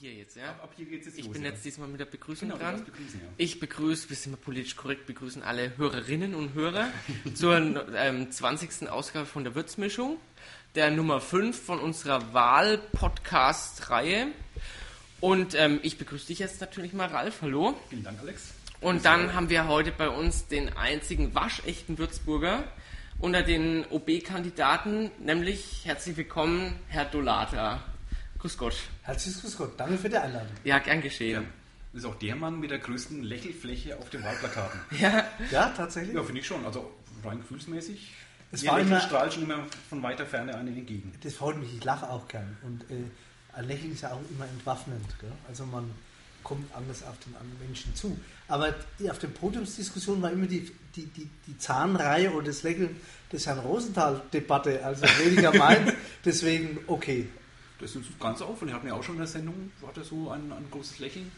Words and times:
hier 0.00 0.12
jetzt, 0.14 0.36
ja? 0.36 0.48
Ab, 0.50 0.60
ab 0.64 0.72
hier 0.76 0.86
geht's 0.86 1.06
jetzt 1.06 1.18
Ich 1.18 1.26
los. 1.26 1.32
bin 1.34 1.42
ja. 1.44 1.50
jetzt 1.50 1.64
diesmal 1.64 1.86
mit 1.88 2.00
der 2.00 2.06
Begrüßung 2.06 2.48
Genau, 2.48 2.60
dran. 2.60 2.84
begrüßen, 2.84 3.20
ja. 3.20 3.26
Ich 3.36 3.60
begrüße, 3.60 4.08
wir 4.08 4.16
sind 4.16 4.32
mal 4.32 4.38
politisch 4.38 4.74
korrekt, 4.76 5.06
begrüßen 5.06 5.42
alle 5.42 5.76
Hörerinnen 5.76 6.34
und 6.34 6.54
Hörer 6.54 6.88
zur 7.34 7.56
ähm, 7.94 8.30
20. 8.30 8.88
Ausgabe 8.90 9.26
von 9.26 9.44
der 9.44 9.54
Würzmischung, 9.54 10.16
der 10.74 10.90
Nummer 10.90 11.20
5 11.20 11.60
von 11.60 11.78
unserer 11.78 12.32
Wahl-Podcast-Reihe. 12.32 14.28
Und 15.20 15.54
ähm, 15.54 15.80
ich 15.82 15.98
begrüße 15.98 16.28
dich 16.28 16.38
jetzt 16.38 16.60
natürlich 16.62 16.92
mal, 16.94 17.08
Ralf. 17.08 17.42
Hallo. 17.42 17.78
Vielen 17.90 18.04
Dank, 18.04 18.18
Alex. 18.20 18.54
Und 18.80 19.04
dann 19.04 19.34
haben 19.34 19.50
wir 19.50 19.68
heute 19.68 19.92
bei 19.92 20.08
uns 20.08 20.46
den 20.46 20.70
einzigen 20.76 21.34
waschechten 21.34 21.98
Würzburger 21.98 22.64
unter 23.18 23.42
den 23.42 23.84
OB-Kandidaten, 23.90 25.10
nämlich 25.18 25.82
herzlich 25.84 26.16
willkommen, 26.16 26.74
Herr 26.88 27.04
Dolata. 27.04 27.82
Grüß 28.40 28.56
Gott. 28.58 28.74
Herzliches 29.02 29.42
Grüß 29.42 29.56
Gott. 29.58 29.72
Danke 29.78 29.98
für 29.98 30.08
die 30.08 30.16
Einladung. 30.16 30.48
Ja, 30.64 30.78
gern 30.78 31.00
geschehen. 31.02 31.46
Das 31.92 32.02
ist 32.04 32.08
auch 32.08 32.14
der 32.16 32.36
Mann 32.36 32.58
mit 32.60 32.70
der 32.70 32.78
größten 32.78 33.22
Lächelfläche 33.22 33.98
auf 33.98 34.08
den 34.10 34.22
Wahlplakaten. 34.22 34.80
Ja, 34.98 35.24
Ja, 35.50 35.68
tatsächlich. 35.76 36.14
Ja, 36.14 36.22
finde 36.22 36.40
ich 36.40 36.46
schon. 36.46 36.64
Also 36.64 36.90
rein 37.24 37.38
gefühlsmäßig. 37.40 38.12
Es 38.52 38.66
war 38.66 38.80
immer- 38.80 39.00
strahlt 39.00 39.34
schon 39.34 39.42
immer 39.44 39.64
von 39.88 40.02
weiter 40.02 40.24
Ferne 40.26 40.54
einen 40.56 40.76
entgegen. 40.76 41.12
Das 41.22 41.34
freut 41.34 41.58
mich. 41.58 41.74
Ich 41.76 41.84
lache 41.84 42.08
auch 42.08 42.26
gern. 42.28 42.56
Und 42.62 42.82
äh, 42.90 42.94
ein 43.52 43.66
Lächeln 43.66 43.92
ist 43.92 44.02
ja 44.02 44.12
auch 44.12 44.20
immer 44.30 44.44
entwaffnend. 44.46 45.04
Gell? 45.20 45.32
Also 45.48 45.66
man 45.66 45.90
kommt 46.42 46.74
anders 46.74 47.02
auf 47.02 47.18
den 47.26 47.34
anderen 47.36 47.58
Menschen 47.66 47.94
zu. 47.94 48.18
Aber 48.48 48.74
auf 49.10 49.18
der 49.18 49.28
Podiumsdiskussion 49.28 50.22
war 50.22 50.30
immer 50.32 50.46
die, 50.46 50.70
die, 50.96 51.06
die, 51.06 51.28
die 51.46 51.58
Zahnreihe 51.58 52.32
oder 52.32 52.46
das 52.46 52.62
Lächeln 52.62 52.96
des 53.30 53.46
Herrn 53.46 53.58
Rosenthal-Debatte. 53.58 54.82
Also 54.84 55.02
weniger 55.24 55.52
meins. 55.58 55.92
Deswegen 56.24 56.78
okay. 56.86 57.28
Das 57.80 57.94
ist 57.96 58.20
ganz 58.20 58.42
auf. 58.42 58.60
Und 58.62 58.68
wir 58.68 58.74
hatten 58.74 58.86
ja 58.86 58.94
auch 58.94 59.02
schon 59.02 59.14
in 59.16 59.20
der 59.20 59.28
Sendung, 59.28 59.72
war 59.80 59.90
da 59.94 60.02
so 60.02 60.30
ein, 60.30 60.52
ein 60.52 60.66
großes 60.70 60.98
Lächeln. 60.98 61.30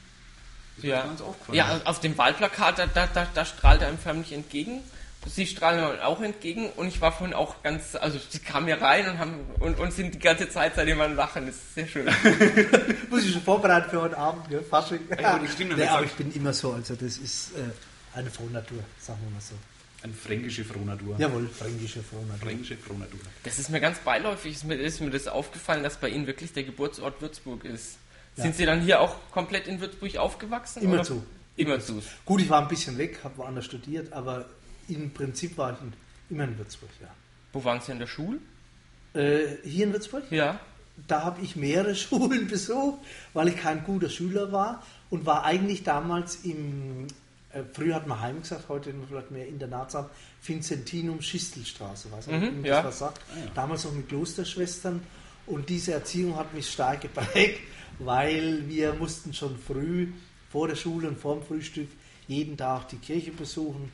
Das 0.76 0.84
Ja. 0.84 1.02
ganz 1.02 1.20
aufgefallen. 1.20 1.56
ja 1.56 1.80
auf 1.84 2.00
dem 2.00 2.16
Wahlplakat, 2.16 2.78
da, 2.78 2.86
da, 2.86 3.06
da, 3.06 3.26
da 3.32 3.44
strahlt 3.44 3.82
er 3.82 3.88
einem 3.88 3.98
förmlich 3.98 4.32
entgegen. 4.32 4.80
Sie 5.24 5.46
strahlen 5.46 5.80
mir 5.80 6.04
auch 6.04 6.20
entgegen 6.20 6.68
und 6.70 6.88
ich 6.88 7.00
war 7.00 7.12
vorhin 7.12 7.32
auch 7.32 7.62
ganz, 7.62 7.94
also 7.94 8.18
sie 8.28 8.40
kamen 8.40 8.66
hier 8.66 8.82
rein 8.82 9.08
und 9.08 9.18
haben 9.18 9.38
und, 9.60 9.78
und 9.78 9.92
sind 9.92 10.14
die 10.14 10.18
ganze 10.18 10.48
Zeit 10.48 10.74
seitdem 10.74 11.00
am 11.00 11.14
Lachen. 11.14 11.46
Das 11.46 11.54
ist 11.54 11.74
sehr 11.76 11.86
schön. 11.86 12.06
Muss 13.10 13.24
ich 13.24 13.32
schon 13.32 13.42
vorbereiten 13.42 13.88
für 13.90 14.00
heute 14.00 14.18
Abend. 14.18 14.48
Gell? 14.48 14.62
Fasching. 14.64 14.98
Ja, 15.20 15.38
das 15.38 15.52
stimmt, 15.52 15.76
nee, 15.76 15.86
aber 15.86 16.04
ich 16.04 16.12
bin 16.14 16.32
immer 16.34 16.52
so. 16.52 16.72
Also 16.72 16.96
das 16.96 17.18
ist 17.18 17.52
äh, 17.52 18.18
eine 18.18 18.30
Frohnatur, 18.30 18.82
sagen 18.98 19.20
wir 19.22 19.30
mal 19.30 19.40
so. 19.40 19.54
Eine 20.02 20.12
fränkische 20.14 20.64
Frohnatur. 20.64 21.16
Jawohl, 21.18 21.48
fränkische 21.48 22.02
Frohnatur. 22.02 22.38
Fränkische 22.48 22.76
Frohnatur. 22.76 23.20
Das 23.44 23.58
ist 23.58 23.70
mir 23.70 23.80
ganz 23.80 23.98
beiläufig, 24.00 24.54
ist 24.54 24.64
mir, 24.64 24.74
ist 24.74 25.00
mir 25.00 25.10
das 25.10 25.28
aufgefallen, 25.28 25.82
dass 25.82 25.96
bei 25.96 26.08
Ihnen 26.08 26.26
wirklich 26.26 26.52
der 26.52 26.64
Geburtsort 26.64 27.20
Würzburg 27.20 27.64
ist. 27.64 27.98
Ja. 28.36 28.44
Sind 28.44 28.56
Sie 28.56 28.64
dann 28.66 28.80
hier 28.80 29.00
auch 29.00 29.16
komplett 29.30 29.68
in 29.68 29.80
Würzburg 29.80 30.16
aufgewachsen? 30.16 30.82
Immer 30.82 30.94
oder? 30.94 31.04
zu. 31.04 31.22
Immer 31.56 31.78
zu. 31.80 32.02
Gut, 32.24 32.40
ich 32.40 32.48
war 32.50 32.62
ein 32.62 32.68
bisschen 32.68 32.96
weg, 32.98 33.20
habe 33.22 33.36
woanders 33.38 33.66
studiert, 33.66 34.12
aber 34.12 34.46
im 34.88 35.10
Prinzip 35.12 35.56
war 35.58 35.74
ich 35.74 35.78
in, 35.80 35.92
immer 36.30 36.44
in 36.44 36.58
Würzburg, 36.58 36.90
ja. 37.00 37.08
Wo 37.52 37.62
waren 37.64 37.80
Sie 37.80 37.92
in 37.92 37.98
der 37.98 38.06
Schule? 38.06 38.38
Äh, 39.14 39.56
hier 39.62 39.84
in 39.86 39.92
Würzburg, 39.92 40.24
Ja. 40.30 40.58
da 41.06 41.22
habe 41.24 41.42
ich 41.42 41.54
mehrere 41.56 41.94
Schulen 41.96 42.48
besucht, 42.48 43.00
weil 43.34 43.48
ich 43.48 43.56
kein 43.58 43.84
guter 43.84 44.08
Schüler 44.08 44.50
war 44.50 44.82
und 45.10 45.26
war 45.26 45.44
eigentlich 45.44 45.82
damals 45.84 46.36
im, 46.44 47.06
früher 47.72 47.94
hat 47.94 48.06
man 48.06 48.20
Heim 48.20 48.40
gesagt, 48.42 48.68
heute 48.68 48.94
vielleicht 49.08 49.30
mehr 49.30 49.46
Internatsam, 49.46 50.06
Vincentinum 50.44 51.20
Schistelstraße, 51.20 52.10
weiß 52.10 52.26
nicht, 52.28 52.52
Mhm, 52.58 52.64
ja. 52.64 52.76
das 52.76 52.86
was 52.86 52.98
sagt. 53.00 53.20
Damals 53.54 53.84
noch 53.84 53.92
mit 53.92 54.08
Klosterschwestern 54.08 55.02
und 55.46 55.68
diese 55.68 55.92
Erziehung 55.92 56.36
hat 56.36 56.54
mich 56.54 56.70
stark 56.70 57.00
geprägt, 57.02 57.60
weil 57.98 58.68
wir 58.68 58.94
mussten 58.94 59.32
schon 59.34 59.58
früh 59.58 60.08
vor 60.50 60.68
der 60.68 60.76
Schule 60.76 61.08
und 61.08 61.18
vor 61.18 61.36
dem 61.36 61.44
Frühstück 61.44 61.88
jeden 62.28 62.56
Tag 62.56 62.88
die 62.88 62.96
Kirche 62.96 63.32
besuchen 63.32 63.92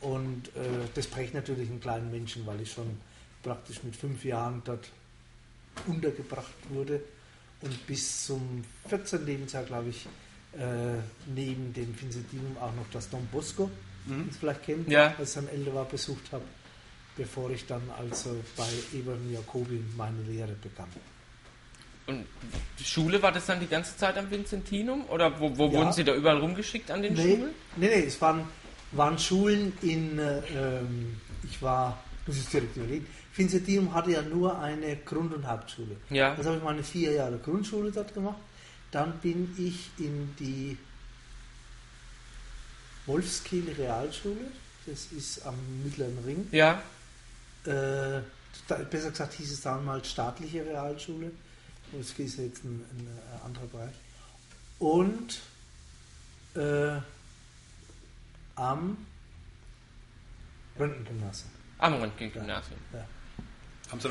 und 0.00 0.48
äh, 0.48 0.60
das 0.94 1.06
prägt 1.06 1.34
natürlich 1.34 1.68
einen 1.70 1.80
kleinen 1.80 2.10
Menschen, 2.10 2.46
weil 2.46 2.60
ich 2.60 2.72
schon 2.72 2.98
praktisch 3.42 3.82
mit 3.82 3.96
fünf 3.96 4.24
Jahren 4.24 4.62
dort 4.64 4.88
untergebracht 5.86 6.52
wurde 6.70 7.00
und 7.60 7.86
bis 7.86 8.26
zum 8.26 8.64
14. 8.88 9.24
Lebensjahr, 9.26 9.64
glaube 9.64 9.88
ich, 9.90 10.06
äh, 10.58 11.00
neben 11.34 11.72
dem 11.72 11.94
Vincentinum 12.00 12.56
auch 12.58 12.74
noch 12.74 12.86
das 12.92 13.08
Don 13.10 13.26
Bosco, 13.32 13.70
den 14.06 14.28
Sie 14.30 14.38
vielleicht 14.38 14.62
kennen, 14.64 14.84
Ja. 14.90 15.14
als 15.18 15.36
ich 15.36 15.48
älter 15.52 15.74
war, 15.74 15.84
besucht 15.84 16.32
habe, 16.32 16.44
bevor 17.16 17.50
ich 17.50 17.66
dann 17.66 17.82
also 17.98 18.36
bei 18.56 18.66
Eberhard 18.96 19.20
Jacobi 19.32 19.82
meine 19.96 20.22
Lehre 20.22 20.52
begann. 20.62 20.88
Und 22.06 22.24
die 22.78 22.84
Schule 22.84 23.20
war 23.22 23.32
das 23.32 23.44
dann 23.46 23.60
die 23.60 23.66
ganze 23.66 23.94
Zeit 23.96 24.16
am 24.16 24.30
Vincentinum? 24.30 25.04
Oder 25.10 25.38
wo, 25.38 25.56
wo 25.58 25.66
Ja. 25.66 25.72
wurden 25.74 25.92
Sie 25.92 26.04
da 26.04 26.14
überall 26.14 26.38
rumgeschickt 26.38 26.90
an 26.90 27.02
den 27.02 27.12
Nee, 27.14 27.36
Schulen? 27.36 27.50
nee, 27.76 27.86
nee, 27.88 28.04
es 28.06 28.18
waren, 28.22 28.44
waren 28.92 29.18
Schulen 29.18 29.74
in, 29.82 30.18
äh, 30.18 30.38
ähm, 30.56 31.20
ich 31.44 31.60
war, 31.60 32.02
muss 32.26 32.38
ich 32.38 32.46
direkt 32.48 32.76
überlegen, 32.78 33.06
Vincentinum 33.36 33.92
hatte 33.92 34.12
ja 34.12 34.22
nur 34.22 34.58
eine 34.58 34.96
Grund- 34.96 35.34
und 35.34 35.46
Hauptschule. 35.46 35.96
Ja. 36.08 36.32
Also 36.34 36.48
habe 36.48 36.58
ich 36.58 36.64
meine 36.64 36.82
vier 36.82 37.12
Jahre 37.12 37.36
Grundschule 37.38 37.92
dort 37.92 38.14
gemacht. 38.14 38.38
Dann 38.90 39.18
bin 39.20 39.54
ich 39.58 39.90
in 39.98 40.34
die 40.38 40.78
Wolfskiel 43.06 43.70
Realschule, 43.72 44.50
das 44.86 45.06
ist 45.12 45.44
am 45.46 45.56
Mittleren 45.84 46.18
Ring. 46.24 46.48
Ja. 46.52 46.82
Äh, 47.64 48.22
besser 48.90 49.10
gesagt 49.10 49.34
hieß 49.34 49.52
es 49.52 49.60
damals 49.60 50.10
staatliche 50.10 50.64
Realschule. 50.64 51.30
Wolfskiel 51.92 52.26
ist 52.26 52.38
jetzt 52.38 52.64
ein, 52.64 52.84
ein, 52.92 53.08
anderer 53.44 53.66
Bereich. 53.66 53.94
Und 54.78 55.40
äh, 56.54 57.00
am 58.56 58.98
Röntgengymnasium. 60.78 61.50
Am 61.78 61.94
Röntgen-Gymnasium. 61.94 62.78
Ja. 62.92 62.98
Noch 63.00 63.17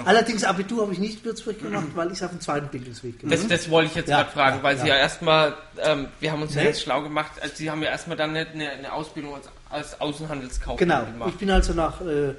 Allerdings 0.05 0.43
Abitur 0.43 0.81
habe 0.83 0.93
ich 0.93 0.99
nicht 0.99 1.19
in 1.19 1.25
Würzburg 1.25 1.59
gemacht, 1.61 1.87
weil 1.95 2.07
ich 2.07 2.13
es 2.13 2.23
auf 2.23 2.31
dem 2.31 2.41
zweiten 2.41 2.67
Bildungsweg 2.67 3.19
gemacht 3.19 3.37
Das, 3.37 3.47
das 3.47 3.69
wollte 3.69 3.89
ich 3.89 3.95
jetzt 3.95 4.09
Ja, 4.09 4.17
gerade 4.23 4.31
fragen, 4.31 4.57
ja, 4.57 4.63
weil 4.63 4.77
Sie 4.77 4.87
ja. 4.87 4.95
ja 4.95 4.99
erstmal, 5.01 5.55
ähm, 5.79 6.07
wir 6.19 6.31
haben 6.31 6.41
uns 6.41 6.55
ja 6.55 6.61
Nee. 6.61 6.67
jetzt 6.69 6.81
schlau 6.81 7.01
gemacht, 7.03 7.31
also 7.41 7.53
Sie 7.55 7.69
haben 7.69 7.83
ja 7.83 7.89
erstmal 7.89 8.17
dann 8.17 8.31
eine, 8.35 8.47
eine, 8.47 8.91
Ausbildung 8.93 9.35
als, 9.35 9.49
als 9.69 10.01
Außenhandelskaufmann 10.01 10.77
Genau, 10.77 11.05
gemacht. 11.05 11.29
ich 11.29 11.35
bin 11.37 11.51
also 11.51 11.73
nach, 11.73 12.01
äh, 12.01 12.33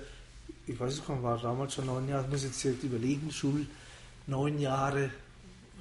ich 0.66 0.78
weiß 0.78 0.97
nicht, 0.97 1.09
war 1.22 1.38
damals 1.41 1.75
schon 1.75 1.87
neun 1.87 2.09
Jahre, 2.09 2.25
ich 2.25 2.31
muss 2.31 2.44
jetzt 2.44 2.62
direkt 2.62 2.82
überlegen, 2.82 3.31
Schul, 3.31 3.66
neun 4.26 4.59
Jahre 4.59 5.10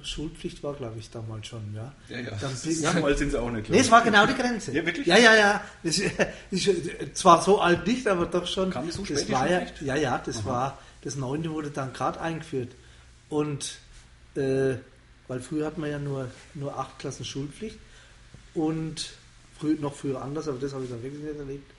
Schulpflicht 0.02 0.62
war, 0.62 0.74
glaube 0.74 0.98
ich, 0.98 1.10
damals 1.10 1.48
schon, 1.48 1.74
ja. 1.74 1.92
Ja, 2.08 2.20
ja. 2.20 2.30
Dann, 2.40 2.54
So 2.54 3.04
alt 3.04 3.18
sind 3.18 3.30
sie 3.32 3.40
auch 3.40 3.50
nicht. 3.50 3.68
Nee, 3.68 3.80
es 3.80 3.90
war 3.90 4.02
genau 4.02 4.26
die 4.26 4.34
Grenze. 4.34 4.72
Ja, 4.72 4.86
wirklich? 4.86 5.06
Ja, 5.06 5.16
ja, 5.18 5.34
ja. 5.34 5.60
Das 5.82 5.98
ist, 5.98 6.12
ist 6.68 7.16
zwar 7.16 7.42
so 7.42 7.60
alt 7.60 7.86
nicht, 7.86 8.06
aber 8.06 8.26
doch 8.26 8.46
schon. 8.46 8.70
Kam 8.70 8.86
das 8.86 8.94
so 8.96 9.02
das 9.04 9.22
spät, 9.22 9.32
war 9.32 9.50
ja, 9.50 9.62
ja, 9.80 9.96
ja, 9.96 10.22
das 10.24 10.44
war, 10.44 10.78
das 11.02 11.16
neunte 11.16 11.50
wurde 11.50 11.70
dann 11.70 11.92
gerade 11.92 12.20
eingeführt. 12.20 12.72
Und, 13.28 13.78
äh, 14.34 14.76
weil 15.26 15.40
früher 15.40 15.66
hatten 15.66 15.82
wir 15.82 15.88
ja 15.88 15.98
nur, 15.98 16.30
nur 16.54 16.78
acht 16.78 16.98
Klassen 16.98 17.24
Schulpflicht 17.24 17.78
und 18.54 19.10
früh, 19.58 19.76
noch 19.78 19.94
früher 19.94 20.22
anders, 20.22 20.48
aber 20.48 20.58
das 20.58 20.72
habe 20.72 20.84
ich 20.84 20.90
dann 20.90 21.02
wirklich 21.02 21.22
nicht 21.22 21.38
erlebt. 21.38 21.70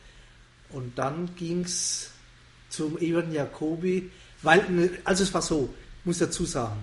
Und 0.70 0.98
dann 0.98 1.36
ging 1.36 1.62
es 1.62 2.12
zum 2.70 2.98
Ewan 3.00 3.32
Jacobi, 3.32 4.12
weil, 4.44 4.70
ne, 4.70 4.92
also 5.04 5.24
es 5.24 5.34
war 5.34 5.42
so, 5.42 5.74
ich 6.00 6.06
muss 6.06 6.20
dazu 6.20 6.46
sagen, 6.46 6.80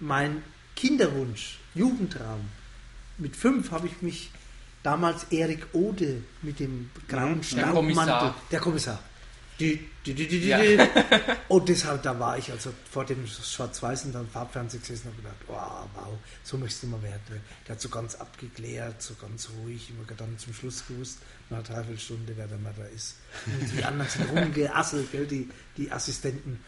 mein 0.00 0.42
Kinderwunsch, 0.76 1.58
Jugendtraum, 1.74 2.48
mit 3.18 3.34
fünf 3.34 3.72
habe 3.72 3.88
ich 3.88 4.00
mich 4.00 4.30
damals 4.84 5.24
Erik 5.30 5.66
Ode 5.72 6.22
mit 6.42 6.60
dem 6.60 6.90
grauen. 7.08 7.42
Staubmantel, 7.42 8.34
der 8.50 8.60
Kommissar. 8.60 9.00
Die, 9.60 9.88
die, 10.06 10.14
die, 10.14 10.28
die, 10.28 10.48
Ja. 10.48 10.58
die. 10.60 10.78
Und 11.48 11.68
deshalb, 11.68 12.02
da 12.02 12.18
war 12.18 12.38
ich 12.38 12.50
also 12.52 12.72
vor 12.90 13.04
dem 13.04 13.26
Schwarz-Weiß 13.26 14.04
und 14.04 14.14
dann 14.14 14.28
Farbfernsehen 14.28 14.82
gesessen 14.82 15.08
und 15.08 15.16
gedacht, 15.16 15.36
wow, 15.46 15.88
wow, 15.94 16.18
so 16.44 16.56
möchtest 16.58 16.82
du 16.84 16.86
mal 16.88 17.02
werden. 17.02 17.40
Der 17.66 17.74
hat 17.74 17.80
so 17.80 17.88
ganz 17.88 18.14
abgeklärt, 18.14 19.00
so 19.02 19.14
ganz 19.14 19.48
ruhig, 19.58 19.90
immer 19.90 20.04
dann 20.16 20.38
zum 20.38 20.52
Schluss 20.54 20.86
gewusst, 20.86 21.18
nach 21.50 21.58
einer 21.58 21.66
Dreiviertelstunde, 21.66 22.34
wer 22.36 22.46
der 22.46 22.58
mal 22.58 22.74
da 22.76 22.84
ist. 22.84 23.16
Und 23.46 23.72
die 23.76 23.82
anderen 23.82 24.08
sind 24.10 24.30
rumgeasselt, 24.30 25.10
gell, 25.10 25.26
die, 25.26 25.48
die 25.76 25.90
Assistenten. 25.90 26.60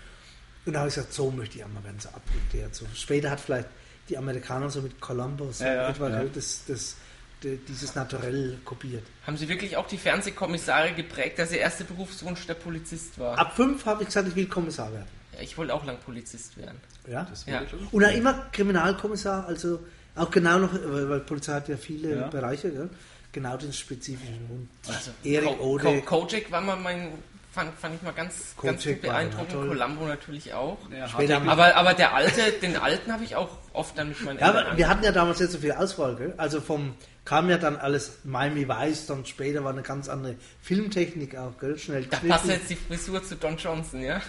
Und 0.67 0.73
da 0.73 0.81
habe 0.81 0.89
ich 0.89 0.95
gesagt, 0.95 1.13
so 1.13 1.31
möchte 1.31 1.59
ich 1.59 1.65
einmal 1.65 1.85
werden, 1.85 2.01
so 2.01 2.09
abgeklärt. 2.09 2.75
So. 2.75 2.87
Später 2.95 3.31
hat 3.31 3.41
vielleicht 3.41 3.69
die 4.09 4.19
Amerikaner 4.19 4.71
so 4.71 4.83
mit 4.83 5.01
Columbus 5.01 5.61
Ja, 5.61 5.75
ja, 5.75 5.89
etwa 5.91 6.09
ja. 6.09 6.25
das, 6.25 6.63
das, 6.67 6.97
dieses 7.43 7.95
Naturell 7.95 8.59
kopiert. 8.65 9.03
Haben 9.27 9.37
Sie 9.37 9.49
wirklich 9.49 9.77
auch 9.77 9.87
die 9.87 9.99
Fernsehkommissare 9.99 10.93
geprägt, 10.93 11.39
dass 11.39 11.53
Ihr 11.53 11.59
erster 11.59 11.85
Berufswunsch 11.85 12.47
der 12.47 12.55
Polizist 12.55 13.19
war? 13.19 13.39
Ab 13.39 13.57
fünf 13.57 13.85
habe 13.87 14.03
ich 14.03 14.09
gesagt, 14.09 14.29
ich 14.29 14.37
will 14.37 14.47
Kommissar 14.47 14.93
werden. 14.93 15.07
Ja, 15.35 15.41
ich 15.43 15.57
wollte 15.57 15.75
auch 15.75 15.85
lang 15.85 15.99
Polizist 16.05 16.57
werden. 16.57 16.79
Ja? 17.09 17.27
Das 17.31 17.47
Ja. 17.47 17.63
Und 17.93 18.05
auch 18.05 18.13
immer 18.13 18.35
Kriminalkommissar, 18.53 19.47
also 19.47 19.81
auch 20.17 20.31
genau 20.31 20.59
noch, 20.59 20.73
weil 20.75 21.09
weil 21.09 21.21
Polizei 21.21 21.53
hat 21.55 21.69
ja 21.69 21.77
viele 21.77 22.17
Ja. 22.17 22.27
Bereiche, 22.29 22.71
gell? 22.71 22.91
genau 23.33 23.57
den 23.57 23.73
spezifischen 23.73 24.49
Hund. 24.49 24.69
Also, 24.89 25.13
Erik 25.23 25.57
Ko- 25.59 25.65
Ode. 25.65 26.03
Ko- 26.03 26.21
Kojak 26.27 26.51
war 26.51 26.61
mal 26.61 26.77
mein 26.77 27.13
fand, 27.53 27.77
fand 27.79 27.97
ich 27.97 28.03
mal 28.03 28.13
ganz, 28.13 28.55
ganz 28.63 28.85
beeindruckend. 28.85 29.51
toll. 29.53 29.69
Columbo 29.69 30.07
natürlich 30.07 30.53
auch. 30.55 30.79
Ja, 30.97 31.09
Später. 31.09 31.43
Aber, 31.47 31.77
aber 31.77 31.95
der 31.95 32.15
alte, 32.15 32.53
den 32.63 32.77
alten 32.77 33.13
habe 33.13 33.25
ich 33.25 33.37
auch 33.37 33.49
oft 33.73 33.97
dann 33.99 34.09
mit 34.09 34.23
meinen 34.25 34.39
Ja, 34.39 34.49
aber 34.51 34.77
wir 34.77 34.89
hatten 34.89 35.05
ja 35.05 35.13
damals 35.13 35.41
nicht 35.41 35.53
so 35.53 35.59
viel 35.59 35.73
Auswahl, 35.73 36.17
gell? 36.17 36.35
Also 36.37 36.61
vom 36.61 36.95
kam 37.25 37.51
ja 37.51 37.59
dann 37.59 37.77
alles 37.77 38.19
Miami 38.25 38.67
Weiß, 38.67 39.07
dann 39.07 39.25
später 39.27 39.63
war 39.63 39.73
eine 39.73 39.83
ganz 39.83 40.09
andere 40.09 40.37
Filmtechnik 40.63 41.37
auch, 41.37 41.57
gell? 41.59 41.79
Schnell 41.79 42.05
Da 42.07 42.17
passt 42.19 42.47
jetzt 42.47 42.71
die 42.71 42.77
Frisur 42.77 43.23
zu 43.23 43.37
Don 43.37 43.57
Johnson, 43.57 44.01
ja? 44.03 44.21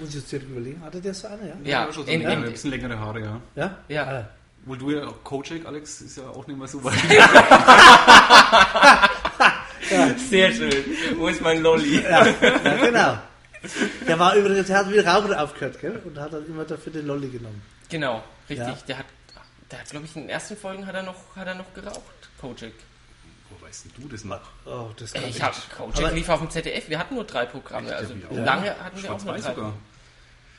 Muss 0.00 0.08
ich 0.08 0.14
jetzt 0.16 0.32
direkt 0.32 0.50
überlegen, 0.50 0.80
hatte 0.82 1.00
der 1.00 1.14
so 1.14 1.28
eine, 1.28 1.48
ja? 1.48 1.54
Ja, 1.62 1.86
Ja, 1.86 1.92
schon 1.92 2.06
so 2.06 2.10
in- 2.10 2.26
ein 2.26 2.42
bisschen 2.44 2.70
längere 2.70 2.98
Haare, 2.98 3.20
ja. 3.20 3.40
Ja? 3.54 3.78
Ja. 3.88 4.04
Ah, 4.04 4.28
Wohl 4.64 4.78
du 4.78 4.90
ja, 4.90 5.06
Kojak, 5.22 5.66
Alex, 5.66 6.00
ist 6.00 6.16
ja 6.16 6.24
auch 6.28 6.46
nicht 6.46 6.58
mehr 6.58 6.66
so 6.66 6.82
weit. 6.82 6.94
Sehr 10.16 10.52
schön. 10.52 10.84
Wo 11.16 11.28
ist 11.28 11.40
mein 11.40 11.62
Lolli? 11.62 12.02
ja, 12.02 12.26
ja, 12.26 12.76
genau. 12.76 13.18
Der 14.06 14.18
war 14.18 14.34
übrigens, 14.34 14.66
der 14.66 14.78
hat 14.78 14.90
wieder 14.90 15.06
Rauchen 15.06 15.32
aufgehört, 15.34 15.80
gell? 15.80 16.00
Und 16.04 16.18
hat 16.18 16.32
dann 16.32 16.46
immer 16.46 16.64
dafür 16.64 16.92
den 16.92 17.06
Lolli 17.06 17.28
genommen. 17.28 17.62
Genau, 17.88 18.22
richtig. 18.48 18.66
Ja. 18.66 18.76
Der 18.88 18.98
hat, 18.98 19.06
der 19.70 19.80
hat, 19.80 19.90
glaube 19.90 20.06
ich, 20.06 20.16
in 20.16 20.22
den 20.22 20.30
ersten 20.30 20.56
Folgen 20.56 20.86
hat 20.86 20.94
er 20.94 21.02
noch, 21.02 21.36
hat 21.36 21.46
er 21.46 21.54
noch 21.54 21.72
geraucht, 21.74 22.28
Kojak. 22.40 22.72
Wo 23.50 23.66
weißt 23.66 23.86
denn 23.86 23.92
du 24.02 24.08
das 24.08 24.24
noch? 24.24 24.40
Oh, 24.66 24.90
das 24.96 25.12
kann 25.12 25.24
Ich 25.28 25.40
habe 25.42 25.56
Kojak 25.76 26.14
lief 26.14 26.28
auf 26.28 26.40
dem 26.40 26.50
ZDF. 26.50 26.88
Wir 26.88 26.98
hatten 26.98 27.14
nur 27.14 27.24
drei 27.24 27.46
Programme. 27.46 27.94
Also 27.94 28.14
ich 28.14 28.36
lange 28.36 28.70
hatten 28.78 29.02
wir 29.02 29.12
auch 29.12 29.24
nur 29.24 29.28
Schwarz-Weiß 29.28 29.44
drei. 29.44 29.54
sogar. 29.54 29.72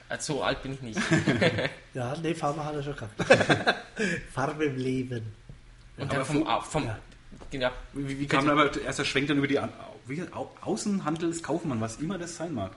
Also, 0.08 0.34
so 0.34 0.44
alt 0.44 0.62
bin 0.64 0.74
ich 0.74 0.82
nicht. 0.82 1.00
Ja, 1.94 2.14
nee, 2.22 2.36
Farbe 2.36 2.64
hat 2.64 2.76
er 2.76 2.84
schon 2.84 2.96
gehabt. 2.96 3.14
Farbe 4.34 4.66
im 4.66 4.76
Leben. 4.78 5.34
Und 5.98 6.10
Aber 6.10 6.16
dann 6.16 6.26
vom, 6.26 6.62
vom 6.64 6.86
ja. 6.86 6.98
Genau, 7.52 7.72
Wie, 7.94 8.20
wie 8.20 8.28
kam 8.28 8.50
aber 8.50 8.80
erst 8.82 9.00
der 9.00 9.06
Schwenk 9.06 9.28
dann 9.28 9.38
über 9.38 9.48
die 9.48 9.60
wie, 10.08 10.22
Au 10.32 10.52
Außenhandelskaufmann, 10.62 11.82
was 11.82 11.98
immer 11.98 12.18
das 12.18 12.36
sein 12.36 12.54
mag? 12.54 12.72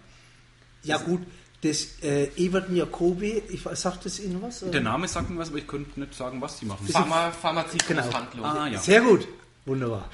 Ja 0.82 0.98
gut, 0.98 1.22
das 1.62 2.00
äh, 2.02 2.30
Ebert 2.36 2.70
Jacobi, 2.70 3.42
ich 3.48 3.62
sagt 3.62 4.04
das 4.04 4.20
Ihnen 4.20 4.40
was? 4.40 4.62
oder? 4.62 4.72
Der 4.72 4.80
Name 4.80 5.08
sagt 5.08 5.28
mir 5.28 5.38
was, 5.38 5.48
aber 5.48 5.58
ich 5.58 5.66
könnte 5.66 5.98
nicht 5.98 6.14
sagen, 6.14 6.40
was 6.40 6.58
die 6.58 6.66
machen. 6.66 6.86
Pharma, 6.86 7.32
Pharmazeutismushandlung. 7.32 8.44
Ah, 8.44 8.68
ja. 8.68 8.78
Sehr 8.78 9.00
gut, 9.00 9.26
wunderbar. 9.66 10.08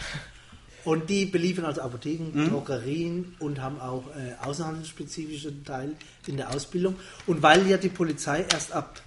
Und 0.85 1.08
die 1.08 1.26
beliefern 1.26 1.64
also 1.64 1.81
Apotheken, 1.82 2.31
Mhm. 2.35 2.50
Drogerien 2.50 3.37
und 3.38 3.61
haben 3.61 3.81
auch 3.81 4.05
äh, 4.17 4.35
außenhandelsspezifischen 4.44 5.64
Teil 5.64 5.96
in 6.26 6.37
der 6.37 6.50
Ausbildung. 6.50 6.96
Und 7.26 7.43
weil 7.43 7.67
ja 7.67 7.79
die 7.79 7.88
Polizei 7.88 8.44
erst 8.50 8.73
ab 8.73 9.00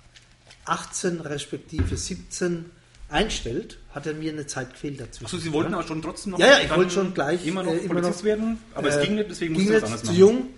18 0.66 1.22
respektive 1.22 1.96
17 1.96 2.66
einstellt, 3.10 3.78
hat 3.94 4.06
er 4.06 4.14
mir 4.14 4.32
eine 4.32 4.46
Zeit 4.48 4.74
gefehlt 4.74 5.00
dazwischen. 5.00 5.26
Achso, 5.26 5.38
Sie 5.38 5.52
wollten 5.54 5.74
aber 5.74 5.84
schon 5.84 6.02
trotzdem 6.02 6.32
noch 6.34 6.40
Ja, 6.40 6.48
ja, 6.48 6.60
ich 6.64 6.70
wollte 6.76 6.92
schon 6.92 7.14
gleich, 7.14 7.46
immer 7.46 7.64
noch 7.64 7.72
äh, 7.74 7.78
immer 7.78 7.96
Polizist 7.96 8.18
noch, 8.20 8.24
werden, 8.26 8.60
aber 8.76 8.90
es 8.90 8.96
Äh, 8.98 9.06
ging 9.06 9.16
nicht, 9.16 9.30
deswegen 9.30 9.54
ging 9.54 9.64
musste 9.64 9.78
ich 9.78 9.84
was 9.84 9.90
nicht, 9.92 10.00
anderes 10.02 10.18
zu 10.18 10.26
machen. 10.26 10.38
jung. 10.40 10.50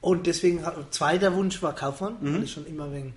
Und 0.00 0.26
deswegen, 0.26 0.64
zweiter 0.90 1.34
Wunsch 1.34 1.60
war 1.62 1.74
Kaufmann, 1.74 2.16
Mhm. 2.20 2.34
weil 2.34 2.42
ich 2.44 2.52
schon 2.52 2.66
immer 2.66 2.92
wegen 2.92 3.14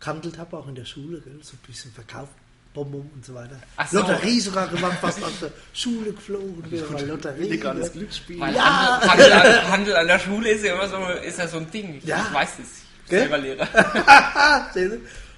kandelt 0.00 0.38
habe, 0.38 0.56
auch 0.56 0.66
in 0.68 0.74
der 0.74 0.84
Schule, 0.84 1.20
gell, 1.20 1.38
so 1.42 1.52
ein 1.54 1.58
bisschen 1.66 1.92
verkauft, 1.92 2.32
Bonbon 2.74 3.08
und 3.14 3.24
so 3.24 3.32
weiter. 3.34 3.58
Ach 3.76 3.88
so. 3.88 3.98
Lotterie 4.00 4.40
sogar 4.40 4.66
gemacht, 4.68 4.98
fast 5.00 5.22
aus 5.22 5.32
der 5.40 5.50
Schule 5.72 6.12
geflogen, 6.12 6.62
wieder 6.70 6.90
mal 6.90 7.06
Lotterie. 7.06 7.44
Illegales 7.46 7.92
gell. 7.92 8.00
Glücksspiel. 8.00 8.40
Weil 8.40 8.54
Ja. 8.54 9.00
Handel, 9.02 9.32
Handel, 9.32 9.32
an, 9.60 9.70
Handel 9.70 9.96
an 9.96 10.06
der 10.08 10.18
Schule 10.18 10.50
ist 10.50 10.64
ja 10.64 10.74
immer 10.74 10.88
so, 10.88 10.96
ist 11.22 11.38
ja 11.38 11.48
so 11.48 11.58
ein 11.58 11.70
Ding. 11.70 11.96
Ich, 11.98 12.04
Ja. 12.04 12.26
ich 12.28 12.34
weiß 12.34 12.48
es. 12.62 12.68
Ich 13.04 13.10
bin 13.10 13.18
selber 13.20 13.38
Lehrer. 13.38 13.68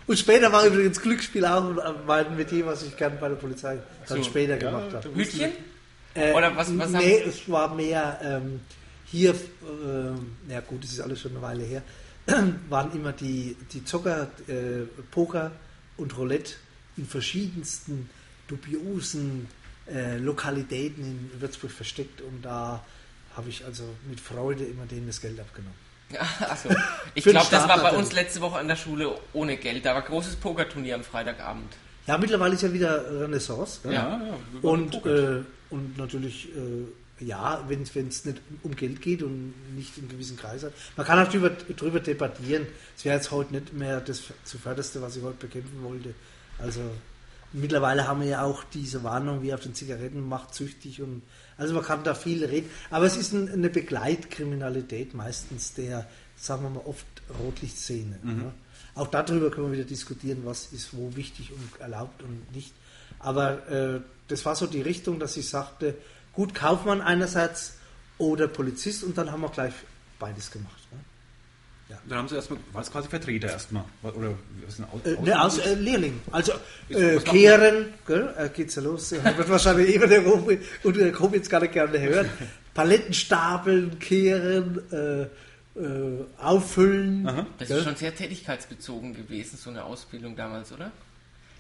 Und 0.08 0.18
später 0.18 0.50
war 0.50 0.64
übrigens 0.66 1.00
Glücksspiel 1.00 1.44
auch 1.44 1.72
mein 2.06 2.34
Metier, 2.36 2.66
was 2.66 2.82
ich 2.82 2.96
gerne 2.96 3.16
bei 3.20 3.28
der 3.28 3.36
Polizei 3.36 3.78
dann 4.08 4.18
So, 4.18 4.24
später 4.24 4.56
gemacht 4.56 4.92
habe. 4.94 5.14
Hütchen? 5.14 5.52
Äh, 6.14 6.32
Oder 6.32 6.56
was- 6.56 6.76
was 6.76 6.86
haben 6.86 7.04
Nee, 7.04 7.18
Sie- 7.24 7.28
es 7.28 7.48
war 7.48 7.74
mehr 7.74 8.18
ähm, 8.22 8.60
hier, 9.04 9.34
ähm, 9.84 10.36
ja 10.48 10.60
gut, 10.60 10.82
das 10.82 10.92
ist 10.92 11.00
alles 11.00 11.20
schon 11.20 11.32
eine 11.32 11.42
Weile 11.42 11.62
her, 11.64 11.82
waren 12.70 12.90
immer 12.92 13.12
die, 13.12 13.56
die 13.72 13.84
Zocker, 13.84 14.28
äh, 14.48 14.82
Poker 15.10 15.52
und 15.98 16.16
Roulette 16.16 16.54
in 16.96 17.06
verschiedensten 17.06 18.08
dubiosen 18.48 19.46
äh, 19.92 20.16
Lokalitäten 20.18 21.30
in 21.34 21.40
Würzburg 21.40 21.70
versteckt 21.70 22.20
und 22.22 22.42
da 22.42 22.84
habe 23.36 23.48
ich 23.50 23.64
also 23.64 23.84
mit 24.08 24.20
Freude 24.20 24.64
immer 24.64 24.86
denen 24.86 25.06
das 25.06 25.20
Geld 25.20 25.38
abgenommen. 25.38 25.76
Achso. 26.40 26.68
Ich 27.14 27.24
glaube, 27.24 27.48
das 27.50 27.68
war 27.68 27.82
bei 27.82 27.90
uns 27.90 28.12
letzte 28.12 28.40
Woche 28.40 28.58
an 28.58 28.68
der 28.68 28.76
Schule 28.76 29.18
ohne 29.32 29.56
Geld. 29.56 29.84
Da 29.84 29.94
war 29.94 30.02
großes 30.02 30.36
Pokerturnier 30.36 30.94
am 30.94 31.02
Freitagabend. 31.02 31.74
Ja, 32.06 32.16
mittlerweile 32.16 32.54
ist 32.54 32.62
ja 32.62 32.72
wieder 32.72 33.22
Renaissance. 33.22 33.80
gell? 33.82 33.92
Ja, 33.92 34.20
ja. 34.24 34.34
Und, 34.62 35.04
äh, 35.04 35.42
und 35.70 35.98
natürlich, 35.98 36.48
äh, 36.56 37.24
ja, 37.24 37.64
wenn 37.68 37.82
es 37.82 38.24
nicht 38.24 38.40
um 38.62 38.76
Geld 38.76 39.02
geht 39.02 39.22
und 39.22 39.52
nicht 39.74 39.98
in 39.98 40.08
gewissen 40.08 40.36
Kreisen. 40.36 40.70
Man 40.96 41.04
kann 41.04 41.18
auch 41.18 41.28
drüber, 41.28 41.50
drüber 41.50 42.00
debattieren. 42.00 42.66
Es 42.96 43.04
wäre 43.04 43.16
jetzt 43.16 43.30
heute 43.30 43.52
nicht 43.52 43.72
mehr 43.72 44.00
das 44.00 44.22
zuvörderste, 44.44 45.02
was 45.02 45.16
ich 45.16 45.22
heute 45.22 45.36
bekämpfen 45.38 45.82
wollte. 45.82 46.14
Also 46.58 46.80
mittlerweile 47.52 48.06
haben 48.06 48.20
wir 48.20 48.28
ja 48.28 48.42
auch 48.42 48.64
diese 48.64 49.02
Warnung, 49.04 49.42
wie 49.42 49.54
auf 49.54 49.60
den 49.60 49.74
Zigaretten 49.74 50.28
macht 50.28 50.54
süchtig 50.54 51.02
und 51.02 51.22
also 51.56 51.74
man 51.74 51.82
kann 51.82 52.04
da 52.04 52.14
viel 52.14 52.44
reden. 52.44 52.70
Aber 52.90 53.04
es 53.04 53.16
ist 53.16 53.32
ein, 53.32 53.50
eine 53.50 53.68
Begleitkriminalität 53.68 55.14
meistens 55.14 55.74
der, 55.74 56.06
sagen 56.36 56.62
wir 56.62 56.70
mal, 56.70 56.86
oft 56.86 57.06
Rotlichtszene. 57.42 58.18
Ne? 58.22 58.52
Auch 58.94 59.08
darüber 59.08 59.50
können 59.50 59.68
wir 59.68 59.78
wieder 59.78 59.88
diskutieren, 59.88 60.42
was 60.44 60.72
ist 60.72 60.96
wo 60.96 61.14
wichtig 61.16 61.52
und 61.52 61.80
erlaubt 61.80 62.22
und 62.22 62.54
nicht. 62.54 62.72
Aber 63.18 63.68
äh, 63.68 64.00
das 64.28 64.44
war 64.44 64.54
so 64.54 64.66
die 64.66 64.82
Richtung, 64.82 65.18
dass 65.18 65.36
ich 65.36 65.48
sagte, 65.48 65.94
gut, 66.32 66.54
Kaufmann 66.54 67.00
einerseits 67.00 67.74
oder 68.18 68.48
Polizist 68.48 69.04
und 69.04 69.18
dann 69.18 69.32
haben 69.32 69.40
wir 69.40 69.50
gleich 69.50 69.74
beides 70.18 70.50
gemacht. 70.50 70.77
Ne? 71.88 71.96
Dann 72.08 72.18
haben 72.18 72.28
Sie 72.28 72.34
erstmal, 72.34 72.58
war 72.72 72.82
es 72.82 72.90
quasi 72.90 73.08
Vertreter 73.08 73.48
erstmal? 73.48 73.84
Oder 74.02 74.34
was 74.66 74.80
Aus, 74.80 75.00
Äh, 75.04 75.22
ne, 75.22 75.40
aus, 75.40 75.58
äh, 75.58 75.74
Lehrling. 75.74 76.20
Also 76.30 76.52
äh, 76.90 77.18
kehren, 77.18 77.86
gell? 78.06 78.34
Äh, 78.36 78.48
geht's 78.50 78.74
ja 78.74 78.82
los. 78.82 79.10
Ja, 79.10 79.24
wird 79.36 79.48
wahrscheinlich 79.48 79.88
eben 79.94 80.08
der 80.08 80.24
und 80.26 80.96
der 80.96 81.16
Robi 81.16 81.36
jetzt 81.36 81.48
gar 81.50 81.60
nicht 81.60 81.72
gerne 81.72 81.98
hören. 81.98 82.28
Paletten 82.74 83.14
stapeln, 83.14 83.98
kehren, 83.98 84.80
äh, 84.92 85.26
äh, 85.78 86.24
auffüllen. 86.38 87.24
Das 87.58 87.68
gell? 87.68 87.78
ist 87.78 87.84
schon 87.84 87.96
sehr 87.96 88.14
tätigkeitsbezogen 88.14 89.14
gewesen, 89.14 89.56
so 89.56 89.70
eine 89.70 89.84
Ausbildung 89.84 90.36
damals, 90.36 90.72
oder? 90.72 90.92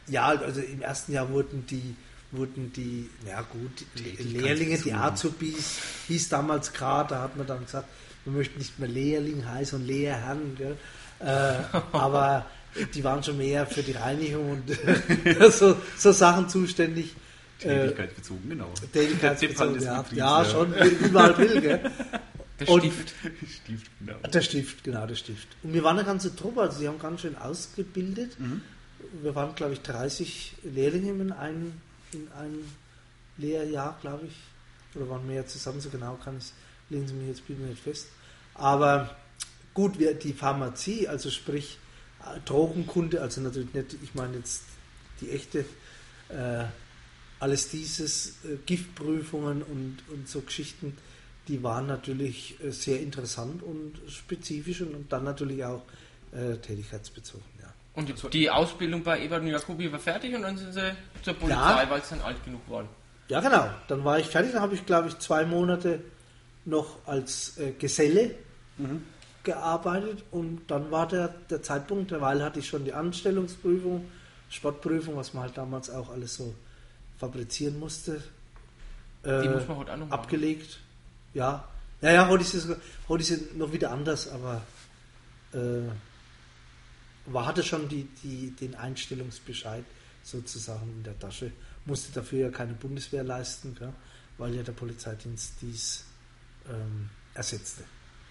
Ja, 0.08 0.26
also 0.26 0.60
im 0.60 0.82
ersten 0.82 1.12
Jahr 1.12 1.30
wurden 1.30 1.66
die, 1.66 1.94
wurden 2.32 2.72
die, 2.72 3.08
ja 3.26 3.42
gut, 3.42 3.84
die 3.96 4.22
Lehrlinge, 4.22 4.78
die 4.78 4.92
Azubis, 4.92 5.78
hieß 6.08 6.28
damals 6.28 6.72
gerade, 6.72 7.10
da 7.10 7.22
hat 7.22 7.36
man 7.36 7.46
dann 7.46 7.64
gesagt, 7.64 7.88
wir 8.28 8.38
möchten 8.38 8.58
nicht 8.58 8.78
mehr 8.78 8.88
Lehrling 8.88 9.46
heißen 9.46 9.80
und 9.80 9.86
Lehrherren, 9.86 10.54
gell? 10.56 10.76
Äh, 11.20 11.54
aber 11.92 12.46
die 12.94 13.02
waren 13.02 13.22
schon 13.22 13.38
mehr 13.38 13.66
für 13.66 13.82
die 13.82 13.92
Reinigung 13.92 14.50
und 14.50 15.52
so, 15.52 15.76
so 15.96 16.12
Sachen 16.12 16.48
zuständig. 16.48 17.14
Äh, 17.60 17.68
Tätigkeitsbezogen, 17.68 18.48
genau. 18.48 18.72
Tätigkeitsbezogen, 18.92 19.74
des 19.74 19.84
ja, 19.84 20.02
Betriebs, 20.02 20.18
ja, 20.18 20.44
schon, 20.44 20.74
überall 20.74 21.38
will, 21.38 21.60
gell? 21.60 21.90
Der 22.60 22.68
Und- 22.68 22.80
Stift. 22.82 23.14
Stift, 23.62 23.90
genau. 23.98 24.18
Der 24.32 24.40
Stift, 24.42 24.84
genau, 24.84 25.06
der 25.06 25.14
Stift. 25.14 25.48
Und 25.62 25.72
wir 25.72 25.82
waren 25.82 25.96
eine 25.98 26.06
ganze 26.06 26.34
Truppe, 26.36 26.62
also 26.62 26.78
sie 26.78 26.88
haben 26.88 26.98
ganz 26.98 27.20
schön 27.22 27.36
ausgebildet. 27.36 28.36
Wir 29.22 29.34
waren, 29.34 29.54
glaube 29.54 29.72
ich, 29.72 29.80
30 29.82 30.54
Lehrlinge 30.64 31.10
in 31.10 31.32
einem, 31.32 31.72
in 32.12 32.28
einem 32.32 32.64
Lehrjahr, 33.38 33.96
glaube 34.00 34.26
ich. 34.26 34.34
Oder 34.96 35.08
waren 35.08 35.26
mehr 35.26 35.46
zusammen, 35.46 35.80
so 35.80 35.88
genau 35.88 36.18
kann 36.22 36.38
ich 36.38 36.52
legen 36.90 37.06
Sie 37.06 37.14
mich 37.14 37.28
jetzt 37.28 37.46
bitte 37.46 37.60
nicht 37.62 37.82
fest. 37.82 38.08
Aber 38.58 39.16
gut, 39.74 39.98
wir, 39.98 40.14
die 40.14 40.32
Pharmazie, 40.32 41.08
also 41.08 41.30
sprich 41.30 41.78
äh, 42.20 42.40
Drogenkunde, 42.44 43.20
also 43.22 43.40
natürlich 43.40 43.72
nicht, 43.72 43.96
ich 44.02 44.14
meine 44.14 44.36
jetzt 44.36 44.64
die 45.20 45.30
echte, 45.30 45.60
äh, 46.28 46.64
alles 47.40 47.70
dieses, 47.70 48.44
äh, 48.44 48.56
Giftprüfungen 48.66 49.62
und, 49.62 49.98
und 50.12 50.28
so 50.28 50.40
Geschichten, 50.40 50.96
die 51.46 51.62
waren 51.62 51.86
natürlich 51.86 52.56
äh, 52.62 52.70
sehr 52.70 53.00
interessant 53.00 53.62
und 53.62 53.94
spezifisch 54.08 54.80
und, 54.82 54.94
und 54.94 55.12
dann 55.12 55.24
natürlich 55.24 55.64
auch 55.64 55.82
äh, 56.32 56.56
tätigkeitsbezogen. 56.56 57.44
Ja. 57.62 57.72
Und 57.94 58.08
die, 58.08 58.30
die 58.30 58.50
Ausbildung 58.50 59.02
bei 59.02 59.22
Ebert 59.24 59.40
und 59.42 59.48
Jacobi 59.48 59.90
war 59.90 59.98
fertig 59.98 60.34
und 60.34 60.42
dann 60.42 60.56
sind 60.56 60.72
sie 60.72 60.92
zur 61.22 61.34
Polizei, 61.34 61.56
Ja. 61.58 61.90
weil 61.90 62.02
sie 62.02 62.10
dann 62.10 62.20
alt 62.22 62.44
genug 62.44 62.60
waren. 62.68 62.88
ja, 63.28 63.40
genau. 63.40 63.70
Dann 63.88 64.04
war 64.04 64.18
ich 64.18 64.26
fertig. 64.26 64.52
Dann 64.52 64.62
habe 64.62 64.74
ich, 64.74 64.84
glaube 64.86 65.08
ich, 65.08 65.18
zwei 65.18 65.44
Monate 65.46 66.00
noch 66.64 66.98
als 67.06 67.56
äh, 67.58 67.72
Geselle 68.78 69.00
gearbeitet 69.48 70.24
und 70.30 70.70
dann 70.70 70.90
war 70.90 71.08
der, 71.08 71.28
der 71.28 71.62
Zeitpunkt, 71.62 72.10
derweil 72.10 72.42
hatte 72.42 72.58
ich 72.58 72.68
schon 72.68 72.84
die 72.84 72.92
Anstellungsprüfung, 72.92 74.10
Sportprüfung, 74.50 75.16
was 75.16 75.32
man 75.32 75.44
halt 75.44 75.56
damals 75.56 75.88
auch 75.88 76.10
alles 76.10 76.34
so 76.34 76.54
fabrizieren 77.16 77.78
musste. 77.78 78.22
Die 79.24 79.30
äh, 79.30 79.48
muss 79.48 79.66
man 79.66 79.78
heute 79.78 79.94
auch 79.94 79.96
noch 79.96 80.10
abgelegt. 80.10 80.80
Ja. 81.32 81.66
Ja, 82.02 82.12
ja, 82.12 82.28
heute 82.28 82.44
ist 82.44 82.54
es 82.54 82.76
heute 83.08 83.22
ist 83.22 83.30
es 83.30 83.54
noch 83.54 83.72
wieder 83.72 83.90
anders, 83.90 84.28
aber 84.28 84.62
äh, 85.52 85.88
war, 87.26 87.46
hatte 87.46 87.62
schon 87.62 87.88
die, 87.88 88.04
die, 88.22 88.50
den 88.50 88.74
Einstellungsbescheid 88.74 89.84
sozusagen 90.22 90.92
in 90.98 91.04
der 91.04 91.18
Tasche. 91.18 91.52
Musste 91.86 92.12
dafür 92.12 92.38
ja 92.38 92.50
keine 92.50 92.74
Bundeswehr 92.74 93.24
leisten, 93.24 93.74
gell, 93.74 93.92
weil 94.36 94.54
ja 94.54 94.62
der 94.62 94.72
Polizeidienst 94.72 95.54
dies 95.62 96.04
ähm, 96.68 97.08
ersetzte. 97.34 97.84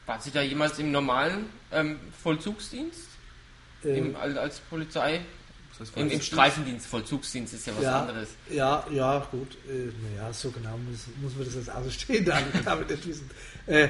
Waren 0.08 0.22
Sie 0.22 0.32
da 0.32 0.42
jemals 0.42 0.80
im 0.80 0.92
normalen 0.92 1.48
ähm, 1.72 2.00
Vollzugsdienst? 2.24 3.08
Äh, 3.84 4.00
Im, 4.00 4.16
als, 4.16 4.38
als 4.38 4.60
Polizei? 4.62 5.22
Im, 5.96 6.10
Im? 6.10 6.22
Streifendienst, 6.22 6.88
Vollzugsdienst 6.88 7.54
ist 7.54 7.68
ja 7.68 7.74
was 7.76 7.84
ja, 7.84 8.02
anderes. 8.02 8.30
Ja, 8.50 8.88
ja, 8.90 9.28
gut. 9.30 9.50
Äh, 9.70 9.92
naja, 10.10 10.34
so 10.34 10.50
genau 10.50 10.76
muss, 10.90 11.06
muss 11.22 11.36
man 11.36 11.46
das 11.46 11.56
als 11.58 11.70
Außenstehender 11.70 12.42
damit 12.66 12.90
nicht 12.90 13.06
wissen. 13.08 13.30
Äh, 13.68 13.90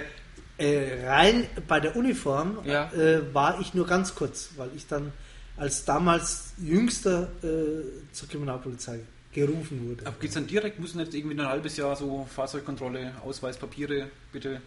äh, 0.57 1.07
rein 1.07 1.47
bei 1.67 1.79
der 1.79 1.95
Uniform 1.95 2.59
Ja. 2.65 2.91
äh, 2.91 3.33
war 3.33 3.61
ich 3.61 3.73
nur 3.73 3.85
ganz 3.85 4.15
kurz, 4.15 4.49
weil 4.57 4.71
ich 4.75 4.87
dann 4.87 5.13
als 5.55 5.85
damals 5.85 6.53
Jüngster 6.57 7.29
äh, 7.43 8.11
zur 8.11 8.27
Kriminalpolizei 8.27 8.99
gerufen 9.31 9.87
wurde. 9.87 10.07
Aber 10.07 10.17
geht's 10.19 10.33
dann 10.33 10.47
direkt, 10.47 10.79
müssen 10.79 10.99
jetzt 10.99 11.13
irgendwie 11.13 11.39
ein 11.39 11.47
halbes 11.47 11.77
Jahr 11.77 11.95
so 11.95 12.27
Fahrzeugkontrolle, 12.35 13.13
Ausweis, 13.23 13.55
Papiere, 13.55 14.09
bitte. 14.31 14.61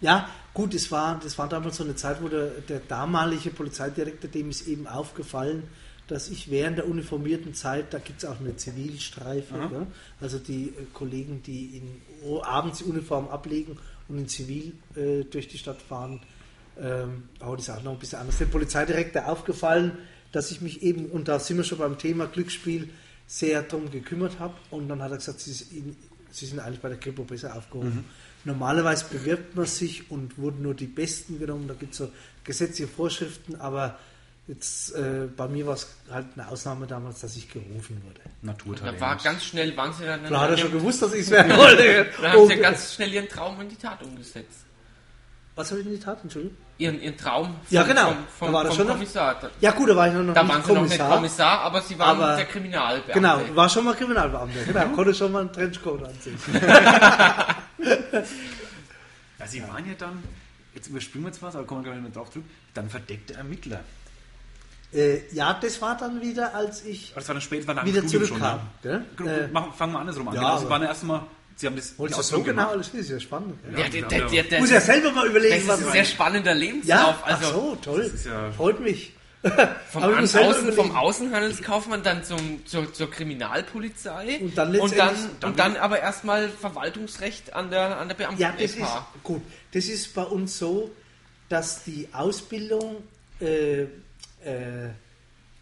Ja, 0.00 0.28
gut, 0.54 0.74
das 0.74 0.90
war, 0.90 1.18
das 1.22 1.36
war 1.38 1.48
damals 1.48 1.76
so 1.76 1.84
eine 1.84 1.96
Zeit, 1.96 2.22
wo 2.22 2.28
der, 2.28 2.46
der 2.68 2.80
damalige 2.80 3.50
Polizeidirektor, 3.50 4.30
dem 4.30 4.50
ist 4.50 4.66
eben 4.68 4.86
aufgefallen, 4.86 5.64
dass 6.06 6.28
ich 6.30 6.50
während 6.50 6.78
der 6.78 6.88
uniformierten 6.88 7.52
Zeit, 7.52 7.92
da 7.92 7.98
gibt 7.98 8.22
es 8.22 8.28
auch 8.28 8.40
eine 8.40 8.56
Zivilstreife, 8.56 9.54
ja, 9.72 9.86
also 10.20 10.38
die 10.38 10.68
äh, 10.68 10.72
Kollegen, 10.94 11.42
die 11.42 11.76
in, 11.78 12.42
abends 12.42 12.78
die 12.78 12.84
Uniform 12.84 13.28
ablegen 13.28 13.76
und 14.08 14.18
in 14.18 14.28
Zivil 14.28 14.72
äh, 14.96 15.24
durch 15.24 15.48
die 15.48 15.58
Stadt 15.58 15.82
fahren, 15.82 16.20
ähm, 16.80 17.24
aber 17.40 17.56
das 17.56 17.68
ist 17.68 17.74
auch 17.74 17.82
noch 17.82 17.92
ein 17.92 17.98
bisschen 17.98 18.20
anders. 18.20 18.38
Dem 18.38 18.50
Polizeidirektor 18.50 19.26
aufgefallen, 19.26 19.98
dass 20.32 20.50
ich 20.50 20.60
mich 20.60 20.82
eben, 20.82 21.06
und 21.06 21.26
da 21.28 21.40
sind 21.40 21.56
wir 21.58 21.64
schon 21.64 21.78
beim 21.78 21.98
Thema 21.98 22.26
Glücksspiel, 22.26 22.88
sehr 23.26 23.62
darum 23.62 23.90
gekümmert 23.90 24.38
habe. 24.38 24.54
Und 24.70 24.88
dann 24.88 25.02
hat 25.02 25.10
er 25.10 25.18
gesagt, 25.18 25.40
Sie, 25.40 25.52
sind- 25.52 25.96
Sie 26.30 26.46
sind 26.46 26.60
eigentlich 26.60 26.80
bei 26.80 26.88
der 26.88 26.98
Kripo 26.98 27.24
besser 27.24 27.54
aufgehoben. 27.56 28.04
Normalerweise 28.48 29.04
bewirbt 29.10 29.56
man 29.56 29.66
sich 29.66 30.10
und 30.10 30.38
wurden 30.38 30.62
nur 30.62 30.72
die 30.74 30.86
Besten 30.86 31.38
genommen. 31.38 31.68
Da 31.68 31.74
gibt 31.74 31.92
es 31.92 31.98
so 31.98 32.10
gesetzliche 32.44 32.90
Vorschriften, 32.90 33.56
aber 33.56 33.98
jetzt 34.46 34.94
äh, 34.94 35.28
bei 35.36 35.48
mir 35.48 35.66
war 35.66 35.74
es 35.74 35.86
halt 36.10 36.28
eine 36.34 36.48
Ausnahme 36.48 36.86
damals, 36.86 37.20
dass 37.20 37.36
ich 37.36 37.50
gerufen 37.50 38.02
wurde. 38.06 38.22
Naturtalent. 38.40 38.96
Da 38.96 39.00
war 39.02 39.16
ganz 39.18 39.44
schnell, 39.44 39.76
waren 39.76 39.92
Sie 39.92 40.06
dann... 40.06 40.24
Da 40.24 40.40
hat 40.40 40.50
er 40.50 40.56
schon 40.56 40.72
gewusst, 40.72 41.02
dass 41.02 41.12
ich 41.12 41.20
es 41.20 41.30
werden 41.30 41.54
wollte. 41.58 42.06
Dann 42.22 42.32
haben 42.32 42.48
Sie 42.48 42.54
ja 42.54 42.60
ganz 42.60 42.94
schnell 42.94 43.12
Ihren 43.12 43.28
Traum 43.28 43.60
in 43.60 43.68
die 43.68 43.76
Tat 43.76 44.02
umgesetzt. 44.02 44.64
was 45.54 45.70
habe 45.70 45.80
ich 45.80 45.86
in 45.86 45.92
die 45.92 46.00
Tat? 46.00 46.20
Entschuldigung. 46.22 46.56
Ihren, 46.78 47.00
Ihren 47.02 47.16
Traum 47.16 47.46
vom, 47.46 47.56
Ja, 47.70 47.82
genau. 47.82 48.06
vom, 48.06 48.16
vom, 48.38 48.48
Da 48.48 48.52
war 48.54 48.64
das 48.64 48.70
vom 48.70 48.76
schon 48.78 48.86
noch- 48.86 48.94
Kommissar. 48.94 49.34
Da, 49.40 49.50
Ja 49.60 49.72
gut, 49.72 49.88
da 49.90 49.96
war 49.96 50.06
ich 50.06 50.14
noch 50.14 50.32
da 50.32 50.42
nicht 50.44 50.52
waren 50.54 50.62
Sie 50.64 50.72
noch 50.72 50.82
nicht 50.82 50.98
Kommissar. 50.98 51.60
Aber 51.62 51.80
Sie 51.82 51.98
waren 51.98 52.16
Aber- 52.22 52.36
der 52.36 52.44
Kriminalbeamte. 52.46 53.12
Genau, 53.12 53.40
war 53.56 53.68
schon 53.68 53.84
mal 53.84 53.94
Kriminalbeamter. 53.94 54.62
Genau, 54.64 54.86
konnte 54.94 55.12
schon 55.14 55.32
mal 55.32 55.40
einen 55.40 55.52
Trenchcoat 55.52 56.04
anziehen. 56.04 56.38
Ja, 59.38 59.46
Sie 59.46 59.62
waren 59.62 59.86
ja 59.86 59.94
dann, 59.96 60.22
jetzt 60.74 60.88
überspringen 60.88 61.24
wir 61.24 61.28
jetzt 61.30 61.40
was, 61.42 61.54
aber 61.54 61.64
kommen 61.64 61.84
wir 61.84 61.92
gleich 61.92 62.02
noch 62.02 62.12
drauf 62.12 62.30
zurück, 62.30 62.44
dann 62.74 62.90
verdeckte 62.90 63.34
Ermittler. 63.34 63.80
Äh, 64.92 65.32
ja, 65.32 65.52
das 65.54 65.80
war 65.80 65.96
dann 65.96 66.20
wieder, 66.20 66.54
als 66.54 66.84
ich 66.84 67.12
Aber 67.12 67.20
das 67.20 67.28
war 67.28 67.34
dann 67.34 67.42
später, 67.42 67.66
war 67.68 67.74
dem 67.76 67.86
wieder 67.86 68.00
Studium 68.02 68.24
zurückkam. 68.26 68.60
Schon, 68.82 69.24
ne? 69.26 69.32
Äh, 69.44 69.48
Machen- 69.48 69.72
Fangen 69.74 69.92
wir 69.92 70.00
andersrum 70.00 70.26
an. 70.28 70.34
ja, 70.34 70.40
genau, 70.40 70.56
Sie 70.56 70.62
aber- 70.62 70.70
waren 70.70 70.82
ja 70.82 70.88
erstmal, 70.88 71.20
Sie 71.58 71.66
haben 71.66 71.74
das 71.74 71.98
Wolltest 71.98 72.18
die 72.20 72.22
du 72.22 72.28
so 72.28 72.36
Ausbildung 72.36 72.44
genau? 72.56 72.70
gemacht. 72.70 72.90
Das 72.94 73.00
ist 73.00 73.10
ja 73.10 73.18
spannend. 73.20 73.54
gell? 73.64 73.74
Der, 73.74 73.88
der, 73.88 74.02
der, 74.08 74.28
der, 74.28 74.42
der, 74.44 74.60
Muss 74.60 74.70
ja 74.70 74.80
selber 74.80 75.10
mal 75.10 75.26
überlegen, 75.26 75.66
das 75.66 75.80
ist 75.80 75.86
ein 75.86 75.92
sehr 75.92 76.04
spannender 76.04 76.52
Ja, 76.52 76.56
Lebenslauf. 76.56 77.16
ach 77.22 77.26
Also 77.42 77.52
so, 77.52 77.76
toll. 77.82 78.02
Das 78.04 78.12
ist 78.14 78.26
ja- 78.26 78.52
Freut 78.52 78.80
mich. 78.80 79.12
vom, 79.90 80.02
An 80.02 80.24
Außen, 80.24 80.72
vom. 80.72 80.96
Außenhandelskaufmann 80.96 82.02
dann 82.04 82.22
zum, 82.24 82.64
zur, 82.66 82.92
zur 82.92 83.10
Kriminalpolizei 83.10 84.38
Und 84.40 84.56
dann 84.56 84.74
und 84.76 84.96
dann, 84.98 85.14
und 85.44 85.58
dann 85.58 85.76
aber 85.76 86.00
erstmal 86.00 86.48
Verwaltungsrecht 86.48 87.54
an 87.54 87.70
der, 87.70 87.98
an 87.98 88.08
der 88.08 88.14
Beamten 88.16 88.40
Ja, 88.40 88.52
das 88.52 88.72
ist 88.74 88.86
gut. 89.22 89.42
Das 89.72 89.86
ist 89.86 90.14
bei 90.14 90.22
uns 90.24 90.58
so, 90.58 90.90
dass 91.48 91.82
die 91.84 92.08
Ausbildung 92.12 93.02
äh, 93.40 93.82
äh, 93.82 93.88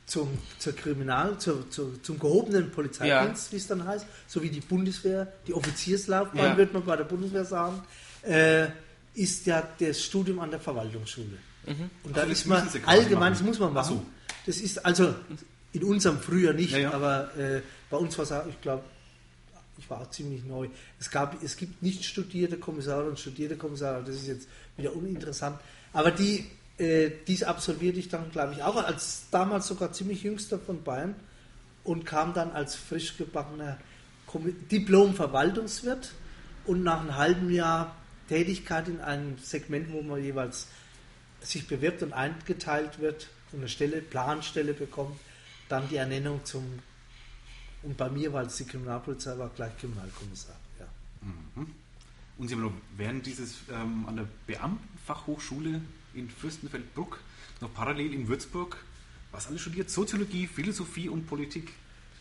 zum, 0.06 0.28
zur 0.58 0.72
Kriminal, 0.75 1.36
zur, 1.38 1.68
zur, 1.70 2.00
zum 2.02 2.18
gehobenen 2.18 2.70
Polizeidienst, 2.70 3.52
wie 3.52 3.56
es 3.56 3.66
dann 3.66 3.84
heißt, 3.84 4.06
so 4.28 4.40
wie 4.42 4.50
die 4.50 4.60
Bundeswehr, 4.60 5.32
die 5.46 5.52
Offizierslaufbahn, 5.54 6.38
Ja. 6.52 6.56
wird 6.56 6.72
man 6.72 6.84
bei 6.84 6.96
der 6.96 7.04
Bundeswehr 7.04 7.44
sagen, 7.44 7.82
äh, 8.22 8.68
ist 9.14 9.46
ja 9.46 9.66
das 9.80 10.02
Studium 10.02 10.38
an 10.40 10.50
der 10.50 10.60
Verwaltungsschule. 10.60 11.38
Und 12.04 12.16
da 12.16 12.20
Also 12.20 12.30
das 12.30 12.38
ist 12.40 12.46
man 12.46 12.68
allgemein, 12.86 13.32
machen. 13.32 13.32
das 13.32 13.42
muss 13.42 13.58
man 13.58 13.70
Ach 13.70 13.75
machen. 13.75 13.96
so. 13.96 14.06
Das 14.46 14.58
ist 14.58 14.84
also 14.84 15.14
in 15.72 15.82
unserem 15.82 16.20
Frühjahr 16.20 16.54
nicht, 16.54 16.70
Ja, 16.72 16.78
ja. 16.78 16.92
aber 16.92 17.36
äh, 17.36 17.60
bei 17.90 17.96
uns 17.96 18.16
war 18.16 18.22
es 18.25 18.30
auch, 18.32 18.46
ich 18.46 18.60
glaube, 18.60 18.84
ich 19.78 19.90
war 19.90 20.00
auch 20.02 20.10
ziemlich 20.10 20.44
neu. 20.44 20.68
Es, 21.00 21.10
gab, 21.10 21.42
es 21.42 21.56
gibt 21.56 21.82
nicht 21.82 22.04
studierte 22.04 22.56
Kommissare 22.58 23.08
und 23.08 23.18
studierte 23.18 23.56
Kommissare, 23.56 24.02
das 24.06 24.14
ist 24.14 24.28
jetzt 24.28 24.48
wieder 24.76 24.94
uninteressant. 24.94 25.58
Aber 25.92 26.12
die, 26.12 26.46
äh, 26.78 27.11
dies 27.26 27.42
absolvierte 27.42 27.99
ich 27.99 28.09
dann, 28.09 28.30
glaube 28.30 28.54
ich, 28.54 28.62
auch 28.62 28.76
als 28.76 29.25
damals 29.30 29.66
sogar 29.66 29.92
ziemlich 29.92 30.23
jüngster 30.23 30.59
von 30.59 30.83
Bayern 30.83 31.14
und 31.85 32.04
kam 32.04 32.35
dann 32.35 32.52
als 32.52 32.75
frisch 32.75 33.16
gebackener 33.16 33.78
Diplom-Verwaltungswirt 34.71 36.12
und 36.66 36.83
nach 36.83 37.00
einem 37.00 37.16
halben 37.16 37.50
Jahr 37.50 37.97
Tätigkeit 38.28 38.88
in 38.88 39.00
einem 39.00 39.38
Segment, 39.38 39.92
wo 39.92 40.02
man 40.02 40.23
jeweils 40.23 40.66
sich 41.40 41.68
bewirbt 41.68 42.02
und 42.02 42.12
eingeteilt 42.12 42.99
wird 42.99 43.28
und 43.52 43.61
eine 43.61 43.68
Stelle, 43.68 44.02
Planstelle 44.02 44.75
bekommt, 44.75 45.18
dann 45.68 45.88
die 45.88 45.97
Ernennung 45.97 46.45
zum 46.45 46.80
und 47.83 47.97
bei 47.97 48.09
mir, 48.09 48.33
weil 48.33 48.47
es 48.47 48.56
die 48.56 48.64
Kriminalpolizei 48.64 49.38
war, 49.38 49.49
gleich 49.50 49.76
Kriminalkommissar. 49.78 50.56
Ja. 50.80 50.87
Und 52.37 52.49
Sie 52.49 52.54
haben 52.54 52.62
noch 52.62 52.73
während 52.97 53.25
dieses 53.25 53.59
ähm, 53.71 54.04
an 54.09 54.16
der 54.16 54.26
Beamtenfachhochschule 54.47 55.80
in 56.16 56.28
Fürstenfeldbruck 56.30 57.18
noch 57.61 57.73
parallel 57.75 58.12
in 58.14 58.28
Würzburg 58.28 58.76
was 59.32 59.49
alles 59.49 59.61
studiert? 59.61 59.90
Soziologie, 59.90 60.46
Philosophie 60.46 61.08
und 61.11 61.26
Politik. 61.26 61.70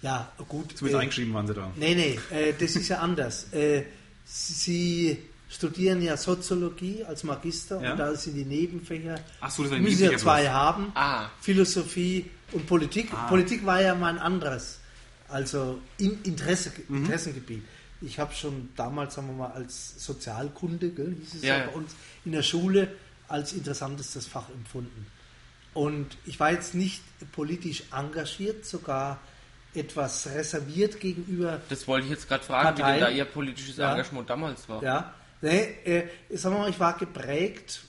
Ja, 0.01 0.31
gut. 0.49 0.77
Zumindest 0.77 0.99
äh, 0.99 1.03
eingeschrieben 1.03 1.33
waren 1.33 1.47
Sie 1.47 1.53
da. 1.53 1.71
Nee, 1.77 1.95
nee, 1.95 2.19
äh, 2.35 2.53
das 2.59 2.75
ist 2.75 2.89
ja 2.89 2.97
anders. 2.99 3.51
Äh, 3.53 3.83
Sie 4.25 5.17
studieren 5.49 6.01
ja 6.01 6.17
Soziologie 6.17 7.03
als 7.05 7.23
Magister 7.23 7.81
Ja. 7.81 7.91
und 7.91 7.99
da 7.99 8.13
sind 8.15 8.35
die 8.35 8.43
Nebenfächer. 8.43 9.15
Ach 9.39 9.49
so, 9.51 9.63
das 9.63 9.71
war 9.71 9.79
müssen 9.79 10.03
ja 10.11 10.17
zwei 10.17 10.41
bloß. 10.41 10.51
haben. 10.53 10.91
Ah. 10.95 11.29
Philosophie 11.39 12.25
und 12.51 12.65
Politik. 12.67 13.07
Ah. 13.13 13.27
Politik 13.27 13.65
war 13.65 13.81
ja 13.81 13.95
mein 13.95 14.17
anderes, 14.17 14.79
also 15.29 15.79
in 15.97 16.21
Interesse, 16.23 16.71
Mhm. 16.87 16.97
Interessengebiet. 17.05 17.63
Ich 18.01 18.19
habe 18.19 18.33
schon 18.33 18.69
damals, 18.75 19.15
sagen 19.15 19.27
wir 19.27 19.33
mal, 19.35 19.51
als 19.51 20.03
Sozialkunde, 20.03 20.89
gell, 20.89 21.15
hieß 21.21 21.35
es 21.35 21.41
ja, 21.43 21.57
Ja, 21.57 21.59
ja. 21.61 21.67
bei 21.67 21.73
uns 21.75 21.95
in 22.25 22.33
der 22.33 22.43
Schule, 22.43 22.89
als 23.27 23.53
interessantestes 23.53 24.27
Fach 24.27 24.49
empfunden. 24.49 25.07
Und 25.73 26.17
ich 26.25 26.39
war 26.39 26.51
jetzt 26.51 26.73
nicht 26.75 27.01
politisch 27.33 27.83
engagiert, 27.91 28.65
sogar 28.65 29.19
etwas 29.73 30.27
reserviert 30.27 30.99
gegenüber 31.01 31.59
Das 31.69 31.85
wollte 31.87 32.05
ich 32.05 32.11
jetzt 32.11 32.27
gerade 32.29 32.43
fragen, 32.45 32.77
wie 32.77 32.81
Parteien. 32.81 33.01
denn 33.01 33.09
da 33.11 33.15
Ihr 33.17 33.25
politisches 33.25 33.75
Ja. 33.77 33.91
Engagement 33.91 34.29
damals 34.29 34.69
war. 34.69 34.81
Ja, 34.81 35.13
nee, 35.41 35.63
äh, 35.83 36.07
sagen 36.37 36.55
wir 36.55 36.59
mal, 36.61 36.69
ich 36.69 36.79
war 36.79 36.97
geprägt 36.97 37.81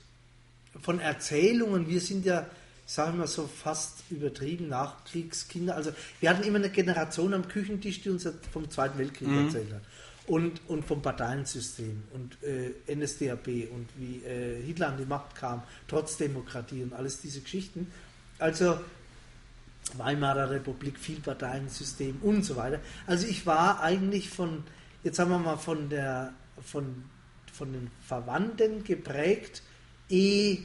von 0.82 0.98
Erzählungen. 0.98 1.88
Wir 1.88 2.00
sind 2.00 2.24
ja, 2.26 2.46
sagen 2.86 3.12
wir 3.12 3.18
mal 3.20 3.26
so, 3.28 3.46
fast 3.46 4.02
übertrieben 4.10 4.68
Nachkriegskinder. 4.68 5.76
Also 5.76 5.92
wir 6.20 6.30
hatten 6.30 6.42
immer 6.42 6.58
eine 6.58 6.70
Generation 6.70 7.32
am 7.34 7.46
Küchentisch, 7.46 8.00
die 8.02 8.10
uns 8.10 8.28
vom 8.52 8.68
Zweiten 8.68 8.98
Weltkrieg 8.98 9.28
erzählt 9.28 9.72
hat. 9.72 9.82
Und, 10.26 10.60
und 10.66 10.84
vom 10.84 11.02
Parteiensystem 11.02 12.02
und 12.12 12.36
äh, 12.42 12.72
NSDAP 12.92 13.46
und 13.70 13.86
wie 13.96 14.24
äh, 14.24 14.60
Hitler 14.60 14.88
an 14.88 14.98
die 14.98 15.04
Macht 15.04 15.36
kam, 15.36 15.62
trotz 15.86 16.16
Demokratie 16.16 16.82
und 16.82 16.94
alles 16.94 17.20
diese 17.20 17.40
Geschichten. 17.40 17.92
Also 18.40 18.80
Weimarer 19.94 20.50
Republik, 20.50 20.98
Vielparteiensystem 20.98 22.18
und 22.22 22.44
so 22.44 22.56
weiter. 22.56 22.80
Also 23.06 23.28
ich 23.28 23.46
war 23.46 23.82
eigentlich 23.82 24.28
von, 24.28 24.64
jetzt 25.04 25.16
sagen 25.16 25.30
wir 25.30 25.38
mal, 25.38 25.58
von 25.58 25.88
der 25.88 26.32
von, 26.60 27.04
von 27.52 27.72
den 27.72 27.92
Verwandten 28.06 28.84
geprägt, 28.84 29.62
eh 30.10 30.58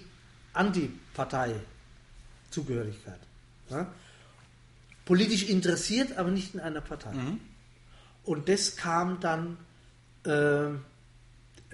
Antipartei-Zugehörigkeit. 0.53 3.19
Ja? 3.69 3.89
Politisch 5.05 5.47
interessiert, 5.49 6.17
aber 6.17 6.31
nicht 6.31 6.53
in 6.53 6.59
einer 6.59 6.81
Partei. 6.81 7.13
Und 8.23 8.49
das 8.49 8.75
kam 8.75 9.19
dann, 9.19 9.57
äh, 10.23 10.69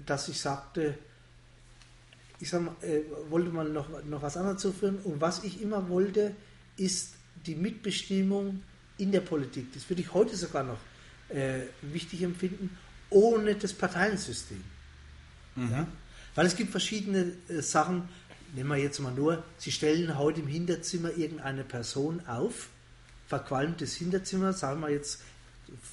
dass 0.05 0.29
ich 0.29 0.39
sagte, 0.39 0.97
ich 2.39 2.49
sag 2.49 2.61
mal, 2.61 2.75
äh, 2.81 3.01
wollte 3.29 3.49
mal 3.49 3.67
noch, 3.69 3.89
noch 4.05 4.21
was 4.21 4.37
anderes 4.37 4.61
zuführen. 4.61 4.99
Und 5.03 5.19
was 5.19 5.43
ich 5.43 5.61
immer 5.61 5.89
wollte, 5.89 6.33
ist 6.77 7.13
die 7.45 7.55
Mitbestimmung 7.55 8.61
in 8.97 9.11
der 9.11 9.21
Politik. 9.21 9.73
Das 9.73 9.89
würde 9.89 10.01
ich 10.01 10.13
heute 10.13 10.35
sogar 10.35 10.63
noch 10.63 10.79
äh, 11.29 11.61
wichtig 11.81 12.23
empfinden, 12.23 12.77
ohne 13.09 13.55
das 13.55 13.73
Parteiensystem. 13.73 14.63
Ja? 15.55 15.87
Weil 16.35 16.45
es 16.45 16.55
gibt 16.55 16.71
verschiedene 16.71 17.33
äh, 17.47 17.61
Sachen, 17.61 18.07
nehmen 18.53 18.69
wir 18.69 18.77
jetzt 18.77 18.99
mal 18.99 19.13
nur, 19.13 19.43
Sie 19.57 19.71
stellen 19.71 20.17
heute 20.17 20.41
im 20.41 20.47
Hinterzimmer 20.47 21.11
irgendeine 21.17 21.63
Person 21.63 22.21
auf, 22.27 22.69
verqualmtes 23.27 23.95
Hinterzimmer, 23.95 24.53
sagen 24.53 24.81
wir 24.81 24.89
jetzt, 24.89 25.21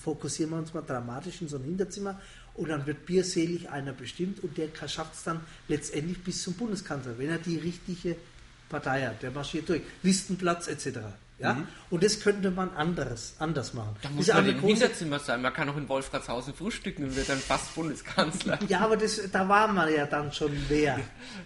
fokussieren 0.02 0.50
wir 0.52 0.58
uns 0.58 0.74
mal 0.74 0.82
dramatisch 0.82 1.40
in 1.40 1.48
so 1.48 1.56
ein 1.56 1.64
Hinterzimmer 1.64 2.20
und 2.54 2.68
dann 2.68 2.86
wird 2.86 3.06
bierselig 3.06 3.68
einer 3.70 3.92
bestimmt 3.92 4.42
und 4.42 4.56
der 4.56 4.68
schafft 4.88 5.14
es 5.14 5.24
dann 5.24 5.40
letztendlich 5.68 6.22
bis 6.22 6.42
zum 6.42 6.54
Bundeskanzler, 6.54 7.18
wenn 7.18 7.30
er 7.30 7.38
die 7.38 7.58
richtige 7.58 8.16
Partei 8.68 9.06
hat. 9.06 9.22
Der 9.22 9.30
marschiert 9.30 9.68
durch. 9.68 9.82
Listenplatz 10.02 10.68
etc. 10.68 10.98
Ja? 11.38 11.54
Mhm. 11.54 11.66
Und 11.90 12.02
das 12.04 12.20
könnte 12.20 12.50
man 12.50 12.70
anderes, 12.76 13.34
anders 13.38 13.74
machen. 13.74 13.96
Da 14.02 14.08
Das 14.08 14.16
muss 14.16 14.28
ist 14.28 14.34
man 14.34 14.48
im 14.48 14.60
Hinterzimmer 14.60 15.18
sein. 15.18 15.42
Man 15.42 15.52
kann 15.52 15.68
auch 15.68 15.76
in 15.76 15.88
Wolfratshausen 15.88 16.54
frühstücken 16.54 17.04
und 17.04 17.16
wird 17.16 17.28
dann 17.28 17.38
fast 17.38 17.74
Bundeskanzler. 17.74 18.58
Ja, 18.68 18.80
aber 18.80 18.96
das, 18.96 19.20
da 19.32 19.48
war 19.48 19.68
man 19.68 19.92
ja 19.92 20.06
dann 20.06 20.32
schon 20.32 20.52
wer. 20.68 20.98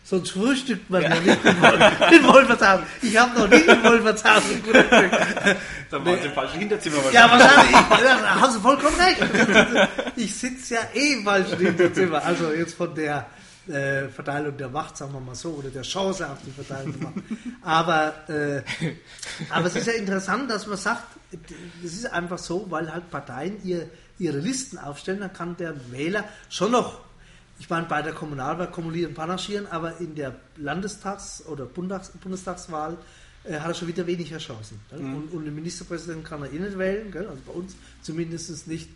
Sonst 0.05 0.31
frühstückt 0.31 0.91
man 0.91 1.03
ja, 1.03 1.15
nicht 1.21 1.45
in, 1.45 1.61
Wolf, 1.61 2.11
in 2.13 2.27
Wolfertshausen. 2.27 2.87
Ich 3.03 3.17
habe 3.17 3.39
noch 3.39 3.49
nie 3.49 3.57
in 3.57 3.83
Wolfertshausen 3.83 4.63
gefrühstückt. 4.63 5.17
Da 5.91 6.05
war 6.05 6.19
es 6.19 6.25
im 6.27 6.33
falschen 6.33 6.59
Hinterzimmer. 6.59 6.99
Ja, 7.13 7.31
wahrscheinlich. 7.31 7.73
Da 7.73 8.41
hast 8.43 8.57
du 8.57 8.61
vollkommen 8.61 8.97
recht. 8.97 9.89
Ich 10.17 10.35
sitze 10.35 10.75
ja 10.75 10.81
eh 10.93 11.15
im 11.15 11.25
falschen 11.25 11.59
Hinterzimmer. 11.59 12.23
Also 12.23 12.53
jetzt 12.53 12.75
von 12.75 12.95
der 12.95 13.25
äh, 13.69 14.09
Verteilung 14.09 14.57
der 14.57 14.69
Macht, 14.69 14.97
sagen 14.97 15.13
wir 15.13 15.21
mal 15.21 15.35
so, 15.35 15.51
oder 15.51 15.71
der 15.71 15.83
Chance 15.83 16.29
auf 16.29 16.39
die 16.45 16.51
Verteilung 16.51 16.93
der 16.93 17.03
Macht. 17.03 17.23
Aber, 17.63 18.29
äh, 18.29 18.63
aber 19.51 19.67
es 19.67 19.77
ist 19.77 19.87
ja 19.87 19.93
interessant, 19.95 20.51
dass 20.51 20.67
man 20.67 20.79
sagt, 20.79 21.05
es 21.85 21.93
ist 21.95 22.07
einfach 22.07 22.39
so, 22.39 22.67
weil 22.71 22.93
halt 22.93 23.11
Parteien 23.11 23.63
ihr, 23.65 23.89
ihre 24.19 24.39
Listen 24.39 24.79
aufstellen, 24.79 25.21
dann 25.21 25.33
kann 25.33 25.57
der 25.57 25.75
Wähler 25.91 26.25
schon 26.49 26.73
noch, 26.73 27.01
ich 27.59 27.69
meine, 27.69 27.87
bei 27.87 28.03
der 28.03 28.13
Kommunalwahl 28.13 28.71
kumulieren, 28.71 29.15
panaschieren, 29.15 29.67
aber 29.67 29.99
in 29.99 30.15
der 30.15 30.37
Landestags- 30.57 31.45
oder 31.47 31.67
Bundes 31.67 32.11
Bundestagswahl 32.23 32.97
äh, 33.45 33.59
hat 33.59 33.69
er 33.69 33.75
schon 33.75 33.89
wieder 33.89 34.07
weniger 34.07 34.39
Chancen. 34.39 34.81
Gell? 34.91 35.01
Und, 35.01 35.33
und 35.33 35.45
den 35.45 35.55
Ministerpräsidenten 35.55 36.25
kann 36.25 36.43
er 36.43 36.53
eh 36.53 36.59
nicht 36.59 36.79
wählen, 36.79 37.11
gell? 37.11 37.27
also 37.27 37.41
bei 37.47 37.53
uns 37.53 37.75
zumindest 38.03 38.67
nicht. 38.69 38.89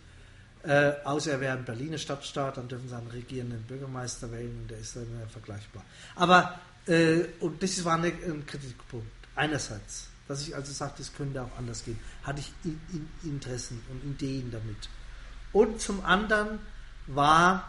Äh, 0.64 0.92
außer 1.04 1.32
er 1.32 1.40
wäre 1.40 1.58
ein 1.58 1.64
Berliner 1.64 1.98
Stadtstaat, 1.98 2.56
dann 2.56 2.68
dürfen 2.68 2.88
sie 2.88 2.96
einen 2.96 3.08
regierenden 3.08 3.62
Bürgermeister 3.62 4.30
wählen 4.30 4.56
und 4.62 4.70
der 4.70 4.78
ist 4.78 4.94
dann 4.94 5.02
äh, 5.02 5.28
vergleichbar. 5.28 5.82
Aber, 6.14 6.58
äh, 6.86 7.24
und 7.40 7.62
das 7.62 7.84
war 7.84 7.96
eine, 7.96 8.08
ein 8.08 8.46
Kritikpunkt. 8.46 9.06
Einerseits, 9.34 10.08
dass 10.28 10.46
ich 10.46 10.54
also 10.54 10.72
sagte, 10.72 11.02
es 11.02 11.12
könnte 11.14 11.42
auch 11.42 11.58
anders 11.58 11.84
gehen, 11.84 11.98
hatte 12.22 12.40
ich 12.40 12.52
in, 12.64 12.80
in 12.92 13.08
Interessen 13.30 13.82
und 13.90 14.04
Ideen 14.08 14.52
damit. 14.52 14.88
Und 15.52 15.80
zum 15.80 16.04
anderen 16.04 16.60
war, 17.08 17.68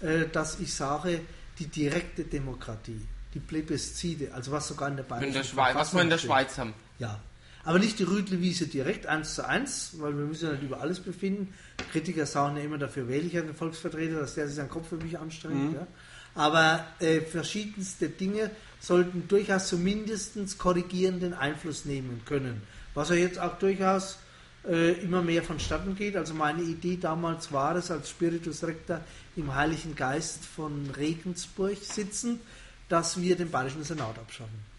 äh, 0.00 0.26
dass 0.26 0.58
ich 0.58 0.74
sage, 0.74 1.20
die 1.58 1.66
direkte 1.66 2.24
Demokratie, 2.24 3.06
die 3.34 3.40
Plebiszide, 3.40 4.34
also 4.34 4.50
was 4.50 4.66
sogar 4.66 4.88
in 4.88 4.96
der 4.96 5.04
In 5.04 5.08
Bayerischen 5.08 5.32
der 5.32 5.44
Schweiz, 5.44 5.74
was 5.76 5.94
wir 5.94 6.02
in 6.02 6.10
der. 6.10 6.18
Schweiz 6.18 6.58
haben. 6.58 6.74
Ja. 6.98 7.20
Aber 7.64 7.78
nicht 7.78 7.98
die 7.98 8.04
Rüdlewiese 8.04 8.66
direkt 8.66 9.06
eins 9.06 9.34
zu 9.34 9.46
eins, 9.46 9.92
weil 9.98 10.16
wir 10.16 10.24
müssen 10.24 10.46
ja 10.46 10.52
nicht 10.52 10.64
über 10.64 10.80
alles 10.80 11.00
befinden. 11.00 11.54
Kritiker 11.92 12.26
sagen 12.26 12.56
ja 12.56 12.64
immer, 12.64 12.78
dafür 12.78 13.08
wähle 13.08 13.26
ich 13.26 13.38
einen 13.38 13.54
Volksvertreter, 13.54 14.18
dass 14.20 14.34
der 14.34 14.46
sich 14.46 14.56
seinen 14.56 14.68
Kopf 14.68 14.88
für 14.88 14.96
mich 14.96 15.18
anstrengt. 15.18 15.74
Ja. 15.74 15.86
Aber 16.34 16.84
äh, 16.98 17.20
verschiedenste 17.20 18.08
Dinge 18.08 18.50
sollten 18.80 19.28
durchaus 19.28 19.68
zumindest 19.68 20.58
korrigierenden 20.58 21.34
Einfluss 21.34 21.84
nehmen 21.84 22.22
können. 22.24 22.62
Was 22.94 23.10
ja 23.10 23.16
jetzt 23.16 23.38
auch 23.38 23.58
durchaus 23.58 24.18
äh, 24.66 24.92
immer 25.02 25.22
mehr 25.22 25.42
vonstatten 25.42 25.94
geht. 25.96 26.16
Also 26.16 26.34
meine 26.34 26.62
Idee 26.62 26.96
damals 26.96 27.52
war 27.52 27.76
es, 27.76 27.90
als 27.90 28.10
Spiritus 28.10 28.62
Rector 28.64 29.00
im 29.36 29.54
Heiligen 29.54 29.96
Geist 29.96 30.44
von 30.44 30.90
Regensburg 30.96 31.78
sitzen, 31.82 32.40
dass 32.88 33.20
wir 33.20 33.36
den 33.36 33.50
Bayerischen 33.50 33.84
Senat 33.84 34.18
abschaffen. 34.18 34.71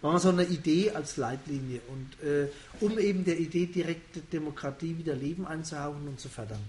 War 0.00 0.12
mal 0.12 0.18
so 0.18 0.28
eine 0.30 0.44
Idee 0.44 0.90
als 0.90 1.16
Leitlinie 1.16 1.80
und 1.88 2.26
äh, 2.26 2.48
um 2.80 2.98
eben 2.98 3.24
der 3.24 3.38
Idee 3.38 3.66
direkte 3.66 4.20
Demokratie 4.20 4.98
wieder 4.98 5.14
Leben 5.14 5.46
einzuhauchen 5.46 6.08
und 6.08 6.20
zu 6.20 6.28
fördern. 6.28 6.60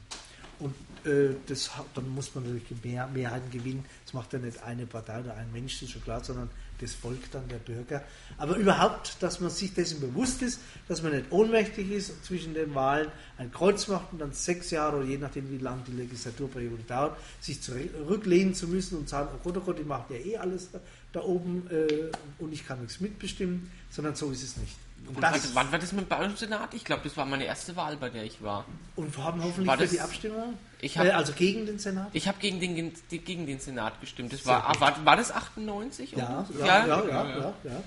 Und 0.60 0.74
äh, 1.05 1.36
das, 1.46 1.69
dann 1.93 2.10
muss 2.10 2.34
man 2.34 2.43
natürlich 2.46 2.84
mehr, 2.84 3.07
Mehrheiten 3.07 3.51
gewinnen. 3.51 3.86
Das 4.05 4.13
macht 4.13 4.34
ja 4.34 4.39
nicht 4.39 4.63
eine 4.63 4.86
Partei 4.88 5.19
oder 5.19 5.36
ein 5.36 5.51
Mensch, 5.51 5.74
das 5.75 5.84
ist 5.84 5.91
schon 5.91 6.03
klar, 6.03 6.24
sondern 6.24 6.50
das 6.79 6.93
Volk 6.93 7.31
dann 7.31 7.48
der 7.48 7.57
Bürger. 7.57 8.03
Aber 8.38 8.55
überhaupt, 8.55 9.17
dass 9.22 9.39
man 9.39 9.50
sich 9.50 9.74
dessen 9.74 10.00
bewusst 10.00 10.41
ist, 10.41 10.60
dass 10.88 11.01
man 11.01 11.12
nicht 11.12 11.31
ohnmächtig 11.31 11.91
ist 11.91 12.10
und 12.12 12.24
zwischen 12.24 12.53
den 12.53 12.74
Wahlen 12.75 13.10
ein 13.38 13.51
Kreuz 13.51 13.88
macht 13.88 14.13
und 14.13 14.19
dann 14.19 14.31
sechs 14.34 14.72
Jahre 14.72 14.98
oder 14.98 15.05
je 15.05 15.17
nachdem, 15.17 15.50
wie 15.51 15.57
lang 15.57 15.84
die 15.86 15.91
Legislaturperiode 15.91 16.84
dauert, 16.88 17.17
sich 17.39 17.62
zurücklehnen 17.62 18.54
zu 18.54 18.67
müssen 18.67 18.97
und 18.97 19.10
sagen, 19.10 19.30
oh 19.34 19.39
Gott, 19.43 19.58
oh 19.58 19.62
Gott, 19.62 19.80
die 19.80 19.84
machen 19.84 20.06
ja 20.10 20.17
eh 20.17 20.38
alles 20.38 20.69
da, 21.13 21.22
oben 21.22 21.67
äh, 21.72 22.12
und 22.39 22.54
ich 22.54 22.67
kann 22.67 22.82
nichts 22.82 23.00
mitbestimmen, 23.00 23.72
sondern 23.89 24.15
so 24.15 24.32
ist 24.32 24.43
es 24.43 24.58
nicht. 24.58 24.76
Und, 25.08 25.22
das, 25.22 25.56
wann, 25.56 25.72
war 25.72 25.80
das 25.80 25.91
mit 25.93 26.06
dem 26.06 26.08
Bayerischen 26.10 26.38
Senat? 26.38 26.74
Ich 26.74 26.84
glaube, 26.84 27.04
das 27.04 27.15
war 27.15 27.26
meine 27.26 27.46
erste 27.46 27.76
Wahl, 27.76 27.96
bei 27.96 28.10
der 28.10 28.24
ich 28.26 28.41
war. 28.41 28.65
und 28.96 29.15
wir 29.15 29.24
haben 29.24 29.41
hoffentlich 29.41 29.67
War 29.67 29.78
für 29.78 29.84
das- 29.84 29.91
die 29.91 30.02
Abstimmung, 30.02 30.56
Ich 30.82 30.98
hab- 30.98 31.06
äh, 31.06 31.12
also 31.12 31.32
gegen 31.34 31.65
den 31.65 31.80
Senat. 31.80 32.10
Ich 32.13 32.28
habe 32.28 32.39
gegen 32.39 32.60
den, 32.60 32.93
gegen 33.10 33.46
den 33.46 33.60
Senat 33.60 34.02
gestimmt. 34.02 34.34
Das 34.34 34.46
war, 34.46 34.67
ah, 34.67 34.80
war, 34.80 35.06
war 35.06 35.15
das 35.15 35.32
98? 35.32 36.12
Ja, 36.12 36.46
ja, 36.60 36.65
ja, 36.65 36.88
ja, 36.88 37.06
ja, 37.08 37.54
ja. 37.63 37.84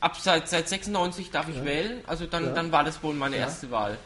Ab 0.00 0.16
seit, 0.20 0.48
seit 0.48 0.68
96 0.68 1.30
darf 1.30 1.48
ich 1.48 1.64
wählen. 1.64 2.00
Also 2.06 2.26
dann, 2.26 2.54
dann 2.54 2.72
war 2.72 2.82
das 2.82 3.02
wohl 3.02 3.14
meine 3.14 3.36
erste 3.36 3.70
Wahl. 3.70 3.98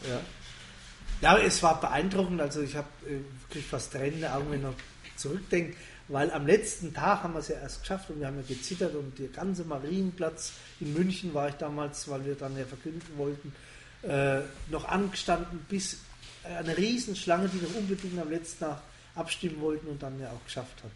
Ja, 1.21 1.39
es 1.39 1.63
war 1.63 1.81
beeindruckend. 1.81 2.41
Also 2.41 2.61
ich 2.61 2.77
habe 2.77 2.87
äh, 3.07 3.19
wirklich 3.49 3.67
fast 3.67 3.93
Tränen 3.93 4.15
in 4.15 4.21
den 4.21 4.31
Augen, 4.31 4.51
wenn 4.51 4.59
ich 4.59 4.65
noch 4.65 4.75
zurückdenke, 5.17 5.77
weil 6.09 6.31
am 6.31 6.47
letzten 6.47 6.95
Tag 6.95 7.23
haben 7.23 7.35
wir 7.35 7.41
es 7.41 7.49
ja 7.49 7.57
erst 7.57 7.83
geschafft 7.83 8.11
und 8.11 8.21
wir 8.21 8.27
haben 8.27 8.37
ja 8.37 8.45
gezittert 8.47 8.95
und 8.95 9.19
der 9.19 9.29
ganze 9.29 9.65
Marienplatz 9.65 10.53
in 10.81 10.95
München 10.95 11.35
war 11.35 11.49
ich 11.49 11.55
damals, 11.57 12.09
weil 12.09 12.25
wir 12.25 12.35
dann 12.35 12.57
ja 12.57 12.65
verkünden 12.65 13.17
wollten, 13.17 13.55
äh, 14.03 14.41
noch 14.71 14.87
angestanden 14.87 15.65
bis 15.69 15.99
äh, 16.45 16.57
eine 16.57 16.77
Riesenschlange, 16.77 17.49
die 17.49 17.59
noch 17.59 17.75
unbedingt 17.75 18.19
am 18.19 18.31
letzten 18.31 18.61
Tag 18.61 18.81
abstimmen 19.15 19.61
wollten 19.61 19.89
und 19.89 20.03
dann 20.03 20.19
ja 20.21 20.31
auch 20.31 20.45
geschafft 20.45 20.83
hat. 20.83 20.91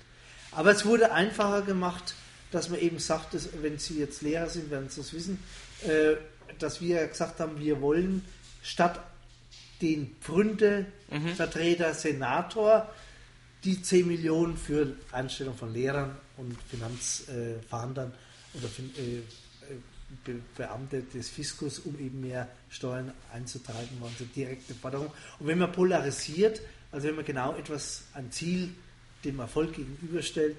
Aber 0.53 0.70
es 0.70 0.85
wurde 0.85 1.12
einfacher 1.12 1.62
gemacht, 1.62 2.14
dass 2.51 2.68
man 2.68 2.79
eben 2.81 2.98
sagt, 2.98 3.35
dass, 3.35 3.48
wenn 3.62 3.79
Sie 3.79 3.98
jetzt 3.98 4.22
Lehrer 4.22 4.48
sind, 4.48 4.70
werden 4.70 4.88
Sie 4.88 5.01
es 5.01 5.12
wissen, 5.12 5.42
äh, 5.87 6.16
dass 6.59 6.81
wir 6.81 7.01
ja 7.01 7.07
gesagt 7.07 7.40
haben, 7.40 7.59
wir 7.59 7.81
wollen 7.81 8.25
statt 8.62 9.01
den 9.81 10.14
Pfründe-Vertreter, 10.20 11.94
Senator, 11.94 12.88
die 13.64 13.81
10 13.81 14.07
Millionen 14.07 14.57
für 14.57 14.94
Einstellung 15.12 15.57
von 15.57 15.72
Lehrern 15.72 16.16
und 16.37 16.57
Finanzfahndern 16.62 18.12
oder 18.55 18.68
fin- 18.68 18.92
äh, 18.96 19.18
äh, 19.18 19.22
Be 20.25 20.40
Beamte 20.57 21.03
des 21.03 21.31
Fiskus, 21.31 21.79
um 21.79 21.98
eben 21.98 22.20
mehr 22.20 22.46
Steuern 22.68 23.12
einzutreiben, 23.33 23.98
waren 24.01 24.12
so 24.18 24.27
direkte 24.27 24.75
Forderung. 24.75 25.11
Und 25.38 25.46
wenn 25.46 25.59
man 25.59 25.72
polarisiert, 25.72 26.61
also 26.90 27.09
wenn 27.09 27.16
man 27.16 27.25
genau 27.25 27.55
etwas, 27.57 28.03
ein 28.12 28.31
Ziel 28.31 28.75
dem 29.25 29.38
Erfolg 29.38 29.72
gegenüberstellt 29.75 30.57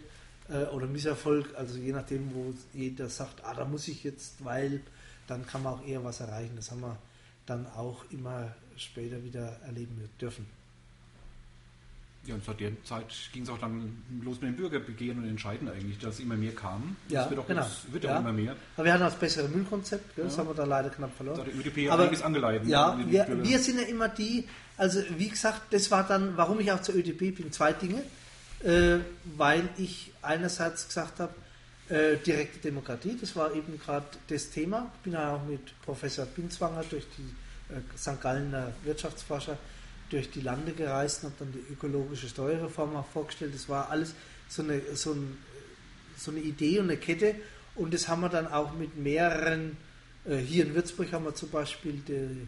äh, 0.49 0.63
oder 0.65 0.87
Misserfolg, 0.87 1.53
also 1.55 1.77
je 1.77 1.91
nachdem, 1.91 2.33
wo 2.33 2.53
jeder 2.73 3.09
sagt, 3.09 3.43
ah, 3.45 3.53
da 3.53 3.65
muss 3.65 3.87
ich 3.87 4.03
jetzt, 4.03 4.43
weil, 4.43 4.81
dann 5.27 5.45
kann 5.45 5.61
man 5.61 5.73
auch 5.75 5.85
eher 5.85 6.03
was 6.03 6.19
erreichen. 6.19 6.55
Das 6.55 6.71
haben 6.71 6.81
wir 6.81 6.97
dann 7.45 7.67
auch 7.67 8.05
immer 8.09 8.55
später 8.75 9.23
wieder 9.23 9.59
erleben 9.67 10.09
dürfen. 10.19 10.47
Ja, 12.25 12.35
und 12.35 12.45
seit 12.45 12.59
der 12.61 12.71
Zeit 12.85 13.05
ging 13.33 13.43
es 13.43 13.49
auch 13.49 13.57
dann 13.57 14.01
los 14.21 14.39
mit 14.39 14.49
dem 14.51 14.55
Bürgerbegehren 14.55 15.19
und 15.19 15.27
Entscheiden 15.27 15.67
eigentlich, 15.69 15.99
dass 15.99 16.21
immer 16.21 16.35
mehr 16.35 16.53
kam. 16.55 16.95
Ja, 17.09 17.21
das 17.23 17.29
wird 17.31 17.39
auch, 17.41 17.47
genau. 17.47 17.61
das 17.61 17.91
wird 17.91 18.03
Ja. 18.05 18.15
auch 18.15 18.19
immer 18.21 18.31
mehr. 18.31 18.55
Aber 18.77 18.85
wir 18.85 18.93
hatten 18.93 19.03
das 19.03 19.15
bessere 19.19 19.49
Müllkonzept, 19.49 20.15
gell? 20.15 20.23
das 20.25 20.33
Ja. 20.35 20.39
haben 20.39 20.47
wir 20.49 20.53
da 20.55 20.63
leider 20.63 20.89
knapp 20.89 21.13
verloren. 21.17 21.37
Da 21.39 21.45
hat 21.45 21.51
die 21.53 21.57
ÖDP 21.59 21.89
Aber- 21.91 22.03
einiges 22.03 22.21
angeleitet. 22.21 22.67
Ja, 22.69 22.97
wir, 23.05 23.27
wir 23.43 23.59
sind 23.59 23.77
ja 23.81 23.85
immer 23.87 24.07
die, 24.07 24.47
also 24.77 25.01
wie 25.17 25.27
gesagt, 25.27 25.73
das 25.73 25.91
war 25.91 26.07
dann, 26.07 26.37
warum 26.37 26.61
ich 26.61 26.71
auch 26.71 26.81
zur 26.81 26.95
ÖDP 26.95 27.31
bin, 27.35 27.51
zwei 27.51 27.73
Dinge. 27.73 28.01
Äh, 28.63 28.99
weil 29.35 29.67
ich 29.75 30.13
einerseits 30.21 30.87
gesagt 30.87 31.19
habe, 31.19 31.33
äh, 31.89 32.15
direkte 32.25 32.59
Demokratie, 32.59 33.17
das 33.19 33.35
war 33.35 33.53
eben 33.53 33.77
gerade 33.77 34.05
das 34.29 34.49
Thema. 34.51 34.89
Ich 34.95 34.99
bin 35.01 35.11
ja 35.13 35.35
auch 35.35 35.43
mit 35.45 35.59
Professor 35.81 36.25
Binzwanger 36.25 36.85
durch 36.89 37.03
die 37.17 37.73
äh, 37.73 37.79
St. 37.97 38.21
Gallener 38.21 38.71
Wirtschaftsforscher 38.85 39.57
durch 40.13 40.29
die 40.29 40.41
Lande 40.41 40.71
gereist 40.73 41.23
und 41.23 41.31
habe 41.31 41.45
dann 41.45 41.51
die 41.53 41.73
ökologische 41.73 42.29
Steuerreform 42.29 42.95
auch 42.95 43.07
vorgestellt. 43.07 43.53
Das 43.55 43.67
war 43.67 43.89
alles 43.89 44.13
so 44.47 44.61
eine, 44.61 44.79
so, 44.93 45.11
ein, 45.13 45.37
so 46.17 46.31
eine 46.31 46.39
Idee 46.39 46.79
und 46.79 46.85
eine 46.89 46.97
Kette. 46.97 47.35
Und 47.75 47.93
das 47.93 48.07
haben 48.07 48.21
wir 48.21 48.29
dann 48.29 48.47
auch 48.47 48.73
mit 48.75 48.95
mehreren, 48.97 49.75
äh, 50.25 50.37
hier 50.37 50.65
in 50.65 50.75
Würzburg 50.75 51.11
haben 51.11 51.25
wir 51.25 51.33
zum 51.33 51.49
Beispiel, 51.49 51.93
die, 52.07 52.47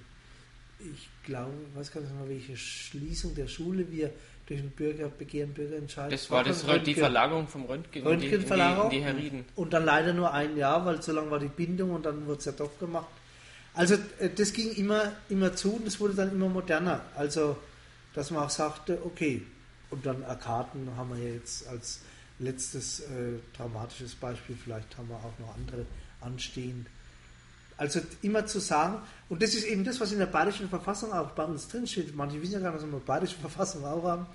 ich 0.94 1.10
glaube, 1.26 1.52
ich 1.72 1.80
weiß 1.80 1.92
gar 1.92 2.02
nicht 2.02 2.14
mehr, 2.14 2.30
welche 2.30 2.56
Schließung 2.56 3.34
der 3.34 3.48
Schule 3.48 3.92
wir 3.92 4.12
durch 4.46 4.60
ein 4.60 4.70
Bürgerbegehren, 4.70 5.52
Bürgerentscheid. 5.56 6.12
Das 6.12 6.30
war 6.30 6.44
das, 6.44 6.68
Röntgen- 6.68 6.84
die 6.84 6.94
Verlagerung 6.94 7.48
vom 7.48 7.66
Röntgen 7.66 8.04
in 8.04 8.08
die, 8.08 8.14
in 8.14 8.20
die, 8.20 8.28
Röntgenverlagerung. 8.28 8.92
in 8.92 8.98
die 9.00 9.04
Herrieden. 9.04 9.46
Und 9.56 9.74
dann 9.74 9.86
leider 9.86 10.14
nur 10.14 10.32
ein 10.32 10.56
Jahr, 10.56 10.86
weil 10.86 11.02
so 11.02 11.12
lange 11.14 11.32
war 11.32 11.40
die 11.40 11.48
Bindung 11.48 11.90
und 11.92 12.06
dann 12.06 12.28
wurde 12.28 12.38
es 12.40 12.46
ja 12.46 12.52
doch 12.52 12.78
gemacht. 12.80 13.08
Also 13.76 13.96
äh, 14.20 14.30
das 14.36 14.54
ging 14.54 14.72
immer, 14.74 15.12
immer 15.30 15.56
zu 15.56 15.76
und 15.76 15.88
es 15.88 16.00
wurde 16.00 16.14
dann 16.14 16.32
immer 16.32 16.50
moderner. 16.50 17.02
Also, 17.16 17.58
dass 18.14 18.32
man 18.32 18.44
auch 18.44 18.50
sagte, 18.50 19.00
okay, 19.06 19.46
und 19.92 20.06
dann 20.06 20.24
Arkaden 20.24 20.90
haben 20.98 21.16
wir 21.16 21.24
ja 21.24 21.34
jetzt 21.36 21.68
als 21.68 22.00
letztes 22.40 23.02
äh, 23.02 23.40
dramatisches 23.56 24.16
Beispiel, 24.16 24.58
vielleicht 24.62 24.98
haben 24.98 25.10
wir 25.10 25.16
auch 25.18 25.40
noch 25.40 25.56
andere 25.56 25.86
anstehen. 26.22 26.86
Also 27.78 28.00
immer 28.22 28.46
zu 28.46 28.60
sagen, 28.60 29.00
und 29.28 29.44
das 29.44 29.54
ist 29.54 29.66
eben 29.66 29.84
das, 29.84 30.00
was 30.00 30.12
in 30.14 30.20
der 30.20 30.28
Bayerischen 30.28 30.70
Verfassung 30.70 31.12
auch 31.12 31.32
bei 31.32 31.44
uns 31.44 31.68
drinsteht. 31.68 32.16
Manche 32.16 32.42
wissen 32.42 32.54
ja 32.54 32.60
gar 32.60 32.72
nicht, 32.72 32.82
dass 32.82 32.90
wir 32.90 32.96
eine 32.96 33.06
Bayerische 33.06 33.38
Verfassung 33.38 33.84
auch 33.86 34.04
haben. 34.04 34.26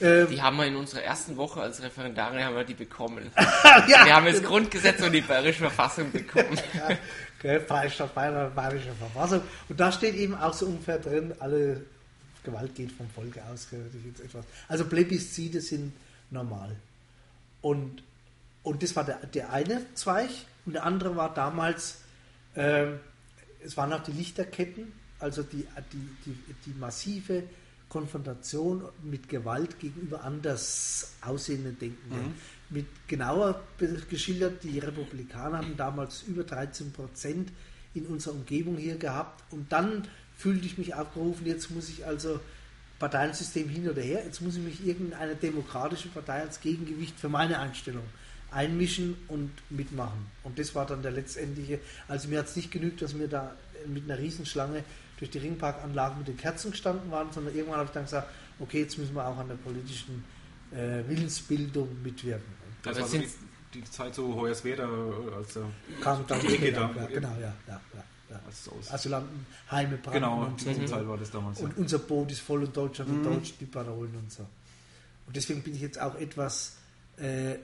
Ähm, 0.00 0.28
die 0.30 0.40
haben 0.40 0.56
wir 0.56 0.66
in 0.66 0.76
unserer 0.76 1.02
ersten 1.02 1.36
Woche 1.36 1.60
als 1.60 1.82
Referendare 1.82 2.42
haben 2.44 2.54
wir 2.54 2.64
die 2.64 2.74
bekommen. 2.74 3.30
ja, 3.88 4.04
wir 4.04 4.14
haben 4.14 4.26
das 4.26 4.36
genau. 4.36 4.50
Grundgesetz 4.50 5.02
und 5.02 5.12
die 5.12 5.20
Bayerische 5.20 5.60
Verfassung 5.60 6.12
bekommen. 6.12 6.58
ja, 6.74 6.96
gell, 7.46 7.60
Freistaat 7.60 8.14
Bayern, 8.14 8.54
Bayerische 8.54 8.92
Verfassung. 8.94 9.40
Und 9.68 9.78
da 9.78 9.92
steht 9.92 10.14
eben 10.14 10.34
auch 10.34 10.52
so 10.52 10.66
ungefähr 10.66 10.98
drin, 10.98 11.32
alle 11.38 11.82
Gewalt 12.42 12.74
geht 12.74 12.92
vom 12.92 13.08
Volke 13.10 13.42
aus. 13.44 13.68
Also 14.68 14.84
Plebiszide 14.84 15.60
sind 15.60 15.92
normal. 16.30 16.76
Und, 17.60 18.02
und 18.62 18.82
das 18.82 18.94
war 18.96 19.04
der, 19.04 19.18
der 19.26 19.52
eine 19.52 19.86
Zweig. 19.94 20.30
Und 20.64 20.74
der 20.74 20.84
andere 20.84 21.16
war 21.16 21.32
damals, 21.32 21.98
äh, 22.54 22.86
es 23.64 23.76
waren 23.76 23.92
auch 23.92 24.02
die 24.02 24.12
Lichterketten, 24.12 24.92
also 25.18 25.42
die, 25.42 25.66
die, 25.92 26.08
die, 26.26 26.54
die 26.66 26.78
massive 26.78 27.44
Konfrontation 27.88 28.82
mit 29.02 29.28
Gewalt 29.28 29.78
gegenüber 29.78 30.24
anders 30.24 31.12
aussehenden 31.20 31.78
Denkenden. 31.78 32.28
Mhm. 32.28 32.34
Mit 32.68 32.86
genauer 33.06 33.62
geschildert, 34.10 34.64
die 34.64 34.78
Republikaner 34.78 35.58
haben 35.58 35.76
damals 35.76 36.22
über 36.22 36.42
13 36.42 36.92
Prozent 36.92 37.52
in 37.94 38.06
unserer 38.06 38.34
Umgebung 38.34 38.76
hier 38.76 38.96
gehabt 38.96 39.42
und 39.52 39.70
dann 39.72 40.06
fühlte 40.36 40.66
ich 40.66 40.76
mich 40.76 40.94
aufgerufen, 40.94 41.46
jetzt 41.46 41.70
muss 41.70 41.88
ich 41.88 42.06
also 42.06 42.40
Parteiensystem 42.98 43.68
hin 43.68 43.88
oder 43.88 44.02
her, 44.02 44.22
jetzt 44.24 44.40
muss 44.40 44.56
ich 44.56 44.62
mich 44.62 44.86
irgendeine 44.86 45.34
demokratische 45.34 46.08
Partei 46.08 46.40
als 46.40 46.60
Gegengewicht 46.60 47.18
für 47.18 47.28
meine 47.28 47.58
Einstellung 47.58 48.04
einmischen 48.50 49.16
und 49.28 49.50
mitmachen. 49.70 50.26
Und 50.42 50.58
das 50.58 50.74
war 50.74 50.86
dann 50.86 51.02
der 51.02 51.12
letztendliche, 51.12 51.80
also 52.08 52.28
mir 52.28 52.38
hat 52.38 52.46
es 52.46 52.56
nicht 52.56 52.70
genügt, 52.70 53.02
dass 53.02 53.18
wir 53.18 53.28
da 53.28 53.54
mit 53.86 54.04
einer 54.04 54.18
Riesenschlange 54.18 54.82
durch 55.18 55.30
die 55.30 55.38
Ringparkanlagen 55.38 56.18
mit 56.18 56.28
den 56.28 56.36
Kerzen 56.36 56.70
gestanden 56.70 57.10
waren, 57.10 57.32
sondern 57.32 57.54
irgendwann 57.54 57.78
habe 57.78 57.86
ich 57.86 57.92
dann 57.92 58.04
gesagt, 58.04 58.28
okay, 58.58 58.80
jetzt 58.80 58.98
müssen 58.98 59.14
wir 59.14 59.26
auch 59.26 59.36
an 59.36 59.48
der 59.48 59.56
politischen 59.56 60.24
äh, 60.72 61.06
Willensbildung 61.08 62.02
mitwirken. 62.02 62.55
Das 62.86 63.00
war 63.00 63.06
so 63.08 63.18
die, 63.18 63.28
die, 63.74 63.84
Zeit 63.84 64.14
so 64.14 64.34
Hoyerswerda, 64.34 64.88
als 65.36 65.56
er 65.56 65.64
kam 66.00 66.26
dann 66.26 66.40
die 66.40 66.54
Ecke 66.54 66.72
da. 66.72 66.90
Ja, 66.96 67.06
genau, 67.06 67.32
ja, 67.40 67.54
ja, 67.66 67.80
ja. 67.94 68.04
Ja. 68.28 68.40
Asylanten, 68.92 69.46
Heime, 69.70 69.98
Genau, 70.12 70.46
und 70.46 70.60
diese 70.60 70.80
mhm. 70.80 70.86
Zeit 70.88 71.06
war 71.06 71.16
das 71.16 71.30
damals. 71.30 71.60
Und 71.60 71.70
ja. 71.70 71.76
unser 71.76 71.98
Boot 72.00 72.32
ist 72.32 72.40
voll 72.40 72.64
und 72.64 72.76
Deutschland 72.76 73.10
und 73.10 73.20
mhm. 73.20 73.24
Deutsch, 73.24 73.54
die 73.60 73.66
Parolen 73.66 74.16
und 74.16 74.32
so. 74.32 74.42
Und 75.26 75.36
deswegen 75.36 75.62
bin 75.62 75.74
ich 75.76 75.80
jetzt 75.80 76.00
auch 76.00 76.16
etwas 76.16 76.76
äh, 77.18 77.52
äh, 77.52 77.58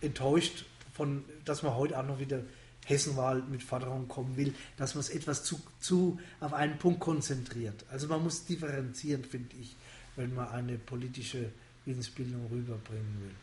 enttäuscht, 0.00 0.66
von, 0.92 1.24
dass 1.44 1.62
man 1.62 1.74
heute 1.74 1.98
auch 1.98 2.04
noch 2.04 2.18
wieder 2.18 2.42
Hessenwahl 2.84 3.42
mit 3.42 3.62
Forderungen 3.62 4.08
kommen 4.08 4.36
will, 4.36 4.54
dass 4.76 4.94
man 4.94 5.00
es 5.00 5.10
etwas 5.10 5.44
zu, 5.44 5.60
zu 5.80 6.18
auf 6.40 6.52
einen 6.52 6.78
Punkt 6.78 7.00
konzentriert. 7.00 7.84
Also 7.90 8.08
man 8.08 8.22
muss 8.22 8.46
differenzieren, 8.46 9.24
finde 9.24 9.56
ich, 9.60 9.76
wenn 10.16 10.34
man 10.34 10.48
eine 10.48 10.78
politische 10.78 11.50
Willensbildung 11.88 12.46
rüberbringen 12.50 13.20
will. 13.20 13.34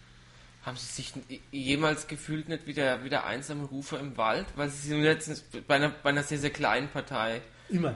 Haben 0.63 0.77
Sie 0.77 0.85
sich 0.85 1.13
jemals 1.51 2.07
gefühlt 2.07 2.49
nicht 2.49 2.65
wie 2.65 2.73
der, 2.73 3.03
wie 3.03 3.09
der 3.09 3.25
einsame 3.25 3.65
Rufer 3.65 3.99
im 3.99 4.17
Wald? 4.17 4.45
Weil 4.55 4.69
Sie 4.69 4.87
sind 4.87 5.03
jetzt 5.03 5.67
bei 5.67 5.75
einer, 5.75 5.89
bei 5.89 6.09
einer 6.09 6.23
sehr, 6.23 6.39
sehr 6.39 6.49
kleinen 6.49 6.87
Partei. 6.87 7.41
Immer. 7.69 7.95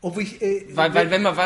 Ob 0.00 0.18
ich, 0.18 0.40
äh, 0.40 0.66
weil, 0.74 0.94
weil, 0.94 1.10
wenn 1.10 1.22
man 1.22 1.36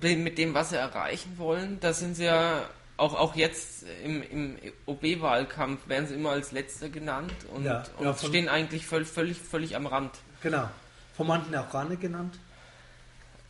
mit 0.00 0.38
dem, 0.38 0.54
was 0.54 0.70
Sie 0.70 0.76
erreichen 0.76 1.38
wollen, 1.38 1.78
da 1.80 1.92
sind 1.92 2.14
Sie 2.14 2.24
ja 2.24 2.68
auch, 2.96 3.14
auch 3.14 3.34
jetzt 3.34 3.84
im, 4.04 4.22
im 4.22 4.56
OB-Wahlkampf 4.86 5.88
werden 5.88 6.06
sie 6.06 6.14
immer 6.14 6.30
als 6.30 6.52
Letzter 6.52 6.88
genannt 6.88 7.32
und, 7.52 7.64
ja, 7.64 7.82
und 7.98 8.04
ja, 8.04 8.14
stehen 8.14 8.48
eigentlich 8.48 8.86
völlig, 8.86 9.08
völlig, 9.08 9.38
völlig 9.38 9.76
am 9.76 9.86
Rand. 9.86 10.12
Genau. 10.42 10.68
Von 11.16 11.26
manchen 11.26 11.54
auch 11.56 11.70
gar 11.70 11.88
nicht 11.88 12.00
genannt. 12.00 12.38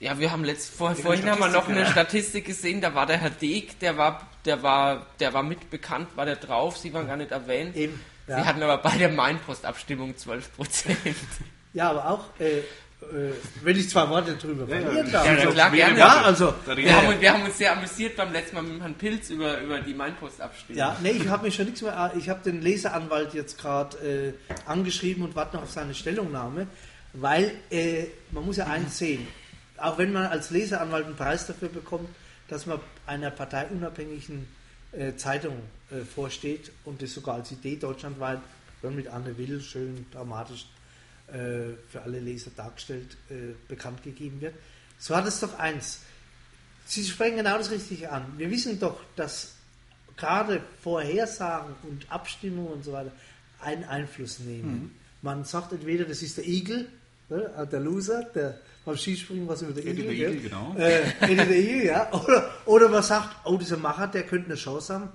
Ja, 0.01 0.19
wir 0.19 0.33
haben 0.33 0.45
letzt, 0.45 0.75
vor, 0.75 0.95
vorhin 0.95 1.31
haben 1.31 1.41
wir 1.41 1.49
noch 1.49 1.69
eine 1.69 1.87
Statistik 1.87 2.47
gesehen, 2.47 2.81
da 2.81 2.95
war 2.95 3.07
der 3.07 3.19
Herr 3.19 3.31
Deeg, 3.31 3.79
der 3.79 3.97
war, 3.97 4.29
der 4.45 4.63
war, 4.63 5.07
der 5.21 5.33
war 5.33 5.43
mitbekannt, 5.43 6.09
war 6.17 6.27
der 6.27 6.37
drauf, 6.37 6.77
sie 6.77 6.93
waren 6.93 7.07
gar 7.07 7.17
nicht 7.17 7.31
erwähnt. 7.31 7.77
Eben, 7.77 8.01
ja. 8.27 8.39
Sie 8.39 8.45
hatten 8.45 8.63
aber 8.63 8.79
bei 8.79 8.97
der 8.99 9.11
Mainpost-Abstimmung 9.11 10.17
12 10.17 10.57
Prozent. 10.57 10.99
Ja, 11.77 11.91
aber 11.91 12.09
auch 12.09 12.27
äh, 12.39 12.63
äh, 13.13 13.33
wenn 13.63 13.77
ich 13.77 13.89
zwei 13.91 14.09
Worte 14.09 14.35
drüber 14.35 14.67
verlieren 14.67 15.11
darf. 15.11 15.27
Ja, 15.27 15.35
ja, 15.35 15.51
klar, 15.51 15.71
gerne. 15.71 15.99
Ja, 15.99 16.23
also, 16.23 16.55
wir, 16.67 16.97
haben, 16.97 17.21
wir 17.21 17.33
haben 17.33 17.43
uns 17.45 17.59
sehr 17.59 17.73
amüsiert 17.73 18.17
beim 18.17 18.33
letzten 18.33 18.57
Mal 18.57 18.63
mit 18.63 18.81
Herrn 18.81 18.95
Pilz 18.95 19.31
über, 19.31 19.61
über 19.61 19.81
die 19.81 19.95
Mainpost 19.95 20.41
abstimmen. 20.41 20.79
Ja, 20.79 20.97
nee, 21.03 21.11
ich 21.11 21.29
habe 21.29 21.45
mich 21.45 21.55
schon 21.55 21.67
nichts 21.67 21.83
mehr. 21.83 22.13
Ich 22.17 22.29
habe 22.29 22.41
den 22.45 22.63
Leseranwalt 22.63 23.35
jetzt 23.35 23.59
gerade 23.59 23.97
äh, 23.99 24.33
angeschrieben 24.67 25.25
und 25.25 25.37
warte 25.37 25.57
noch 25.57 25.65
auf 25.65 25.71
seine 25.71 25.95
Stellungnahme, 25.95 26.67
weil 27.13 27.53
äh, 27.71 28.05
man 28.31 28.45
muss 28.45 28.57
ja 28.57 28.67
eins 28.67 28.99
sehen. 28.99 29.27
Auch 29.77 29.99
wenn 29.99 30.13
man 30.13 30.27
als 30.27 30.51
Leseranwalt 30.51 31.07
einen 31.07 31.17
Preis 31.17 31.47
dafür 31.47 31.69
bekommt, 31.69 32.09
dass 32.49 32.67
man 32.67 32.81
einer 33.07 33.31
parteiunabhängigen 33.31 34.47
äh, 34.93 35.17
Zeitung 35.17 35.59
äh, 35.91 36.01
vorsteht 36.05 36.71
und 36.85 37.03
das 37.03 37.13
sogar 37.15 37.37
als 37.37 37.51
Idee 37.51 37.77
deutschlandweit 37.77 38.41
mit 38.83 39.09
Anne 39.09 39.37
Will 39.39 39.63
schön 39.63 40.05
dramatisch 40.13 40.67
äh, 41.29 41.75
für 41.91 42.03
alle 42.03 42.21
Leser 42.21 42.51
dargestellt, 42.55 43.17
äh, 43.31 43.55
bekannt 43.67 44.03
gegeben 44.03 44.43
wird. 44.43 44.55
So 44.99 45.17
hat 45.17 45.27
es 45.27 45.41
doch 45.41 45.59
eins. 45.59 46.01
Sie 46.85 47.03
sprechen 47.05 47.39
genau 47.39 47.57
das 47.57 47.71
Richtige 47.71 48.13
an. 48.13 48.35
Wir 48.37 48.51
wissen 48.51 48.79
doch, 48.79 49.01
dass 49.17 49.55
gerade 50.17 50.61
Vorhersagen 50.83 51.75
und 51.83 52.11
Abstimmungen 52.13 52.75
und 52.75 52.85
so 52.85 52.93
weiter 52.93 53.11
einen 53.61 53.85
Einfluss 53.85 54.39
nehmen. 54.39 54.71
Mhm. 54.71 54.91
Man 55.23 55.45
sagt 55.45 55.73
entweder, 55.73 56.05
das 56.05 56.21
ist 56.21 56.37
der 56.37 56.47
Igel, 56.47 56.89
ne, 57.29 57.69
der 57.71 57.81
Loser, 57.81 58.25
der 58.35 58.59
beim 58.85 58.97
Skispringen 58.97 59.49
was 59.49 59.63
über 59.63 59.73
der 59.73 59.87
Igel. 59.87 60.05
Eddie 60.05 60.15
Igel, 60.15 60.41
genau. 60.41 60.75
Äh, 60.77 61.03
Eddie 61.21 61.37
der 61.37 61.59
Igel, 61.59 61.85
ja. 61.87 62.13
Oder, 62.25 62.51
oder 62.67 62.89
man 62.89 63.03
sagt, 63.03 63.47
oh, 63.47 63.57
dieser 63.57 63.79
Macher, 63.79 64.09
der 64.09 64.25
könnte 64.25 64.47
eine 64.47 64.57
Chance 64.57 64.95
haben. 64.95 65.09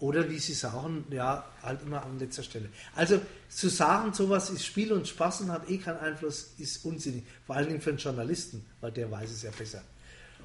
Oder 0.00 0.28
wie 0.28 0.38
Sie 0.38 0.54
sagen, 0.54 1.04
ja, 1.10 1.44
halt 1.62 1.82
immer 1.82 2.04
an 2.04 2.18
letzter 2.18 2.42
Stelle. 2.42 2.68
Also 2.94 3.20
zu 3.48 3.68
sagen, 3.68 4.12
sowas 4.12 4.50
ist 4.50 4.64
Spiel 4.64 4.92
und 4.92 5.06
Spaß 5.06 5.42
und 5.42 5.52
hat 5.52 5.70
eh 5.70 5.78
keinen 5.78 5.98
Einfluss, 5.98 6.52
ist 6.58 6.84
unsinnig. 6.84 7.24
Vor 7.46 7.56
allen 7.56 7.68
Dingen 7.68 7.80
für 7.80 7.90
einen 7.90 7.98
Journalisten, 7.98 8.64
weil 8.80 8.90
der 8.90 9.10
weiß 9.10 9.30
es 9.30 9.42
ja 9.42 9.50
besser. 9.56 9.82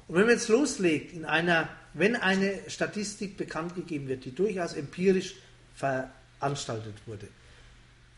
Und 0.06 0.16
wenn 0.16 0.22
man 0.22 0.32
jetzt 0.32 0.48
loslegt, 0.48 1.12
in 1.12 1.24
einer, 1.24 1.68
wenn 1.94 2.16
eine 2.16 2.58
Statistik 2.68 3.36
bekannt 3.36 3.74
gegeben 3.74 4.08
wird, 4.08 4.24
die 4.24 4.34
durchaus 4.34 4.74
empirisch 4.74 5.34
veranstaltet 5.74 6.94
wurde, 7.06 7.28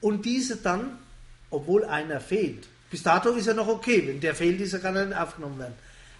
und 0.00 0.24
diese 0.24 0.56
dann, 0.56 0.98
obwohl 1.52 1.84
einer 1.84 2.20
fehlt, 2.20 2.66
bis 2.90 3.02
dato 3.02 3.30
ist 3.30 3.46
er 3.46 3.54
noch 3.54 3.68
okay, 3.68 4.06
wenn 4.06 4.20
der 4.20 4.34
fehlt, 4.34 4.60
ist 4.60 4.72
er 4.72 4.80
kann 4.80 4.96
er 4.96 5.06
nicht 5.06 5.18
aufgenommen 5.18 5.58
werden. 5.58 5.74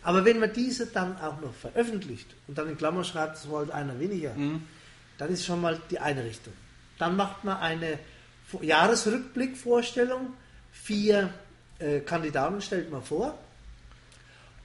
Aber 0.05 0.25
wenn 0.25 0.38
man 0.38 0.53
diese 0.53 0.87
dann 0.87 1.16
auch 1.18 1.40
noch 1.40 1.55
veröffentlicht 1.55 2.29
und 2.49 2.59
dann 2.59 2.68
in 2.68 2.77
Klammer 2.77 3.05
schreibt, 3.05 3.37
es 3.37 3.49
wollte 3.49 3.75
einer 3.75 3.99
weniger, 3.99 4.35
mhm 4.35 4.62
das 5.23 5.31
ist 5.31 5.45
schon 5.45 5.61
mal 5.61 5.81
die 5.90 5.99
eine 5.99 6.25
Richtung. 6.25 6.53
Dann 6.99 7.16
macht 7.16 7.45
man 7.45 7.59
eine 7.59 7.99
Jahresrückblickvorstellung. 8.61 10.35
Vier 10.73 11.33
äh, 11.79 12.01
Kandidaten 12.01 12.61
stellt 12.61 12.90
man 12.90 13.03
vor 13.03 13.38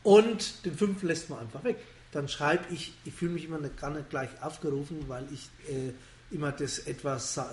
und 0.04 0.66
den 0.66 0.76
fünften 0.76 1.08
lässt 1.08 1.30
man 1.30 1.40
einfach 1.40 1.64
weg. 1.64 1.78
Dann 2.12 2.28
schreibe 2.28 2.74
ich, 2.74 2.94
ich 3.06 3.14
fühle 3.14 3.34
mich 3.34 3.46
immer 3.46 3.60
nicht, 3.60 3.78
gar 3.78 3.92
nicht 3.92 4.10
gleich 4.10 4.30
aufgerufen, 4.42 5.06
weil 5.08 5.26
ich 5.32 5.50
äh, 5.70 5.92
immer 6.34 6.52
das 6.52 6.80
etwas 6.80 7.38
äh, 7.38 7.44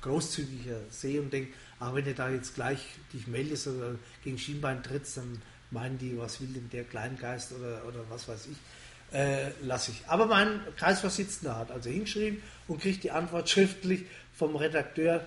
großzügiger 0.00 0.80
sehe 0.90 1.20
und 1.20 1.32
denke, 1.32 1.52
ah, 1.80 1.94
wenn 1.94 2.04
du 2.04 2.14
da 2.14 2.28
jetzt 2.28 2.54
gleich 2.54 2.78
dich 3.12 3.26
meldest 3.26 3.66
oder 3.68 3.96
gegen 4.24 4.38
Schienbein 4.38 4.82
trittst, 4.82 5.16
dann 5.16 5.40
meinen 5.70 5.98
die, 5.98 6.16
was 6.18 6.40
will 6.40 6.48
denn 6.48 6.68
der 6.70 6.84
Kleingeist 6.84 7.52
oder, 7.52 7.82
oder 7.86 8.00
was 8.08 8.28
weiß 8.28 8.46
ich 8.50 8.56
äh, 9.12 9.50
lasse 9.62 9.92
ich. 9.92 10.02
Aber 10.08 10.26
mein 10.26 10.60
Kreisvorsitzender 10.76 11.56
hat 11.56 11.70
also 11.70 11.90
hingeschrieben 11.90 12.42
und 12.68 12.80
kriegt 12.80 13.04
die 13.04 13.10
Antwort 13.10 13.48
schriftlich 13.50 14.06
vom 14.34 14.56
Redakteur. 14.56 15.24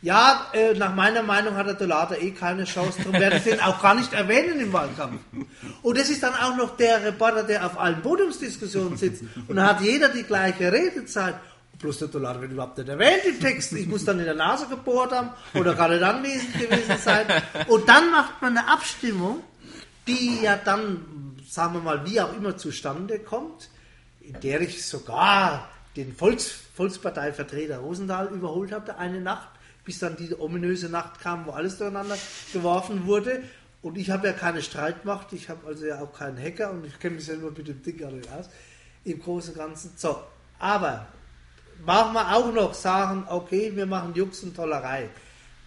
Ja, 0.00 0.48
äh, 0.52 0.74
nach 0.74 0.94
meiner 0.96 1.22
Meinung 1.22 1.54
hat 1.54 1.68
der 1.68 1.74
Dolata 1.74 2.16
eh 2.16 2.32
keine 2.32 2.64
Chance, 2.64 2.98
darum 2.98 3.20
werde 3.20 3.36
ich 3.36 3.44
den 3.44 3.60
auch 3.60 3.80
gar 3.80 3.94
nicht 3.94 4.12
erwähnen 4.12 4.58
im 4.58 4.72
Wahlkampf. 4.72 5.20
Und 5.82 5.96
das 5.96 6.10
ist 6.10 6.24
dann 6.24 6.34
auch 6.34 6.56
noch 6.56 6.76
der 6.76 7.04
Reporter, 7.04 7.44
der 7.44 7.64
auf 7.64 7.78
allen 7.78 8.02
Podiumsdiskussionen 8.02 8.96
sitzt. 8.96 9.22
Und 9.46 9.54
da 9.54 9.68
hat 9.68 9.80
jeder 9.80 10.08
die 10.08 10.24
gleiche 10.24 10.72
Redezeit. 10.72 11.36
Plus 11.78 11.98
der 11.98 12.08
Dollar 12.08 12.40
wird 12.40 12.52
überhaupt 12.52 12.78
nicht 12.78 12.88
erwähnt 12.88 13.24
im 13.24 13.40
Text. 13.40 13.72
Ich 13.72 13.86
muss 13.86 14.04
dann 14.04 14.18
in 14.18 14.24
der 14.24 14.34
Nase 14.34 14.66
gebohrt 14.68 15.12
haben 15.12 15.30
oder 15.54 15.74
gerade 15.74 15.98
dann 15.98 16.16
anwesend 16.16 16.52
gewesen 16.58 16.96
sein. 16.98 17.26
Und 17.66 17.88
dann 17.88 18.10
macht 18.10 18.40
man 18.40 18.56
eine 18.56 18.68
Abstimmung, 18.68 19.42
die 20.06 20.42
ja 20.42 20.56
dann 20.56 21.22
sagen 21.52 21.74
wir 21.74 21.80
mal, 21.80 22.06
wie 22.06 22.18
auch 22.20 22.34
immer 22.34 22.56
zustande 22.56 23.18
kommt, 23.18 23.68
in 24.20 24.40
der 24.40 24.62
ich 24.62 24.86
sogar 24.86 25.68
den 25.96 26.14
Volks, 26.14 26.50
Volksparteivertreter 26.74 27.78
Rosendahl 27.78 28.28
überholt 28.28 28.72
habe, 28.72 28.96
eine 28.96 29.20
Nacht, 29.20 29.48
bis 29.84 29.98
dann 29.98 30.16
diese 30.16 30.40
ominöse 30.40 30.88
Nacht 30.88 31.20
kam, 31.20 31.44
wo 31.44 31.50
alles 31.50 31.76
durcheinander 31.76 32.16
geworfen 32.54 33.06
wurde. 33.06 33.42
Und 33.82 33.98
ich 33.98 34.10
habe 34.10 34.28
ja 34.28 34.32
keine 34.32 34.62
Streitmacht, 34.62 35.34
ich 35.34 35.50
habe 35.50 35.66
also 35.66 35.84
ja 35.84 36.00
auch 36.00 36.14
keinen 36.14 36.42
Hacker 36.42 36.70
und 36.70 36.86
ich 36.86 36.98
kenne 36.98 37.16
mich 37.16 37.28
nur 37.28 37.50
mit 37.50 37.68
dem 37.68 37.82
Ding 37.82 38.02
aus, 38.02 38.48
im 39.04 39.20
Großen 39.20 39.52
und 39.52 39.58
Ganzen. 39.58 39.92
So, 39.96 40.22
aber 40.58 41.08
machen 41.84 42.14
wir 42.14 42.34
auch 42.34 42.52
noch 42.52 42.74
sagen, 42.74 43.24
okay, 43.28 43.72
wir 43.74 43.86
machen 43.86 44.14
Jux 44.14 44.42
und 44.42 44.54
Tollerei. 44.54 45.10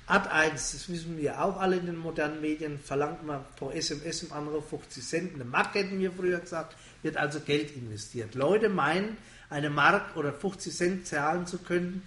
Ad 0.08 0.30
1, 0.30 0.72
das 0.72 0.90
wissen 0.90 1.18
wir 1.18 1.42
auch 1.44 1.60
alle 1.60 1.78
in 1.78 1.88
den 1.88 1.98
modernen 1.98 2.40
Medien, 2.40 2.80
verlangt 2.80 3.26
man 3.26 3.44
pro 3.56 3.72
SMS 3.72 4.22
im 4.24 4.32
Anruf 4.34 4.70
50 4.70 5.04
Cent. 5.04 5.34
Eine 5.34 5.46
Mark 5.46 5.74
hätten 5.74 6.00
wir 6.00 6.12
früher 6.12 6.40
gesagt, 6.40 6.76
wird 7.02 7.18
also 7.18 7.40
Geld 7.40 7.76
investiert. 7.76 8.36
Leute 8.36 8.70
meinen, 8.70 9.18
eine 9.50 9.72
Mark 9.72 10.16
oder 10.16 10.32
50 10.32 10.76
Cent 10.76 11.08
zahlen 11.08 11.48
zu 11.48 11.58
können, 11.58 12.06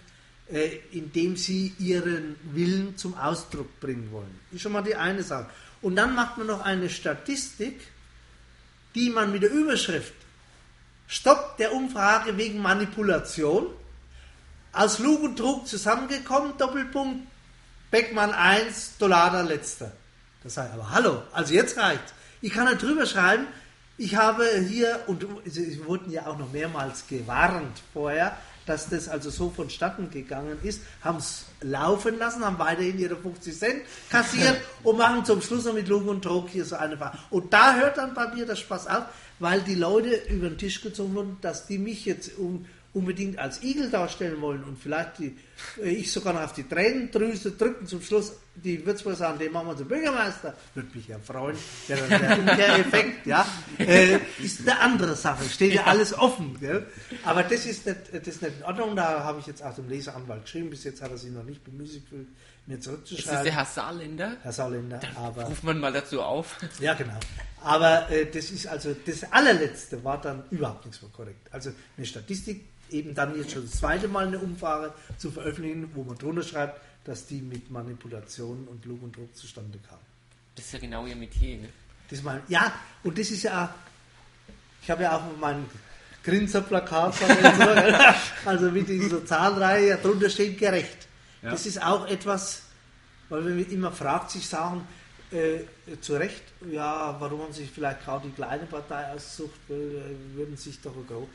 äh, 0.50 0.78
indem 0.92 1.36
sie 1.36 1.74
ihren 1.78 2.36
Willen 2.52 2.96
zum 2.96 3.18
Ausdruck 3.18 3.80
bringen 3.80 4.10
wollen. 4.12 4.38
Ist 4.52 4.62
schon 4.62 4.72
mal 4.72 4.82
die 4.82 4.94
eine 4.94 5.24
Sache. 5.24 5.46
Und 5.82 5.96
dann 5.96 6.14
macht 6.14 6.38
man 6.38 6.46
noch 6.46 6.64
eine 6.64 6.88
Statistik, 6.88 7.80
die 8.94 9.10
man 9.10 9.32
mit 9.32 9.42
der 9.42 9.50
Überschrift 9.50 10.14
Stopp 11.08 11.56
der 11.56 11.72
Umfrage 11.72 12.36
wegen 12.36 12.60
Manipulation 12.60 13.66
aus 14.72 14.98
Lug 14.98 15.22
und 15.22 15.36
Trug 15.36 15.66
zusammengekommen, 15.66 16.56
Doppelpunkt, 16.58 17.26
Beckmann 17.90 18.32
1, 18.32 18.98
Dolada 18.98 19.42
letzter. 19.42 19.92
Das 20.42 20.54
sei 20.54 20.70
aber 20.70 20.90
hallo, 20.90 21.22
also 21.32 21.54
jetzt 21.54 21.76
reicht's. 21.76 22.12
Ich 22.40 22.52
kann 22.52 22.66
da 22.66 22.74
drüber 22.74 23.06
schreiben, 23.06 23.46
ich 23.96 24.14
habe 24.14 24.44
hier, 24.68 25.00
und 25.08 25.26
Sie 25.44 25.84
wurden 25.84 26.12
ja 26.12 26.26
auch 26.26 26.38
noch 26.38 26.52
mehrmals 26.52 27.06
gewarnt 27.08 27.82
vorher, 27.92 28.36
dass 28.68 28.88
das 28.88 29.08
also 29.08 29.30
so 29.30 29.50
vonstatten 29.50 30.10
gegangen 30.10 30.58
ist, 30.62 30.82
haben 31.02 31.18
es 31.18 31.46
laufen 31.62 32.18
lassen, 32.18 32.44
haben 32.44 32.58
weiterhin 32.58 32.98
ihre 32.98 33.16
50 33.16 33.58
Cent 33.58 33.82
kassiert 34.10 34.60
und 34.84 34.98
machen 34.98 35.24
zum 35.24 35.42
Schluss 35.42 35.64
noch 35.64 35.72
mit 35.72 35.88
Lug 35.88 36.06
und 36.06 36.22
Trug 36.22 36.48
hier 36.48 36.64
so 36.64 36.76
eine 36.76 36.96
Frage. 36.96 37.18
Und 37.30 37.52
da 37.52 37.74
hört 37.76 37.96
dann 37.96 38.14
bei 38.14 38.28
mir 38.28 38.46
der 38.46 38.56
Spaß 38.56 38.86
auf, 38.86 39.04
weil 39.38 39.62
die 39.62 39.74
Leute 39.74 40.14
über 40.28 40.48
den 40.48 40.58
Tisch 40.58 40.80
gezogen 40.80 41.14
wurden, 41.14 41.38
dass 41.40 41.66
die 41.66 41.78
mich 41.78 42.04
jetzt 42.04 42.38
um, 42.38 42.66
unbedingt 42.94 43.38
als 43.38 43.62
Igel 43.62 43.90
darstellen 43.90 44.40
wollen 44.40 44.64
und 44.64 44.78
vielleicht 44.78 45.18
die, 45.18 45.36
äh, 45.82 45.90
ich 45.90 46.10
sogar 46.10 46.32
noch 46.32 46.42
auf 46.42 46.52
die 46.52 46.68
Tränendrüse 46.68 47.52
drücken 47.52 47.86
zum 47.86 48.02
Schluss 48.02 48.32
die 48.64 48.84
Würzburger 48.84 49.16
sagen, 49.16 49.38
den 49.38 49.52
machen 49.52 49.68
wir 49.68 49.76
zum 49.76 49.88
Bürgermeister, 49.88 50.54
würde 50.74 50.88
mich 50.94 51.06
ja 51.06 51.18
freuen, 51.18 51.56
der, 51.88 51.96
der 51.96 52.38
Umkehreffekt, 52.38 53.26
ja, 53.26 53.46
äh, 53.78 54.18
ist 54.42 54.62
eine 54.62 54.80
andere 54.80 55.14
Sache, 55.14 55.44
steht 55.48 55.74
ja, 55.74 55.84
alles 55.84 56.12
offen, 56.12 56.58
gell? 56.58 56.86
aber 57.24 57.44
das 57.44 57.66
ist, 57.66 57.86
nicht, 57.86 57.98
das 58.12 58.26
ist 58.26 58.42
nicht 58.42 58.58
in 58.58 58.64
Ordnung, 58.64 58.96
da 58.96 59.22
habe 59.22 59.40
ich 59.40 59.46
jetzt 59.46 59.62
auch 59.62 59.74
dem 59.74 59.88
Leseranwalt 59.88 60.42
geschrieben, 60.42 60.70
bis 60.70 60.84
jetzt 60.84 61.02
hat 61.02 61.10
er 61.10 61.18
sich 61.18 61.30
noch 61.30 61.44
nicht 61.44 61.62
bemüßigt, 61.62 62.06
mir 62.66 62.80
zurückzuschreiben. 62.80 63.24
Ist 63.24 63.32
das 63.32 63.42
der 63.44 63.52
Herr 63.52 63.64
Saarländer? 63.64 64.36
Herr 64.42 64.52
Saarländer, 64.52 64.98
Dann 64.98 65.16
aber... 65.16 65.44
Ruft 65.44 65.64
man 65.64 65.78
mal 65.78 65.92
dazu 65.92 66.20
auf. 66.20 66.56
Ja, 66.80 66.94
genau. 66.94 67.18
Aber 67.62 68.10
äh, 68.10 68.26
das 68.26 68.50
ist 68.50 68.66
also, 68.66 68.94
das 69.06 69.32
allerletzte 69.32 70.04
war 70.04 70.20
dann 70.20 70.44
überhaupt 70.50 70.84
nichts 70.84 71.00
mehr 71.00 71.10
korrekt. 71.10 71.52
Also 71.52 71.70
eine 71.96 72.06
Statistik, 72.06 72.66
eben 72.90 73.14
dann 73.14 73.36
jetzt 73.36 73.52
schon 73.52 73.64
das 73.64 73.78
zweite 73.78 74.08
Mal 74.08 74.26
eine 74.26 74.38
Umfrage 74.38 74.92
zu 75.16 75.30
veröffentlichen, 75.30 75.90
wo 75.94 76.04
man 76.04 76.16
drunter 76.16 76.42
schreibt, 76.42 76.80
dass 77.04 77.26
die 77.26 77.40
mit 77.40 77.70
Manipulation 77.70 78.68
und 78.68 78.84
Lug 78.84 79.02
und 79.02 79.16
Druck 79.16 79.34
zustande 79.34 79.78
kam. 79.88 79.98
Das 80.54 80.66
ist 80.66 80.72
ja 80.72 80.78
genau 80.78 81.06
ihr 81.06 81.16
Metier, 81.16 81.58
ne? 81.58 81.68
Das 82.10 82.22
mein, 82.22 82.40
ja, 82.48 82.72
und 83.04 83.18
das 83.18 83.30
ist 83.30 83.42
ja, 83.42 83.74
ich 84.82 84.90
habe 84.90 85.02
ja 85.02 85.16
auch 85.16 85.22
mein 85.38 85.64
Grinserplakat, 86.24 87.14
so, 87.14 87.24
also 88.44 88.70
mit 88.70 88.88
dieser 88.88 89.24
Zahlreihe, 89.24 89.96
drunter 89.98 90.30
steht 90.30 90.58
gerecht. 90.58 91.06
Ja. 91.42 91.50
Das 91.50 91.66
ist 91.66 91.82
auch 91.82 92.06
etwas, 92.08 92.62
weil 93.28 93.42
man 93.42 93.70
immer 93.70 93.92
fragt, 93.92 94.30
sich 94.30 94.46
sagen, 94.46 94.86
äh, 95.30 95.60
zu 96.00 96.14
Recht, 96.14 96.42
ja, 96.70 97.16
warum 97.18 97.42
haben 97.42 97.52
sich 97.52 97.70
vielleicht 97.70 98.04
gerade 98.04 98.28
die 98.28 98.34
kleine 98.34 98.64
Partei 98.64 99.12
ausgesucht, 99.12 99.60
äh, 99.68 100.34
würden 100.34 100.56
sich 100.56 100.80
doch 100.80 100.94
groß. 101.06 101.28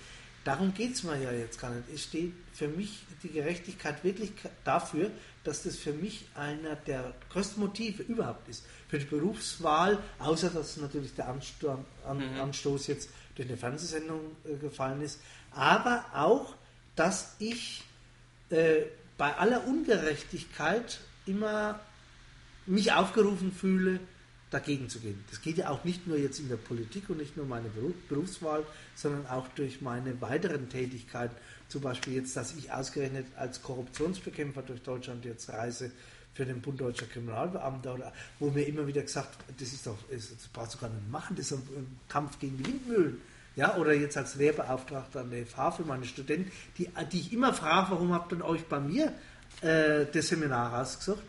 Darum 0.44 0.74
geht 0.74 0.94
es 0.94 1.04
mir 1.04 1.18
ja 1.22 1.32
jetzt 1.32 1.60
gar 1.60 1.70
nicht. 1.70 1.88
Es 1.94 2.04
steht 2.04 2.34
für 2.54 2.68
mich 2.68 3.04
die 3.24 3.30
Gerechtigkeit 3.30 4.04
wirklich 4.04 4.32
dafür, 4.66 5.10
dass 5.44 5.64
das 5.64 5.78
für 5.78 5.94
mich 5.94 6.26
einer 6.36 6.76
der 6.76 7.14
größten 7.30 7.62
Motive 7.62 8.04
überhaupt 8.04 8.48
ist. 8.50 8.66
Für 8.90 9.00
die 9.00 9.06
Berufswahl, 9.06 10.00
außer 10.20 10.50
dass 10.50 10.78
natürlich 10.78 11.16
der 11.16 11.30
Anstoß, 11.30 11.78
an, 12.06 12.18
mhm. 12.18 12.42
Anstoß 12.42 12.88
jetzt 12.88 13.10
durch 13.36 13.48
eine 13.48 13.58
Fernsehsendung 13.58 14.36
äh, 14.46 14.56
gefallen 14.58 15.02
ist, 15.02 15.20
aber 15.52 16.06
auch, 16.14 16.56
dass 16.96 17.36
ich 17.40 17.84
äh, 18.50 18.84
bei 19.18 19.36
aller 19.36 19.66
Ungerechtigkeit 19.66 21.00
immer 21.26 21.80
mich 22.66 22.92
aufgerufen 22.92 23.52
fühle, 23.52 24.00
dagegen 24.54 24.90
zu 24.90 25.00
gehen. 25.00 25.24
Das 25.30 25.42
geht 25.42 25.58
ja 25.58 25.70
auch 25.70 25.84
nicht 25.84 26.08
nur 26.08 26.18
jetzt 26.18 26.40
in 26.40 26.50
der 26.50 26.58
Politik 26.58 27.10
und 27.10 27.18
nicht 27.18 27.36
nur 27.36 27.46
meine 27.46 27.70
Berufswahl, 28.10 28.66
sondern 28.96 29.26
auch 29.28 29.48
durch 29.50 29.82
meine 29.82 30.20
weiteren 30.22 30.70
Tätigkeiten. 30.70 31.36
Zum 31.68 31.82
Beispiel 31.82 32.14
jetzt, 32.14 32.36
dass 32.38 32.56
ich 32.56 32.72
ausgerechnet 32.72 33.26
als 33.36 33.62
Korruptionsbekämpfer 33.62 34.62
durch 34.62 34.82
Deutschland 34.82 35.26
jetzt 35.26 35.50
reise 35.50 35.92
für 36.34 36.46
den 36.46 36.62
Bund 36.62 36.82
Deutscher 36.82 37.06
Kriminalbeamter, 37.06 37.94
oder, 37.96 38.14
wo 38.40 38.50
mir 38.50 38.64
immer 38.64 38.88
wieder 38.88 39.02
gesagt, 39.02 39.38
das 39.60 39.74
ist 39.74 39.86
doch, 39.86 39.98
das 40.10 40.30
brauchst 40.52 40.76
du 40.76 40.78
gar 40.80 40.90
nicht 40.90 41.10
machen, 41.10 41.36
das 41.36 41.52
ist 41.52 41.60
ein 41.60 42.00
Kampf 42.10 42.40
gegen 42.40 42.58
die 42.58 42.66
Windmühlen. 42.66 43.18
Ja, 43.56 43.78
oder 43.78 43.94
jetzt 43.94 44.18
als 44.18 44.34
Lehrbeauftragter 44.36 45.22
an 45.22 45.30
der 45.30 45.46
FH 45.46 45.72
für 45.72 45.84
meine 45.84 46.06
Studenten, 46.06 46.52
die, 46.78 46.90
die 47.12 47.20
ich 47.20 47.34
immer 47.34 47.54
frage, 47.54 47.92
warum 47.92 48.12
habt 48.12 48.32
ihr 48.32 48.44
euch 48.44 48.66
bei 48.66 48.80
mir 48.80 49.14
äh, 49.62 50.08
das 50.12 50.30
Seminar 50.30 50.74
rausgesucht? 50.74 51.22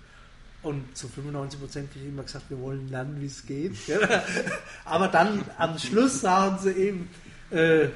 Und 0.65 0.97
zu 0.97 1.09
95 1.09 1.61
Prozent 1.61 1.93
kriege 1.93 2.07
ich 2.07 2.11
immer 2.11 2.23
gesagt, 2.23 2.49
wir 2.49 2.59
wollen 2.59 2.89
lernen, 2.89 3.21
wie 3.21 3.27
es 3.27 3.45
geht. 3.45 3.77
Aber 4.87 5.09
dann 5.09 5.45
am 5.59 5.79
Schluss 5.79 6.23
sagen 6.23 6.59
sie 6.59 6.73
eben 6.73 7.11
äh, 7.51 7.89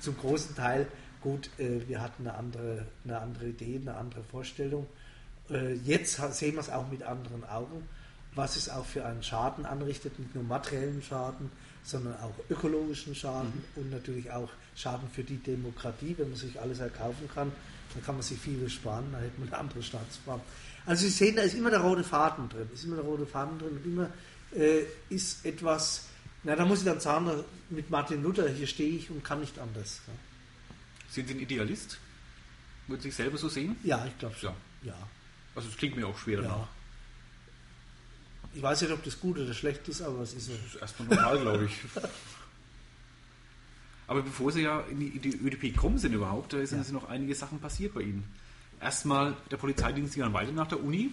zum 0.00 0.18
großen 0.18 0.54
Teil, 0.54 0.86
gut, 1.22 1.48
äh, 1.58 1.80
wir 1.88 2.02
hatten 2.02 2.28
eine 2.28 2.36
andere, 2.36 2.86
eine 3.04 3.18
andere 3.18 3.46
Idee, 3.48 3.80
eine 3.80 3.94
andere 3.94 4.22
Vorstellung. 4.22 4.86
Äh, 5.48 5.74
jetzt 5.76 6.20
sehen 6.34 6.54
wir 6.54 6.60
es 6.60 6.68
auch 6.68 6.88
mit 6.90 7.02
anderen 7.02 7.42
Augen, 7.44 7.88
was 8.34 8.56
es 8.56 8.68
auch 8.68 8.84
für 8.84 9.06
einen 9.06 9.22
Schaden 9.22 9.64
anrichtet, 9.64 10.18
nicht 10.18 10.34
nur 10.34 10.44
materiellen 10.44 11.02
Schaden, 11.02 11.50
sondern 11.82 12.14
auch 12.20 12.34
ökologischen 12.50 13.14
Schaden 13.14 13.52
mhm. 13.74 13.82
und 13.82 13.90
natürlich 13.90 14.30
auch 14.30 14.50
Schaden 14.76 15.08
für 15.08 15.24
die 15.24 15.38
Demokratie, 15.38 16.14
wenn 16.18 16.28
man 16.28 16.38
sich 16.38 16.60
alles 16.60 16.80
erkaufen 16.80 17.28
kann. 17.34 17.50
Dann 17.94 18.04
kann 18.04 18.14
man 18.14 18.22
sich 18.22 18.38
viel 18.38 18.68
sparen, 18.68 19.06
dann 19.10 19.22
hätte 19.22 19.40
man 19.40 19.48
eine 19.48 19.58
andere 19.58 19.82
Staatsform. 19.82 20.40
Also 20.86 21.04
Sie 21.04 21.10
sehen, 21.10 21.36
da 21.36 21.42
ist 21.42 21.54
immer 21.54 21.70
der 21.70 21.80
rote 21.80 22.04
Faden 22.04 22.48
drin, 22.48 22.68
ist 22.72 22.84
immer 22.84 22.96
der 22.96 23.04
rote 23.04 23.26
Faden 23.26 23.58
drin 23.58 23.70
und 23.76 23.84
immer 23.84 24.10
äh, 24.52 24.84
ist 25.08 25.44
etwas, 25.44 26.06
na 26.42 26.56
da 26.56 26.64
muss 26.64 26.80
ich 26.80 26.84
dann 26.84 27.00
sagen, 27.00 27.30
mit 27.68 27.90
Martin 27.90 28.22
Luther, 28.22 28.48
hier 28.48 28.66
stehe 28.66 28.96
ich 28.96 29.10
und 29.10 29.22
kann 29.22 29.40
nicht 29.40 29.58
anders. 29.58 30.00
Ja. 30.06 30.14
Sind 31.10 31.28
Sie 31.28 31.34
ein 31.34 31.40
Idealist? 31.40 31.98
Würden 32.86 33.00
Sie 33.02 33.08
sich 33.08 33.16
selber 33.16 33.36
so 33.36 33.48
sehen? 33.48 33.76
Ja, 33.84 34.04
ich 34.06 34.18
glaube 34.18 34.34
schon. 34.36 34.54
Ja. 34.82 34.96
Also 35.54 35.68
es 35.68 35.76
klingt 35.76 35.96
mir 35.96 36.06
auch 36.06 36.18
schwer 36.18 36.42
danach. 36.42 36.56
Ja. 36.56 36.68
Ich 38.54 38.62
weiß 38.62 38.82
nicht, 38.82 38.92
ob 38.92 39.04
das 39.04 39.20
gut 39.20 39.38
oder 39.38 39.54
schlecht 39.54 39.86
ist, 39.88 40.02
aber 40.02 40.20
es 40.22 40.32
ist 40.34 40.46
so. 40.46 40.52
Das 40.52 40.74
ist 40.74 40.80
erstmal 40.80 41.08
normal, 41.08 41.38
glaube 41.40 41.64
ich. 41.66 41.72
Aber 44.08 44.22
bevor 44.22 44.50
Sie 44.50 44.62
ja 44.62 44.80
in 44.90 44.98
die, 44.98 45.08
in 45.08 45.22
die 45.22 45.36
ÖDP 45.36 45.72
gekommen 45.72 45.98
sind 45.98 46.12
überhaupt, 46.14 46.52
da 46.52 46.66
sind 46.66 46.84
ja. 46.84 46.92
noch 46.92 47.08
einige 47.08 47.32
Sachen 47.36 47.60
passiert 47.60 47.94
bei 47.94 48.00
Ihnen 48.00 48.24
erstmal 48.80 49.36
der 49.50 49.56
Polizeidienst 49.56 50.14
ging 50.14 50.22
dann 50.22 50.32
weiter 50.32 50.52
nach 50.52 50.68
der 50.68 50.82
Uni. 50.82 51.10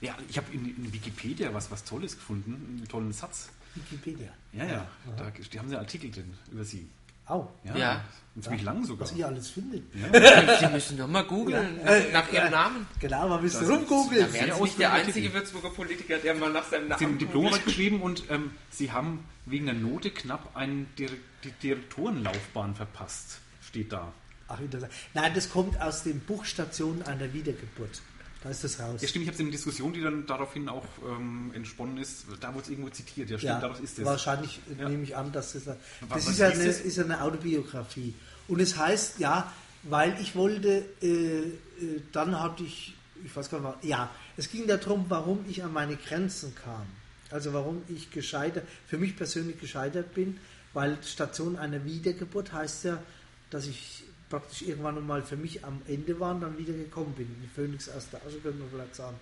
Ja, 0.00 0.16
ich 0.28 0.36
habe 0.36 0.52
in, 0.52 0.76
in, 0.76 0.92
Wikipedia 0.92 1.52
was, 1.54 1.70
was 1.70 1.84
Tolles 1.84 2.16
gefunden, 2.16 2.76
einen 2.78 2.88
tollen 2.88 3.12
Satz. 3.12 3.50
Wikipedia? 3.74 4.28
Ja, 4.52 4.64
ja, 4.64 4.86
da, 5.16 5.30
die 5.30 5.58
haben 5.58 5.68
sie 5.68 5.76
Artikel 5.76 6.10
drin 6.10 6.34
über 6.50 6.64
sie. 6.64 6.88
Au. 7.26 7.48
Ja, 7.64 7.76
ja. 7.76 8.04
Und 8.34 8.42
ziemlich 8.42 8.62
ja. 8.62 8.72
lang 8.72 8.84
sogar. 8.84 9.08
Was 9.08 9.16
ich 9.16 9.24
alles 9.24 9.48
finde. 9.48 9.80
Ja. 9.94 10.58
Sie 10.60 10.66
müssen 10.66 10.98
doch 10.98 11.08
mal 11.08 11.24
googeln 11.24 11.80
ja. 11.82 12.00
nach, 12.12 12.30
ihrem 12.30 12.50
Namen. 12.50 12.86
Genau, 13.00 13.28
man 13.28 13.40
müsste 13.40 13.66
rumgoogeln. 13.66 14.26
Da 14.26 14.32
wäre 14.32 14.62
nicht 14.62 14.78
der 14.78 14.92
einzige 14.92 15.32
Würzburger 15.32 15.70
Politiker, 15.70 16.18
der 16.18 16.34
mal 16.34 16.52
nach 16.52 16.64
seinem 16.64 16.88
Namen 16.88 16.98
Sie 16.98 17.04
haben 17.06 17.12
ein 17.14 17.18
Diplom 17.18 17.64
geschrieben 17.64 18.02
und 18.02 18.24
ähm, 18.28 18.50
Sie 18.70 18.92
haben 18.92 19.24
wegen 19.46 19.64
der 19.64 19.74
Note 19.74 20.10
knapp 20.10 20.54
eine 20.54 20.84
Direktorenlaufbahn 21.62 22.74
verpasst, 22.74 23.40
steht 23.62 23.92
da. 23.92 24.12
Ach, 24.48 24.60
interessant. 24.60 24.92
Nein, 25.14 25.32
das 25.34 25.48
kommt 25.48 25.80
aus 25.80 26.02
den 26.02 26.20
Buchstationen 26.20 27.02
einer 27.02 27.32
Wiedergeburt. 27.32 28.02
Da 28.42 28.50
ist 28.50 28.62
das 28.62 28.78
raus. 28.78 29.00
Ja, 29.00 29.08
stimmt. 29.08 29.22
Ich 29.22 29.28
habe 29.28 29.34
es 29.34 29.40
in 29.40 29.46
der 29.46 29.52
Diskussion, 29.52 29.92
die 29.94 30.02
dann 30.02 30.26
daraufhin 30.26 30.68
auch 30.68 30.84
ähm, 31.02 31.50
entsponnen 31.54 31.96
ist, 31.96 32.26
da 32.40 32.52
wurde 32.52 32.64
es 32.64 32.68
irgendwo 32.68 32.90
zitiert. 32.90 33.30
Ja, 33.30 33.38
stimmt, 33.38 33.54
ja, 33.54 33.60
daraus 33.60 33.80
ist 33.80 33.98
es. 33.98 34.04
Wahrscheinlich 34.04 34.60
ja. 34.78 34.86
nehme 34.86 35.02
ich 35.02 35.16
an, 35.16 35.32
dass 35.32 35.54
das, 35.54 35.64
das 35.64 35.76
was, 36.08 36.28
ist, 36.28 36.38
ja 36.38 36.48
eine, 36.48 36.62
ist, 36.62 36.84
ist 36.84 36.98
eine 36.98 37.22
Autobiografie. 37.22 38.14
Und 38.46 38.60
es 38.60 38.76
heißt, 38.76 39.18
ja, 39.18 39.50
weil 39.84 40.20
ich 40.20 40.36
wollte, 40.36 40.84
äh, 41.00 41.06
äh, 41.06 41.52
dann 42.12 42.38
hatte 42.38 42.64
ich, 42.64 42.94
ich 43.24 43.34
weiß 43.34 43.48
gar 43.48 43.60
nicht, 43.60 43.84
ja, 43.84 44.10
es 44.36 44.50
ging 44.50 44.66
darum, 44.66 45.06
warum 45.08 45.46
ich 45.48 45.64
an 45.64 45.72
meine 45.72 45.96
Grenzen 45.96 46.54
kam. 46.54 46.86
Also 47.30 47.54
warum 47.54 47.82
ich 47.88 48.10
gescheitert, 48.10 48.66
für 48.86 48.98
mich 48.98 49.16
persönlich 49.16 49.58
gescheitert 49.58 50.14
bin, 50.14 50.38
weil 50.74 50.98
Station 51.02 51.56
einer 51.56 51.84
Wiedergeburt 51.86 52.52
heißt 52.52 52.84
ja, 52.84 53.02
dass 53.48 53.66
ich 53.66 54.04
praktisch 54.28 54.62
irgendwann 54.62 55.06
mal 55.06 55.22
für 55.22 55.36
mich 55.36 55.64
am 55.64 55.82
Ende 55.86 56.18
war 56.18 56.34
und 56.34 56.40
dann 56.40 56.58
wieder 56.58 56.72
gekommen 56.72 57.14
bin. 57.14 57.28
Die 57.42 57.48
Phoenix 57.48 57.88
aus 57.88 58.08
der 58.10 58.20
Asche, 58.26 58.38
könnte 58.38 58.58
man 58.58 58.70
vielleicht 58.70 58.94
sagen. 58.96 59.16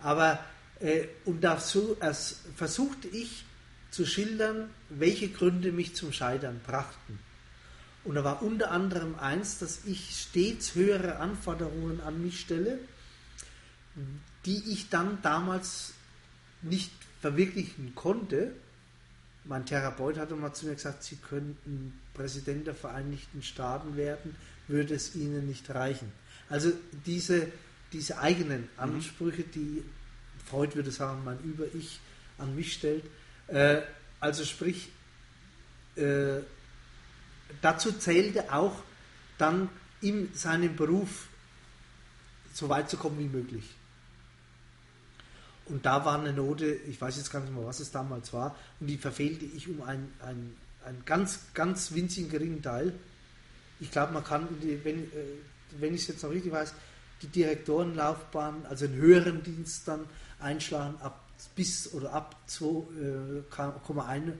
Aber, 0.00 0.44
äh, 0.80 1.06
und 1.24 1.42
dazu 1.42 1.96
als, 2.00 2.40
versuchte 2.56 3.08
ich 3.08 3.44
zu 3.90 4.06
schildern, 4.06 4.70
welche 4.88 5.28
Gründe 5.28 5.72
mich 5.72 5.94
zum 5.94 6.12
Scheitern 6.12 6.60
brachten. 6.66 7.18
Und 8.04 8.16
da 8.16 8.24
war 8.24 8.42
unter 8.42 8.70
anderem 8.70 9.18
eins, 9.18 9.58
dass 9.58 9.84
ich 9.86 10.10
stets 10.14 10.74
höhere 10.74 11.16
Anforderungen 11.16 12.00
an 12.00 12.22
mich 12.22 12.40
stelle, 12.40 12.78
die 14.44 14.72
ich 14.72 14.90
dann 14.90 15.22
damals 15.22 15.94
nicht 16.60 16.92
verwirklichen 17.20 17.94
konnte. 17.94 18.52
Mein 19.44 19.66
Therapeut 19.66 20.16
hatte 20.16 20.34
mal 20.34 20.54
zu 20.54 20.66
mir 20.66 20.74
gesagt, 20.74 21.04
Sie 21.04 21.16
könnten 21.16 22.00
Präsident 22.14 22.66
der 22.66 22.74
Vereinigten 22.74 23.42
Staaten 23.42 23.96
werden, 23.96 24.34
würde 24.68 24.94
es 24.94 25.14
Ihnen 25.14 25.46
nicht 25.46 25.68
reichen. 25.70 26.10
Also 26.48 26.72
diese, 27.04 27.48
diese 27.92 28.18
eigenen 28.18 28.68
Ansprüche, 28.76 29.42
die 29.42 29.84
Freud 30.46 30.74
würde 30.74 30.90
sagen, 30.90 31.22
mein 31.24 31.38
Über-Ich 31.40 32.00
an 32.38 32.54
mich 32.56 32.72
stellt. 32.72 33.04
Äh, 33.48 33.82
also 34.20 34.44
sprich, 34.44 34.88
äh, 35.96 36.40
dazu 37.60 37.92
zählte 37.92 38.52
auch 38.52 38.82
dann 39.36 39.68
in 40.00 40.32
seinem 40.34 40.76
Beruf 40.76 41.28
so 42.52 42.68
weit 42.68 42.88
zu 42.88 42.96
kommen 42.96 43.18
wie 43.18 43.36
möglich. 43.36 43.64
Und 45.66 45.86
da 45.86 46.04
war 46.04 46.18
eine 46.18 46.32
Note, 46.32 46.66
ich 46.66 47.00
weiß 47.00 47.16
jetzt 47.16 47.32
gar 47.32 47.40
nicht 47.40 47.54
mehr, 47.54 47.64
was 47.64 47.80
es 47.80 47.90
damals 47.90 48.32
war, 48.32 48.54
und 48.80 48.86
die 48.86 48.98
verfehlte 48.98 49.44
ich 49.44 49.68
um 49.68 49.82
einen, 49.82 50.12
einen, 50.20 50.56
einen 50.84 51.04
ganz, 51.04 51.40
ganz 51.54 51.92
winzigen 51.92 52.30
geringen 52.30 52.62
Teil. 52.62 52.92
Ich 53.80 53.90
glaube, 53.90 54.12
man 54.12 54.24
kann, 54.24 54.46
wenn, 54.60 55.04
äh, 55.04 55.08
wenn 55.78 55.94
ich 55.94 56.02
es 56.02 56.08
jetzt 56.08 56.22
noch 56.22 56.30
richtig 56.30 56.52
weiß, 56.52 56.74
die 57.22 57.28
Direktorenlaufbahn, 57.28 58.66
also 58.68 58.84
einen 58.84 58.96
höheren 58.96 59.42
Dienst 59.42 59.88
dann 59.88 60.00
einschlagen 60.38 60.96
ab 61.00 61.20
bis 61.54 61.92
oder 61.92 62.12
ab 62.12 62.36
2,1 62.48 64.32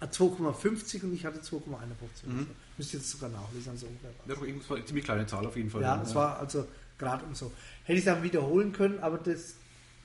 2,50 0.00 1.04
und 1.04 1.14
ich 1.14 1.24
hatte 1.24 1.40
2,51. 1.40 2.26
Mhm. 2.26 2.46
Müsste 2.76 2.96
jetzt 2.98 3.10
sogar 3.10 3.30
nachlesen. 3.30 3.72
Also 3.72 3.86
ja, 3.86 4.10
das 4.26 4.68
war 4.68 4.76
eine 4.76 4.84
ziemlich 4.84 5.04
kleine 5.04 5.26
Zahl 5.26 5.46
auf 5.46 5.56
jeden 5.56 5.70
Fall. 5.70 5.82
Ja, 5.82 6.02
es 6.02 6.10
ja. 6.10 6.16
war 6.16 6.38
also 6.38 6.66
gerade 6.98 7.24
um 7.24 7.34
so. 7.34 7.52
Hätte 7.84 7.98
ich 7.98 8.06
es 8.06 8.12
dann 8.12 8.22
wiederholen 8.22 8.72
können, 8.72 8.98
aber 9.00 9.18
das 9.18 9.54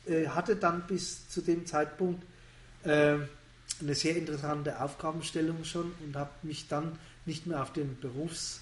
äh, 0.09 0.27
hatte 0.27 0.55
dann 0.55 0.87
bis 0.87 1.29
zu 1.29 1.41
dem 1.41 1.65
Zeitpunkt 1.65 2.23
äh, 2.83 3.15
eine 3.81 3.95
sehr 3.95 4.17
interessante 4.17 4.81
Aufgabenstellung 4.81 5.63
schon 5.63 5.91
und 6.05 6.15
habe 6.15 6.31
mich 6.43 6.67
dann 6.67 6.97
nicht 7.25 7.45
mehr 7.45 7.61
auf 7.61 7.71
den 7.71 7.97
Berufs- 7.99 8.61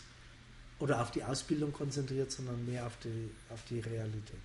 oder 0.80 1.02
auf 1.02 1.12
die 1.12 1.24
Ausbildung 1.24 1.74
konzentriert, 1.74 2.32
sondern 2.32 2.66
mehr 2.66 2.86
auf 2.86 2.94
die, 3.04 3.32
auf 3.52 3.62
die 3.70 3.80
Realität. 3.80 4.36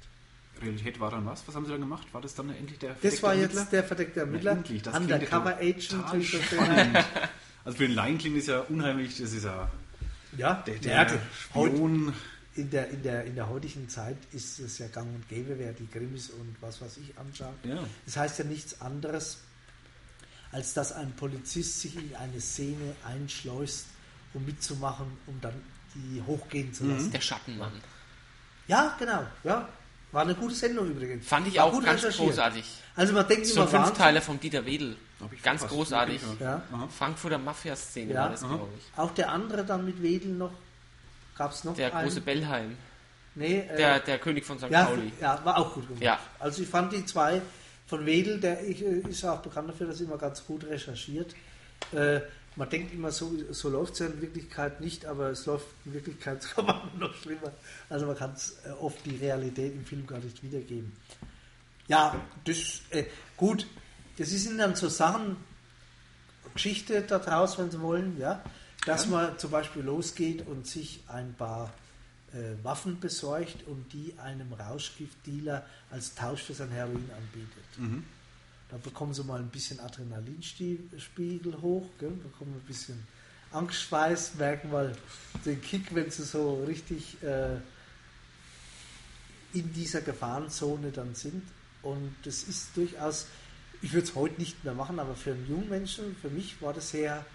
Realität 0.60 1.00
war 1.00 1.10
dann 1.10 1.26
was? 1.26 1.46
Was 1.46 1.54
haben 1.54 1.64
Sie 1.64 1.72
dann 1.72 1.80
gemacht? 1.80 2.06
War 2.12 2.20
das 2.20 2.34
dann 2.34 2.50
endlich 2.50 2.78
der 2.78 2.90
verdeckte 2.90 3.10
Das 3.10 3.22
war 3.22 3.34
jetzt 3.34 3.54
Ermittler? 3.54 3.70
der 3.70 3.84
verdeckte 3.84 4.20
Ermittler. 4.20 4.52
Na, 4.52 4.58
endlich, 4.58 4.82
das 4.82 4.96
Undercover 4.96 5.56
Agent. 5.56 7.04
also 7.64 7.78
für 7.78 7.86
den 7.86 7.94
Laien 7.94 8.18
klingt 8.18 8.38
das 8.38 8.46
ja 8.46 8.60
unheimlich, 8.60 9.18
das 9.18 9.32
ist 9.32 9.44
ja, 9.44 9.70
ja 10.36 10.62
der, 10.66 10.74
der 10.76 10.92
ja, 10.92 11.08
Spion. 11.34 12.14
In 12.54 12.68
der, 12.70 12.90
in, 12.90 13.02
der, 13.02 13.24
in 13.24 13.34
der 13.34 13.48
heutigen 13.48 13.88
Zeit 13.88 14.18
ist 14.32 14.58
es 14.58 14.78
ja 14.78 14.86
gang 14.88 15.06
und 15.14 15.26
gäbe, 15.28 15.58
wer 15.58 15.72
die 15.72 15.86
Krimis 15.86 16.30
und 16.30 16.54
was 16.60 16.82
weiß 16.82 16.98
ich 16.98 17.18
anschaut. 17.18 17.54
Ja. 17.64 17.82
Das 18.04 18.16
heißt 18.16 18.38
ja 18.40 18.44
nichts 18.44 18.80
anderes, 18.80 19.38
als 20.50 20.74
dass 20.74 20.92
ein 20.92 21.12
Polizist 21.12 21.80
sich 21.80 21.96
in 21.96 22.14
eine 22.14 22.40
Szene 22.40 22.94
einschleust, 23.06 23.86
um 24.34 24.44
mitzumachen, 24.44 25.06
um 25.26 25.40
dann 25.40 25.54
die 25.94 26.22
hochgehen 26.26 26.74
zu 26.74 26.84
lassen. 26.84 27.10
Der 27.10 27.20
Schattenmann. 27.20 27.72
Ja, 28.68 28.96
genau. 28.98 29.24
Ja, 29.44 29.68
war 30.12 30.22
eine 30.22 30.34
gute 30.34 30.54
Sendung 30.54 30.90
übrigens. 30.90 31.26
Fand 31.26 31.48
ich 31.48 31.56
War 31.56 31.64
auch 31.64 31.82
ganz 31.82 32.02
großartig. 32.02 32.64
Also 32.94 33.14
man 33.14 33.26
denkt 33.26 33.46
so 33.46 33.62
immer 33.62 33.66
fünf 33.66 33.92
Teile 33.96 34.20
von 34.20 34.38
Dieter 34.38 34.64
Wedel. 34.66 34.96
Ganz 35.42 35.66
großartig. 35.66 36.20
Ja. 36.38 36.62
Frankfurter 36.96 37.38
Mafia-Szene 37.38 38.12
ja. 38.12 38.22
war 38.22 38.30
das, 38.30 38.40
glaube 38.40 38.68
ich. 38.78 38.98
Auch 38.98 39.12
der 39.12 39.30
andere 39.30 39.64
dann 39.64 39.86
mit 39.86 40.02
Wedel 40.02 40.32
noch. 40.34 40.52
Gab 41.37 41.53
es 41.53 41.64
noch 41.64 41.75
Der 41.75 41.95
einen? 41.95 42.09
große 42.09 42.21
Bellheim. 42.21 42.77
Nee, 43.35 43.61
äh, 43.61 43.77
der, 43.77 44.01
der 44.01 44.18
König 44.18 44.45
von 44.45 44.59
St. 44.59 44.68
Ja, 44.71 44.85
Pauli. 44.85 45.12
Ja, 45.21 45.42
war 45.45 45.59
auch 45.59 45.75
gut 45.75 45.87
gemacht. 45.88 46.03
Ja. 46.03 46.18
Also 46.38 46.62
ich 46.62 46.68
fand 46.68 46.92
die 46.92 47.05
zwei 47.07 47.40
von 47.87 48.05
Wedel, 48.05 48.40
der 48.40 48.61
ist 48.61 49.25
auch 49.25 49.40
bekannt 49.40 49.71
dafür, 49.71 49.87
dass 49.87 50.01
er 50.01 50.07
immer 50.07 50.18
ganz 50.18 50.45
gut 50.45 50.64
recherchiert. 50.64 51.35
Äh, 51.92 52.21
man 52.57 52.68
denkt 52.68 52.92
immer, 52.92 53.11
so, 53.11 53.33
so 53.51 53.71
läuft 53.71 53.95
es 53.95 53.99
ja 54.01 54.07
in 54.07 54.21
Wirklichkeit 54.21 54.81
nicht, 54.81 55.07
aber 55.07 55.31
es 55.31 55.47
läuft 55.47 55.66
in 55.87 55.95
Wirklichkeit 55.95 56.42
sogar 56.57 56.90
noch 56.99 57.14
schlimmer. 57.14 57.53
Also 57.88 58.07
man 58.07 58.16
kann 58.16 58.33
es 58.33 58.59
äh, 58.64 58.71
oft 58.73 59.05
die 59.07 59.16
Realität 59.16 59.75
im 59.75 59.85
Film 59.85 60.07
gar 60.07 60.18
nicht 60.18 60.42
wiedergeben. 60.42 60.92
Ja, 61.88 62.21
das, 62.45 62.83
äh, 62.90 63.05
gut, 63.37 63.66
das 64.18 64.31
sind 64.31 64.59
dann 64.59 64.75
so 64.75 64.88
Sachen, 64.88 65.37
Geschichte 66.55 67.01
daraus, 67.03 67.59
wenn 67.59 67.71
Sie 67.71 67.81
wollen, 67.81 68.18
ja, 68.18 68.42
dass 68.87 69.05
ja. 69.05 69.11
man 69.11 69.38
zum 69.38 69.51
Beispiel 69.51 69.83
losgeht 69.83 70.47
und 70.47 70.66
sich 70.66 71.03
ein 71.07 71.35
paar 71.35 71.73
äh, 72.33 72.64
Waffen 72.64 72.99
besorgt 72.99 73.66
und 73.66 73.92
die 73.92 74.14
einem 74.18 74.53
Rauschgiftdealer 74.53 75.64
als 75.90 76.14
Tausch 76.14 76.42
für 76.42 76.55
sein 76.55 76.71
Heroin 76.71 77.11
anbietet. 77.16 77.79
Mhm. 77.79 78.05
Da 78.71 78.79
bekommen 78.79 79.12
sie 79.12 79.23
mal 79.23 79.38
ein 79.38 79.51
bisschen 79.51 79.81
Adrenalinspiegel 79.81 81.61
hoch, 81.61 81.87
gell? 81.99 82.11
bekommen 82.11 82.55
ein 82.55 82.66
bisschen 82.66 83.07
Angstschweiß, 83.53 84.37
merken 84.37 84.71
mal 84.71 84.97
den 85.45 85.61
Kick, 85.61 85.95
wenn 85.95 86.11
sie 86.11 86.25
so 86.25 86.64
richtig 86.64 87.23
äh, 87.23 87.57
in 89.53 89.73
dieser 89.75 90.01
Gefahrenzone 90.01 90.90
dann 90.90 91.14
sind. 91.14 91.42
Und 91.83 92.14
das 92.25 92.45
ist 92.45 92.75
durchaus, 92.75 93.27
ich 93.83 93.92
würde 93.92 94.07
es 94.07 94.14
heute 94.14 94.40
nicht 94.40 94.64
mehr 94.64 94.73
machen, 94.75 94.99
aber 94.99 95.14
für 95.14 95.33
einen 95.33 95.47
jungen 95.49 95.68
Menschen, 95.68 96.16
für 96.16 96.31
mich 96.31 96.62
war 96.62 96.73
das 96.73 96.90
sehr, 96.90 97.27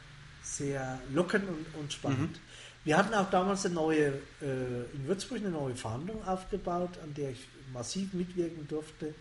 sehr 0.56 1.00
lockend 1.14 1.48
und, 1.48 1.80
und 1.80 1.94
spannend. 1.94 2.32
Mhm. 2.32 2.40
Wir 2.86 2.98
hatten 2.98 3.14
auch 3.14 3.30
damals 3.30 3.66
eine 3.66 3.76
neue, 3.76 4.08
äh, 4.42 4.84
in 4.94 5.08
Würzburg 5.08 5.40
eine 5.40 5.50
neue 5.50 5.76
Fahndung 5.76 6.26
aufgebaut, 6.26 6.98
an 7.04 7.14
der 7.14 7.32
ich 7.32 7.48
massiv 7.74 8.14
mitwirken 8.14 8.68
durfte. 8.68 9.14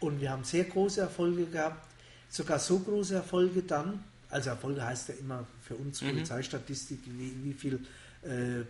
Und 0.00 0.20
wir 0.20 0.30
haben 0.30 0.44
sehr 0.44 0.64
große 0.64 1.00
Erfolge 1.00 1.46
gehabt, 1.46 1.86
sogar 2.28 2.58
so 2.58 2.80
große 2.80 3.14
Erfolge 3.14 3.62
dann, 3.62 4.02
also 4.28 4.50
Erfolge 4.50 4.84
heißt 4.84 5.10
ja 5.10 5.14
immer 5.14 5.46
für 5.62 5.76
uns 5.76 6.02
mhm. 6.02 6.08
Polizeistatistik, 6.08 6.98
wie, 7.06 7.32
wie 7.44 7.52
viel 7.52 7.80
äh, 8.24 8.60
äh, 8.60 8.64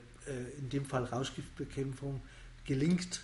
in 0.59 0.69
dem 0.69 0.85
Fall 0.85 1.05
Rauschgiftbekämpfung 1.05 2.21
gelingt, 2.67 3.23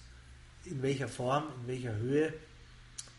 in 0.64 0.80
welcher 0.82 1.08
Form, 1.08 1.44
in 1.60 1.68
welcher 1.68 1.96
Höhe. 1.96 2.32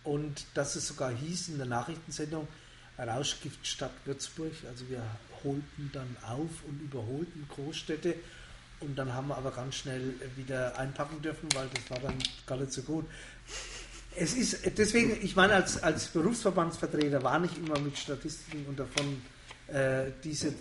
Und 0.04 0.46
dass 0.54 0.76
es 0.76 0.88
sogar 0.88 1.12
hieß 1.12 1.50
in 1.50 1.58
der 1.58 1.68
Nachrichtensendung, 1.68 2.48
Rauschgiftstadt 2.98 3.92
Würzburg, 4.06 4.54
also 4.68 4.88
wir 4.90 5.04
holten 5.44 5.90
dann 5.94 6.16
auf 6.28 6.50
und 6.68 6.80
überholten 6.82 7.48
Großstädte. 7.50 8.16
Und 8.80 8.98
dann 8.98 9.14
haben 9.14 9.28
wir 9.30 9.38
aber 9.38 9.52
ganz 9.52 9.76
schnell 9.76 10.14
wieder 10.36 10.78
einpacken 10.78 11.22
dürfen, 11.22 11.48
weil 11.54 11.68
das 11.74 11.90
war 11.90 12.00
dann 12.00 12.18
gar 12.46 12.58
nicht 12.58 12.74
so 12.74 12.82
gut. 12.82 13.06
Es 14.16 14.34
ist 14.34 14.78
deswegen, 14.78 15.18
ich 15.24 15.36
meine, 15.36 15.54
als, 15.54 15.82
als 15.82 16.08
Berufsverbandsvertreter 16.08 17.24
war 17.24 17.40
nicht 17.40 17.58
immer 17.58 17.80
mit 17.80 17.98
Statistiken 17.98 18.66
und 18.68 18.78
davon 18.80 19.22
äh, 19.68 20.12
diese 20.24 20.50
äh, 20.50 20.54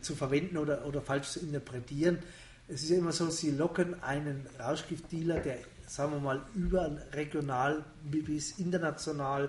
zu 0.00 0.16
verwenden 0.16 0.56
oder, 0.56 0.84
oder 0.86 1.00
falsch 1.00 1.28
zu 1.28 1.40
interpretieren. 1.40 2.18
Es 2.66 2.82
ist 2.82 2.90
immer 2.90 3.12
so, 3.12 3.30
sie 3.30 3.50
locken 3.50 4.02
einen 4.02 4.46
Rauschgiftdealer, 4.58 5.40
der, 5.40 5.58
sagen 5.86 6.12
wir 6.12 6.20
mal, 6.20 6.42
überregional 6.54 7.84
bis 8.02 8.58
international 8.58 9.48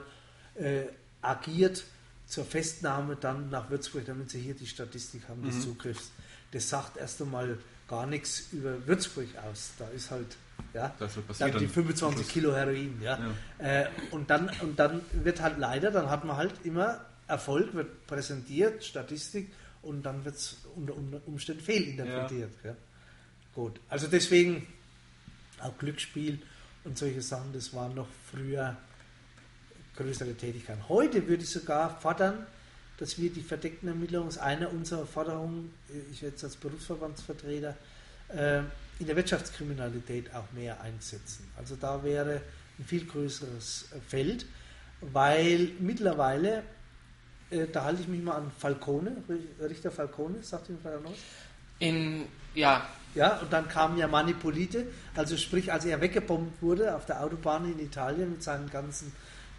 äh, 0.56 0.84
agiert, 1.22 1.86
zur 2.30 2.46
Festnahme 2.46 3.16
dann 3.16 3.50
nach 3.50 3.70
Würzburg, 3.70 4.06
damit 4.06 4.30
sie 4.30 4.40
hier 4.40 4.54
die 4.54 4.68
Statistik 4.68 5.28
haben 5.28 5.44
des 5.44 5.56
mhm. 5.56 5.62
Zugriffs. 5.62 6.12
Das 6.52 6.70
sagt 6.70 6.98
erst 6.98 7.22
einmal 7.22 7.58
gar 7.88 8.06
nichts 8.06 8.48
über 8.52 8.88
Würzburg 8.88 9.28
aus. 9.50 9.72
Da 9.78 9.88
ist 9.90 10.12
halt 10.12 10.38
ja, 10.74 10.94
das 11.00 11.16
wird 11.16 11.28
passieren. 11.28 11.52
Dann 11.52 11.62
die 11.62 11.68
25 11.68 12.28
Kilo 12.28 12.56
Heroin. 12.56 13.02
Ja. 13.02 13.20
ja. 13.60 13.82
Äh, 13.82 13.88
und, 14.12 14.30
dann, 14.30 14.52
und 14.62 14.78
dann 14.78 15.02
wird 15.12 15.42
halt 15.42 15.58
leider, 15.58 15.90
dann 15.90 16.10
hat 16.10 16.24
man 16.26 16.38
halt 16.38 16.54
immer 16.64 17.06
Erfolg, 17.28 17.74
wird 17.74 18.06
präsentiert, 18.08 18.84
Statistik 18.84 19.52
und 19.82 20.04
dann 20.04 20.26
wird 20.26 20.36
es 20.36 20.58
unter 20.76 20.94
Umständen 21.26 21.64
fehlinterpretiert. 21.64 22.52
Ja. 22.64 22.72
ja. 22.72 22.76
Gut, 23.56 23.80
also 23.90 24.08
deswegen 24.08 24.68
auch 25.62 25.78
Glücksspiel 25.78 26.40
und 26.84 26.98
solche 26.98 27.22
Sachen, 27.22 27.52
das 27.54 27.74
waren 27.74 27.96
noch 27.96 28.08
früher 28.32 28.78
größere 30.00 30.34
Tätigkeiten. 30.34 30.88
Heute 30.88 31.28
würde 31.28 31.44
ich 31.44 31.50
sogar 31.50 32.00
fordern, 32.00 32.46
dass 32.98 33.18
wir 33.18 33.30
die 33.30 33.42
verdeckten 33.42 33.90
Ermittlungen, 33.90 34.30
ist 34.30 34.38
eine 34.38 34.70
unserer 34.70 35.06
Forderungen, 35.06 35.74
ich 36.12 36.22
jetzt 36.22 36.44
als 36.44 36.56
Berufsverbandsvertreter, 36.56 37.76
äh, 38.30 38.60
in 39.00 39.08
der 39.08 39.16
Wirtschaftskriminalität 39.16 40.34
auch 40.34 40.52
mehr 40.54 40.82
einsetzen. 40.82 41.48
Also 41.58 41.76
da 41.76 42.04
wäre 42.04 42.42
ein 42.78 42.86
viel 42.86 43.06
größeres 43.06 43.90
Feld, 44.08 44.46
weil 45.02 45.72
mittlerweile, 45.80 46.64
äh, 47.50 47.68
da 47.68 47.86
halte 47.86 48.02
ich 48.02 48.08
mich 48.08 48.22
mal 48.22 48.36
an 48.36 48.52
Falcone, 48.58 49.18
Richter 49.62 49.92
Falcone, 49.92 50.44
sagt 50.44 50.70
Ihnen 50.70 50.80
vielleicht 50.82 51.04
noch? 51.04 51.14
In, 51.80 52.26
ja. 52.54 52.88
Ja, 53.16 53.40
und 53.40 53.52
dann 53.52 53.68
kam 53.68 53.98
ja 53.98 54.08
Manipulite, 54.08 54.86
also 55.16 55.36
sprich, 55.36 55.74
als 55.74 55.84
er 55.86 56.00
weggebombt 56.00 56.62
wurde 56.62 56.96
auf 56.96 57.08
der 57.08 57.24
Autobahn 57.24 57.66
in 57.66 57.80
Italien 57.80 58.30
mit 58.30 58.44
seinem 58.44 58.70
ganzen 58.70 59.12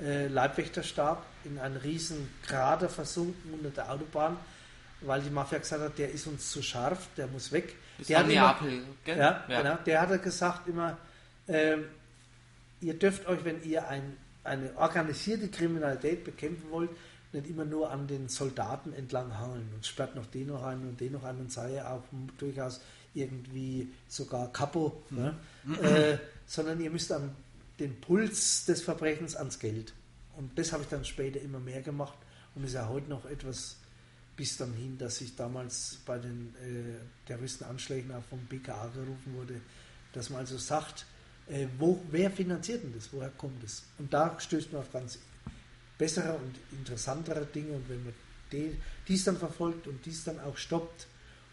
äh, 0.03 0.29
Leibwächterstab 0.29 1.25
in 1.45 1.59
einen 1.59 1.77
riesen 1.77 2.29
Krater 2.47 2.89
versunken 2.89 3.55
unter 3.55 3.71
der 3.71 3.93
Autobahn, 3.93 4.37
weil 5.01 5.21
die 5.23 5.31
Mafia 5.31 5.59
gesagt 5.59 5.83
hat, 5.83 5.99
der 5.99 6.11
ist 6.11 6.27
uns 6.27 6.51
zu 6.51 6.63
scharf, 6.63 7.09
der 7.17 7.27
muss 7.27 7.53
weg. 7.53 7.75
Das 7.99 8.07
der 8.09 8.19
hat 8.19 8.25
immer, 8.27 8.35
Neapel, 8.35 8.83
gell? 9.05 9.19
ja, 9.19 9.45
genau, 9.47 9.77
der 9.85 10.01
hat 10.01 10.23
gesagt 10.23 10.69
immer, 10.69 10.97
ähm, 11.49 11.85
ihr 12.81 12.95
dürft 12.95 13.27
euch, 13.27 13.45
wenn 13.45 13.63
ihr 13.63 13.89
ein, 13.89 14.17
eine 14.45 14.77
organisierte 14.77 15.49
Kriminalität 15.49 16.25
bekämpfen 16.25 16.71
wollt, 16.71 16.91
nicht 17.33 17.49
immer 17.49 17.65
nur 17.65 17.91
an 17.91 18.07
den 18.07 18.29
Soldaten 18.29 18.93
entlang 18.93 19.39
hangeln 19.39 19.71
und 19.75 19.87
sperrt 19.87 20.17
noch 20.17 20.27
den 20.27 20.49
noch 20.49 20.65
ein 20.65 20.81
und 20.81 21.01
den 21.01 21.13
noch 21.13 21.25
ein 21.25 21.39
und 21.39 21.53
sei 21.53 21.75
ja 21.75 21.93
auch 21.93 22.03
durchaus 22.39 22.81
irgendwie 23.15 23.89
sogar 24.09 24.53
Kapo, 24.53 25.03
ne? 25.11 25.35
äh, 25.83 26.17
sondern 26.47 26.81
ihr 26.81 26.91
müsst 26.91 27.13
an 27.13 27.35
den 27.81 28.01
Puls 28.01 28.67
des 28.67 28.83
Verbrechens 28.83 29.35
ans 29.35 29.59
Geld. 29.59 29.95
Und 30.37 30.57
das 30.59 30.73
habe 30.73 30.85
ich 30.85 30.89
dann 30.89 31.05
später 31.05 31.41
immer 31.41 31.59
mehr 31.59 31.83
gemacht 31.83 32.19
und 32.55 32.65
ist 32.65 32.75
ja 32.75 32.89
heute 32.89 33.09
noch 33.09 33.25
etwas 33.25 33.79
bis 34.37 34.57
dann 34.57 34.73
hin, 34.75 34.97
dass 34.97 35.21
ich 35.21 35.37
damals 35.37 35.99
bei 36.07 36.19
den 36.19 36.55
äh, 36.57 37.27
Terroristenanschlägen 37.27 38.15
auch 38.15 38.25
vom 38.25 38.39
BKA 38.47 38.89
gerufen 38.89 39.35
wurde, 39.35 39.61
dass 40.13 40.31
man 40.31 40.41
also 40.41 40.57
sagt, 40.57 41.05
äh, 41.49 41.67
wo, 41.79 42.01
wer 42.11 42.31
finanziert 42.31 42.83
denn 42.83 42.95
das, 42.95 43.13
woher 43.13 43.31
kommt 43.31 43.63
es? 43.65 43.83
Und 43.99 44.13
da 44.13 44.39
stößt 44.39 44.73
man 44.73 44.83
auf 44.83 44.93
ganz 44.93 45.19
bessere 45.99 46.35
und 46.35 46.55
interessantere 46.73 47.45
Dinge 47.45 47.73
und 47.73 47.89
wenn 47.89 48.03
man 48.05 48.15
die, 48.53 48.77
dies 49.07 49.25
dann 49.25 49.37
verfolgt 49.37 49.87
und 49.87 50.05
dies 50.07 50.25
dann 50.25 50.41
auch 50.41 50.57
stoppt 50.57 51.07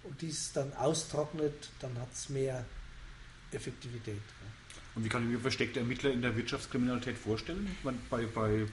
und 0.03 0.21
dies 0.21 0.53
dann 0.53 0.71
austrocknet, 0.73 1.69
dann 1.81 1.99
hat 1.99 2.13
es 2.13 2.29
mehr 2.29 2.63
Effektivität. 3.51 4.21
Und 4.97 5.05
wie 5.05 5.09
kann 5.09 5.23
ich 5.23 5.29
mir 5.29 5.39
versteckte 5.39 5.79
Ermittler 5.79 6.09
in 6.09 6.23
der 6.23 6.35
Wirtschaftskriminalität 6.35 7.19
vorstellen? 7.19 7.69
Bei, 8.09 8.25
bei 8.25 8.65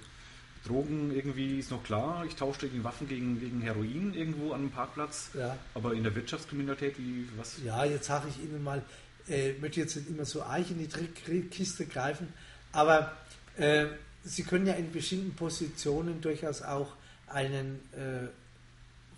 Drogen 0.66 1.14
irgendwie 1.14 1.58
ist 1.58 1.70
noch 1.70 1.84
klar, 1.84 2.24
ich 2.26 2.34
tausche 2.34 2.66
gegen 2.66 2.82
Waffen 2.82 3.06
gegen, 3.06 3.38
gegen 3.38 3.60
Heroin 3.60 4.14
irgendwo 4.14 4.52
an 4.52 4.62
einem 4.62 4.70
Parkplatz. 4.70 5.28
Ja. 5.34 5.58
Aber 5.74 5.92
in 5.92 6.02
der 6.02 6.14
Wirtschaftskriminalität, 6.14 6.98
wie 6.98 7.28
was? 7.36 7.58
Ja, 7.62 7.84
jetzt 7.84 8.06
sage 8.06 8.28
ich 8.30 8.42
Ihnen 8.42 8.64
mal, 8.64 8.82
äh, 9.28 9.52
möchte 9.60 9.80
jetzt 9.80 9.96
nicht 9.96 10.08
immer 10.08 10.24
so 10.24 10.42
Eich 10.42 10.70
in 10.70 10.78
die 10.78 10.88
Trickkiste 10.88 11.84
greifen, 11.84 12.32
aber 12.72 13.14
äh, 13.58 13.84
Sie 14.24 14.44
können 14.44 14.66
ja 14.66 14.72
in 14.72 14.90
bestimmten 14.90 15.34
Positionen 15.34 16.22
durchaus 16.22 16.62
auch 16.62 16.94
einen 17.26 17.80
äh, 17.92 18.28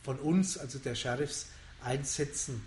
von 0.03 0.19
uns, 0.19 0.59
also 0.59 0.81
der 0.81 0.97
Sheriffs, 0.97 1.51
einsetzen, 1.85 2.67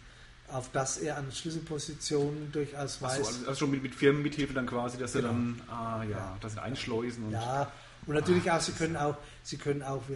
auf 0.51 0.71
dass 0.71 0.97
er 0.97 1.17
an 1.17 1.31
Schlüsselpositionen 1.31 2.51
durchaus 2.51 3.01
weiß. 3.01 3.17
Also, 3.17 3.47
also 3.47 3.59
schon 3.59 3.71
mit, 3.71 3.83
mit 3.83 3.95
Firmenmithilfe 3.95 4.53
dann 4.53 4.65
quasi, 4.65 4.97
dass 4.97 5.13
sie 5.13 5.19
Genau. 5.19 5.33
dann, 5.33 5.61
ah 5.69 6.03
ja, 6.03 6.37
das 6.41 6.53
sind 6.53 6.61
einschleusen 6.61 7.25
und 7.25 7.31
Ja, 7.31 7.71
und 8.05 8.15
natürlich 8.15 8.49
auch, 8.49 8.61
Sie 8.61 8.71
können 8.71 8.97
auch, 8.97 9.15
Sie 9.43 9.57
können 9.57 9.83
auch, 9.83 10.01
äh, 10.09 10.15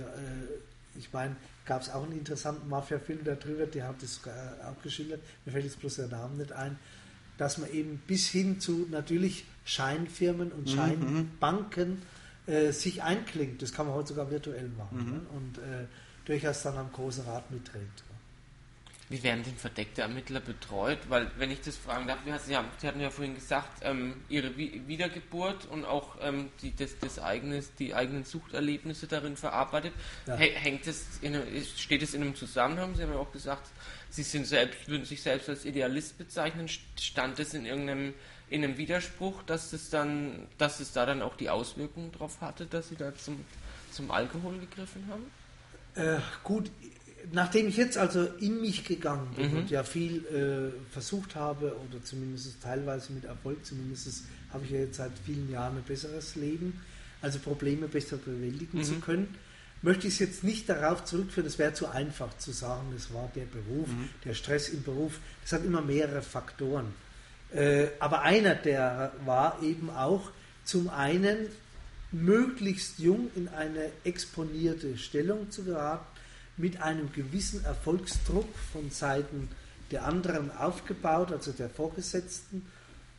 ich 0.97 1.11
meine, 1.13 1.35
gab 1.65 1.81
es 1.81 1.89
auch 1.89 2.03
einen 2.03 2.17
interessanten 2.17 2.67
Mafia-Film 2.69 3.19
darüber, 3.23 3.65
der 3.65 3.87
hat 3.87 4.01
das 4.01 4.19
äh, 4.25 4.29
auch 4.65 4.81
geschildert, 4.81 5.21
mir 5.45 5.51
fällt 5.51 5.65
jetzt 5.65 5.79
bloß 5.79 5.95
der 5.95 6.07
Name 6.07 6.35
nicht 6.35 6.51
ein, 6.51 6.77
dass 7.37 7.57
man 7.57 7.71
eben 7.71 8.01
bis 8.07 8.27
hin 8.27 8.59
zu 8.59 8.87
natürlich 8.89 9.45
Scheinfirmen 9.65 10.51
und 10.51 10.69
Scheinbanken 10.69 12.01
äh, 12.45 12.71
sich 12.71 13.01
einklingt. 13.01 13.61
Das 13.61 13.73
kann 13.73 13.87
man 13.87 13.95
heute 13.95 14.09
sogar 14.09 14.29
virtuell 14.29 14.69
machen 14.77 15.11
ne? 15.11 15.21
und 15.35 15.57
äh, 15.59 15.85
durchaus 16.25 16.63
dann 16.63 16.77
am 16.77 16.91
großen 16.91 17.23
Rad 17.25 17.49
mitdreht. 17.51 17.81
Wie 19.13 19.21
werden 19.21 19.43
denn 19.43 19.55
verdeckte 19.55 20.01
Ermittler 20.01 20.39
betreut? 20.39 20.97
Weil, 21.07 21.29
wenn 21.37 21.51
ich 21.51 21.61
das 21.61 21.77
fragen 21.77 22.07
darf, 22.07 22.17
Sie 22.47 22.55
hatten 22.57 22.99
ja 22.99 23.11
vorhin 23.11 23.35
gesagt, 23.35 23.83
ähm, 23.83 24.15
Ihre 24.27 24.57
Wi- 24.57 24.81
Wiedergeburt 24.87 25.67
und 25.67 25.85
auch 25.85 26.15
ähm, 26.19 26.49
die, 26.63 26.75
das, 26.75 26.97
das 26.97 27.19
eigenes, 27.19 27.75
die 27.75 27.93
eigenen 27.93 28.23
Suchterlebnisse 28.23 29.05
darin 29.05 29.37
verarbeitet. 29.37 29.93
Ja. 30.25 30.35
Hä- 30.35 30.53
Hängt 30.55 30.87
es 30.87 31.05
in, 31.21 31.37
steht 31.77 32.01
es 32.01 32.15
in 32.15 32.23
einem 32.23 32.33
Zusammenhang? 32.35 32.95
Sie 32.95 33.03
haben 33.03 33.11
ja 33.13 33.19
auch 33.19 33.31
gesagt, 33.31 33.69
Sie 34.09 34.23
sind 34.23 34.47
selbst, 34.47 34.87
würden 34.87 35.05
sich 35.05 35.21
selbst 35.21 35.47
als 35.47 35.63
Idealist 35.63 36.17
bezeichnen. 36.17 36.67
Stand 36.99 37.37
es 37.37 37.53
in 37.53 37.67
irgendeinem 37.67 38.15
in 38.49 38.63
einem 38.63 38.77
Widerspruch, 38.77 39.43
dass 39.43 39.73
es 39.73 39.91
dann, 39.91 40.47
dass 40.57 40.79
es 40.79 40.91
da 40.91 41.05
dann 41.05 41.21
auch 41.21 41.35
die 41.37 41.51
Auswirkungen 41.51 42.11
drauf 42.11 42.41
hatte, 42.41 42.65
dass 42.65 42.89
Sie 42.89 42.95
da 42.95 43.15
zum, 43.15 43.45
zum 43.91 44.09
Alkohol 44.09 44.57
gegriffen 44.57 45.07
haben? 45.07 45.31
Äh, 45.95 46.19
gut, 46.43 46.71
nachdem 47.31 47.67
ich 47.67 47.77
jetzt 47.77 47.97
also 47.97 48.27
in 48.39 48.59
mich 48.61 48.83
gegangen 48.85 49.33
bin 49.35 49.51
Mhm. 49.51 49.57
und 49.59 49.69
ja 49.71 49.83
viel 49.83 50.25
äh, 50.25 50.91
versucht 50.91 51.35
habe, 51.35 51.75
oder 51.87 52.03
zumindest 52.03 52.61
teilweise 52.61 53.13
mit 53.13 53.25
Erfolg, 53.25 53.65
zumindest 53.65 54.23
habe 54.51 54.65
ich 54.65 54.71
ja 54.71 54.79
jetzt 54.79 54.97
seit 54.97 55.11
vielen 55.25 55.49
Jahren 55.51 55.77
ein 55.77 55.83
besseres 55.83 56.35
Leben, 56.35 56.81
also 57.21 57.39
Probleme 57.39 57.87
besser 57.87 58.17
bewältigen 58.17 58.79
Mhm. 58.79 58.83
zu 58.83 58.95
können, 58.99 59.35
möchte 59.81 60.07
ich 60.07 60.13
es 60.13 60.19
jetzt 60.19 60.43
nicht 60.43 60.67
darauf 60.69 61.03
zurückführen, 61.05 61.47
es 61.47 61.57
wäre 61.59 61.73
zu 61.73 61.87
einfach 61.87 62.37
zu 62.37 62.51
sagen, 62.51 62.87
das 62.93 63.13
war 63.13 63.29
der 63.35 63.45
Beruf, 63.45 63.87
Mhm. 63.87 64.09
der 64.25 64.33
Stress 64.33 64.69
im 64.69 64.83
Beruf, 64.83 65.19
das 65.43 65.53
hat 65.53 65.65
immer 65.65 65.81
mehrere 65.81 66.21
Faktoren. 66.21 66.87
Äh, 67.53 67.87
aber 67.99 68.21
einer 68.21 68.55
der 68.55 69.11
war 69.25 69.61
eben 69.61 69.89
auch 69.89 70.31
zum 70.65 70.89
einen 70.89 71.47
möglichst 72.11 72.99
jung 72.99 73.29
in 73.35 73.47
eine 73.49 73.89
exponierte 74.03 74.97
Stellung 74.97 75.49
zu 75.51 75.63
geraten, 75.63 76.05
mit 76.57 76.81
einem 76.81 77.11
gewissen 77.11 77.63
Erfolgsdruck 77.65 78.49
von 78.71 78.89
Seiten 78.91 79.49
der 79.91 80.05
anderen 80.05 80.51
aufgebaut, 80.55 81.31
also 81.31 81.51
der 81.51 81.69
Vorgesetzten, 81.69 82.65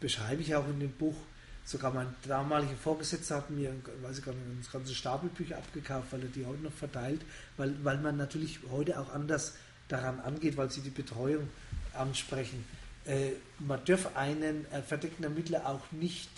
beschreibe 0.01 0.43
ich 0.43 0.55
auch 0.55 0.69
in 0.69 0.81
dem 0.81 0.93
Buch. 0.93 1.17
Sogar 1.65 1.95
mein 1.95 2.09
damaliger 2.27 2.77
Vorgesetzter 2.77 3.37
hat 3.37 3.51
mir, 3.51 3.73
weiß 4.03 4.19
ich 4.19 4.25
gar 4.25 4.33
nicht, 4.33 4.45
das 4.61 4.71
ganze 4.71 4.95
Stapelbücher 4.95 5.57
abgekauft, 5.57 6.09
weil 6.11 6.23
er 6.23 6.29
die 6.29 6.45
heute 6.45 6.63
noch 6.63 6.73
verteilt, 6.73 7.23
weil, 7.57 7.75
weil 7.83 7.99
man 7.99 8.17
natürlich 8.17 8.61
heute 8.71 9.01
auch 9.01 9.13
anders 9.15 9.55
daran 9.89 10.21
angeht, 10.21 10.57
weil 10.57 10.71
sie 10.71 10.83
die 10.83 10.91
Betreuung 10.91 11.49
ansprechen. 11.95 12.65
Äh, 13.07 13.33
man 13.61 13.81
darf 13.85 14.15
einen 14.17 14.71
äh, 14.73 14.83
verdeckten 14.83 15.25
Ermittler 15.25 15.67
auch 15.67 15.91
nicht 15.91 16.29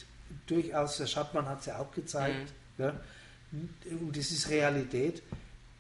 durchaus, 0.47 0.99
der 0.99 1.07
Schattmann 1.07 1.47
hat 1.47 1.61
es 1.61 1.66
ja 1.66 1.78
auch 1.78 1.92
gezeigt, 1.92 2.53
ja, 2.78 2.94
und 3.53 4.16
das 4.16 4.30
ist 4.30 4.49
Realität, 4.49 5.22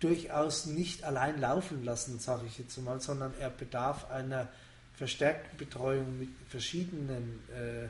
durchaus 0.00 0.66
nicht 0.66 1.04
allein 1.04 1.40
laufen 1.40 1.84
lassen, 1.84 2.18
sage 2.18 2.46
ich 2.46 2.58
jetzt 2.58 2.76
mal, 2.78 3.00
sondern 3.00 3.32
er 3.40 3.50
bedarf 3.50 4.10
einer 4.10 4.48
verstärkten 4.94 5.58
Betreuung 5.58 6.18
mit 6.18 6.28
verschiedenen 6.48 7.40
äh, 7.50 7.88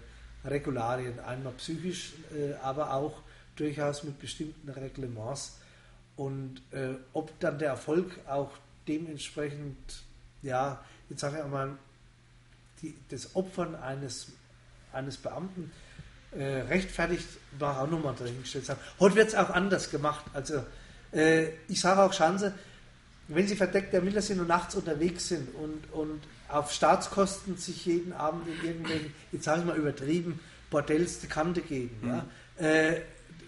Regularien, 0.49 1.19
einmal 1.21 1.53
psychisch, 1.55 2.15
äh, 2.35 2.55
aber 2.63 2.93
auch 2.95 3.23
durchaus 3.57 4.05
mit 4.05 4.19
bestimmten 4.21 4.69
Reglements. 4.71 5.59
Und 6.17 6.63
äh, 6.73 6.95
ob 7.13 7.39
dann 7.41 7.59
der 7.59 7.71
Erfolg 7.71 8.13
auch 8.27 8.51
dementsprechend, 8.89 9.77
ja, 10.43 10.83
jetzt 11.09 11.21
sage 11.21 11.39
ich 11.39 11.43
einmal, 11.43 11.77
die, 12.83 12.97
das 13.11 13.35
Opfern 13.35 13.75
eines, 13.75 14.33
eines 14.93 15.17
Beamten 15.17 15.73
äh, 16.33 16.45
rechtfertigt, 16.63 17.27
war 17.59 17.81
auch 17.81 17.91
nochmal 17.91 18.15
dahingestellt. 18.19 18.71
Heute 19.01 19.17
wird 19.17 19.29
es 19.29 19.35
auch 19.35 19.51
anders 19.51 19.91
gemacht. 19.91 20.25
Also 20.33 20.65
äh, 21.17 21.49
ich 21.69 21.81
sage 21.81 22.03
auch 22.03 22.13
Chance, 22.13 22.53
wenn 23.29 23.49
Sie 23.49 23.57
verdeckte 23.57 23.97
Ermittler 23.97 24.23
sind 24.23 24.41
und 24.41 24.49
nachts 24.49 24.75
unterwegs 24.75 25.29
sind 25.29 25.49
und, 25.57 25.93
und 25.93 26.21
auf 26.49 26.73
Staatskosten 26.73 27.57
sich 27.57 27.87
jeden 27.87 28.13
Abend 28.13 28.47
in 28.47 28.69
irgendwelchen, 28.69 29.13
jetzt 29.33 29.45
sage 29.45 29.61
ich 29.61 29.67
mal 29.67 29.77
übertrieben, 29.77 30.39
Bordells 30.71 31.19
die 31.21 31.27
Kante 31.27 31.61
geben, 31.63 31.97
ja, 32.07 32.65
äh, 32.65 33.01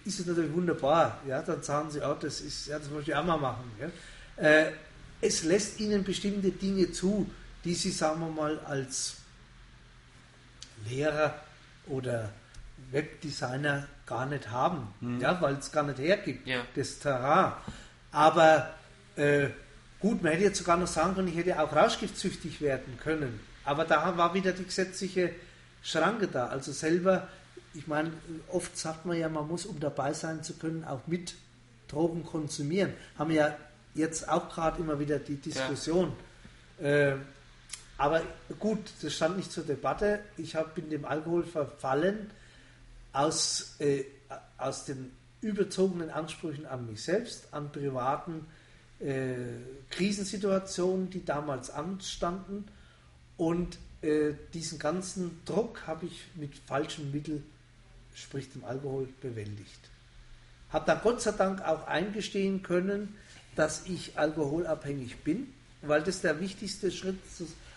ist 0.05 0.21
es 0.21 0.27
natürlich 0.27 0.53
wunderbar. 0.53 1.21
Ja, 1.29 1.43
dann 1.43 1.63
sagen 1.63 1.91
Sie, 1.91 2.01
oh, 2.01 2.15
das 2.19 2.41
ist, 2.41 2.69
ja, 2.69 2.79
das 2.79 2.91
möchte 2.91 3.11
ich 3.11 3.17
auch 3.17 3.25
mal 3.25 3.37
machen. 3.37 3.71
Ja. 3.79 4.43
Äh, 4.43 4.73
es 5.21 5.45
lässt 5.45 5.79
Ihnen 5.81 6.05
bestimmte 6.05 6.51
Dinge 6.51 6.91
zu, 6.93 7.29
die 7.65 7.75
Sie, 7.75 7.91
sagen 7.91 8.21
wir 8.21 8.31
mal, 8.31 8.59
als 8.61 9.17
Lehrer 10.89 11.41
oder 11.87 12.31
Webdesigner 12.91 13.87
gar 14.09 14.27
nicht 14.27 14.51
haben, 14.51 14.89
ja, 15.21 15.41
weil 15.41 15.55
es 15.57 15.71
gar 15.71 15.83
nicht 15.85 15.99
hergibt, 15.99 16.47
Ja. 16.47 16.63
das 16.75 16.99
Terrain. 16.99 17.53
Aber 18.11 18.71
äh, 19.17 19.49
gut, 20.01 20.23
man 20.23 20.33
hätte 20.33 20.45
jetzt 20.45 20.59
sogar 20.59 20.77
noch 20.79 20.87
sagen 20.87 21.15
können, 21.15 21.29
ich 21.29 21.37
hätte 21.37 21.61
auch 21.61 21.75
rauschgiftsüchtig 21.75 22.61
werden 22.61 22.99
können. 23.03 23.39
Aber 23.65 23.85
da 23.85 24.17
war 24.17 24.33
wieder 24.33 24.53
die 24.53 24.65
gesetzliche 24.65 25.33
Schranke 25.83 26.27
da. 26.27 26.47
Also 26.47 26.73
selber, 26.73 27.29
ich 27.75 27.87
meine, 27.87 28.13
oft 28.49 28.77
sagt 28.79 29.05
man 29.05 29.17
ja, 29.19 29.29
man 29.29 29.47
muss, 29.47 29.67
um 29.67 29.79
dabei 29.79 30.13
sein 30.15 30.43
zu 30.43 30.55
können, 30.55 30.85
auch 30.85 31.07
mit 31.07 31.35
Drogen 31.89 32.25
konsumieren. 32.25 32.95
Haben 33.19 33.31
wir 33.31 33.37
ja 33.37 33.57
jetzt 33.95 34.29
auch 34.29 34.49
gerade 34.49 34.81
immer 34.81 34.99
wieder 34.99 35.19
die 35.19 35.37
Diskussion. 35.37 36.13
Äh, 36.81 37.13
aber 37.99 38.23
gut, 38.59 38.79
das 39.03 39.13
stand 39.15 39.37
nicht 39.37 39.53
zur 39.53 39.65
Debatte. 39.65 40.21
Ich 40.37 40.55
hab, 40.57 40.75
bin 40.75 40.89
dem 40.89 41.05
Alkohol 41.05 41.43
verfallen 41.45 42.31
aus, 43.13 43.77
äh, 43.81 44.05
aus 44.57 44.85
den 44.85 45.13
überzogenen 45.41 46.11
Ansprüchen 46.11 46.67
an 46.67 46.87
mich 46.87 47.03
selbst, 47.03 47.53
an 47.53 47.71
privaten 47.71 48.47
äh, 49.01 49.35
Krisensituationen, 49.91 51.11
die 51.11 51.25
damals 51.25 51.71
anstanden. 51.71 52.67
Und 53.37 53.79
äh, 54.03 54.33
diesen 54.53 54.79
ganzen 54.79 55.41
Druck 55.45 55.87
habe 55.87 56.07
ich 56.07 56.25
mit 56.35 56.55
falschen 56.67 57.13
Mitteln, 57.13 57.45
sprich 58.15 58.51
dem 58.51 58.65
Alkohol, 58.65 59.09
bewältigt. 59.21 59.81
Habe 60.71 60.87
dann 60.87 61.01
Gott 61.03 61.23
sei 61.23 61.33
Dank 61.33 61.63
auch 61.63 61.87
eingestehen 61.87 62.63
können, 62.63 63.15
dass 63.55 63.87
ich 63.87 64.19
alkoholabhängig 64.19 65.19
bin. 65.25 65.53
weil 65.83 66.03
das 66.03 66.21
der 66.21 66.41
wichtigste 66.41 66.91
Schritt 66.91 67.19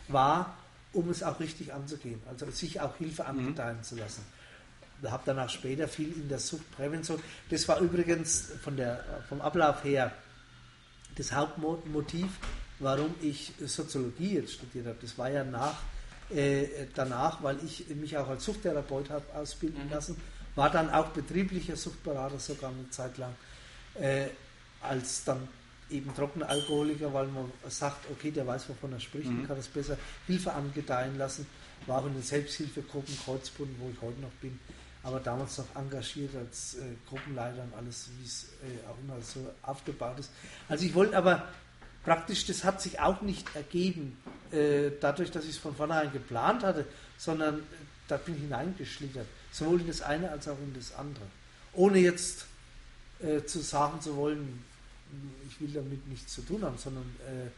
war, 0.07 0.57
um 0.93 1.09
es 1.09 1.23
auch 1.23 1.39
richtig 1.39 1.73
anzugehen, 1.73 2.19
also 2.27 2.49
sich 2.49 2.81
auch 2.81 2.97
Hilfe 2.97 3.25
angedeihen 3.25 3.77
mhm. 3.77 3.83
zu 3.83 3.95
lassen. 3.95 4.23
Ich 5.01 5.09
habe 5.09 5.23
dann 5.25 5.39
auch 5.39 5.49
später 5.49 5.87
viel 5.87 6.11
in 6.11 6.29
der 6.29 6.39
Suchtprävention. 6.39 7.21
Das 7.49 7.67
war 7.67 7.79
übrigens 7.79 8.51
von 8.63 8.77
der, 8.77 9.03
vom 9.27 9.41
Ablauf 9.41 9.83
her 9.83 10.11
das 11.15 11.33
Hauptmotiv, 11.33 12.29
warum 12.79 13.13
ich 13.21 13.53
Soziologie 13.65 14.35
jetzt 14.35 14.53
studiert 14.53 14.87
habe. 14.87 14.97
Das 15.01 15.17
war 15.17 15.29
ja 15.29 15.43
nach, 15.43 15.75
äh, 16.29 16.67
danach, 16.95 17.43
weil 17.43 17.57
ich 17.65 17.87
mich 17.89 18.17
auch 18.17 18.29
als 18.29 18.45
Suchttherapeut 18.45 19.09
habe 19.09 19.25
ausbilden 19.33 19.85
mhm. 19.85 19.91
lassen, 19.91 20.17
war 20.55 20.69
dann 20.69 20.89
auch 20.89 21.09
betrieblicher 21.09 21.75
Suchtberater 21.75 22.39
sogar 22.39 22.71
eine 22.71 22.89
Zeit 22.89 23.17
lang, 23.17 23.35
äh, 23.99 24.27
als 24.81 25.23
dann 25.23 25.47
eben 25.89 26.13
trockener 26.15 26.49
Alkoholiker, 26.49 27.13
weil 27.13 27.27
man 27.27 27.51
sagt, 27.67 28.09
okay, 28.11 28.31
der 28.31 28.47
weiß, 28.47 28.69
wovon 28.69 28.93
er 28.93 28.99
spricht, 28.99 29.29
mhm. 29.29 29.47
kann 29.47 29.57
es 29.57 29.67
besser 29.67 29.97
Hilfe 30.27 30.53
angedeihen 30.53 31.17
lassen. 31.17 31.45
War 31.87 32.01
auch 32.01 32.05
in 32.05 32.13
den 32.13 32.21
Selbsthilfegruppen 32.21 33.17
Kreuzbund, 33.25 33.71
wo 33.79 33.89
ich 33.89 34.01
heute 34.01 34.21
noch 34.21 34.31
bin, 34.41 34.59
aber 35.03 35.19
damals 35.19 35.57
noch 35.57 35.75
engagiert 35.75 36.35
als 36.35 36.75
äh, 36.75 36.81
Gruppenleiter 37.09 37.63
und 37.63 37.73
alles, 37.75 38.09
wie 38.19 38.25
es 38.25 38.49
äh, 38.63 38.87
auch 38.87 38.97
immer 39.03 39.19
so 39.21 39.51
aufgebaut 39.63 40.19
ist. 40.19 40.31
Also 40.69 40.85
ich 40.85 40.93
wollte 40.93 41.17
aber 41.17 41.47
praktisch, 42.03 42.45
das 42.45 42.63
hat 42.63 42.81
sich 42.81 42.99
auch 42.99 43.21
nicht 43.21 43.55
ergeben, 43.55 44.17
äh, 44.51 44.91
dadurch, 44.99 45.31
dass 45.31 45.45
ich 45.45 45.51
es 45.51 45.57
von 45.57 45.75
vornherein 45.75 46.11
geplant 46.11 46.63
hatte, 46.63 46.85
sondern 47.17 47.59
äh, 47.59 47.63
da 48.07 48.17
bin 48.17 48.35
ich 48.35 48.41
hineingeschlittert, 48.41 49.27
sowohl 49.51 49.81
in 49.81 49.87
das 49.87 50.01
eine 50.01 50.29
als 50.29 50.47
auch 50.47 50.59
in 50.59 50.73
das 50.73 50.93
andere. 50.93 51.25
Ohne 51.73 51.99
jetzt 51.99 52.45
äh, 53.19 53.43
zu 53.43 53.59
sagen 53.59 54.01
zu 54.01 54.15
wollen, 54.15 54.63
ich 55.47 55.59
will 55.59 55.71
damit 55.73 56.07
nichts 56.07 56.33
zu 56.33 56.41
tun 56.41 56.63
haben, 56.63 56.77
sondern 56.77 57.15
äh, 57.27 57.49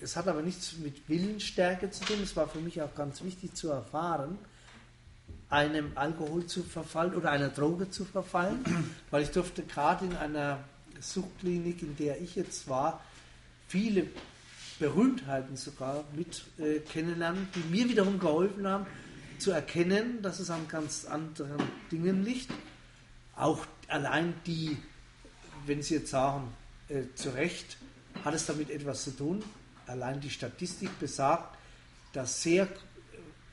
es 0.00 0.16
hat 0.16 0.28
aber 0.28 0.42
nichts 0.42 0.76
mit 0.78 1.08
Willensstärke 1.08 1.90
zu 1.90 2.04
tun. 2.04 2.18
Es 2.22 2.36
war 2.36 2.48
für 2.48 2.60
mich 2.60 2.80
auch 2.80 2.94
ganz 2.94 3.22
wichtig 3.22 3.54
zu 3.54 3.70
erfahren, 3.70 4.38
einem 5.50 5.92
Alkohol 5.94 6.46
zu 6.46 6.62
verfallen 6.62 7.14
oder 7.14 7.30
einer 7.30 7.48
Droge 7.48 7.90
zu 7.90 8.04
verfallen, 8.04 8.64
weil 9.10 9.22
ich 9.22 9.30
durfte 9.30 9.62
gerade 9.62 10.06
in 10.06 10.16
einer 10.16 10.58
Suchtklinik, 11.00 11.82
in 11.82 11.96
der 11.96 12.20
ich 12.20 12.36
jetzt 12.36 12.68
war, 12.68 13.02
viele 13.68 14.06
Berühmtheiten 14.78 15.56
sogar 15.56 16.04
mit 16.14 16.44
äh, 16.58 16.80
kennenlernen, 16.80 17.48
die 17.54 17.60
mir 17.70 17.88
wiederum 17.88 18.18
geholfen 18.18 18.66
haben, 18.66 18.86
zu 19.38 19.50
erkennen, 19.50 20.22
dass 20.22 20.40
es 20.40 20.50
an 20.50 20.68
ganz 20.68 21.04
anderen 21.04 21.62
Dingen 21.90 22.24
liegt. 22.24 22.50
Auch 23.36 23.64
allein 23.88 24.34
die 24.46 24.76
wenn 25.68 25.82
Sie 25.82 25.94
jetzt 25.94 26.10
sagen, 26.10 26.52
äh, 26.88 27.02
zu 27.14 27.30
Recht, 27.30 27.76
hat 28.24 28.34
es 28.34 28.46
damit 28.46 28.70
etwas 28.70 29.04
zu 29.04 29.10
tun. 29.12 29.44
Allein 29.86 30.20
die 30.20 30.30
Statistik 30.30 30.98
besagt, 30.98 31.56
dass 32.12 32.42
sehr 32.42 32.68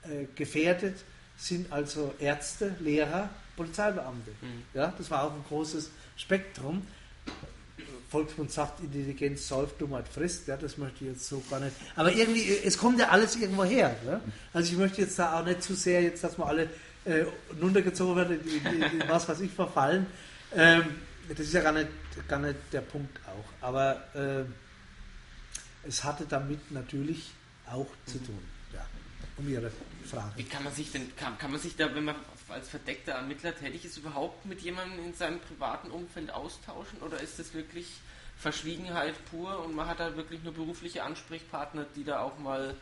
äh, 0.03 0.25
gefährdet 0.35 1.03
sind 1.37 1.71
also 1.71 2.13
Ärzte, 2.19 2.75
Lehrer, 2.79 3.29
Polizeibeamte. 3.55 4.31
Mhm. 4.41 4.63
Ja, 4.73 4.93
das 4.97 5.09
war 5.11 5.23
auch 5.23 5.33
ein 5.33 5.43
großes 5.47 5.91
Spektrum. 6.17 6.85
Volksmund 8.09 8.51
sagt, 8.51 8.81
Intelligenz 8.81 9.47
säuft, 9.47 9.81
Dummheit 9.81 10.07
frisst. 10.07 10.47
Ja, 10.47 10.55
das 10.55 10.77
möchte 10.77 11.03
ich 11.03 11.11
jetzt 11.11 11.27
so 11.27 11.43
gar 11.49 11.59
nicht. 11.59 11.75
Aber 11.95 12.11
irgendwie, 12.11 12.59
es 12.63 12.77
kommt 12.77 12.99
ja 12.99 13.09
alles 13.09 13.35
irgendwo 13.35 13.63
her. 13.63 13.95
Ja? 14.05 14.21
Also 14.53 14.71
ich 14.71 14.77
möchte 14.77 15.01
jetzt 15.01 15.19
da 15.19 15.39
auch 15.39 15.45
nicht 15.45 15.63
zu 15.63 15.75
sehr, 15.75 16.01
jetzt, 16.01 16.23
dass 16.23 16.37
wir 16.37 16.45
alle 16.45 16.69
äh, 17.03 17.25
runtergezogen 17.61 18.15
werden, 18.15 18.39
in, 18.41 18.65
in, 18.65 19.01
in 19.01 19.09
was 19.09 19.27
weiß 19.27 19.41
ich, 19.41 19.51
verfallen. 19.51 20.05
Ähm, 20.53 20.83
das 21.27 21.39
ist 21.39 21.53
ja 21.53 21.61
gar 21.61 21.73
nicht, 21.73 21.89
gar 22.27 22.39
nicht 22.39 22.55
der 22.71 22.81
Punkt 22.81 23.19
auch. 23.27 23.67
Aber 23.67 24.03
äh, 24.15 24.43
es 25.87 26.03
hatte 26.03 26.25
damit 26.27 26.71
natürlich 26.71 27.31
auch 27.67 27.87
zu 28.05 28.19
tun. 28.19 28.39
Ja, 28.73 28.85
um 29.37 29.49
Ihre 29.49 29.71
Frage. 30.05 30.31
Wie 30.37 30.43
kann 30.43 30.63
man 30.63 30.73
sich 30.73 30.91
denn, 30.91 31.15
kann, 31.15 31.37
kann 31.37 31.51
man 31.51 31.59
sich 31.59 31.75
da, 31.75 31.93
wenn 31.93 32.05
man 32.05 32.15
als 32.49 32.69
verdeckter 32.69 33.13
Ermittler 33.13 33.55
tätig 33.55 33.85
ist, 33.85 33.97
überhaupt 33.97 34.45
mit 34.45 34.61
jemandem 34.61 35.03
in 35.03 35.13
seinem 35.13 35.39
privaten 35.39 35.91
Umfeld 35.91 36.31
austauschen? 36.31 36.99
Oder 36.99 37.19
ist 37.19 37.39
das 37.39 37.53
wirklich 37.53 37.87
Verschwiegenheit 38.37 39.13
pur 39.29 39.63
und 39.63 39.75
man 39.75 39.87
hat 39.87 39.99
da 39.99 40.15
wirklich 40.15 40.43
nur 40.43 40.53
berufliche 40.53 41.03
Ansprechpartner, 41.03 41.85
die 41.95 42.03
da 42.03 42.19
auch 42.19 42.37
mal, 42.39 42.75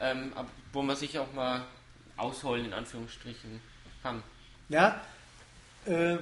ähm, 0.00 0.32
wo 0.72 0.82
man 0.82 0.96
sich 0.96 1.18
auch 1.18 1.32
mal 1.32 1.66
ausholen, 2.16 2.66
in 2.66 2.72
Anführungsstrichen, 2.72 3.60
kann? 4.02 4.22
Ja, 4.68 5.04
äh, 5.86 6.16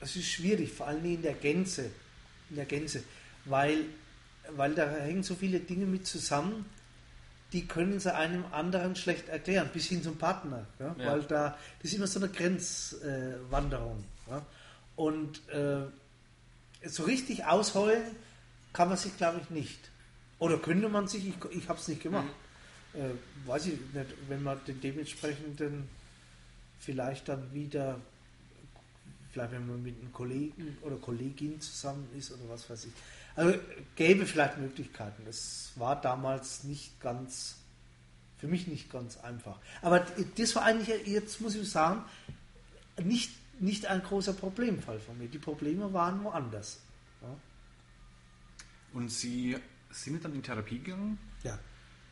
es 0.00 0.16
ist 0.16 0.28
schwierig, 0.30 0.72
vor 0.72 0.88
allem 0.88 1.04
in 1.04 1.22
der 1.22 1.34
Gänze, 1.34 1.90
in 2.50 2.56
der 2.56 2.64
Gänze, 2.64 3.04
weil, 3.44 3.84
weil 4.50 4.74
da 4.74 4.90
hängen 4.90 5.22
so 5.22 5.34
viele 5.34 5.60
Dinge 5.60 5.86
mit 5.86 6.06
zusammen, 6.06 6.64
die 7.52 7.66
können 7.66 8.00
sie 8.00 8.14
einem 8.14 8.44
anderen 8.52 8.96
schlecht 8.96 9.28
erklären, 9.28 9.70
bis 9.72 9.86
hin 9.86 10.02
zum 10.02 10.16
Partner, 10.16 10.66
ja? 10.78 10.94
Ja. 10.98 11.06
weil 11.06 11.22
da 11.22 11.58
das 11.80 11.90
ist 11.90 11.96
immer 11.96 12.06
so 12.06 12.20
eine 12.20 12.28
Grenzwanderung. 12.28 14.04
Äh, 14.26 14.30
ja? 14.30 14.46
Und 14.96 15.48
äh, 15.48 15.86
so 16.88 17.04
richtig 17.04 17.44
ausheulen 17.44 18.16
kann 18.72 18.88
man 18.88 18.96
sich, 18.96 19.16
glaube 19.16 19.40
ich, 19.42 19.50
nicht. 19.50 19.78
Oder 20.38 20.58
könnte 20.58 20.88
man 20.88 21.08
sich, 21.08 21.28
ich, 21.28 21.34
ich 21.50 21.68
habe 21.68 21.78
es 21.78 21.88
nicht 21.88 22.02
gemacht. 22.02 22.28
Mhm. 22.94 23.00
Äh, 23.00 23.48
weiß 23.48 23.66
ich 23.66 23.78
nicht, 23.92 24.14
wenn 24.28 24.42
man 24.42 24.58
den 24.66 24.80
dementsprechenden 24.80 25.88
vielleicht 26.80 27.28
dann 27.28 27.52
wieder 27.54 27.98
vielleicht 29.32 29.52
wenn 29.52 29.66
man 29.66 29.82
mit 29.82 29.98
einem 29.98 30.12
Kollegen 30.12 30.76
oder 30.82 30.96
Kollegin 30.96 31.60
zusammen 31.60 32.06
ist 32.18 32.32
oder 32.32 32.48
was 32.48 32.68
weiß 32.68 32.84
ich. 32.84 32.92
Also 33.36 33.58
gäbe 33.96 34.26
vielleicht 34.26 34.58
Möglichkeiten. 34.58 35.24
Das 35.24 35.72
war 35.76 36.00
damals 36.00 36.64
nicht 36.64 37.00
ganz, 37.00 37.56
für 38.38 38.46
mich 38.46 38.66
nicht 38.66 38.90
ganz 38.90 39.18
einfach. 39.18 39.58
Aber 39.80 40.04
das 40.36 40.54
war 40.54 40.64
eigentlich, 40.64 41.06
jetzt 41.06 41.40
muss 41.40 41.54
ich 41.54 41.70
sagen, 41.70 42.04
nicht, 43.02 43.32
nicht 43.60 43.86
ein 43.86 44.02
großer 44.02 44.32
Problemfall 44.34 45.00
von 45.00 45.18
mir. 45.18 45.28
Die 45.28 45.38
Probleme 45.38 45.92
waren 45.92 46.22
woanders. 46.24 46.80
Ja. 47.22 47.28
Und 48.92 49.10
Sie 49.10 49.56
sind 49.90 50.24
dann 50.24 50.34
in 50.34 50.42
Therapie 50.42 50.78
gegangen? 50.78 51.18
Ja. 51.42 51.58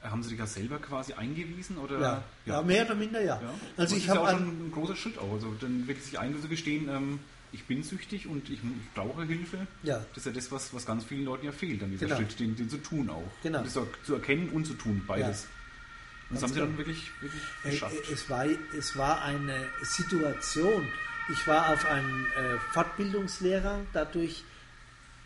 Haben 0.03 0.23
Sie 0.23 0.31
dich 0.31 0.39
ja 0.39 0.47
selber 0.47 0.79
quasi 0.79 1.13
eingewiesen? 1.13 1.77
Oder? 1.77 2.01
Ja, 2.01 2.25
ja. 2.47 2.55
ja 2.55 2.63
mehr 2.63 2.87
oder 2.87 2.95
minder 2.95 3.23
ja. 3.23 3.41
Also 3.77 3.97
ich 3.97 4.09
habe 4.09 4.21
auch 4.21 4.31
schon 4.31 4.67
ein 4.69 4.73
großer 4.73 4.97
Schritt 4.97 5.19
auch. 5.19 5.33
Also 5.33 5.53
dann 5.61 5.87
wirklich 5.87 6.07
sich 6.07 6.19
einzugestehen, 6.19 6.89
ähm, 6.89 7.21
ich 7.53 7.65
bin 7.65 7.83
süchtig 7.83 8.27
und 8.27 8.49
ich, 8.49 8.59
ich, 8.59 8.95
brauche 8.95 9.25
Hilfe. 9.25 9.67
Ja. 9.83 10.05
Das 10.15 10.19
ist 10.19 10.27
ja 10.27 10.33
das, 10.33 10.53
was, 10.53 10.73
was 10.75 10.87
ganz 10.87 11.05
vielen 11.05 11.25
Leuten 11.25 11.47
ja 11.47 11.53
fehlt, 11.53 11.83
dann 11.83 11.91
dieser 11.91 12.07
genau. 12.07 12.19
Schritt, 12.19 12.39
den, 12.41 12.57
den 12.57 12.71
zu 12.71 12.79
tun 12.79 13.11
auch. 13.11 13.31
Genau. 13.43 13.63
Das 13.63 13.79
zu 14.05 14.15
erkennen 14.15 14.49
und 14.51 14.67
zu 14.67 14.75
tun, 14.75 15.03
beides. 15.07 15.43
Ja. 15.43 15.49
Und 16.29 16.37
das 16.37 16.43
haben 16.43 16.53
Sie 16.53 16.61
dann 16.61 16.79
wirklich, 16.79 17.11
wirklich 17.21 17.43
geschafft. 17.65 17.97
Es 18.13 18.31
war, 18.31 18.47
es 18.79 18.97
war 18.97 19.23
eine 19.23 19.67
Situation. 19.83 20.87
Ich 21.33 21.47
war 21.47 21.71
auf 21.73 21.85
einem 21.87 22.27
äh, 22.27 22.59
Fortbildungslehrer, 22.73 23.81
dadurch 23.93 24.45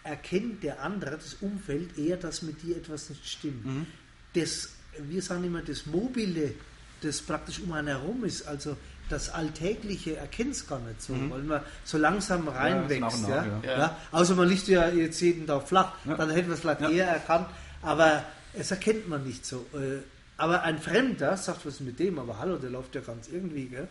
erkennt 0.02 0.62
der 0.62 0.82
andere, 0.82 1.12
das 1.12 1.34
Umfeld, 1.34 1.98
eher, 1.98 2.16
dass 2.16 2.42
mit 2.42 2.62
dir 2.62 2.76
etwas 2.76 3.10
nicht 3.10 3.26
stimmt. 3.26 3.64
Mhm 3.64 3.86
das, 4.34 4.70
wir 4.98 5.22
sagen 5.22 5.44
immer, 5.44 5.62
das 5.62 5.86
Mobile, 5.86 6.54
das 7.00 7.22
praktisch 7.22 7.60
um 7.60 7.72
einen 7.72 7.88
herum 7.88 8.24
ist, 8.24 8.46
also 8.46 8.76
das 9.09 9.30
Alltägliche 9.30 10.16
erkennt 10.16 10.52
es 10.52 10.66
gar 10.66 10.80
nicht 10.80 11.02
so, 11.02 11.12
mhm. 11.12 11.30
weil 11.30 11.42
man 11.42 11.61
so 11.84 11.98
langsam 11.98 12.48
reinwächst. 12.48 13.28
Ja, 13.28 13.44
ja. 13.44 13.61
Ja. 13.62 13.78
ja, 13.78 13.96
Außer 14.12 14.34
man 14.34 14.48
liegt 14.48 14.68
ja 14.68 14.88
jetzt 14.88 15.20
jeden 15.20 15.46
Tag 15.46 15.68
flach, 15.68 15.92
dann 16.05 16.30
hätte 16.30 16.48
man 16.48 16.55
es 16.55 16.61
vielleicht 16.61 16.80
eher 16.82 17.09
erkannt, 17.09 17.48
aber 17.82 18.24
es 18.55 18.70
erkennt 18.70 19.09
man 19.09 19.24
nicht 19.24 19.44
so. 19.44 19.66
Äh, 19.74 20.02
aber 20.36 20.62
ein 20.62 20.78
Fremder 20.78 21.36
sagt, 21.36 21.64
was 21.64 21.74
ist 21.74 21.80
mit 21.80 21.98
dem? 21.98 22.18
Aber 22.18 22.38
hallo, 22.38 22.57
der 22.57 22.70
läuft 22.70 22.94
ja 22.94 23.00
ganz 23.00 23.28
irgendwie. 23.28 23.66
Gell? 23.66 23.88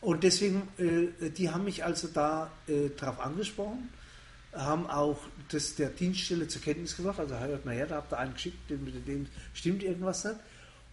Und 0.00 0.24
deswegen, 0.24 0.68
äh, 0.78 1.30
die 1.30 1.50
haben 1.50 1.64
mich 1.64 1.84
also 1.84 2.08
da 2.12 2.50
äh, 2.66 2.90
drauf 2.90 3.20
angesprochen 3.20 3.88
haben 4.56 4.88
auch 4.88 5.18
das 5.50 5.74
der 5.74 5.90
Dienststelle 5.90 6.48
zur 6.48 6.62
Kenntnis 6.62 6.96
gebracht. 6.96 7.20
Also 7.20 7.38
hört 7.38 7.64
mal 7.64 7.74
her, 7.74 7.86
da 7.86 7.96
habt 7.96 8.12
ihr 8.12 8.18
einen 8.18 8.34
geschickt, 8.34 8.70
mit 8.70 9.06
dem 9.06 9.26
stimmt 9.54 9.82
irgendwas 9.82 10.24
nicht. 10.24 10.36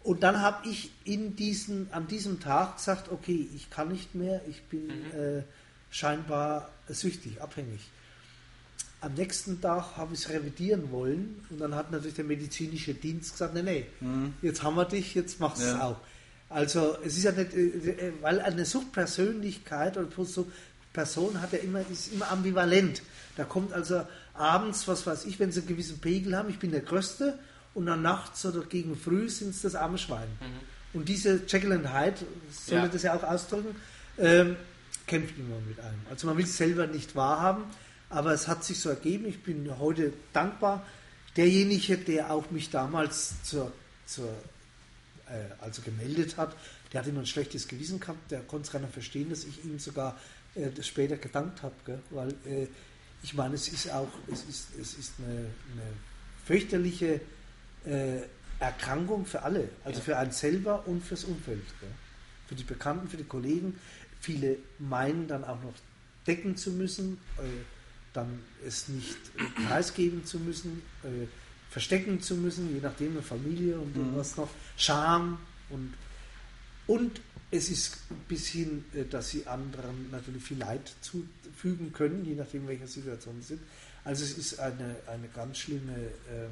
Und 0.04 0.24
dann 0.24 0.42
habe 0.42 0.68
ich 0.68 0.92
in 1.06 1.36
diesen, 1.36 1.92
an 1.94 2.08
diesem 2.08 2.42
Tag 2.42 2.78
gesagt, 2.78 3.10
okay, 3.10 3.48
ich 3.56 3.70
kann 3.70 3.88
nicht 3.88 4.16
mehr, 4.16 4.42
ich 4.50 4.62
bin 4.64 4.88
mhm. 4.88 5.40
äh, 5.40 5.44
scheinbar 5.90 6.70
süchtig, 6.90 7.42
abhängig. 7.42 7.80
Am 9.00 9.14
nächsten 9.14 9.62
Tag 9.62 9.98
habe 9.98 10.14
ich 10.14 10.22
es 10.22 10.30
revidieren 10.30 10.92
wollen 10.92 11.46
und 11.50 11.60
dann 11.60 11.76
hat 11.76 11.92
natürlich 11.92 12.16
der 12.16 12.26
medizinische 12.26 12.94
Dienst 12.94 13.34
gesagt, 13.34 13.54
nee, 13.54 13.62
nee, 13.62 13.86
mhm. 14.02 14.34
jetzt 14.42 14.64
haben 14.64 14.76
wir 14.76 14.86
dich, 14.86 15.16
jetzt 15.16 15.40
machst 15.40 15.62
du 15.62 15.68
es 15.68 15.76
auch. 15.76 15.98
Also 16.50 16.98
es 17.04 17.18
ist 17.18 17.24
ja 17.24 17.32
nicht, 17.32 17.54
äh, 17.54 17.62
äh, 17.62 18.14
weil 18.22 18.42
eine 18.42 18.66
Suchtpersönlichkeit 18.66 19.98
oder 19.98 20.08
Person 20.92 21.42
hat 21.42 21.54
ja 21.54 21.60
immer, 21.60 21.82
ist 21.90 22.14
immer 22.14 22.30
ambivalent. 22.30 23.02
Da 23.38 23.46
kommt 23.46 23.74
also 23.74 24.06
abends, 24.34 24.88
was 24.88 25.08
weiß 25.08 25.26
ich, 25.26 25.40
wenn 25.40 25.52
sie 25.52 25.62
einen 25.62 25.70
gewissen 25.70 26.00
Pegel 26.00 26.38
haben, 26.38 26.50
ich 26.50 26.60
bin 26.60 26.72
der 26.72 26.82
Größte, 26.82 27.40
und 27.74 27.86
dann 27.86 28.02
nachts 28.02 28.46
oder 28.46 28.62
gegen 28.62 28.96
früh 28.96 29.30
sind 29.30 29.50
es 29.50 29.62
das 29.62 29.76
arme 29.76 29.98
Schwein. 29.98 30.28
Mhm. 30.40 31.00
Und 31.00 31.10
diese 31.10 31.42
Jekyll 31.48 31.74
and 31.74 31.92
Hyde, 31.92 32.18
soll 32.52 32.78
ja. 32.78 32.88
das 32.88 33.04
ja 33.04 33.16
auch 33.16 33.24
ausdrücken, 33.24 33.76
ähm, 34.18 34.56
kämpft 35.08 35.38
immer 35.38 35.60
mit 35.68 35.80
einem. 35.80 36.00
Also 36.10 36.28
man 36.28 36.38
will 36.38 36.46
es 36.46 36.56
selber 36.56 36.88
nicht 36.88 37.16
wahrhaben, 37.16 37.64
aber 38.10 38.32
es 38.34 38.48
hat 38.48 38.64
sich 38.64 38.80
so 38.80 38.90
ergeben. 38.90 39.26
Ich 39.26 39.42
bin 39.42 39.80
heute 39.80 40.14
dankbar, 40.34 40.86
derjenige, 41.36 41.98
der 41.98 42.32
auch 42.32 42.52
mich 42.52 42.70
damals 42.70 43.42
zur, 43.44 43.72
zur 44.06 44.30
äh, 45.28 45.62
also 45.62 45.82
gemeldet 45.82 46.38
hat, 46.38 46.56
der 46.92 47.02
hat 47.02 47.08
immer 47.08 47.22
ein 47.22 47.26
schlechtes 47.26 47.68
Gewissen 47.68 48.00
gehabt, 48.00 48.30
der 48.32 48.42
konnte 48.42 48.68
es 48.68 48.72
gar 48.72 48.80
nicht 48.80 48.94
verstehen, 48.94 49.30
dass 49.32 49.46
ich 49.46 49.66
ihm 49.66 49.80
sogar 49.80 50.20
äh, 50.54 50.70
das 50.70 50.86
später 50.86 51.18
gedankt 51.18 51.64
habe, 51.64 51.74
weil 52.12 52.30
äh, 52.46 52.68
ich 53.24 53.34
meine, 53.34 53.56
es 53.56 53.68
ist 53.70 53.90
auch, 53.92 54.10
es 54.32 54.44
ist, 54.44 54.68
es 54.80 54.94
ist 54.96 55.14
eine, 55.18 55.38
eine 55.38 55.94
fürchterliche 56.46 57.22
äh, 57.86 58.22
Erkrankung 58.60 59.26
für 59.26 59.42
alle, 59.44 59.70
also 59.84 60.00
Ja. 60.00 60.06
für 60.06 60.18
einen 60.18 60.32
selber 60.32 60.88
und 60.88 61.04
fürs 61.04 61.24
Umfeld, 61.26 61.64
gell? 61.80 61.90
für 62.48 62.56
die 62.56 62.64
Bekannten, 62.64 63.08
für 63.10 63.18
die 63.18 63.24
Kollegen. 63.24 63.80
Viele 64.22 64.58
meinen 64.80 65.28
dann 65.28 65.44
auch 65.44 65.62
noch 65.62 65.74
decken 66.26 66.56
zu 66.56 66.72
müssen, 66.72 67.20
äh, 67.38 67.42
dann 68.14 68.40
es 68.66 68.88
nicht 68.88 69.18
äh, 69.38 69.68
preisgeben 69.68 70.26
zu 70.26 70.40
müssen, 70.40 70.82
äh, 71.04 71.28
verstecken 71.70 72.22
zu 72.22 72.36
müssen, 72.36 72.74
je 72.74 72.80
nachdem 72.82 73.14
eine 73.14 73.22
Familie 73.24 73.78
und 73.80 73.96
Mhm. 73.98 74.16
was 74.16 74.38
noch, 74.38 74.50
Scham 74.78 75.40
und 75.70 75.94
und 76.86 77.22
es 77.50 77.70
ist 77.70 77.98
bis 78.28 78.48
hin, 78.48 78.84
äh, 78.94 79.06
dass 79.06 79.30
sie 79.30 79.46
anderen 79.48 80.10
natürlich 80.12 80.44
viel 80.44 80.58
Leid 80.60 80.94
zufügen 81.02 81.92
können, 81.94 82.24
je 82.26 82.36
nachdem, 82.36 82.68
welcher 82.68 82.88
Situation 82.88 83.42
sie 83.42 83.48
sind. 83.56 83.62
Also 84.04 84.24
es 84.26 84.38
ist 84.38 84.60
eine, 84.60 84.96
eine 85.08 85.28
ganz, 85.30 85.58
schlimme, 85.60 85.96
ähm, 86.30 86.52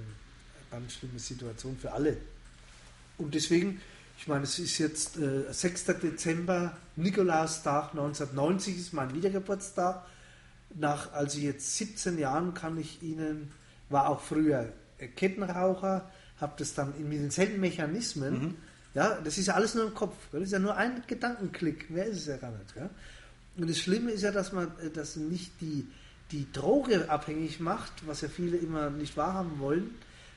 ganz 0.72 0.93
schlimme 0.93 1.19
Situation 1.19 1.78
für 1.78 1.91
alle. 1.91 2.17
Und 3.17 3.36
deswegen, 3.36 3.82
ich 4.17 4.28
meine, 4.28 4.43
es 4.43 4.57
ist 4.59 4.78
jetzt 4.78 5.17
äh, 5.17 5.51
6. 5.51 5.86
Dezember, 6.01 6.76
Nikolaustag 6.95 7.91
1990 7.91 8.78
ist 8.78 8.93
mein 8.93 9.13
Wiedergeburtstag. 9.13 10.03
Nach 10.76 11.11
also 11.13 11.39
jetzt 11.39 11.76
17 11.78 12.17
Jahren 12.17 12.53
kann 12.53 12.78
ich 12.80 13.03
Ihnen, 13.03 13.51
war 13.89 14.07
auch 14.09 14.22
früher 14.22 14.72
Kettenraucher, 15.17 16.09
habe 16.39 16.53
das 16.57 16.74
dann 16.74 16.93
in- 16.97 17.09
mit 17.09 17.19
denselben 17.19 17.59
Mechanismen, 17.59 18.55
ja, 18.93 19.19
das 19.22 19.38
ist 19.38 19.47
ja 19.47 19.53
alles 19.55 19.76
nur 19.76 19.88
im 19.88 19.93
Kopf, 19.93 20.15
das 20.32 20.43
ist 20.43 20.51
ja 20.51 20.59
nur 20.59 20.76
ein 20.78 21.03
Gedankenklick, 21.07 21.89
mehr 21.89 22.05
ist 22.05 22.17
es 22.19 22.26
ja 22.28 22.38
gar 22.38 22.51
nicht. 22.51 22.74
Gell? 22.74 22.89
Und 23.57 23.69
das 23.69 23.80
Schlimme 23.80 24.11
ist 24.11 24.22
ja, 24.22 24.32
dass 24.32 24.51
man 24.53 24.67
äh, 24.84 24.89
dass 24.89 25.15
nicht 25.17 25.51
die, 25.59 25.86
die 26.32 26.49
Droge 26.53 27.09
abhängig 27.09 27.59
macht, 27.59 27.91
was 28.07 28.22
ja 28.22 28.30
viele 28.30 28.57
immer 28.57 28.89
nicht 28.89 29.17
wahrhaben 29.17 29.59
wollen, 29.59 29.91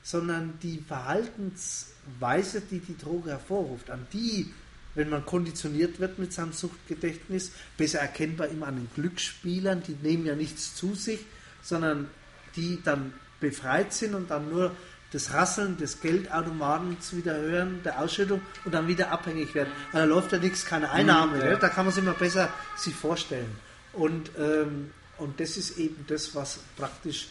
sondern 0.05 0.59
die 0.63 0.85
Verhaltensweise, 0.87 2.61
die 2.61 2.79
die 2.79 2.97
Droge 2.97 3.31
hervorruft, 3.31 3.91
an 3.91 4.07
die, 4.13 4.53
wenn 4.95 5.09
man 5.09 5.25
konditioniert 5.25 5.99
wird 5.99 6.19
mit 6.19 6.33
seinem 6.33 6.53
Suchtgedächtnis, 6.53 7.53
besser 7.79 8.01
erkennbar 8.01 8.49
immer 8.49 8.69
an 8.69 8.77
den 8.77 8.91
Glücksspielern, 8.95 9.83
die 9.83 9.97
nehmen 10.03 10.27
ja 10.27 10.37
nichts 10.37 10.77
zu 10.77 10.95
sich, 10.95 11.21
sondern 11.63 12.09
die 12.55 12.81
dann 12.85 13.15
befreit 13.41 13.95
sind 13.95 14.15
und 14.15 14.31
dann 14.31 14.51
nur 14.51 14.77
das 15.11 15.33
Rasseln 15.33 15.79
des 15.79 16.01
Geldautomatens 16.01 17.17
wieder 17.17 17.37
hören, 17.37 17.81
der 17.83 18.01
Ausschüttung 18.01 18.43
und 18.65 18.75
dann 18.75 18.87
wieder 18.87 19.11
abhängig 19.11 19.55
werden. 19.55 19.73
Da 19.93 20.05
läuft 20.05 20.33
ja 20.33 20.39
nichts, 20.39 20.67
keine 20.67 20.91
Einnahme. 20.91 21.39
ja. 21.39 21.57
Da 21.57 21.69
kann 21.71 21.87
man 21.87 21.95
sich 21.95 22.03
immer 22.03 22.15
besser 22.15 22.53
sich 22.77 22.95
vorstellen. 22.95 23.57
Und, 23.95 24.33
ähm, 24.37 24.91
und 25.17 25.41
das 25.41 25.57
ist 25.57 25.79
eben 25.79 26.05
das, 26.09 26.35
was 26.35 26.59
praktisch 26.77 27.29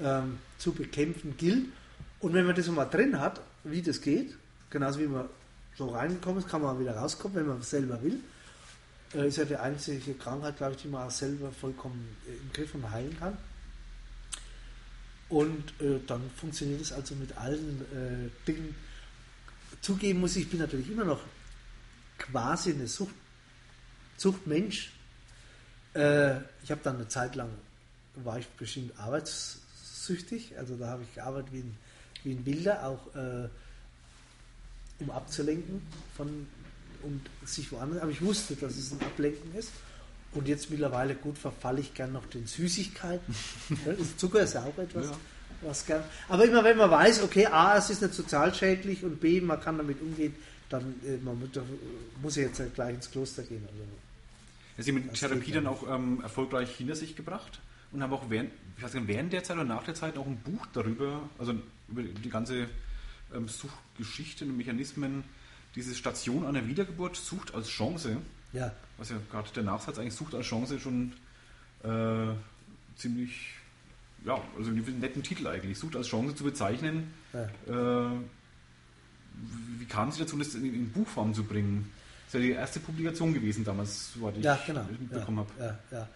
ähm, 0.00 0.38
zu 0.58 0.72
bekämpfen 0.72 1.36
gilt. 1.36 1.66
Und 2.22 2.32
wenn 2.34 2.46
man 2.46 2.54
das 2.54 2.68
mal 2.68 2.84
drin 2.84 3.20
hat, 3.20 3.40
wie 3.64 3.82
das 3.82 4.00
geht, 4.00 4.36
genauso 4.70 5.00
wie 5.00 5.06
man 5.06 5.28
so 5.76 5.88
reingekommen 5.88 6.38
ist, 6.38 6.48
kann 6.48 6.62
man 6.62 6.78
wieder 6.78 6.96
rauskommen, 6.96 7.36
wenn 7.36 7.46
man 7.48 7.62
selber 7.62 8.00
will. 8.02 8.20
Äh, 9.14 9.26
ist 9.26 9.38
ja 9.38 9.44
die 9.44 9.56
einzige 9.56 10.14
Krankheit, 10.14 10.56
glaube 10.56 10.74
ich, 10.74 10.82
die 10.82 10.88
man 10.88 11.06
auch 11.06 11.10
selber 11.10 11.50
vollkommen 11.50 12.16
äh, 12.28 12.32
im 12.32 12.52
Griff 12.52 12.74
und 12.74 12.88
heilen 12.90 13.18
kann. 13.18 13.36
Und 15.28 15.80
äh, 15.80 15.98
dann 16.06 16.30
funktioniert 16.36 16.80
es 16.80 16.92
also 16.92 17.16
mit 17.16 17.36
allen 17.36 17.80
äh, 17.92 18.46
Dingen. 18.46 18.74
Zugeben 19.80 20.20
muss 20.20 20.36
ich, 20.36 20.42
ich 20.42 20.50
bin 20.50 20.60
natürlich 20.60 20.90
immer 20.90 21.04
noch 21.04 21.22
quasi 22.18 22.72
eine 22.72 22.86
Sucht, 22.86 23.14
Suchtmensch. 24.16 24.92
Äh, 25.94 26.36
ich 26.62 26.70
habe 26.70 26.80
dann 26.84 26.96
eine 26.96 27.08
Zeit 27.08 27.34
lang, 27.34 27.48
war 28.14 28.38
ich 28.38 28.46
bestimmt 28.46 28.96
arbeitssüchtig, 28.96 30.56
also 30.56 30.76
da 30.76 30.88
habe 30.88 31.02
ich 31.02 31.14
gearbeitet 31.14 31.52
wie 31.52 31.60
ein, 31.60 31.78
wie 32.24 32.32
ein 32.32 32.44
Wilder, 32.46 32.86
auch 32.86 33.14
äh, 33.14 33.48
um 35.00 35.10
abzulenken 35.10 35.82
von 36.16 36.46
und 37.02 37.20
sich 37.44 37.70
woanders. 37.72 38.00
Aber 38.02 38.10
ich 38.12 38.22
wusste, 38.22 38.54
dass 38.54 38.76
es 38.76 38.92
ein 38.92 39.00
Ablenken 39.00 39.54
ist. 39.56 39.70
Und 40.34 40.48
jetzt 40.48 40.70
mittlerweile 40.70 41.14
gut 41.14 41.36
verfalle 41.36 41.80
ich 41.80 41.92
gern 41.94 42.12
noch 42.12 42.24
den 42.26 42.46
Süßigkeiten. 42.46 43.34
Das 43.84 44.16
Zucker 44.16 44.40
ist 44.42 44.54
ja 44.54 44.62
auch 44.62 44.78
etwas, 44.78 45.06
Ja. 45.06 45.16
was 45.62 45.84
gern. 45.84 46.02
Aber 46.28 46.44
immer 46.44 46.64
wenn 46.64 46.76
man 46.78 46.90
weiß, 46.90 47.22
okay, 47.22 47.46
A, 47.46 47.76
es 47.76 47.90
ist 47.90 48.00
nicht 48.00 48.14
sozialschädlich 48.14 49.04
und 49.04 49.20
B, 49.20 49.40
man 49.40 49.60
kann 49.60 49.76
damit 49.76 50.00
umgehen, 50.00 50.34
dann 50.70 50.94
äh, 51.06 51.16
man 51.22 51.38
muss, 51.38 51.48
muss 52.22 52.36
ja 52.36 52.44
jetzt 52.44 52.58
ja 52.58 52.66
gleich 52.72 52.94
ins 52.94 53.10
Kloster 53.10 53.42
gehen. 53.42 53.62
Also, 53.70 53.82
Ja, 54.78 54.82
Sie 54.84 55.08
Das 55.10 55.20
Therapie 55.20 55.52
dann 55.52 55.66
auch 55.66 55.86
ähm, 55.92 56.20
erfolgreich 56.22 56.74
hinter 56.76 56.94
sich 56.96 57.14
gebracht 57.14 57.60
und 57.92 58.02
haben 58.02 58.12
auch 58.12 58.28
während, 58.30 58.50
ich 58.76 58.82
weiß 58.82 58.94
nicht, 58.94 59.08
während 59.08 59.32
der 59.32 59.44
Zeit 59.44 59.56
oder 59.56 59.66
nach 59.66 59.82
der 59.84 59.94
Zeit 59.94 60.16
auch 60.16 60.26
ein 60.26 60.38
Buch 60.38 60.66
darüber, 60.72 61.28
also 61.38 61.54
über 61.88 62.02
die 62.02 62.30
ganze 62.30 62.68
ähm, 63.34 63.48
Suchtgeschichte 63.48 64.44
und 64.44 64.56
Mechanismen, 64.56 65.24
diese 65.74 65.94
Station 65.94 66.46
einer 66.46 66.66
Wiedergeburt, 66.66 67.16
Sucht 67.16 67.54
als 67.54 67.68
Chance, 67.68 68.18
ja, 68.52 68.72
was 68.98 69.10
ja 69.10 69.16
gerade 69.30 69.50
der 69.54 69.62
Nachsatz 69.62 69.98
eigentlich 69.98 70.14
Sucht 70.14 70.34
als 70.34 70.46
Chance 70.46 70.78
schon 70.78 71.12
äh, 71.82 72.34
ziemlich, 72.96 73.54
ja, 74.24 74.40
also 74.58 74.70
einen 74.70 75.00
netten 75.00 75.22
Titel 75.22 75.46
eigentlich, 75.46 75.78
Sucht 75.78 75.96
als 75.96 76.08
Chance 76.08 76.34
zu 76.34 76.44
bezeichnen. 76.44 77.12
ja. 77.32 78.10
Äh, 78.10 78.18
wie 79.78 79.86
kam 79.86 80.12
Sie 80.12 80.20
dazu, 80.20 80.36
das 80.36 80.54
in, 80.54 80.74
in 80.74 80.92
Buchform 80.92 81.32
zu 81.32 81.42
bringen? 81.44 81.90
Das 82.26 82.34
ist 82.34 82.40
ja 82.40 82.46
die 82.46 82.52
erste 82.52 82.80
Publikation 82.80 83.32
gewesen 83.32 83.64
damals, 83.64 84.12
soweit 84.12 84.36
ich 84.36 84.44
Ja, 84.44 84.58
genau. 84.66 84.84
mitbekommen 84.98 85.46
ja, 85.58 85.64
habe. 85.64 85.80
Ja, 85.90 85.98
ja. 85.98 86.08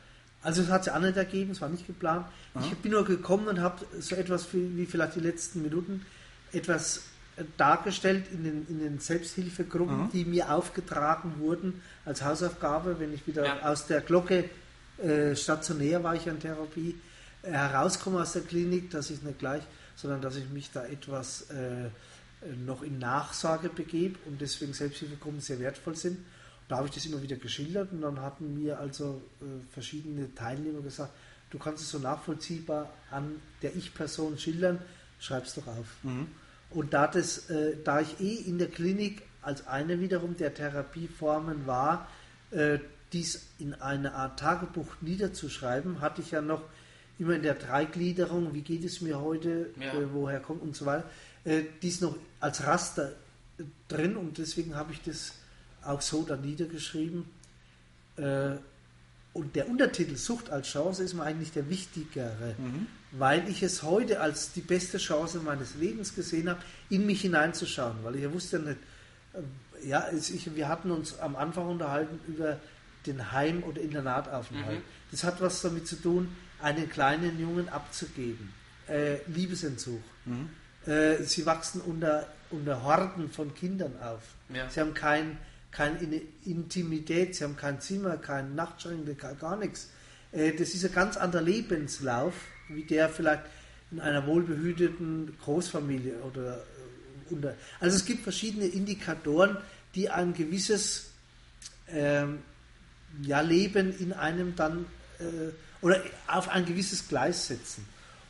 Also 0.42 0.62
es 0.62 0.68
hat 0.68 0.84
sich 0.84 0.92
auch 0.92 1.00
nicht 1.00 1.16
ergeben, 1.16 1.50
es 1.50 1.60
war 1.60 1.68
nicht 1.68 1.86
geplant. 1.86 2.26
Ich 2.60 2.76
bin 2.78 2.92
nur 2.92 3.04
gekommen 3.04 3.48
und 3.48 3.60
habe 3.60 3.84
so 3.98 4.14
etwas 4.14 4.46
wie, 4.52 4.86
vielleicht 4.86 5.16
die 5.16 5.20
letzten 5.20 5.62
Minuten 5.62 6.06
etwas 6.52 7.02
äh, 7.36 7.42
dargestellt 7.56 8.26
in 8.32 8.44
den, 8.44 8.66
in 8.68 8.78
den 8.78 8.98
Selbsthilfegruppen, 9.00 10.02
Aha. 10.02 10.10
die 10.12 10.24
mir 10.24 10.50
aufgetragen 10.52 11.34
wurden 11.38 11.82
als 12.04 12.22
Hausaufgabe, 12.22 13.00
wenn 13.00 13.12
ich 13.12 13.26
wieder 13.26 13.44
Ja. 13.44 13.62
aus 13.62 13.86
der 13.86 14.00
Glocke 14.00 14.48
äh, 15.02 15.34
stationär 15.36 16.02
war 16.02 16.14
ich 16.14 16.30
an 16.30 16.38
Therapie, 16.40 16.94
äh, 17.42 17.50
herauskomme 17.50 18.20
aus 18.22 18.32
der 18.32 18.42
Klinik, 18.42 18.90
dass 18.90 19.10
ich 19.10 19.22
nicht 19.22 19.38
gleich, 19.38 19.62
sondern 19.96 20.22
dass 20.22 20.36
ich 20.36 20.48
mich 20.48 20.70
da 20.72 20.84
etwas 20.86 21.50
äh, 21.50 21.90
noch 22.64 22.82
in 22.82 22.98
Nachsorge 22.98 23.68
begebe 23.68 24.18
und 24.26 24.40
deswegen 24.40 24.72
Selbsthilfegruppen 24.72 25.40
sehr 25.40 25.58
wertvoll 25.58 25.96
sind. 25.96 26.18
Da 26.68 26.78
habe 26.78 26.88
ich 26.88 26.94
das 26.94 27.06
immer 27.06 27.22
wieder 27.22 27.36
geschildert 27.36 27.92
und 27.92 28.00
dann 28.00 28.20
hatten 28.20 28.54
mir 28.54 28.78
also 28.80 29.20
äh, 29.40 29.44
verschiedene 29.72 30.34
Teilnehmer 30.34 30.80
gesagt, 30.80 31.12
du 31.50 31.58
kannst 31.58 31.82
es 31.82 31.90
so 31.90 31.98
nachvollziehbar 31.98 32.90
an 33.10 33.40
der 33.62 33.76
Ich-Person 33.76 34.36
schildern, 34.38 34.80
schreib's 35.20 35.54
doch 35.54 35.66
auf. 35.68 35.86
Und 36.70 36.92
da, 36.92 37.06
das, 37.06 37.48
äh, 37.50 37.76
da 37.84 38.00
ich 38.00 38.20
eh 38.20 38.34
in 38.34 38.58
der 38.58 38.68
Klinik 38.68 39.22
als 39.42 39.66
eine 39.68 40.00
wiederum 40.00 40.36
der 40.36 40.54
Therapieformen 40.54 41.66
war, 41.66 42.08
äh, 42.50 42.78
dies 43.12 43.46
in 43.60 43.74
eine 43.74 44.14
Art 44.14 44.40
Tagebuch 44.40 44.96
niederzuschreiben, 45.00 46.00
hatte 46.00 46.20
ich 46.22 46.32
ja 46.32 46.40
noch 46.42 46.62
immer 47.20 47.34
in 47.34 47.42
der 47.42 47.54
Dreigliederung, 47.54 48.52
wie 48.54 48.62
geht 48.62 48.84
es 48.84 49.00
mir 49.00 49.20
heute, 49.20 49.70
Ja. 49.80 49.94
äh, 49.94 50.12
woher 50.12 50.40
kommt 50.40 50.62
und 50.62 50.74
so 50.74 50.84
weiter, 50.86 51.08
äh, 51.44 51.62
dies 51.80 52.00
noch 52.00 52.16
als 52.40 52.64
Raster 52.66 53.12
äh, 53.58 53.62
drin 53.88 54.16
und 54.16 54.38
deswegen 54.38 54.74
habe 54.74 54.92
ich 54.92 55.00
das 55.02 55.32
auch 55.86 56.00
so 56.00 56.22
da 56.22 56.36
niedergeschrieben. 56.36 57.24
Äh, 58.16 58.56
und 59.32 59.54
der 59.54 59.68
Untertitel 59.68 60.16
Sucht 60.16 60.48
als 60.48 60.68
Chance 60.68 61.02
ist 61.02 61.12
mir 61.12 61.22
eigentlich 61.22 61.52
der 61.52 61.68
wichtigere, 61.68 62.54
weil 63.12 63.46
ich 63.50 63.62
es 63.62 63.82
heute 63.82 64.20
als 64.20 64.52
die 64.52 64.62
beste 64.62 64.96
Chance 64.96 65.40
meines 65.40 65.74
Lebens 65.74 66.14
gesehen 66.14 66.48
habe, 66.48 66.60
in 66.88 67.04
mich 67.04 67.20
hineinzuschauen, 67.20 67.98
weil 68.02 68.16
ich 68.16 68.22
ja 68.22 68.32
wusste 68.32 68.58
nicht, 68.60 68.78
äh, 69.34 69.88
ja, 69.88 70.06
ich, 70.10 70.54
wir 70.54 70.68
hatten 70.68 70.90
uns 70.90 71.18
am 71.18 71.36
Anfang 71.36 71.68
unterhalten 71.68 72.18
über 72.26 72.58
den 73.06 73.30
Heim- 73.32 73.62
oder 73.62 73.80
Internataufenthalt. 73.82 74.80
Das 75.10 75.22
hat 75.22 75.40
was 75.40 75.60
damit 75.60 75.86
zu 75.86 75.96
tun, 75.96 76.34
einen 76.60 76.88
kleinen 76.88 77.38
Jungen 77.38 77.68
abzugeben. 77.68 78.52
Äh, 78.88 79.16
Liebesentzug. 79.26 80.02
Äh, 80.86 81.22
sie 81.24 81.44
wachsen 81.46 81.80
unter, 81.80 82.26
unter 82.50 82.82
Horden 82.82 83.30
von 83.30 83.54
Kindern 83.54 83.92
auf. 84.00 84.22
Ja. 84.48 84.68
Sie 84.70 84.80
haben 84.80 84.94
kein, 84.94 85.38
keine 85.76 85.98
In- 85.98 86.22
Intimität, 86.44 87.36
sie 87.36 87.44
haben 87.44 87.56
kein 87.56 87.80
Zimmer, 87.80 88.16
keine 88.16 88.48
Nachtschränke, 88.50 89.14
gar, 89.14 89.56
nichts. 89.56 89.90
Äh, 90.32 90.52
das 90.52 90.70
ist 90.70 90.84
ein 90.84 90.92
ganz 90.92 91.16
anderer 91.16 91.42
Lebenslauf, 91.42 92.34
wie 92.68 92.82
der 92.82 93.08
vielleicht 93.10 93.42
in 93.90 94.00
einer 94.00 94.26
wohlbehüteten 94.26 95.36
Großfamilie 95.44 96.14
oder 96.22 96.56
äh, 96.56 97.32
unter. 97.34 97.54
Also 97.78 97.96
es 97.96 98.04
gibt 98.06 98.22
verschiedene 98.22 98.66
Indikatoren, 98.66 99.58
die 99.94 100.08
ein 100.08 100.32
gewisses 100.32 101.10
ähm, 101.88 102.38
ja, 103.22 103.40
Leben 103.40 103.96
in 103.98 104.12
einem 104.12 104.56
dann 104.56 104.86
äh, 105.18 105.52
oder 105.82 106.02
auf 106.26 106.48
ein 106.48 106.64
gewisses 106.64 107.06
Gleis 107.06 107.48
setzen. 107.48 107.86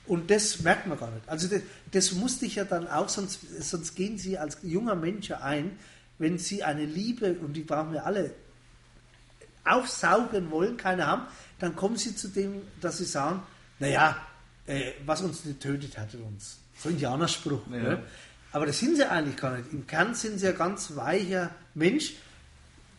Und 0.06 0.30
das 0.30 0.60
merkt 0.60 0.86
man 0.86 0.98
gar 0.98 1.10
nicht. 1.10 1.28
Also 1.28 1.48
das, 1.48 1.62
das 1.90 2.12
musste 2.12 2.46
ich 2.46 2.56
ja 2.56 2.64
dann 2.64 2.86
auch, 2.86 3.08
sonst, 3.08 3.40
sonst 3.60 3.94
gehen 3.94 4.18
Sie 4.18 4.36
als 4.38 4.58
junger 4.62 4.94
Mensch 4.94 5.30
ein, 5.30 5.78
wenn 6.18 6.38
Sie 6.38 6.62
eine 6.62 6.84
Liebe, 6.84 7.34
und 7.34 7.52
die 7.54 7.62
brauchen 7.62 7.92
wir 7.92 8.06
alle, 8.06 8.32
aufsaugen 9.64 10.50
wollen, 10.50 10.76
keine 10.76 11.06
haben, 11.06 11.22
dann 11.58 11.74
kommen 11.74 11.96
Sie 11.96 12.14
zu 12.14 12.28
dem, 12.28 12.62
dass 12.80 12.98
Sie 12.98 13.04
sagen, 13.04 13.42
naja, 13.78 14.16
äh, 14.66 14.92
was 15.04 15.22
uns 15.22 15.44
nicht 15.44 15.60
tötet, 15.60 15.98
hat 15.98 16.14
uns. 16.14 16.58
So 16.78 16.88
ein 16.88 16.92
Indianerspruch. 16.94 17.62
Ja. 17.70 17.76
Ne? 17.76 18.02
Aber 18.52 18.66
das 18.66 18.78
sind 18.78 18.96
Sie 18.96 19.04
eigentlich 19.04 19.36
gar 19.36 19.56
nicht. 19.56 19.72
Im 19.72 19.86
Kern 19.86 20.14
sind 20.14 20.38
Sie 20.38 20.48
ein 20.48 20.56
ganz 20.56 20.94
weicher 20.96 21.50
Mensch, 21.74 22.14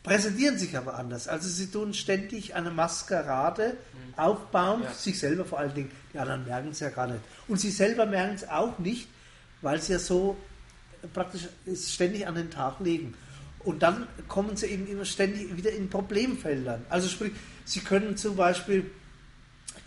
präsentieren 0.04 0.58
sich 0.58 0.76
aber 0.78 0.96
anders. 0.96 1.28
Also 1.28 1.48
Sie 1.50 1.68
tun 1.68 1.94
ständig 1.94 2.54
eine 2.56 2.70
Maskerade 2.70 3.78
aufbauen, 4.16 4.84
Ja. 4.84 4.94
sich 4.94 5.18
selber 5.20 5.46
vor 5.46 5.60
allen 5.60 5.74
Dingen. 5.74 5.92
Die 6.14 6.20
anderen 6.20 6.46
merken 6.46 6.70
es 6.70 6.80
ja 6.80 6.90
gar 6.90 7.08
nicht. 7.08 7.22
Und 7.48 7.60
Sie 7.60 7.72
selber 7.72 8.06
merken 8.06 8.36
es 8.36 8.48
auch 8.48 8.78
nicht, 8.80 9.08
weil 9.62 9.82
Sie 9.82 9.94
ja 9.94 10.00
so 10.00 10.38
praktisch 11.14 11.48
ständig 11.76 12.28
an 12.28 12.36
den 12.36 12.50
Tag 12.50 12.80
legen. 12.80 13.14
Und 13.60 13.84
dann 13.84 14.08
kommen 14.28 14.56
Sie 14.56 14.68
eben 14.68 14.88
immer 14.88 15.06
ständig 15.06 15.56
wieder 15.58 15.72
in 15.72 15.90
Problemfeldern. 15.90 16.86
Also 16.90 17.10
sprich, 17.10 17.34
Sie 17.66 17.82
können 17.82 18.16
zum 18.16 18.36
Beispiel 18.36 18.90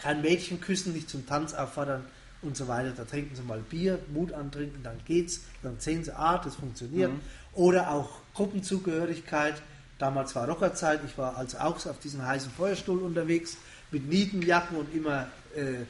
kein 0.01 0.23
Mädchen 0.23 0.61
küssen, 0.61 0.93
nicht 0.93 1.09
zum 1.09 1.27
Tanz 1.27 1.55
auffordern 1.55 2.05
und 2.43 2.57
so 2.57 2.69
weiter. 2.69 2.93
Da 2.97 3.05
trinken 3.05 3.35
sie 3.35 3.43
mal 3.43 3.61
Bier, 3.61 3.99
Mut 4.13 4.33
antrinken, 4.33 4.83
dann 4.83 4.99
geht's. 5.05 5.43
Dann 5.63 5.79
sehen 5.79 6.05
sie, 6.05 6.17
ah, 6.17 6.39
das 6.39 6.57
funktioniert. 6.57 7.13
Oder 7.53 7.91
auch 7.91 8.21
Gruppenzugehörigkeit. 8.35 9.63
Damals 9.99 10.35
war 10.35 10.49
Rockerzeit, 10.49 11.01
ich 11.07 11.19
war 11.19 11.37
also 11.37 11.59
auch 11.59 11.85
auf 11.85 11.99
diesem 11.99 12.27
heißen 12.27 12.51
Feuerstuhl 12.53 13.01
unterwegs 13.01 13.59
mit 13.91 14.09
Nietenjacken 14.09 14.79
und 14.79 14.95
immer 14.95 15.27
äh, 15.55 15.85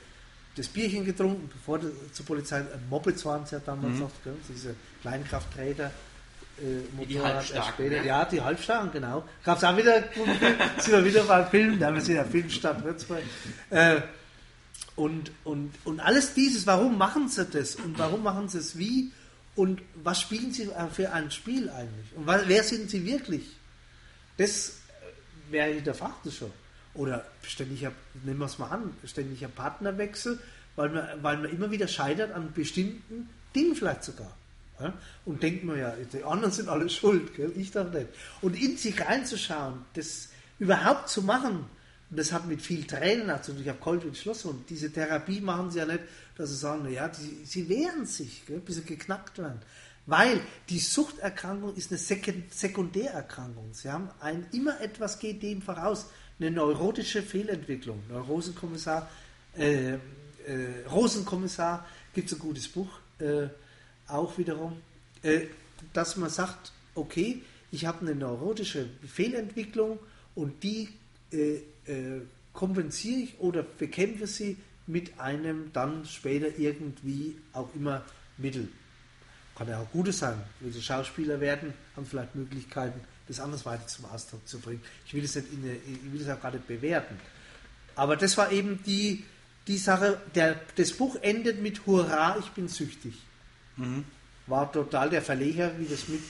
das 0.57 0.68
Bierchen 0.68 1.05
getrunken, 1.05 1.48
bevor 1.53 1.78
die, 1.78 1.88
zur 2.12 2.26
Polizei, 2.26 2.61
äh, 2.61 2.64
Mopeds 2.88 3.24
waren 3.24 3.44
es 3.44 3.51
ja 3.53 3.61
damals 3.61 3.98
noch, 3.98 4.11
gell, 4.24 4.34
diese 4.48 4.74
Kleinkraftträger. 5.03 5.86
Äh, 5.86 6.61
die 6.61 6.96
Motorrad 6.96 7.34
Halbstarken, 7.34 7.57
erst 7.57 7.68
später. 7.68 8.01
ne? 8.01 8.07
Ja, 8.07 8.24
die 8.24 8.40
Halbstarken, 8.40 8.92
genau. 8.92 9.24
Gab 9.44 9.59
es 9.59 9.64
auch 9.64 9.76
wieder, 9.76 10.05
sind 10.78 10.92
wir 10.92 11.05
wieder 11.05 11.22
beim 11.24 11.46
Film, 11.48 11.78
da 11.78 11.92
wir 11.92 12.01
sind 12.01 12.16
ja 12.16 12.24
Filmstadt 12.24 12.84
Würzburg. 12.84 13.22
Äh, 13.70 14.01
und, 14.96 15.30
und, 15.44 15.72
und 15.84 16.01
alles 16.01 16.34
dieses, 16.34 16.66
warum 16.66 16.98
machen 16.98 17.28
sie 17.28 17.46
das 17.46 17.76
und 17.76 17.98
warum 17.98 18.22
machen 18.22 18.48
sie 18.48 18.59
es 18.59 18.76
wie 18.76 19.12
und 19.55 19.80
was 19.94 20.20
spielen 20.20 20.53
sie 20.53 20.68
für 20.92 21.12
ein 21.12 21.30
Spiel 21.30 21.70
eigentlich 21.70 22.14
und 22.16 22.26
wer 22.26 22.62
sind 22.62 22.90
sie 22.90 23.07
wirklich? 23.07 23.57
Das 24.36 24.68
äh, 24.68 25.53
wäre 25.53 25.72
hinterfragt 25.72 26.30
schon. 26.32 26.53
Oder 26.95 27.24
ständiger, 27.43 27.93
nehmen 28.24 28.41
wir 28.41 28.47
es 28.47 28.59
mal 28.59 28.68
an, 28.68 28.95
ständiger 29.05 29.49
Partnerwechsel, 29.49 30.38
weil 30.76 30.88
man, 30.91 31.07
weil 31.22 31.36
man 31.38 31.51
immer 31.51 31.70
wieder 31.70 31.86
scheitert 31.86 32.32
an 32.32 32.53
bestimmten 32.53 33.28
Dingen 33.55 33.74
vielleicht 33.76 34.05
sogar. 34.05 34.36
Ja? 34.80 34.93
Und 35.24 35.43
denkt 35.43 35.64
man 35.64 35.78
ja, 35.78 35.95
die 36.12 36.24
anderen 36.24 36.53
sind 36.53 36.68
alle 36.68 36.88
schuld, 36.88 37.34
gell? 37.34 37.53
ich 37.57 37.70
doch 37.70 37.91
nicht. 37.93 38.09
Und 38.41 38.61
in 38.61 38.76
sich 38.76 39.01
reinzuschauen, 39.01 39.84
das 39.95 40.30
überhaupt 40.59 41.09
zu 41.09 41.22
machen, 41.22 41.66
und 42.11 42.18
das 42.18 42.32
hat 42.32 42.47
mit 42.47 42.61
viel 42.61 42.84
Tränen 42.86 43.41
zu 43.43 43.53
tun. 43.53 43.62
Ich 43.62 43.68
habe 43.68 43.78
Colt 43.78 44.05
entschlossen. 44.05 44.51
Und 44.51 44.68
diese 44.68 44.93
Therapie 44.93 45.41
machen 45.41 45.70
sie 45.70 45.78
ja 45.78 45.86
nicht, 45.86 46.01
dass 46.36 46.51
sie 46.51 46.57
sagen, 46.57 46.82
naja, 46.82 47.09
die, 47.09 47.45
sie 47.45 47.68
wehren 47.68 48.05
sich, 48.05 48.45
gell, 48.47 48.59
bis 48.59 48.76
sie 48.76 48.82
geknackt 48.82 49.38
werden. 49.38 49.61
Weil 50.07 50.41
die 50.68 50.80
Suchterkrankung 50.80 51.76
ist 51.76 51.93
eine 51.93 51.99
Sekund- 51.99 52.53
Sekundärerkrankung. 52.53 53.74
Sie 53.74 53.88
haben 53.88 54.11
ein, 54.18 54.45
immer 54.51 54.80
etwas 54.80 55.20
geht 55.20 55.41
dem 55.43 55.62
voraus. 55.62 56.07
Eine 56.41 56.53
neurotische 56.53 57.22
Fehlentwicklung. 57.22 58.03
Neurosenkommissar, 58.09 59.11
äh, 59.59 59.93
äh, 59.93 59.99
Rosenkommissar 60.91 61.86
gibt 62.14 62.28
es 62.28 62.38
ein 62.38 62.41
gutes 62.41 62.66
Buch, 62.66 62.88
äh, 63.18 63.49
auch 64.07 64.38
wiederum, 64.38 64.80
äh, 65.22 65.43
dass 65.93 66.16
man 66.16 66.30
sagt, 66.30 66.72
okay, 66.95 67.43
ich 67.70 67.84
habe 67.84 68.01
eine 68.01 68.14
neurotische 68.14 68.88
Fehlentwicklung 69.07 69.99
und 70.34 70.62
die 70.62 70.88
äh, 71.30 71.57
äh, 71.84 72.22
kompensiere 72.55 73.20
ich 73.20 73.38
oder 73.38 73.62
bekämpfe 73.62 74.26
sie 74.26 74.57
mit 74.86 75.20
einem 75.20 75.70
dann 75.74 76.07
später 76.07 76.59
irgendwie 76.59 77.36
auch 77.53 77.68
immer 77.74 78.03
Mittel. 78.38 78.68
Kann 79.57 79.68
ja 79.68 79.78
auch 79.78 79.91
Gutes 79.91 80.20
sein. 80.20 80.41
Wenn 80.61 80.72
sie 80.72 80.80
Schauspieler 80.80 81.38
werden, 81.38 81.74
haben 81.95 82.07
vielleicht 82.07 82.34
Möglichkeiten, 82.34 82.99
das 83.31 83.41
anders 83.41 83.64
weiter 83.64 83.87
zum 83.87 84.05
Ausdruck 84.07 84.47
zu 84.47 84.59
bringen. 84.59 84.83
Ich 85.07 85.14
will 85.14 85.22
das, 85.22 85.35
nicht 85.37 85.53
in, 85.53 85.64
ich 85.66 86.12
will 86.12 86.24
das 86.24 86.37
auch 86.37 86.43
gar 86.43 86.53
nicht 86.53 86.66
bewerten. 86.66 87.18
Aber 87.97 88.16
das 88.16 88.37
war 88.37 88.51
eben 88.53 88.83
die, 88.85 89.24
die 89.66 89.78
Sache, 89.78 90.20
der, 90.35 90.61
das 90.76 90.93
Buch 90.93 91.16
endet 91.22 91.62
mit 91.62 91.87
Hurra, 91.87 92.37
ich 92.39 92.47
bin 92.51 92.68
süchtig. 92.68 93.14
War 94.47 94.70
total 94.72 95.11
der 95.11 95.22
Verleger, 95.22 95.72
wie 95.78 95.87
das 95.87 96.09
mit 96.09 96.22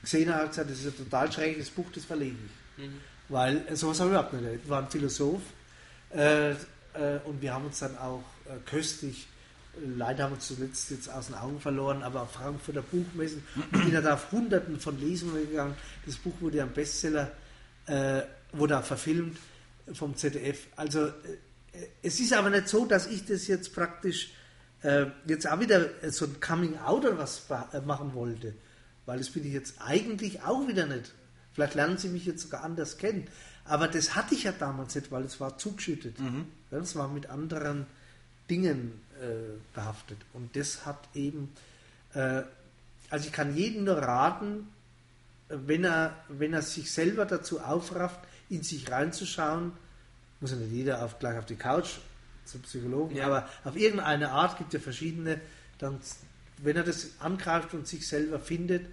gesehen 0.00 0.32
hat, 0.32 0.50
gesagt, 0.50 0.70
das 0.70 0.80
ist 0.80 0.86
ein 0.86 0.96
total 1.04 1.32
schräges 1.32 1.70
Buch, 1.70 1.86
das 1.94 2.04
verlege 2.04 2.36
ich. 2.46 2.84
Weil 3.28 3.66
äh, 3.68 3.76
sowas 3.76 4.00
habe 4.00 4.10
ich 4.10 4.14
überhaupt 4.14 4.32
nicht. 4.34 4.44
erlebt. 4.44 4.64
Ich 4.64 4.70
war 4.70 4.82
ein 4.82 4.90
Philosoph 4.90 5.42
äh, 6.10 6.50
äh, 6.50 6.54
und 7.24 7.40
wir 7.40 7.52
haben 7.52 7.64
uns 7.66 7.78
dann 7.78 7.96
auch 7.98 8.24
äh, 8.46 8.56
köstlich, 8.68 9.26
leider 9.96 10.24
haben 10.24 10.32
wir 10.32 10.36
uns 10.36 10.46
zuletzt 10.46 10.90
jetzt 10.90 11.10
aus 11.10 11.26
den 11.26 11.36
Augen 11.36 11.60
verloren, 11.60 12.02
aber 12.02 12.22
auf 12.22 12.32
Frankfurter 12.32 12.82
Buchmessen 12.82 13.42
bin 13.70 13.92
da 13.92 14.14
auf 14.14 14.32
hunderten 14.32 14.80
von 14.80 14.98
Lesungen 15.00 15.48
gegangen. 15.48 15.74
Das 16.06 16.16
Buch 16.16 16.34
wurde 16.40 16.58
ja 16.58 16.64
ein 16.64 16.72
Bestseller, 16.72 17.32
äh, 17.86 18.22
wurde 18.52 18.78
auch 18.78 18.84
verfilmt 18.84 19.38
vom 19.92 20.16
ZDF. 20.16 20.66
Also 20.76 21.06
äh, 21.06 21.12
es 22.02 22.20
ist 22.20 22.32
aber 22.32 22.50
nicht 22.50 22.68
so, 22.68 22.86
dass 22.86 23.06
ich 23.06 23.24
das 23.26 23.46
jetzt 23.46 23.74
praktisch 23.74 24.32
äh, 24.82 25.06
jetzt 25.26 25.50
auch 25.50 25.60
wieder 25.60 25.90
so 26.10 26.26
ein 26.26 26.40
Coming 26.40 26.78
Out 26.78 27.04
oder 27.04 27.18
was 27.18 27.46
äh, 27.72 27.80
machen 27.80 28.14
wollte. 28.14 28.54
Weil 29.06 29.18
das 29.18 29.30
bin 29.30 29.44
ich 29.44 29.52
jetzt 29.52 29.80
eigentlich 29.80 30.42
auch 30.42 30.66
wieder 30.68 30.86
nicht. 30.86 31.12
Vielleicht 31.52 31.74
lernen 31.74 31.98
Sie 31.98 32.08
mich 32.08 32.26
jetzt 32.26 32.42
sogar 32.42 32.64
anders 32.64 32.96
kennen. 32.98 33.26
Aber 33.64 33.88
das 33.88 34.14
hatte 34.14 34.34
ich 34.34 34.44
ja 34.44 34.52
damals 34.52 34.94
nicht, 34.94 35.10
weil 35.10 35.24
es 35.24 35.40
war 35.40 35.56
zugeschüttet. 35.58 36.18
Ja, 36.70 36.78
das 36.78 36.96
war 36.96 37.08
mit 37.08 37.30
anderen 37.30 37.86
Dingen 38.50 39.00
behaftet. 39.74 40.18
Und 40.32 40.54
das 40.56 40.84
hat 40.86 40.98
eben, 41.14 41.52
äh, 42.14 42.42
also 43.10 43.26
ich 43.26 43.32
kann 43.32 43.56
jedem 43.56 43.84
nur 43.84 43.96
raten, 43.98 44.68
äh, 45.48 45.56
wenn 45.66 45.84
er, 45.84 46.16
wenn 46.28 46.52
er 46.52 46.62
sich 46.62 46.90
selber 46.90 47.24
dazu 47.26 47.60
aufrafft, 47.60 48.20
in 48.50 48.62
sich 48.62 48.90
reinzuschauen, 48.90 49.72
muss 50.40 50.50
ja 50.50 50.56
nicht 50.56 50.72
jeder 50.72 51.04
auf, 51.04 51.18
gleich 51.18 51.38
auf 51.38 51.46
die 51.46 51.56
Couch 51.56 51.98
zum 52.44 52.60
Psychologen, 52.62 53.16
Ja. 53.16 53.26
aber 53.26 53.48
auf 53.64 53.76
irgendeine 53.76 54.30
Art 54.30 54.58
gibt 54.58 54.74
ja 54.74 54.80
verschiedene, 54.80 55.40
dann, 55.78 55.98
wenn 56.58 56.76
er 56.76 56.84
das 56.84 57.08
angreift 57.20 57.72
und 57.74 57.86
sich 57.88 58.06
selber 58.06 58.38
findet, 58.38 58.86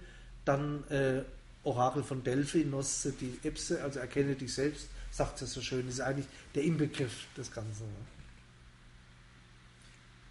dann 0.44 0.82
äh, 0.90 1.22
Orakel 1.64 2.02
von 2.02 2.24
Delphi, 2.24 2.64
Nosse 2.64 3.12
die 3.12 3.38
Epse, 3.44 3.82
also 3.82 4.00
erkenne 4.00 4.34
dich 4.34 4.54
selbst, 4.54 4.88
sagt 5.10 5.42
es 5.42 5.52
so 5.52 5.60
schön, 5.60 5.86
ist 5.88 6.00
eigentlich 6.00 6.26
der 6.54 6.64
Inbegriff 6.64 7.26
des 7.36 7.52
Ganzen. 7.52 7.86
ne? 7.86 8.21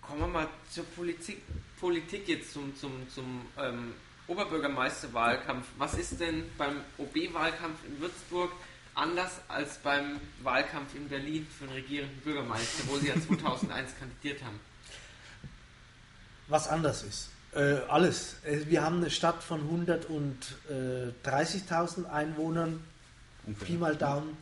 Kommen 0.01 0.21
wir 0.21 0.27
mal 0.27 0.47
zur 0.69 0.83
Politik, 0.85 1.41
Politik 1.79 2.27
jetzt 2.27 2.53
zum, 2.53 2.75
zum, 2.75 3.07
zum 3.13 3.45
ähm, 3.57 3.93
Oberbürgermeisterwahlkampf. 4.27 5.65
Was 5.77 5.93
ist 5.93 6.19
denn 6.19 6.43
beim 6.57 6.81
OB-Wahlkampf 6.97 7.77
in 7.87 7.99
Würzburg 7.99 8.51
anders 8.95 9.39
als 9.47 9.77
beim 9.77 10.19
Wahlkampf 10.43 10.95
in 10.95 11.07
Berlin 11.07 11.47
für 11.57 11.65
den 11.65 11.73
regierenden 11.73 12.19
Bürgermeister, 12.21 12.83
wo 12.87 12.97
Sie 12.97 13.07
ja 13.07 13.15
2001 13.27 13.97
kandidiert 13.99 14.43
haben? 14.43 14.59
Was 16.47 16.67
anders 16.67 17.03
ist. 17.03 17.29
Äh, 17.53 17.81
alles. 17.87 18.37
Äh, 18.43 18.65
Wir 18.67 18.81
haben 18.83 18.97
eine 18.97 19.09
Stadt 19.09 19.43
von 19.43 19.87
130.000 20.69 22.05
Einwohnern, 22.09 22.83
Pi 23.65 23.73
mal 23.73 23.95
Daumen, 23.95 24.37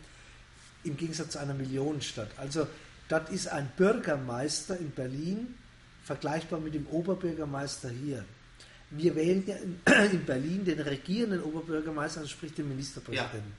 im 0.83 0.95
Gegensatz 0.97 1.31
zu 1.31 1.39
einer 1.39 1.53
Millionenstadt. 1.53 2.29
Also, 2.37 2.67
das 3.09 3.29
ist 3.31 3.47
ein 3.47 3.69
Bürgermeister 3.75 4.77
in 4.77 4.91
Berlin, 4.91 5.55
vergleichbar 6.03 6.59
mit 6.59 6.73
dem 6.73 6.87
Oberbürgermeister 6.87 7.89
hier. 7.89 8.23
Wir 8.91 9.15
wählen 9.15 9.43
ja 9.45 9.55
in, 9.57 9.79
in 10.11 10.25
Berlin 10.25 10.63
den 10.65 10.79
regierenden 10.79 11.43
Oberbürgermeister, 11.43 12.21
also 12.21 12.31
sprich 12.31 12.53
den 12.53 12.69
Ministerpräsidenten. 12.69 13.53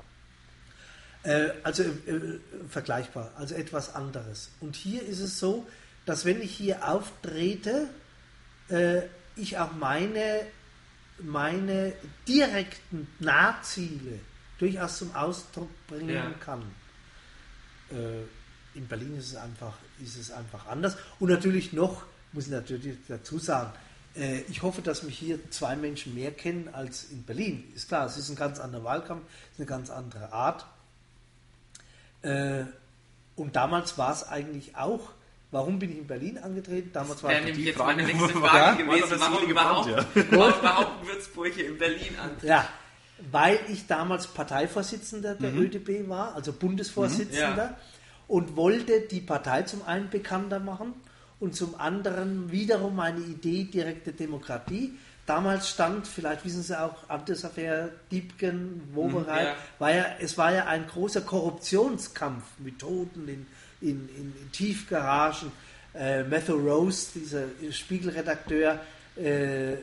Äh, 1.22 1.50
also 1.62 1.82
äh, 1.82 2.38
vergleichbar, 2.68 3.32
also 3.36 3.54
etwas 3.54 3.94
anderes. 3.94 4.50
Und 4.60 4.74
hier 4.74 5.02
ist 5.02 5.20
es 5.20 5.38
so, 5.38 5.66
dass 6.06 6.24
wenn 6.24 6.40
ich 6.40 6.52
hier 6.56 6.88
auftrete, 6.88 7.88
äh, 8.68 9.02
ich 9.36 9.58
auch 9.58 9.72
meine, 9.72 10.46
meine 11.18 11.92
direkten 12.26 13.06
Nahziele 13.18 14.18
durchaus 14.58 14.98
zum 14.98 15.14
Ausdruck 15.14 15.70
bringen 15.88 16.08
Ja. 16.08 16.30
kann. 16.40 16.62
In 18.74 18.86
Berlin 18.86 19.16
ist 19.18 19.28
es 19.28 19.36
einfach, 19.36 19.74
ist 20.02 20.16
es 20.16 20.30
einfach 20.30 20.66
anders. 20.66 20.96
Und 21.18 21.28
natürlich 21.30 21.72
noch, 21.72 22.02
muss 22.32 22.44
ich 22.46 22.52
natürlich 22.52 22.96
dazu 23.08 23.38
sagen, 23.38 23.72
äh, 24.16 24.40
ich 24.48 24.62
hoffe, 24.62 24.80
dass 24.82 25.02
mich 25.02 25.18
hier 25.18 25.38
zwei 25.50 25.74
Menschen 25.76 26.14
mehr 26.14 26.30
kennen 26.30 26.68
als 26.72 27.04
in 27.10 27.22
Berlin. 27.24 27.64
Ist 27.74 27.88
klar, 27.88 28.06
es 28.06 28.16
ist 28.16 28.28
ein 28.28 28.36
ganz 28.36 28.60
anderer 28.60 28.84
Wahlkampf, 28.84 29.22
es 29.46 29.52
ist 29.54 29.58
eine 29.60 29.66
ganz 29.66 29.90
andere 29.90 30.32
Art. 30.32 30.64
Äh, 32.22 32.64
und 33.36 33.56
damals 33.56 33.96
war 33.98 34.12
es 34.12 34.24
eigentlich 34.24 34.76
auch 34.76 35.10
Warum 35.52 35.80
bin 35.80 35.90
ich 35.90 35.98
in 35.98 36.06
Berlin 36.06 36.38
angetreten? 36.38 36.90
Damals 36.92 37.24
war 37.24 37.32
nämlich 37.32 37.56
die 37.56 37.64
jetzt 37.64 37.76
Frage, 37.76 37.96
meine 37.96 38.06
nächste 38.06 38.36
wo- 38.36 38.38
Frage 38.46 38.84
Ja? 38.84 38.86
gewesen. 39.00 39.16
Warum 39.18 39.50
überhaupt, 39.50 39.88
Brand, 39.90 40.30
warum 40.32 40.60
überhaupt 40.60 41.06
Würzburg 41.08 41.52
hier 41.52 41.66
in 41.66 41.76
Berlin 41.76 42.16
an? 42.22 42.30
Ja, 42.42 42.68
weil 43.32 43.58
ich 43.68 43.88
damals 43.88 44.28
Parteivorsitzender 44.28 45.34
der 45.34 45.52
ÖDP 45.52 46.08
war, 46.08 46.36
also 46.36 46.52
Bundesvorsitzender, 46.52 47.50
Mhm. 47.50 47.58
Ja. 47.58 47.76
Und 48.30 48.54
wollte 48.54 49.00
die 49.00 49.20
Partei 49.20 49.62
zum 49.62 49.84
einen 49.84 50.08
bekannter 50.08 50.60
machen 50.60 50.94
und 51.40 51.56
zum 51.56 51.74
anderen 51.80 52.52
wiederum 52.52 52.94
meine 52.94 53.18
Idee 53.18 53.64
direkte 53.64 54.12
Demokratie. 54.12 54.92
Damals 55.26 55.68
stand, 55.68 56.06
vielleicht 56.06 56.44
wissen 56.44 56.62
Sie 56.62 56.80
auch, 56.80 56.94
Amtesaffäre, 57.08 57.90
Diebken, 58.12 58.82
Wobereit, 58.94 59.46
Ja. 59.46 59.56
war 59.80 59.92
ja, 59.92 60.06
es 60.20 60.38
war 60.38 60.52
ja 60.54 60.66
ein 60.66 60.86
großer 60.86 61.22
Korruptionskampf 61.22 62.44
mit 62.58 62.78
Toten 62.78 63.26
in, 63.26 63.46
in, 63.80 64.08
in, 64.16 64.32
in 64.40 64.52
Tiefgaragen. 64.52 65.50
Äh, 65.92 66.22
Matthew 66.22 66.54
Rose, 66.54 67.08
dieser 67.16 67.46
Spiegelredakteur, 67.72 68.78
äh, 69.16 69.72
äh, 69.72 69.78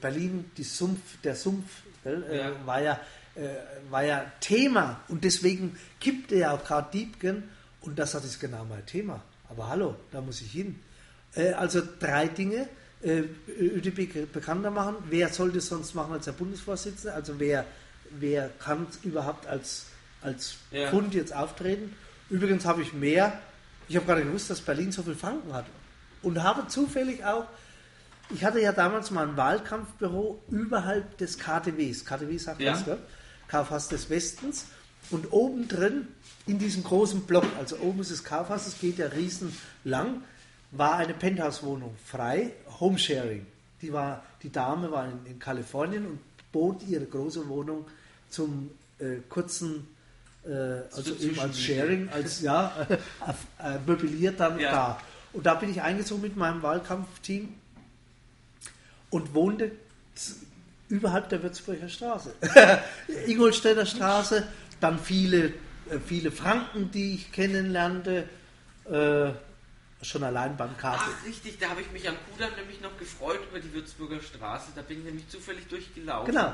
Berlin, 0.00 0.50
die 0.56 0.64
Sumpf, 0.64 1.20
der 1.22 1.36
Sumpf, 1.36 1.70
äh, 2.04 2.36
Ja. 2.38 2.52
war, 2.66 2.82
ja, 2.82 3.00
äh, 3.36 3.90
war 3.90 4.02
ja 4.02 4.24
Thema 4.40 5.00
und 5.06 5.22
deswegen 5.22 5.76
kippte 6.00 6.34
ja 6.36 6.50
auch 6.52 6.64
gerade 6.64 6.90
Diebken 6.92 7.44
und 7.82 7.98
das 7.98 8.14
hat 8.14 8.24
ist 8.24 8.40
genau 8.40 8.64
mein 8.64 8.84
Thema. 8.86 9.22
Aber 9.48 9.68
hallo, 9.68 9.96
da 10.10 10.20
muss 10.20 10.40
ich 10.40 10.50
hin. 10.50 10.78
Äh, 11.34 11.52
also 11.52 11.82
drei 12.00 12.28
Dinge. 12.28 12.68
Äh, 13.02 13.24
ÖDP 13.58 14.32
bekannter 14.32 14.70
machen. 14.70 14.94
Wer 15.10 15.28
sollte 15.30 15.58
es 15.58 15.66
sonst 15.68 15.94
machen 15.94 16.12
als 16.12 16.26
der 16.26 16.32
Bundesvorsitzende? 16.32 17.12
Also 17.14 17.40
wer, 17.40 17.64
wer 18.10 18.48
kann 18.48 18.86
überhaupt 19.02 19.46
als, 19.46 19.86
als 20.22 20.54
Ja. 20.70 20.88
Fund 20.90 21.12
jetzt 21.14 21.34
auftreten? 21.34 21.96
Übrigens 22.30 22.64
habe 22.64 22.80
ich 22.82 22.92
mehr. 22.92 23.38
Ich 23.88 23.96
habe 23.96 24.06
gerade 24.06 24.22
gewusst, 24.22 24.48
dass 24.50 24.60
Berlin 24.60 24.92
so 24.92 25.02
viel 25.02 25.16
Franken 25.16 25.52
hat. 25.52 25.66
Und 26.22 26.42
habe 26.44 26.68
zufällig 26.68 27.24
auch, 27.24 27.46
ich 28.30 28.44
hatte 28.44 28.60
ja 28.60 28.70
damals 28.72 29.10
mal 29.10 29.28
ein 29.28 29.36
Wahlkampfbüro 29.36 30.40
überhalb 30.48 31.18
des 31.18 31.36
KTWs. 31.38 32.04
KTW 32.04 32.38
sagt 32.38 32.60
Ja. 32.60 32.72
das, 32.72 32.84
gell? 32.84 32.98
Kaufhaus 33.48 33.88
des 33.88 34.08
Westens. 34.10 34.66
Und 35.10 35.32
oben 35.32 35.66
drin, 35.66 36.06
in 36.46 36.58
diesem 36.58 36.82
großen 36.82 37.22
Block, 37.22 37.44
also 37.58 37.76
oben 37.78 38.00
ist 38.00 38.10
das 38.10 38.24
Kaufhaus, 38.24 38.66
es 38.66 38.78
geht 38.80 38.98
ja 38.98 39.06
riesen 39.06 39.56
lang, 39.84 40.22
war 40.72 40.96
eine 40.96 41.14
Penthouse-Wohnung 41.14 41.94
frei, 42.04 42.52
Homesharing. 42.80 43.46
Die, 43.80 43.92
war, 43.92 44.24
die 44.42 44.50
Dame 44.50 44.90
war 44.90 45.06
in, 45.06 45.26
in 45.26 45.38
Kalifornien 45.38 46.06
und 46.06 46.18
bot 46.52 46.82
ihre 46.88 47.04
große 47.04 47.48
Wohnung 47.48 47.86
zum 48.30 48.70
äh, 48.98 49.16
kurzen, 49.28 49.86
äh, 50.44 50.50
also 50.92 51.14
eben 51.16 51.38
als 51.38 51.60
Sharing, 51.60 52.08
als 52.08 52.40
ja, 52.42 52.86
äh, 52.88 52.94
äh, 52.94 53.78
möbliert 53.86 54.40
dann 54.40 54.58
Ja. 54.58 54.70
da. 54.70 55.00
Und 55.32 55.46
da 55.46 55.54
bin 55.54 55.70
ich 55.70 55.80
eingezogen 55.80 56.22
mit 56.22 56.36
meinem 56.36 56.62
Wahlkampfteam 56.62 57.54
und 59.10 59.34
wohnte 59.34 59.72
überhalb 60.88 61.28
der 61.30 61.42
Würzburger 61.42 61.88
Straße. 61.88 62.34
Ingolstädter 63.26 63.86
Straße, 63.86 64.46
dann 64.80 64.98
viele, 64.98 65.54
viele 66.00 66.30
Franken, 66.30 66.90
die 66.90 67.14
ich 67.14 67.32
kennenlernte, 67.32 68.28
äh, 68.90 69.30
schon 70.04 70.22
allein 70.24 70.56
beim 70.56 70.76
Karte. 70.76 71.02
Ach, 71.06 71.26
richtig, 71.26 71.58
da 71.58 71.70
habe 71.70 71.80
ich 71.82 71.90
mich 71.92 72.08
am 72.08 72.16
Kudamm 72.30 72.50
nämlich 72.56 72.80
noch 72.80 72.96
gefreut 72.98 73.40
über 73.50 73.60
die 73.60 73.72
Würzburger 73.72 74.20
Straße. 74.20 74.72
Da 74.74 74.82
bin 74.82 74.98
ich 74.98 75.04
nämlich 75.04 75.28
zufällig 75.28 75.66
durchgelaufen. 75.68 76.32
Genau. 76.34 76.52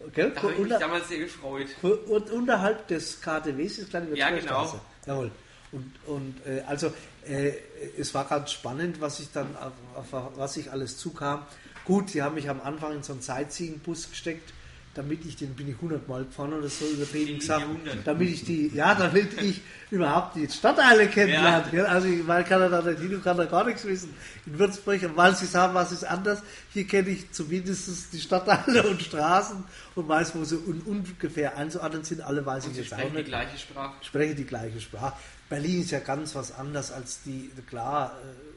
Okay, 0.00 0.30
Da 0.34 0.42
habe 0.42 0.52
ich 0.52 0.58
mich 0.60 0.78
damals 0.78 1.08
sehr 1.08 1.18
gefreut. 1.18 1.66
und 1.82 2.30
unterhalb 2.30 2.86
des 2.88 3.20
KTWs 3.20 3.78
ist 3.78 3.90
kleine 3.90 4.14
Ja, 4.16 4.30
Würzburger 4.30 4.40
genau. 4.40 4.66
Straße. 4.66 4.80
Jawohl. 5.06 5.30
Und, 5.70 5.92
und 6.06 6.46
äh, 6.46 6.62
also 6.66 6.92
äh, 7.26 7.52
es 7.98 8.14
war 8.14 8.24
ganz 8.26 8.52
spannend, 8.52 9.00
was 9.00 9.20
ich 9.20 9.30
dann 9.32 9.54
auf, 9.94 10.12
auf 10.14 10.32
was 10.36 10.56
ich 10.56 10.70
alles 10.72 10.96
zukam. 10.96 11.44
Gut, 11.84 12.10
sie 12.10 12.22
haben 12.22 12.36
mich 12.36 12.48
am 12.48 12.60
Anfang 12.62 12.92
in 12.96 13.02
so 13.02 13.12
einen 13.12 13.22
Sightseeing-Bus 13.22 14.10
gesteckt, 14.10 14.52
damit 14.98 15.24
ich 15.24 15.36
den 15.36 15.54
bin 15.54 15.68
ich 15.68 15.76
100 15.76 16.08
Mal 16.08 16.24
gefahren 16.24 16.52
oder 16.54 16.68
so 16.68 16.84
übertrieben 16.84 17.38
gesagt, 17.38 17.62
100. 17.62 17.98
damit 18.04 18.28
ich 18.30 18.44
die, 18.44 18.72
ja, 18.74 18.96
damit 18.96 19.40
ich 19.40 19.60
überhaupt 19.92 20.34
die 20.34 20.48
Stadtteile 20.48 21.06
kennenlerne. 21.06 21.68
Ja. 21.72 21.84
Also 21.84 22.08
weil 22.26 22.42
kann 22.42 22.60
er 22.62 22.68
da 22.68 22.82
nicht 22.82 22.98
hin 22.98 23.14
und 23.14 23.22
kann 23.22 23.36
da 23.36 23.44
gar 23.44 23.64
nichts 23.64 23.84
wissen. 23.84 24.12
In 24.44 24.58
Würzburg, 24.58 25.00
weil 25.14 25.36
sie 25.36 25.46
sagen, 25.46 25.72
was 25.72 25.92
ist 25.92 26.02
anders, 26.02 26.42
hier 26.72 26.84
kenne 26.84 27.10
ich 27.10 27.30
zumindest 27.30 28.12
die 28.12 28.18
Stadtteile 28.18 28.88
und 28.88 29.00
Straßen 29.00 29.62
und 29.94 30.08
weiß, 30.08 30.34
wo 30.34 30.42
sie 30.42 30.56
un 30.56 30.80
ungefähr 30.84 31.56
einzuordnen 31.56 32.02
sind. 32.02 32.20
Alle 32.22 32.44
weiß 32.44 32.66
Und 32.66 32.72
ich 32.72 32.78
jetzt 32.78 32.92
auch 32.92 32.98
sprechen 32.98 33.12
die 33.12 33.16
nicht 33.18 33.28
gleiche 33.28 33.58
Sprache. 33.58 33.92
spreche 34.04 34.34
die 34.34 34.44
gleiche 34.46 34.80
Sprache. 34.80 35.16
Berlin 35.48 35.82
ist 35.82 35.92
ja 35.92 36.00
ganz 36.00 36.34
was 36.34 36.52
anderes 36.58 36.90
als 36.90 37.22
die, 37.24 37.50
klar, 37.70 38.16
äh, 38.24 38.47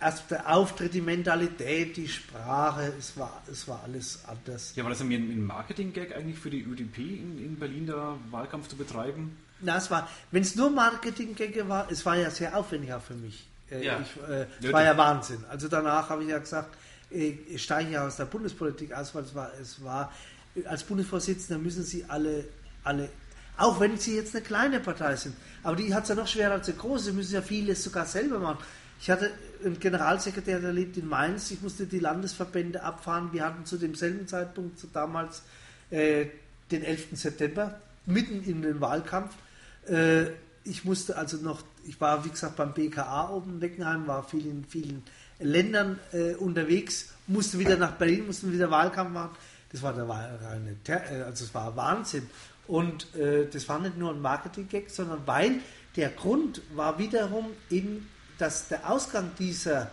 erst 0.00 0.30
der 0.30 0.48
Auftritt, 0.54 0.94
die 0.94 1.00
Mentalität, 1.00 1.96
die 1.96 2.08
Sprache, 2.08 2.92
es 2.98 3.16
war, 3.16 3.42
es 3.50 3.68
war 3.68 3.82
alles 3.84 4.20
anders. 4.26 4.72
Ja, 4.74 4.82
war 4.84 4.90
das 4.90 5.00
ein 5.00 5.46
Marketing-Gag 5.46 6.16
eigentlich 6.16 6.38
für 6.38 6.50
die 6.50 6.62
ÖDP 6.62 6.98
in, 6.98 7.38
in 7.38 7.58
Berlin, 7.58 7.86
da 7.86 8.16
Wahlkampf 8.30 8.68
zu 8.68 8.76
betreiben? 8.76 9.36
Na, 9.60 9.76
es 9.76 9.90
war, 9.90 10.08
wenn 10.30 10.42
es 10.42 10.56
nur 10.56 10.70
Marketing-Gänge 10.70 11.68
war, 11.68 11.90
es 11.90 12.04
war 12.06 12.16
ja 12.16 12.30
sehr 12.30 12.56
aufwendig 12.56 12.92
auch 12.94 13.02
für 13.02 13.14
mich. 13.14 13.46
Äh, 13.70 13.84
Ja. 13.84 14.00
Ich, 14.00 14.28
äh, 14.28 14.46
es 14.62 14.72
war 14.72 14.82
ja 14.82 14.96
Wahnsinn. 14.96 15.44
Also 15.50 15.68
danach 15.68 16.08
habe 16.08 16.22
ich 16.22 16.30
ja 16.30 16.38
gesagt, 16.38 16.74
äh, 17.12 17.34
ich 17.48 17.62
steige 17.62 17.90
ja 17.92 18.06
aus 18.06 18.16
der 18.16 18.24
Bundespolitik 18.24 18.94
aus, 18.94 19.14
weil 19.14 19.24
es 19.24 19.34
war, 19.34 19.50
es 19.60 19.84
war, 19.84 20.12
als 20.64 20.82
Bundesvorsitzender 20.82 21.62
müssen 21.62 21.84
Sie 21.84 22.06
alle, 22.08 22.44
alle, 22.84 23.10
auch 23.58 23.78
wenn 23.80 23.98
Sie 23.98 24.16
jetzt 24.16 24.34
eine 24.34 24.42
kleine 24.42 24.80
Partei 24.80 25.14
sind, 25.16 25.36
aber 25.62 25.76
die 25.76 25.92
hat 25.94 26.04
es 26.04 26.08
ja 26.08 26.14
noch 26.14 26.26
schwerer 26.26 26.52
als 26.52 26.68
eine 26.68 26.78
große, 26.78 27.04
Sie 27.06 27.12
müssen 27.12 27.34
ja 27.34 27.42
vieles 27.42 27.84
sogar 27.84 28.06
selber 28.06 28.38
machen. 28.38 28.58
Ich 29.00 29.10
hatte 29.10 29.30
einen 29.64 29.80
Generalsekretär, 29.80 30.60
der 30.60 30.72
lebt 30.72 30.96
in 30.98 31.08
Mainz, 31.08 31.50
ich 31.50 31.62
musste 31.62 31.86
die 31.86 32.00
Landesverbände 32.00 32.82
abfahren. 32.82 33.32
Wir 33.32 33.44
hatten 33.46 33.64
zu 33.64 33.78
demselben 33.78 34.28
Zeitpunkt, 34.28 34.78
so 34.78 34.88
damals, 34.92 35.42
äh, 35.90 36.26
den 36.70 36.84
11. 36.84 37.08
September, 37.14 37.80
mitten 38.04 38.42
in 38.44 38.62
den 38.62 38.80
Wahlkampf. 38.80 39.34
Äh, 39.88 40.26
ich 40.64 40.84
musste 40.84 41.16
also 41.16 41.38
noch, 41.38 41.62
ich 41.86 41.98
war 42.00 42.24
wie 42.26 42.28
gesagt 42.28 42.56
beim 42.56 42.74
BKA 42.74 43.30
oben 43.30 43.52
in 43.52 43.58
Neckenheim, 43.58 44.06
war 44.06 44.22
viel 44.22 44.46
in 44.46 44.64
vielen 44.64 45.02
Ländern 45.38 45.98
äh, 46.12 46.34
unterwegs, 46.34 47.14
musste 47.26 47.58
wieder 47.58 47.76
nach 47.76 47.92
Berlin, 47.92 48.26
mussten 48.26 48.52
wieder 48.52 48.70
Wahlkampf 48.70 49.10
machen. 49.10 49.30
Das 49.72 49.82
war, 49.82 49.96
war 50.06 50.18
eine, 50.50 50.76
äh, 50.86 51.22
also 51.22 51.44
es 51.44 51.54
war 51.54 51.74
Wahnsinn. 51.74 52.28
Und 52.66 53.14
äh, 53.16 53.46
das 53.50 53.68
war 53.68 53.78
nicht 53.78 53.96
nur 53.96 54.12
ein 54.12 54.20
Marketing-Gag, 54.20 54.90
sondern 54.90 55.22
weil 55.26 55.60
der 55.96 56.10
Grund 56.10 56.60
war 56.74 56.98
wiederum 56.98 57.46
eben, 57.70 58.08
dass 58.40 58.68
der 58.68 58.90
Ausgang 58.90 59.32
dieser, 59.38 59.90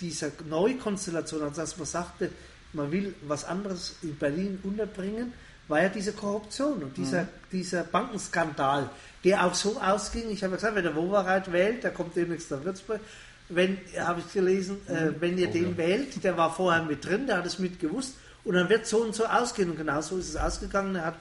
dieser 0.00 0.30
Neukonstellation, 0.48 1.42
also 1.42 1.60
dass 1.60 1.76
man 1.76 1.86
sagte, 1.86 2.30
man 2.72 2.90
will 2.90 3.14
was 3.22 3.44
anderes 3.44 3.96
in 4.02 4.16
Berlin 4.16 4.58
unterbringen, 4.62 5.32
war 5.68 5.82
ja 5.82 5.88
diese 5.88 6.12
Korruption 6.12 6.82
und 6.82 6.96
dieser, 6.96 7.28
dieser 7.50 7.84
Bankenskandal, 7.84 8.90
der 9.24 9.44
auch 9.44 9.54
so 9.54 9.80
ausging. 9.80 10.30
Ich 10.30 10.42
habe 10.42 10.52
ja 10.52 10.56
gesagt, 10.56 10.74
wenn 10.74 10.84
der 10.84 10.96
Wowereit 10.96 11.52
wählt, 11.52 11.84
der 11.84 11.92
kommt 11.92 12.16
demnächst 12.16 12.50
nach 12.50 12.64
Würzburg, 12.64 13.00
wenn, 13.48 13.78
habe 13.98 14.20
ich 14.20 14.32
gelesen, 14.32 14.78
äh, 14.88 15.12
wenn 15.20 15.38
ihr 15.38 15.48
Oh, 15.48 15.52
den 15.52 15.70
ja. 15.70 15.76
wählt, 15.76 16.24
der 16.24 16.36
war 16.36 16.52
vorher 16.54 16.82
mit 16.82 17.04
drin, 17.04 17.26
der 17.26 17.38
hat 17.38 17.46
es 17.46 17.58
mitgewusst 17.58 18.16
und 18.44 18.54
dann 18.54 18.68
wird 18.68 18.86
so 18.86 19.02
und 19.02 19.14
so 19.14 19.26
ausgehen 19.26 19.70
und 19.70 19.76
genau 19.76 20.00
so 20.00 20.16
ist 20.18 20.30
es 20.30 20.36
ausgegangen. 20.36 20.96
Er 20.96 21.06
hat 21.06 21.18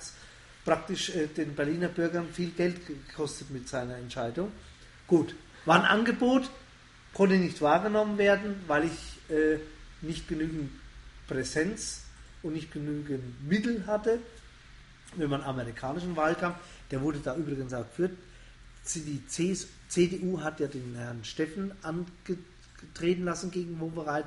praktisch 0.65 1.09
äh, 1.09 1.27
den 1.27 1.55
Berliner 1.55 1.89
Bürgern 1.89 2.27
viel 2.31 2.51
Geld 2.51 2.87
gekostet 2.87 3.49
mit 3.51 3.67
seiner 3.67 3.97
Entscheidung. 3.97 4.51
Gut, 5.07 5.35
war 5.65 5.79
ein 5.79 5.85
Angebot, 5.85 6.49
konnte 7.13 7.35
nicht 7.37 7.61
wahrgenommen 7.61 8.17
werden, 8.17 8.55
weil 8.67 8.85
ich 8.85 9.35
äh, 9.35 9.57
nicht 10.01 10.27
genügend 10.27 10.71
Präsenz 11.27 12.01
und 12.43 12.53
nicht 12.53 12.71
genügend 12.71 13.47
Mittel 13.47 13.85
hatte. 13.85 14.19
Wenn 15.15 15.29
man 15.29 15.43
amerikanischen 15.43 16.15
Wahlkampf, 16.15 16.57
der 16.89 17.01
wurde 17.01 17.19
da 17.19 17.35
übrigens 17.35 17.73
auch 17.73 17.85
geführt, 17.87 18.11
die 18.95 19.21
CDU 19.27 20.41
hat 20.41 20.59
ja 20.59 20.67
den 20.67 20.95
Herrn 20.95 21.23
Steffen 21.23 21.71
angetreten 21.83 23.25
lassen 23.25 23.51
gegen 23.51 23.79
Wowereit. 23.79 24.25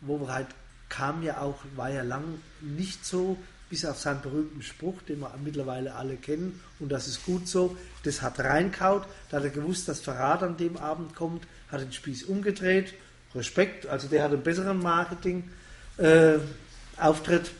Wowereit 0.00 0.46
kam 0.88 1.22
ja 1.22 1.40
auch, 1.40 1.58
war 1.76 1.90
ja 1.90 2.02
lang 2.02 2.40
nicht 2.60 3.04
so, 3.04 3.36
bis 3.70 3.86
auf 3.86 3.98
seinen 3.98 4.20
berühmten 4.20 4.60
Spruch, 4.62 5.00
den 5.08 5.20
wir 5.20 5.32
mittlerweile 5.42 5.94
alle 5.94 6.16
kennen, 6.16 6.60
und 6.78 6.90
das 6.90 7.06
ist 7.06 7.24
gut 7.24 7.48
so, 7.48 7.74
das 8.02 8.20
hat 8.20 8.38
reinkaut, 8.40 9.06
da 9.30 9.38
hat 9.38 9.44
er 9.44 9.50
gewusst, 9.50 9.88
dass 9.88 10.00
Verrat 10.00 10.42
an 10.42 10.58
dem 10.58 10.76
Abend 10.76 11.14
kommt, 11.14 11.46
hat 11.70 11.80
den 11.80 11.92
Spieß 11.92 12.24
umgedreht, 12.24 12.92
Respekt, 13.34 13.86
also 13.86 14.08
der 14.08 14.24
hat 14.24 14.32
einen 14.32 14.42
besseren 14.42 14.80
Marketing-Auftritt, 14.80 17.52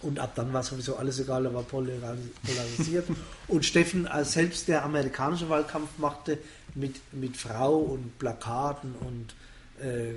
und 0.00 0.20
ab 0.20 0.32
dann 0.36 0.52
war 0.52 0.62
sowieso 0.62 0.96
alles 0.96 1.18
egal, 1.18 1.44
er 1.44 1.54
war 1.54 1.64
polaris- 1.64 2.30
polarisiert. 2.44 3.08
und 3.48 3.64
Steffen, 3.64 4.06
als 4.06 4.32
selbst 4.32 4.68
der 4.68 4.84
amerikanische 4.84 5.48
Wahlkampf 5.48 5.98
machte, 5.98 6.38
mit, 6.74 7.00
mit 7.12 7.36
Frau 7.36 7.78
und 7.78 8.18
Plakaten 8.18 8.94
und 9.00 9.34
äh, 9.82 10.10
äh, 10.10 10.14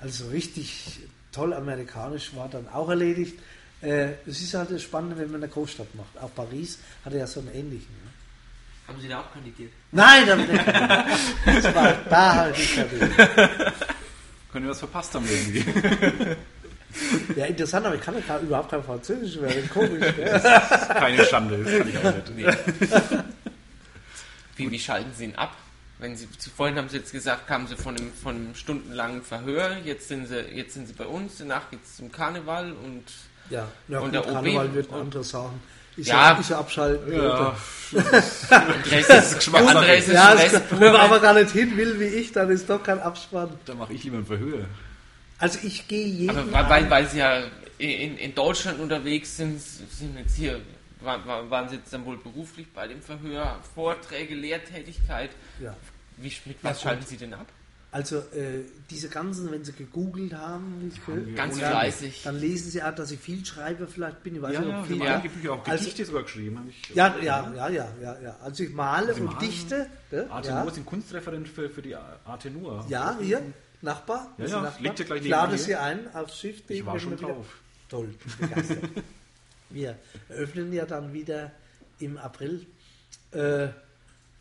also 0.00 0.28
richtig 0.28 1.00
toll 1.32 1.52
amerikanisch 1.52 2.36
war 2.36 2.48
dann 2.48 2.68
auch 2.68 2.88
erledigt. 2.88 3.38
Äh, 3.86 4.14
Es 4.26 4.40
ist 4.40 4.52
halt 4.54 4.70
das 4.72 4.82
Spannende, 4.82 5.16
wenn 5.16 5.30
man 5.30 5.42
eine 5.42 5.52
Großstadt 5.52 5.94
macht. 5.94 6.18
Auch 6.20 6.34
Paris 6.34 6.78
hatte 7.04 7.18
ja 7.18 7.26
so 7.26 7.40
einen 7.40 7.54
ähnlichen. 7.54 7.94
Ne? 8.04 8.10
Haben 8.88 9.00
Sie 9.00 9.08
da 9.08 9.20
auch 9.20 9.32
kandidiert? 9.32 9.72
Nein, 9.92 10.26
da, 10.26 10.36
das 11.46 11.74
war, 11.74 11.92
da 12.08 12.34
habe 12.34 12.50
ich 12.52 12.58
nicht 12.58 12.78
erwähnt. 12.78 13.16
Können 14.52 14.64
wir 14.64 14.70
was 14.70 14.78
verpasst 14.78 15.14
haben 15.14 15.26
irgendwie. 15.28 15.64
Ja, 17.36 17.46
interessant, 17.46 17.84
aber 17.86 17.96
ich 17.96 18.00
kann 18.00 18.14
ja 18.14 18.20
gar, 18.20 18.40
überhaupt 18.40 18.70
kein 18.70 18.82
Französisch 18.82 19.36
mehr. 19.36 19.52
Komisch. 19.68 20.00
Gell? 20.16 20.40
Keine 20.40 21.24
Schande, 21.24 21.58
das 21.62 21.78
kann 21.78 21.88
ich 21.88 21.98
auch 21.98 22.34
nicht. 22.34 23.24
Wie, 24.56 24.70
wie 24.70 24.78
schalten 24.78 25.10
Sie 25.14 25.24
ihn 25.24 25.34
ab? 25.36 25.56
Wenn 25.98 26.16
Sie, 26.16 26.28
vorhin 26.56 26.76
haben 26.76 26.88
Sie 26.88 26.96
jetzt 26.96 27.12
gesagt, 27.12 27.46
kamen 27.46 27.66
Sie 27.66 27.76
von 27.76 27.96
einem, 27.96 28.12
von 28.12 28.36
einem 28.36 28.54
stundenlangen 28.54 29.22
Verhör, 29.22 29.78
jetzt 29.84 30.08
sind 30.08 30.26
Sie, 30.26 30.40
jetzt 30.40 30.74
sind 30.74 30.86
Sie 30.86 30.92
bei 30.94 31.06
uns, 31.06 31.38
danach 31.38 31.70
geht 31.70 31.80
es 31.84 31.96
zum 31.96 32.10
Karneval 32.12 32.72
und 32.72 33.04
Ja, 33.50 33.68
ja 33.88 33.98
Und 34.00 34.12
gut, 34.12 34.14
der 34.14 34.36
OB 34.36 34.74
wird 34.74 34.92
andere 34.92 35.24
Sachen. 35.24 35.60
Ich 35.98 36.08
Ja. 36.08 36.32
ja, 36.32 36.38
ich 36.40 36.54
abschalten. 36.54 37.10
Ja, 37.12 37.56
Andres 38.50 39.08
ist, 39.08 39.36
Geschmackssache. 39.36 39.78
Andres 39.78 40.08
ist 40.08 40.12
Ja, 40.14 40.60
wenn 40.80 40.92
man 40.92 41.00
aber 41.00 41.20
gar 41.20 41.32
nicht 41.34 41.50
hin 41.52 41.76
will 41.76 41.98
wie 41.98 42.04
ich, 42.04 42.32
dann 42.32 42.50
ist 42.50 42.68
doch 42.68 42.82
kein 42.82 43.00
Abspann. 43.00 43.50
da 43.64 43.74
mache 43.74 43.94
ich 43.94 44.04
lieber 44.04 44.18
ein 44.18 44.26
Verhör. 44.26 44.66
Also 45.38 45.58
ich 45.62 45.86
gehe 45.88 46.06
jeden 46.06 46.30
Aber 46.36 46.52
weil, 46.52 46.68
weil, 46.68 46.90
weil 46.90 47.06
Sie 47.08 47.18
ja 47.18 47.42
in, 47.78 48.16
in 48.18 48.34
Deutschland 48.34 48.80
unterwegs 48.80 49.36
sind, 49.36 49.60
sind 49.60 50.18
jetzt 50.18 50.34
hier, 50.36 50.60
waren, 51.00 51.26
waren- 51.26 51.50
waren 51.50 51.68
Sie 51.68 51.76
jetzt 51.76 51.92
dann 51.92 52.04
wohl 52.04 52.16
beruflich 52.18 52.66
bei 52.74 52.88
dem 52.88 53.00
Verhör, 53.02 53.56
Vorträge, 53.74 54.34
Lehrtätigkeit. 54.34 55.30
Ja. 55.62 55.74
Wie, 56.18 56.32
mit 56.46 56.56
was 56.62 56.82
Ja, 56.82 56.90
schalten 56.90 57.06
Sie 57.06 57.16
denn 57.18 57.34
ab? 57.34 57.46
Also 57.96 58.18
äh, 58.18 58.60
diese 58.90 59.08
ganzen, 59.08 59.50
wenn 59.50 59.64
sie 59.64 59.72
gegoogelt 59.72 60.34
haben, 60.34 60.86
ich 60.92 61.34
Ganz 61.34 61.58
dann, 61.58 61.70
fleißig. 61.70 62.20
dann 62.24 62.38
lesen 62.38 62.70
sie 62.70 62.82
auch, 62.82 62.94
dass 62.94 63.10
ich 63.10 63.18
viel 63.18 63.42
Schreiber 63.42 63.86
vielleicht 63.88 64.22
bin. 64.22 64.36
Ich 64.36 64.42
weiß 64.42 64.52
Ja, 64.52 64.60
nicht, 64.60 64.74
ob 64.74 64.82
ich 64.82 64.86
viel. 64.98 65.08
habe 65.08 65.26
Ja. 65.26 65.32
Bücher, 65.32 65.52
auch 65.54 65.66
Also- 65.66 65.78
Gedichte 65.84 66.04
sogar 66.04 66.22
geschrieben. 66.24 66.58
Ich, 66.68 66.94
Ja, 66.94 67.16
ja, 67.22 67.50
ja, 67.54 67.68
ja, 67.70 67.88
ja, 68.02 68.20
ja. 68.20 68.36
Also 68.42 68.64
ich 68.64 68.70
male 68.74 69.14
Sie 69.14 69.20
und 69.22 69.28
malen? 69.28 69.38
dichte. 69.38 69.86
Ne? 70.10 70.26
Arte 70.30 70.48
ja. 70.50 70.62
Ist 70.64 70.76
ein 70.76 70.84
Kunstreferent 70.84 71.48
für, 71.48 71.70
für 71.70 71.80
die 71.80 71.94
Arte 71.96 72.50
Nur. 72.50 72.84
ja, 72.90 73.16
hier, 73.18 73.40
Nachbar. 73.80 74.34
Ja, 74.36 74.44
ja, 74.46 74.60
Nachbar. 74.60 74.82
liegt 74.82 74.98
ja 74.98 75.04
gleich 75.06 75.22
Ich 75.22 75.28
lade 75.28 75.56
sie 75.56 75.74
ein 75.74 76.14
aufs 76.14 76.38
Schiff. 76.38 76.62
Ich 76.68 76.84
war 76.84 77.00
schon 77.00 77.12
wieder- 77.18 77.28
drauf. 77.28 77.46
Toll, 77.88 78.14
begeistert. 78.38 78.78
wir 79.70 79.96
öffnen 80.28 80.70
ja 80.74 80.84
dann 80.84 81.14
wieder 81.14 81.50
im 81.98 82.18
April. 82.18 82.66
Äh, 83.30 83.68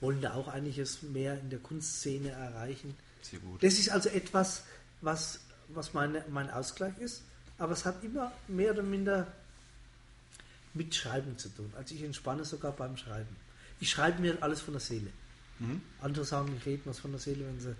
wollen 0.02 0.20
da 0.20 0.34
auch 0.34 0.50
einiges 0.50 1.04
mehr 1.04 1.40
in 1.40 1.50
der 1.50 1.60
Kunstszene 1.60 2.32
erreichen. 2.32 2.96
Sehr 3.30 3.40
gut. 3.40 3.64
Das 3.64 3.74
ist 3.80 3.90
also 3.90 4.10
etwas, 4.10 4.64
was, 5.02 5.40
was 5.70 5.94
meine, 5.94 6.24
mein 6.30 6.50
Ausgleich 6.50 6.98
ist, 7.00 7.24
aber 7.58 7.74
es 7.74 7.86
hat 7.86 8.04
immer 8.04 8.32
mehr 8.48 8.72
oder 8.72 8.84
minder 8.84 9.28
mit 10.74 10.94
Schreiben 10.94 11.38
zu 11.38 11.50
tun. 11.50 11.72
Also 11.76 11.96
ich 11.96 12.04
entspanne 12.04 12.46
sogar 12.46 12.74
beim 12.74 12.98
Schreiben. 12.98 13.36
Ich 13.80 13.90
schreibe 13.90 14.22
mir 14.22 14.38
alles 14.42 14.62
von 14.62 14.74
der 14.74 14.82
Seele. 14.82 15.10
Andere 16.02 16.26
sagen, 16.26 16.54
ich 16.58 16.66
rede 16.66 16.82
was 16.86 17.00
von 17.00 17.12
der 17.12 17.20
Seele, 17.20 17.46
wenn 17.48 17.60
sie 17.60 17.76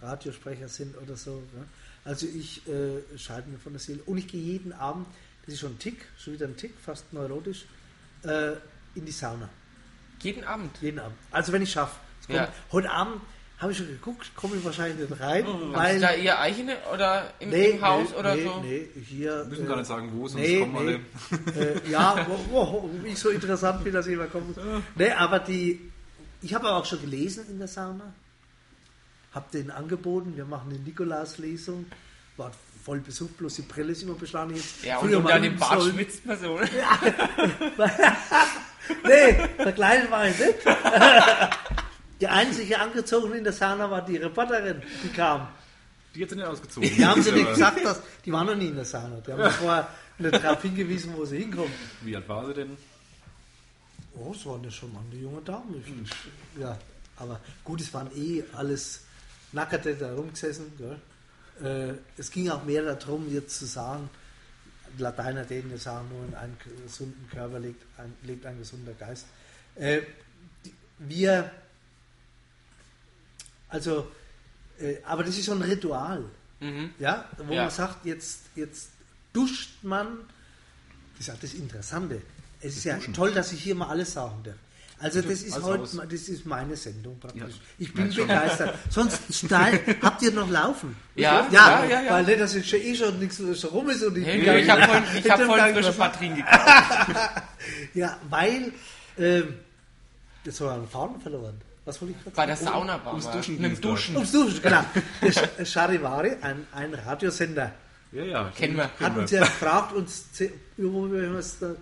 Radiosprecher 0.00 0.68
sind 0.68 0.96
oder 0.96 1.16
so. 1.16 1.42
Ne? 1.52 1.66
Also 2.04 2.26
ich 2.26 2.66
äh, 2.68 3.00
schreibe 3.18 3.50
mir 3.50 3.58
von 3.58 3.72
der 3.72 3.80
Seele. 3.80 4.02
Und 4.04 4.18
ich 4.18 4.28
gehe 4.28 4.40
jeden 4.40 4.72
Abend, 4.72 5.06
das 5.44 5.54
ist 5.54 5.60
schon 5.60 5.72
ein 5.72 5.78
Tick, 5.80 6.06
schon 6.16 6.34
wieder 6.34 6.46
ein 6.46 6.56
Tick, 6.56 6.74
fast 6.80 7.12
neurotisch, 7.12 7.66
äh, 8.22 8.52
in 8.94 9.04
die 9.04 9.12
Sauna. 9.12 9.48
Jeden 10.20 10.44
Abend. 10.44 10.78
Jeden 10.80 11.00
Abend. 11.00 11.18
Also 11.32 11.52
wenn 11.52 11.62
ich 11.62 11.72
schaffe. 11.72 11.98
Ja. 12.28 12.52
Heute 12.70 12.90
Abend 12.90 13.20
habe 13.58 13.72
ich 13.72 13.78
schon 13.78 13.88
geguckt, 13.88 14.30
komme 14.36 14.56
ich 14.56 14.64
wahrscheinlich 14.64 15.08
nicht 15.10 15.20
rein, 15.20 15.44
Sie 15.44 15.72
weil 15.74 16.00
da 16.00 16.14
Ihr 16.14 16.38
eigene 16.38 16.76
oder 16.92 17.32
im, 17.40 17.50
nee, 17.50 17.70
im 17.70 17.82
Haus 17.82 18.10
nee, 18.10 18.16
oder 18.16 18.34
nee, 18.36 18.44
so? 18.44 18.60
Nee, 18.60 18.88
hier. 19.04 19.30
Wir 19.30 19.44
müssen 19.46 19.64
äh, 19.64 19.68
gar 19.68 19.76
nicht 19.76 19.86
sagen, 19.86 20.10
wo, 20.14 20.28
sonst 20.28 20.42
nee, 20.42 20.60
kommen 20.60 20.76
alle. 20.76 20.94
äh, 21.56 21.90
ja, 21.90 22.26
wo, 22.28 22.38
wo, 22.52 22.90
wie 23.02 23.08
ich 23.08 23.18
so 23.18 23.30
interessant 23.30 23.82
bin, 23.82 23.92
dass 23.92 24.06
jemand 24.06 24.30
kommt. 24.30 24.56
Nee, 24.94 25.10
aber 25.10 25.40
die. 25.40 25.90
Ich 26.40 26.54
habe 26.54 26.70
auch 26.70 26.84
schon 26.84 27.00
gelesen 27.00 27.46
in 27.50 27.58
der 27.58 27.66
Sauna. 27.66 28.12
Hab 29.34 29.50
den 29.50 29.72
angeboten, 29.72 30.36
wir 30.36 30.44
machen 30.44 30.70
eine 30.70 30.78
Nikolauslesung. 30.78 31.86
War 32.36 32.52
voll 32.84 33.00
besucht, 33.00 33.36
bloß 33.38 33.56
die 33.56 33.62
Brille 33.62 33.90
ist 33.90 34.04
immer 34.04 34.14
beschlagen. 34.14 34.54
Ja, 34.84 34.98
und 34.98 35.10
dem 35.10 35.26
üben 35.26 35.58
Bart 35.58 35.80
sollen. 35.80 35.94
schwitzt 35.94 36.24
man 36.24 36.38
so. 36.38 36.60
Nee, 39.04 39.48
verkleidet 39.58 40.10
war 40.10 40.28
ich 40.28 40.38
nicht. 40.38 40.54
Die 42.20 42.26
einzige 42.26 42.78
angezogene 42.78 43.36
in 43.38 43.44
der 43.44 43.52
Sauna 43.52 43.90
war 43.90 44.04
die 44.04 44.16
Reporterin, 44.16 44.82
die 45.04 45.08
kam. 45.08 45.48
Die 46.14 46.20
jetzt 46.20 46.30
sind 46.30 46.40
ja 46.40 46.48
ausgezogen. 46.48 46.88
Die 46.88 47.06
haben 47.06 47.22
sie 47.22 47.32
nicht 47.32 47.48
gesagt, 47.48 47.84
dass, 47.84 48.00
die 48.24 48.32
waren 48.32 48.46
noch 48.46 48.56
nie 48.56 48.68
in 48.68 48.76
der 48.76 48.84
Sauna. 48.84 49.20
Die 49.20 49.32
haben 49.32 49.42
uns 49.42 49.54
vorher 49.54 49.88
nicht 50.18 50.34
darauf 50.42 50.62
hingewiesen, 50.62 51.14
wo 51.16 51.24
sie 51.24 51.38
hinkommen. 51.38 51.72
Wie 52.02 52.16
alt 52.16 52.28
war 52.28 52.46
sie 52.46 52.54
denn? 52.54 52.76
Oh, 54.14 54.32
es 54.34 54.44
war 54.46 54.56
eine 54.56 54.70
charmante 54.70 55.16
junge 55.16 55.42
Dame. 55.42 55.76
Ich, 55.78 56.60
ja, 56.60 56.76
aber 57.16 57.40
gut, 57.62 57.80
es 57.80 57.92
waren 57.94 58.10
eh 58.16 58.42
alles 58.52 59.04
Nackerte 59.52 59.94
da 59.94 60.12
rumgesessen. 60.12 60.72
Äh, 61.62 61.94
es 62.16 62.30
ging 62.30 62.50
auch 62.50 62.64
mehr 62.64 62.82
darum, 62.82 63.32
jetzt 63.32 63.58
zu 63.58 63.66
sagen, 63.66 64.10
Lateiner 64.96 65.44
denen 65.44 65.70
jetzt 65.70 65.84
sagen, 65.84 66.08
nur 66.08 66.26
in 66.26 66.34
einen 66.34 66.56
gesunden 66.82 67.28
Körper 67.30 67.58
legt 67.58 67.82
ein, 67.98 68.14
lebt 68.22 68.46
ein 68.46 68.58
gesunder 68.58 68.92
Geist. 68.92 69.26
Äh, 69.76 70.00
die, 70.64 70.72
wir, 70.98 71.50
also, 73.68 74.06
äh, 74.80 74.96
aber 75.04 75.24
das 75.24 75.36
ist 75.36 75.46
so 75.46 75.52
ein 75.52 75.62
Ritual. 75.62 76.24
Mhm. 76.60 76.90
Ja, 76.98 77.24
wo 77.38 77.52
Ja. 77.52 77.62
man 77.62 77.70
sagt, 77.70 78.04
jetzt, 78.04 78.40
jetzt 78.56 78.90
duscht 79.32 79.70
man. 79.82 80.18
Das 81.16 81.28
ist 81.28 81.34
auch 81.34 81.40
das 81.40 81.54
Interessante. 81.54 82.22
Es 82.60 82.76
ist 82.76 82.84
ja 82.84 82.96
Duschen. 82.96 83.14
toll, 83.14 83.32
dass 83.32 83.52
ich 83.52 83.62
hier 83.62 83.74
mal 83.74 83.88
alles 83.88 84.12
sagen 84.12 84.40
darf. 84.44 84.56
Also 85.00 85.22
das 85.22 85.42
ist 85.42 85.62
heute, 85.62 85.84
das 86.08 86.28
ist 86.28 86.44
meine 86.44 86.74
Sendung 86.74 87.20
praktisch. 87.20 87.40
Ja, 87.40 87.48
ich 87.78 87.94
bin 87.94 88.12
begeistert. 88.12 88.76
Sonst 88.90 89.20
Stein, 89.32 89.78
habt 90.02 90.20
ihr 90.22 90.32
noch 90.32 90.50
laufen? 90.50 90.96
Ja, 91.14 91.46
ja, 91.52 91.84
ja, 91.84 91.84
ja, 91.84 92.02
ja. 92.02 92.10
weil 92.10 92.24
nicht, 92.24 92.40
dass 92.40 92.54
jetzt 92.54 92.68
schon 92.68 92.80
eh 92.80 92.96
schon 92.96 93.16
nichts 93.20 93.36
schon 93.36 93.70
rum 93.70 93.88
ist 93.90 94.02
und 94.02 94.16
ich 94.18 94.24
bin 94.24 94.40
Hey, 94.40 94.44
gar 94.44 94.56
ich 94.56 94.68
habe 94.68 94.82
vorhin, 94.82 95.04
ich 95.24 95.30
hab 95.30 95.40
vorhin 95.40 95.74
frische 95.74 95.92
Batterien 95.92 96.34
gekauft. 96.36 96.64
Ja, 97.94 98.18
weil 98.28 98.72
ähm, 99.18 99.54
das 100.44 100.60
war 100.62 100.74
ein 100.74 100.88
Faden 100.88 101.20
verloren. 101.20 101.60
Was 101.88 102.02
wollte 102.02 102.14
ich 102.18 102.22
gerade 102.22 102.36
Bei 102.36 102.44
der? 102.44 102.56
Sauna 102.56 103.02
war 103.02 103.12
ums. 103.14 103.30
Duschen 103.30 103.54
Mit 103.54 103.64
dem 103.64 103.68
ging's 103.70 103.80
da. 103.80 103.88
Duschen. 103.88 104.16
Ums 104.16 104.32
Duschen, 104.32 104.60
genau. 104.60 104.84
Charivari, 105.64 106.36
ein, 106.42 106.66
ein 106.72 106.92
Radiosender, 106.92 107.72
Ja, 108.12 108.24
ja. 108.24 108.52
Kennen 108.54 108.76
wir. 108.76 108.90
hat 109.00 109.16
uns 109.16 109.30
ja 109.30 109.40
gefragt, 109.40 109.94
uns 109.94 110.26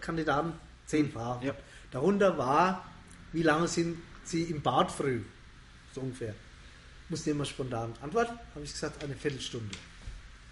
Kandidaten 0.00 0.52
zehn 0.86 1.10
Fragen. 1.10 1.44
Ja. 1.44 1.54
Darunter 1.90 2.38
war, 2.38 2.84
wie 3.32 3.42
lange 3.42 3.66
sind 3.66 3.98
Sie 4.22 4.44
im 4.44 4.62
Bad 4.62 4.92
früh? 4.92 5.22
So 5.92 6.02
ungefähr. 6.02 6.34
Musste 7.08 7.32
immer 7.32 7.44
spontan 7.44 7.92
antworten. 8.00 8.38
Habe 8.54 8.64
ich 8.64 8.72
gesagt, 8.72 9.02
eine 9.02 9.16
Viertelstunde. 9.16 9.74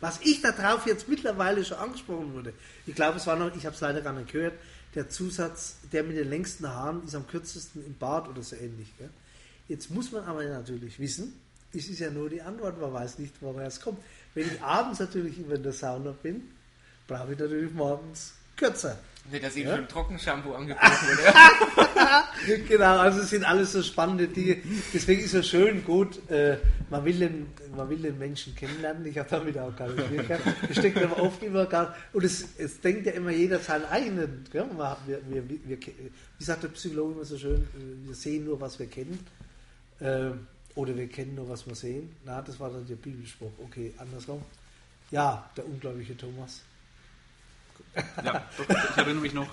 Was 0.01 0.19
ich 0.23 0.43
darauf 0.43 0.85
jetzt 0.85 1.09
mittlerweile 1.09 1.65
schon 1.65 1.79
angesprochen 1.79 2.35
wurde, 2.35 2.55
ich 2.89 2.95
glaube, 2.97 3.19
es 3.19 3.27
war 3.29 3.37
noch, 3.37 3.55
ich 3.55 3.67
habe 3.67 3.77
es 3.77 3.81
leider 3.81 4.01
gar 4.01 4.15
nicht 4.15 4.33
gehört, 4.33 4.55
der 4.97 5.09
Zusatz, 5.09 5.77
der 5.93 6.03
mit 6.03 6.17
den 6.17 6.29
längsten 6.29 6.69
Haaren 6.69 7.05
ist 7.05 7.15
am 7.15 7.29
kürzesten 7.29 7.87
im 7.87 7.95
Bad 7.97 8.29
oder 8.29 8.43
so 8.43 8.57
ähnlich. 8.57 8.93
Gell? 8.99 9.11
Jetzt 9.69 9.91
muss 9.91 10.13
man 10.13 10.25
aber 10.25 10.45
natürlich 10.45 10.99
wissen, 10.99 11.33
es 11.73 11.89
ist 11.89 11.99
ja 11.99 12.11
nur 12.11 12.29
die 12.29 12.41
Antwort, 12.43 12.81
man 12.81 12.93
weiß 12.93 13.19
nicht, 13.19 13.35
woher 13.41 13.67
es 13.67 13.81
kommt. 13.81 13.99
Wenn 14.35 14.47
ich 14.47 14.61
abends 14.63 15.01
natürlich 15.01 15.39
immer 15.39 15.55
in 15.55 15.63
der 15.63 15.73
Sauna 15.73 16.13
bin, 16.23 16.43
brauche 17.09 17.33
ich 17.33 17.39
natürlich 17.39 17.73
morgens 17.73 18.35
kürzer. 18.57 18.99
Nicht, 19.31 19.43
dass 19.43 19.57
Ihnen 19.57 19.69
Ja. 19.69 19.77
schon 19.77 19.89
Trockenshampoo 19.89 20.53
angeboten 20.53 20.85
wurde. 20.87 22.63
genau, 22.69 22.99
also 22.99 23.21
es 23.21 23.31
sind 23.31 23.43
alles 23.45 23.73
so 23.73 23.83
spannende 23.83 24.29
Dinge. 24.29 24.59
Deswegen 24.93 25.23
ist 25.25 25.33
es 25.35 25.49
schön, 25.49 25.83
gut, 25.83 26.29
äh, 26.31 26.59
man, 26.91 27.05
will 27.07 27.19
den, 27.19 27.47
man 27.75 27.89
will 27.89 27.99
den 28.03 28.19
Menschen 28.19 28.55
kennenlernen. 28.55 29.07
Ich 29.07 29.17
habe 29.17 29.29
damit 29.31 29.59
auch 29.59 29.75
keine 29.75 29.95
Schwierigkeiten. 29.95 30.53
Es 30.69 30.77
steckt 30.79 31.03
aber 31.03 31.21
oft 31.23 31.43
immer 31.43 31.65
gar, 31.67 31.97
und 32.13 32.23
es, 32.23 32.45
es 32.59 32.81
denkt 32.81 33.07
ja 33.07 33.13
immer 33.13 33.31
jeder 33.31 33.59
seinen 33.61 33.87
eigenen. 33.87 34.45
Man- 34.77 34.97
Wir, 35.07 35.21
wir, 35.29 35.49
wir, 35.49 35.79
wie 36.39 36.45
sagt 36.45 36.63
der 36.65 36.69
Psychologe 36.69 37.15
immer 37.15 37.25
so 37.25 37.39
schön, 37.39 37.63
äh, 37.63 38.07
wir 38.07 38.15
sehen 38.15 38.45
nur, 38.45 38.61
was 38.61 38.79
wir 38.79 38.87
kennen. 38.87 39.19
Äh, 40.01 40.31
oder 40.75 40.97
wir 40.97 41.09
kennen 41.09 41.37
nur, 41.37 41.49
was 41.49 41.67
wir 41.67 41.75
sehen. 41.75 42.15
Na, 42.25 42.43
das 42.43 42.59
war 42.59 42.71
dann 42.71 42.87
der 42.87 42.97
Bibelspruch. 42.97 43.53
Okay, 43.59 43.95
andersrum. 43.99 44.45
Ja, 45.11 45.49
der 45.57 45.67
unglaubliche 45.67 46.17
Thomas. 46.17 46.63
Ja, 48.25 48.49
ich 48.59 48.97
erinnere 48.97 49.23
mich 49.23 49.33
noch. 49.35 49.51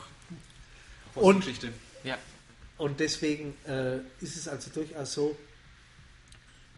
Und- 1.16 1.40
Geschichte. 1.40 1.72
Ja. 2.04 2.18
Und 2.78 3.00
deswegen 3.00 3.54
äh, 3.68 3.98
ist 4.22 4.36
es 4.38 4.48
also 4.48 4.72
durchaus 4.72 5.14
so, 5.14 5.38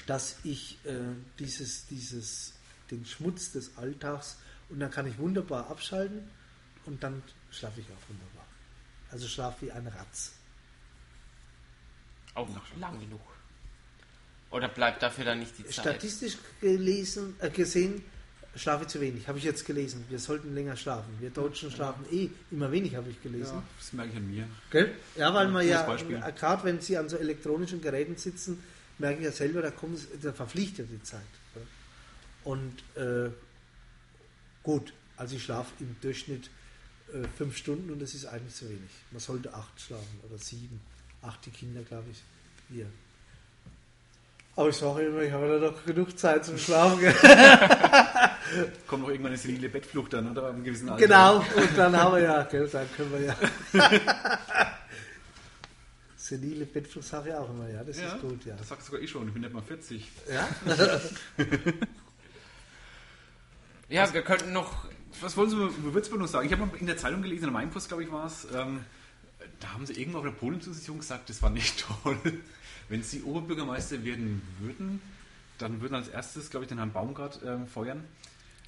dass 0.05 0.35
ich 0.43 0.77
äh, 0.85 0.99
dieses, 1.39 1.87
dieses, 1.87 2.53
den 2.91 3.05
Schmutz 3.05 3.53
des 3.53 3.77
Alltags 3.77 4.37
und 4.67 4.81
dann 4.81 4.91
kann 4.91 5.07
ich 5.07 5.17
wunderbar 5.17 5.69
abschalten 5.69 6.29
und 6.85 7.01
dann 7.03 7.23
schlafe 7.51 7.79
ich 7.79 7.87
auch 7.87 8.09
wunderbar. 8.09 8.45
Also 9.11 9.29
schlafe 9.29 9.67
wie 9.67 9.71
ein 9.71 9.87
Ratz. 9.87 10.33
Auch 12.33 12.49
lang 12.77 12.99
genug. 12.99 13.21
Oder 14.53 14.69
bleibt 14.69 15.01
dafür 15.03 15.25
dann 15.25 15.39
nicht 15.39 15.57
die 15.57 15.63
Zeit? 15.65 15.73
Statistisch 15.73 16.37
gelesen, 16.61 17.35
äh, 17.39 17.49
gesehen 17.49 18.03
schlafe 18.55 18.85
zu 18.85 19.01
wenig, 19.01 19.27
habe 19.27 19.39
ich 19.39 19.43
jetzt 19.43 19.65
gelesen. 19.65 20.05
Wir 20.09 20.19
sollten 20.19 20.53
länger 20.53 20.75
schlafen. 20.77 21.09
Wir 21.19 21.31
Deutschen 21.31 21.71
schlafen 21.71 22.05
eh 22.11 22.29
immer 22.51 22.71
wenig, 22.71 22.95
habe 22.95 23.09
ich 23.09 23.19
gelesen. 23.21 23.55
Ja, 23.55 23.63
das 23.79 23.93
merke 23.93 24.11
ich 24.11 24.17
an 24.17 24.29
mir. 24.31 24.47
Gell? 24.69 24.93
Ja, 25.15 25.33
weil 25.33 25.47
man 25.47 25.67
ja, 25.67 25.81
Beispiel. 25.81 26.17
äh, 26.17 26.31
gerade 26.33 26.63
wenn 26.63 26.79
Sie 26.79 26.95
an 26.95 27.09
so 27.09 27.17
elektronischen 27.17 27.81
Geräten 27.81 28.15
sitzen, 28.15 28.63
merke 28.99 29.17
ich 29.19 29.25
ja 29.25 29.31
selber, 29.31 29.63
da, 29.63 29.71
kommt, 29.71 29.97
es- 29.97 30.07
da 30.21 30.31
verpflichtet 30.31 30.87
die 30.91 31.01
Zeit. 31.01 31.21
Und 32.43 32.75
äh, 32.95 33.31
gut, 34.61 34.93
also 35.17 35.35
ich 35.35 35.43
schlafe 35.43 35.71
im 35.79 35.95
Durchschnitt 36.01 36.49
äh, 37.11 37.27
fünf 37.37 37.57
Stunden 37.57 37.89
und 37.91 37.99
das 38.01 38.13
ist 38.13 38.25
eigentlich 38.27 38.53
zu 38.53 38.69
wenig. 38.69 38.89
Man 39.11 39.19
sollte 39.19 39.53
acht 39.53 39.79
schlafen 39.81 40.19
oder 40.29 40.37
sieben. 40.37 40.79
Acht 41.23 41.43
die 41.45 41.51
Kinder, 41.51 41.81
glaube 41.81 42.05
ich. 42.11 42.21
Wir. 42.69 42.85
Aber 44.55 44.69
ich 44.69 44.75
sage 44.75 45.01
immer, 45.01 45.21
ich 45.21 45.31
habe 45.31 45.47
ja 45.47 45.57
noch 45.71 45.83
genug 45.83 46.17
Zeit 46.17 46.45
zum 46.45 46.57
Schlafen. 46.59 46.99
Kommt 48.87 49.01
noch 49.01 49.09
irgendwann 49.09 49.31
eine 49.31 49.37
senile 49.37 49.67
Bettflucht 49.69 50.13
dann, 50.13 50.29
oder? 50.29 50.49
Einem 50.49 50.63
gewissen 50.63 50.89
Alter. 50.89 51.01
Genau, 51.03 51.37
und 51.37 51.75
dann 51.77 51.97
haben 51.97 52.15
wir 52.15 52.21
ja, 52.21 52.43
gell, 52.43 52.67
dann 52.67 52.87
können 52.95 53.11
wir 53.13 53.21
ja. 53.21 53.35
Senile 56.15 56.65
Bettfluss 56.65 57.09
sage 57.09 57.29
ich 57.29 57.35
auch 57.35 57.49
immer, 57.49 57.67
ja, 57.69 57.83
das 57.83 57.99
Ja, 57.99 58.07
ist 58.13 58.21
gut, 58.21 58.45
ja. 58.45 58.55
Das 58.55 58.69
sagst 58.69 58.85
sogar 58.85 59.01
ich 59.01 59.09
schon, 59.09 59.27
ich 59.27 59.33
bin 59.33 59.41
nicht 59.41 59.53
mal 59.53 59.61
40. 59.63 60.09
ja? 60.31 60.47
Ja, 63.89 64.11
wir 64.11 64.21
könnten 64.23 64.53
noch. 64.53 64.85
Was 65.21 65.37
wollen 65.37 65.49
Sie 65.49 65.55
über 65.55 65.93
Würzburg 65.93 66.19
noch 66.19 66.27
sagen? 66.27 66.47
Ich 66.47 66.51
habe 66.51 66.65
mal 66.65 66.75
in 66.77 66.87
der 66.87 66.97
Zeitung 66.97 67.21
gelesen, 67.21 67.43
in 67.43 67.53
der 67.53 67.59
Mainpost, 67.59 67.89
glaube 67.89 68.03
ich, 68.03 68.11
war 68.11 68.25
es, 68.25 68.47
ähm, 68.55 68.83
da 69.59 69.73
haben 69.73 69.85
sie 69.85 69.93
irgendwo 69.93 70.19
auf 70.19 70.23
der 70.25 70.31
Podiumsdiskussion 70.31 70.99
gesagt, 70.99 71.29
das 71.29 71.41
war 71.41 71.49
nicht 71.49 71.85
toll. 72.03 72.17
Wenn 72.89 73.03
sie 73.03 73.23
Oberbürgermeister 73.23 74.03
werden 74.03 74.41
würden, 74.59 75.01
dann 75.57 75.81
würden 75.81 75.95
als 75.95 76.07
erstes, 76.07 76.49
glaube 76.49 76.65
ich, 76.65 76.69
den 76.69 76.77
Herrn 76.77 76.91
Baumgart 76.91 77.39
ähm, 77.45 77.67
feuern. 77.67 78.03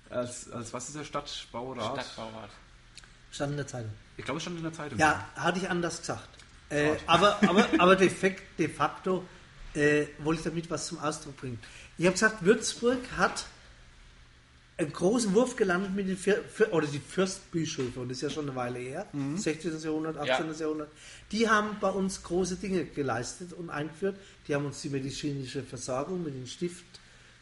Als, 0.10 0.50
als 0.52 0.74
was 0.74 0.88
ist 0.88 0.98
der 0.98 1.04
Stadtbaurat? 1.04 2.06
Stadtbaurat. 2.06 2.50
Stand 3.32 3.52
in 3.52 3.58
der 3.58 3.68
Zeitung. 3.68 3.92
Ich 4.18 4.24
glaube, 4.24 4.38
es 4.38 4.44
stand 4.44 4.58
in 4.58 4.64
der 4.64 4.74
Zeitung. 4.74 4.98
Ja, 4.98 5.28
hatte 5.36 5.60
ich 5.60 5.70
anders 5.70 6.00
gesagt. 6.00 6.30
Äh, 6.70 6.96
aber 7.06 7.38
aber, 7.48 7.68
aber 7.78 7.96
de, 7.96 8.10
fact, 8.10 8.42
de 8.58 8.70
facto 8.70 9.26
äh, 9.74 10.08
wollte 10.20 10.40
ich 10.40 10.46
damit 10.46 10.70
was 10.70 10.88
zum 10.88 11.00
Ausdruck 11.00 11.38
bringen. 11.38 11.60
Ich 11.98 12.06
habe 12.06 12.14
gesagt, 12.14 12.44
Würzburg 12.46 13.00
hat 13.18 13.46
einen 14.78 14.92
großen 14.92 15.34
Wurf 15.34 15.56
gelandet 15.56 15.96
mit 15.96 16.08
den 16.10 16.18
Vier- 16.18 16.44
oder 16.72 16.86
die 16.86 17.00
Fürstbischöfe, 17.00 18.02
und 18.02 18.10
das 18.10 18.18
ist 18.18 18.24
ja 18.24 18.30
schon 18.30 18.48
eine 18.48 18.56
Weile 18.56 18.80
her, 18.80 19.08
16. 19.36 19.80
Jahrhundert, 19.80 20.18
18. 20.18 20.48
Ja. 20.48 20.54
Jahrhundert, 20.54 20.90
die 21.32 21.48
haben 21.48 21.78
bei 21.80 21.90
uns 21.90 22.22
große 22.24 22.58
Dinge 22.58 22.86
geleistet 22.86 23.54
und 23.54 23.70
eingeführt. 23.70 24.18
Die 24.48 24.54
haben 24.54 24.66
uns 24.66 24.82
die 24.82 24.90
medizinische 24.90 25.64
Versorgung 25.64 26.24
mit 26.24 26.36
den 26.36 26.46
Stift, 26.46 26.84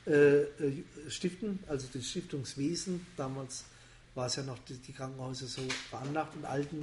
äh, 0.05 0.41
äh, 0.41 0.83
Stiften, 1.09 1.59
also 1.67 1.87
das 1.91 2.07
Stiftungswesen, 2.07 3.05
damals 3.17 3.65
war 4.13 4.27
es 4.27 4.35
ja 4.35 4.43
noch 4.43 4.59
die, 4.59 4.75
die 4.75 4.93
Krankenhäuser 4.93 5.47
so 5.47 5.61
veranlagt 5.89 6.35
und 6.35 6.45
alten 6.45 6.81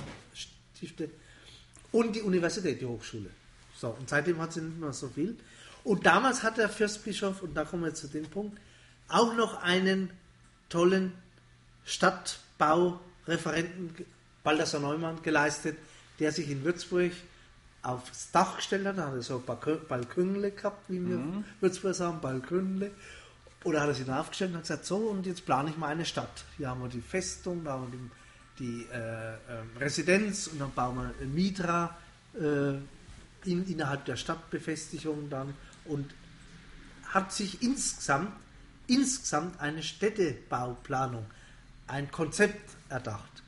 Stifte, 0.75 1.11
und 1.93 2.17
die 2.17 2.23
Universität, 2.23 2.81
die 2.81 2.87
Hochschule. 2.87 3.31
So, 3.77 3.89
und 3.89 4.09
seitdem 4.09 4.39
hat 4.41 4.53
sie 4.53 4.63
nicht 4.63 4.79
mehr 4.79 4.93
so 4.93 5.09
viel. 5.09 5.37
Und 5.85 6.07
damals 6.07 6.43
hat 6.43 6.59
der 6.59 6.69
Fürstbischof, 6.69 7.43
und 7.43 7.55
da 7.55 7.65
kommen 7.65 7.85
wir 7.85 7.95
zu 7.95 8.09
dem 8.09 8.25
Punkt, 8.27 8.59
auch 9.09 9.35
noch 9.35 9.63
einen 9.63 10.11
tollen 10.71 11.13
Stadtbaureferenten, 11.85 14.07
Balthasar 14.43 14.81
Neumann, 14.81 15.23
geleistet, 15.23 15.77
der 16.19 16.33
sich 16.33 16.51
in 16.51 16.65
Würzburg 16.65 17.13
aufs 17.83 18.31
Dach 18.31 18.57
gestellt 18.57 18.87
hat. 18.87 18.97
Da 18.99 19.09
hat 19.09 19.15
er 19.15 19.23
so 19.23 19.43
Balkö- 19.47 19.85
Balkönle 19.87 20.51
gehabt, 20.53 20.89
wie 20.89 21.07
wir 21.07 21.19
Würzburg 21.61 21.95
sagen, 21.95 22.21
Balkönle. 22.21 22.91
Oder 23.65 23.83
hat 23.83 23.89
er 23.89 23.95
sich 23.95 24.07
dann 24.07 24.19
aufgestellt 24.19 24.53
und 24.53 24.57
hat 24.57 24.63
gesagt, 24.65 24.87
so, 24.87 24.97
und 24.97 25.27
jetzt 25.27 25.45
plane 25.45 25.69
ich 25.71 25.77
mal 25.77 25.89
eine 25.89 26.07
Stadt. 26.07 26.45
Hier 26.57 26.71
haben 26.71 26.81
wir 26.81 26.89
die 26.89 27.03
Festung, 27.03 27.63
da 27.65 27.73
haben 27.73 27.93
wir 27.93 27.99
die, 27.99 28.11
die 28.65 28.87
äh, 28.91 29.35
ähm, 29.51 29.71
Residenz 29.79 30.47
und 30.47 30.59
dann 30.59 30.73
bauen 30.73 30.97
wir 30.97 31.13
Mitra 31.27 31.95
äh, 32.35 32.79
in, 33.49 33.67
innerhalb 33.67 34.07
der 34.07 34.17
Stadtbefestigung 34.17 35.29
dann 35.29 35.53
und 35.85 36.11
hat 37.09 37.33
sich 37.33 37.63
insgesamt, 37.63 38.33
insgesamt 38.91 39.61
eine 39.61 39.83
Städtebauplanung, 39.83 41.25
ein 41.87 42.11
Konzept 42.11 42.77
erdacht. 42.89 43.43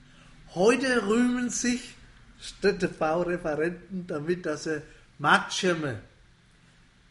Heute 0.55 1.07
rühmen 1.07 1.51
sich 1.51 1.95
Städtebaureferenten 2.41 4.07
damit, 4.07 4.47
dass 4.47 4.65
sie 4.65 4.83
Marktschirme 5.19 6.01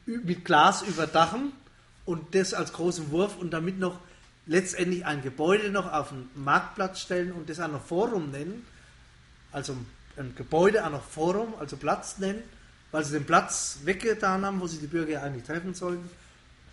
mit 0.06 0.46
Glas 0.46 0.82
überdachen 0.82 1.52
und 2.06 2.34
das 2.34 2.54
als 2.54 2.74
großen 2.74 3.12
Wurf 3.12 3.38
und 3.38 3.52
damit 3.52 3.80
noch 3.80 4.00
letztendlich 4.46 5.06
ein 5.06 5.22
Gebäude 5.22 5.70
noch 5.70 5.92
auf 5.92 6.10
den 6.10 6.30
Marktplatz 6.36 7.00
stellen 7.02 7.32
und 7.32 7.50
das 7.50 7.60
auch 7.60 7.72
noch 7.72 7.84
Forum 7.84 8.32
nennen, 8.32 8.66
also 9.52 9.76
ein 10.18 10.34
Gebäude 10.36 10.86
auch 10.86 10.92
noch 10.92 11.04
Forum, 11.04 11.54
also 11.60 11.78
Platz 11.78 12.18
nennen, 12.18 12.42
weil 12.92 13.06
sie 13.06 13.14
den 13.14 13.26
Platz 13.26 13.80
weggetan 13.84 14.46
haben, 14.46 14.60
wo 14.60 14.68
sie 14.68 14.80
die 14.80 14.88
Bürger 14.88 15.22
eigentlich 15.24 15.46
treffen 15.46 15.74
sollten 15.74 16.10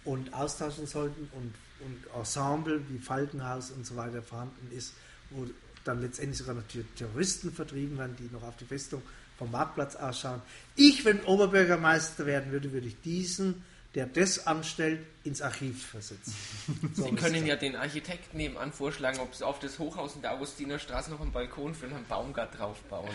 und 0.05 0.32
austauschen 0.34 0.86
sollten 0.86 1.28
und, 1.32 1.55
und 1.84 2.18
Ensemble 2.18 2.80
wie 2.88 2.99
Falkenhaus 2.99 3.70
und 3.70 3.86
so 3.86 3.96
weiter 3.96 4.22
vorhanden 4.22 4.70
ist, 4.76 4.94
wo 5.30 5.46
dann 5.84 6.01
letztendlich 6.01 6.38
sogar 6.38 6.55
noch 6.55 6.64
Terroristen 6.96 7.53
vertrieben 7.53 7.99
werden, 7.99 8.16
die 8.18 8.28
noch 8.32 8.42
auf 8.42 8.57
die 8.57 8.64
Festung 8.64 9.03
vom 9.38 9.51
Marktplatz 9.51 9.94
ausschauen. 9.96 10.42
Ich, 10.74 11.05
wenn 11.05 11.20
Oberbürgermeister 11.20 12.26
werden 12.26 12.51
würde, 12.53 12.72
würde 12.72 12.88
ich 12.88 13.01
diesen, 13.01 13.64
der 13.95 14.07
das 14.07 14.47
anstellt, 14.47 15.01
ins 15.24 15.41
Archiv 15.41 15.86
versetzen. 15.86 16.34
So 16.95 17.05
Sie 17.05 17.14
können 17.14 17.47
ja 17.47 17.57
den 17.57 17.74
Architekten 17.74 18.36
nebenan 18.36 18.72
vorschlagen, 18.72 19.18
ob 19.20 19.34
sie 19.34 19.47
auf 19.47 19.59
das 19.59 19.78
Hochhaus 19.78 20.14
in 20.14 20.22
der 20.22 20.32
Augustinerstraße 20.34 21.11
noch 21.11 21.20
einen 21.20 21.32
Balkon 21.32 21.74
für 21.74 21.86
einen 21.86 22.05
Baumgart 22.07 22.59
draufbauen. 22.59 23.11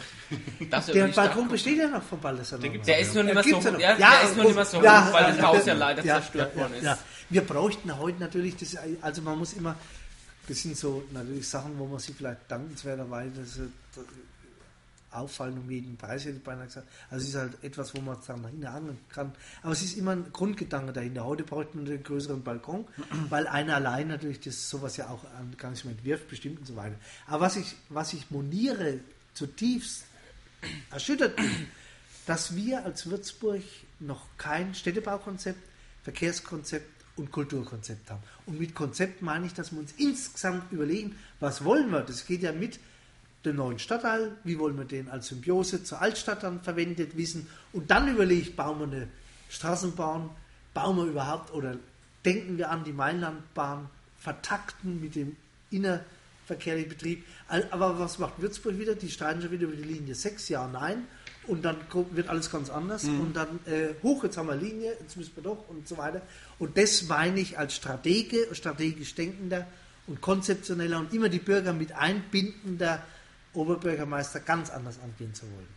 Der 0.59 1.07
Balkon 1.07 1.47
besteht 1.47 1.78
ja 1.78 1.88
noch 1.88 2.03
von 2.03 2.19
Balthasar 2.19 2.59
Der. 2.59 2.71
Der 2.71 2.99
ist 2.99 3.13
nur 3.13 3.24
nicht 3.24 3.34
mehr 3.34 3.43
so, 3.43 3.78
ja 3.78 3.97
ja, 3.97 4.13
ist 4.21 4.36
nur 4.36 4.45
nicht 4.45 4.55
mehr 4.55 4.65
so 4.65 4.82
ja, 4.82 5.07
hoch, 5.07 5.13
weil 5.13 5.34
das 5.34 5.41
Haus 5.41 5.65
ja, 5.65 5.74
leider 5.74 6.01
zerstört 6.01 6.55
worden 6.55 6.74
ist. 6.76 6.97
Wir 7.30 7.41
bräuchten 7.41 7.97
heute 7.97 8.19
natürlich, 8.19 8.55
das, 8.57 8.78
also 9.01 9.21
man 9.21 9.38
muss 9.38 9.53
immer, 9.53 9.76
das 10.47 10.61
sind 10.61 10.78
so 10.78 11.03
natürlich 11.11 11.47
Sachen, 11.47 11.78
wo 11.78 11.86
man 11.86 11.99
sich 11.99 12.15
vielleicht 12.15 12.41
dankenswerterweise 12.49 13.69
auffallen 15.16 15.57
um 15.57 15.70
jeden 15.70 15.97
Preis, 15.97 16.26
hätte 16.26 16.38
ich 16.38 16.43
beinahe 16.43 16.66
gesagt. 16.66 16.88
Also 17.09 17.24
es 17.24 17.30
ist 17.30 17.36
halt 17.36 17.64
etwas, 17.64 17.95
wo 17.95 18.01
man 18.01 18.18
dann 18.26 18.45
hinhangen 18.47 18.97
kann. 19.09 19.34
Aber 19.61 19.74
es 19.74 19.82
ist 19.84 19.97
immer 19.97 20.11
ein 20.11 20.32
Grundgedanke 20.32 20.93
dahinter. 20.93 21.26
Heute 21.26 21.43
braucht 21.43 21.76
man 21.76 21.86
einen 21.86 22.03
größeren 22.03 22.43
Balkon, 22.43 22.88
weil 23.30 23.47
einer 23.47 23.76
allein 23.76 24.07
natürlich 24.07 24.39
das 24.39 24.70
sowas 24.70 24.97
ja 24.97 25.09
auch 25.09 25.24
gar 25.57 25.72
nicht 25.72 25.86
mehr 25.86 25.93
entwirft, 25.93 26.28
bestimmt 26.30 26.59
und 26.59 26.66
so 26.66 26.76
weiter. 26.76 26.95
Aber 27.28 27.41
was 27.45 27.55
ich, 27.55 27.76
was 27.89 28.14
ich 28.14 28.32
moniere 28.32 28.99
zutiefst 29.34 30.05
erschüttert 30.91 31.36
bin, 31.36 31.68
dass 32.26 32.55
wir 32.55 32.86
als 32.86 33.09
Würzburg 33.09 33.64
noch 33.99 34.26
kein 34.38 34.74
Städtebaukonzept, 34.76 35.59
Verkehrskonzept 36.03 36.88
und 37.16 37.32
Kulturkonzept 37.32 38.09
haben. 38.09 38.24
Und 38.45 38.59
mit 38.59 38.76
Konzept 38.76 39.22
meine 39.22 39.45
ich, 39.45 39.53
dass 39.53 39.72
wir 39.72 39.80
uns 39.80 39.93
insgesamt 39.97 40.72
überlegen, 40.72 41.16
was 41.39 41.64
wollen 41.64 41.91
wir? 41.91 42.01
Das 42.01 42.26
geht 42.26 42.41
ja 42.41 42.51
mit 42.51 42.80
dem 43.46 43.58
neuen 43.58 43.80
Stadtteil, 43.80 44.32
wie 44.44 44.58
wollen 44.58 44.78
wir 44.78 44.86
den 44.86 45.10
als 45.10 45.28
Symbiose 45.28 45.84
zur 45.84 46.02
Altstadt 46.02 46.44
dann 46.44 46.62
verwendet 46.62 47.18
wissen 47.18 47.48
und 47.74 47.91
dann 47.91 48.08
überlegt, 48.08 48.56
bauen 48.56 48.80
wir 48.80 48.88
eine 48.88 49.08
Straßenbahn, 49.50 50.30
bauen 50.74 50.98
wir 50.98 51.06
überhaupt 51.06 51.54
oder 51.54 51.78
denken 52.26 52.58
wir 52.58 52.72
an 52.72 52.84
die 52.84 52.94
Mainlandbahn, 52.94 53.90
vertakten 54.18 55.02
mit 55.02 55.15
dem 55.15 55.36
innerverkehrlichen 55.72 56.90
Betrieb. 56.90 57.26
Aber 57.48 57.99
was 57.99 58.20
macht 58.20 58.41
Würzburg 58.41 58.80
wieder? 58.80 58.95
Die 58.95 59.10
streiten 59.10 59.41
schon 59.41 59.52
wieder 59.52 59.64
über 59.64 59.76
die 59.76 59.84
Linie 59.84 60.15
6, 60.15 60.49
ja, 60.49 60.68
nein. 60.68 61.06
Und 61.45 61.65
dann 61.65 61.76
wird 62.11 62.30
alles 62.30 62.49
ganz 62.49 62.70
anders. 62.70 63.03
Und 63.03 63.36
dann, 63.36 63.60
äh, 63.65 63.95
hoch, 64.02 64.24
jetzt 64.24 64.38
haben 64.38 64.48
wir 64.48 64.56
Linie, 64.56 64.95
jetzt 65.02 65.18
müssen 65.18 65.36
wir 65.36 65.44
doch 65.44 65.68
und 65.68 65.88
so 65.88 65.98
weiter. 65.98 66.22
Und 66.57 66.78
das 66.78 67.03
meine 67.03 67.41
ich 67.41 67.60
als 67.60 67.76
Stratege, 67.76 68.48
strategisch 68.53 69.14
denkender 69.14 69.68
und 70.07 70.22
konzeptioneller 70.22 70.99
und 70.99 71.14
immer 71.14 71.28
die 71.28 71.40
Bürger 71.40 71.74
mit 71.74 71.91
einbindender 71.94 73.03
Oberbürgermeister 73.53 74.39
ganz 74.39 74.69
anders 74.69 74.99
angehen 75.03 75.34
zu 75.34 75.43
wollen. 75.45 75.67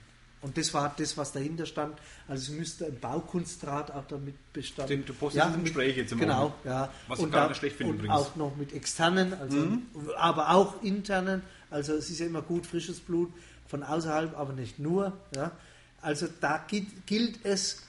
Und 0.42 0.56
das 0.58 0.72
war 0.74 0.94
das, 0.96 1.16
was 1.16 1.32
dahinter 1.32 1.66
stand. 1.66 1.98
Also 2.28 2.52
es 2.52 2.58
müsste 2.58 2.86
ein 2.86 3.00
Baukunstrat 3.00 3.90
auch 3.90 4.06
damit 4.06 4.34
bestanden. 4.52 4.98
Den- 4.98 5.04
du 5.06 5.14
postest 5.14 5.44
im 5.46 5.52
mit- 5.56 5.64
Gespräch 5.64 5.96
jetzt 5.96 6.12
im 6.12 6.18
Genau, 6.20 6.40
Moment. 6.50 6.54
ja. 6.64 6.92
Was 7.08 7.18
ich 7.18 7.24
und 7.24 7.30
gar 7.32 7.42
da- 7.44 7.48
nicht 7.48 7.58
schlecht 7.58 7.76
finde 7.76 7.92
Und 7.94 7.98
übrigens. 8.00 8.16
auch 8.16 8.36
noch 8.36 8.54
mit 8.56 8.72
externen, 8.72 9.34
also, 9.34 9.68
aber 10.16 10.50
auch 10.50 10.82
internen. 10.82 11.42
Also 11.70 11.94
es 11.94 12.10
ist 12.10 12.20
ja 12.20 12.26
immer 12.26 12.42
gut, 12.42 12.66
frisches 12.66 13.00
Blut 13.00 13.32
von 13.66 13.82
außerhalb, 13.82 14.38
aber 14.38 14.52
nicht 14.52 14.78
nur. 14.78 15.12
Ja. 15.34 15.52
Also 16.00 16.28
da 16.40 16.58
gilt, 16.68 17.06
gilt 17.06 17.44
es, 17.44 17.82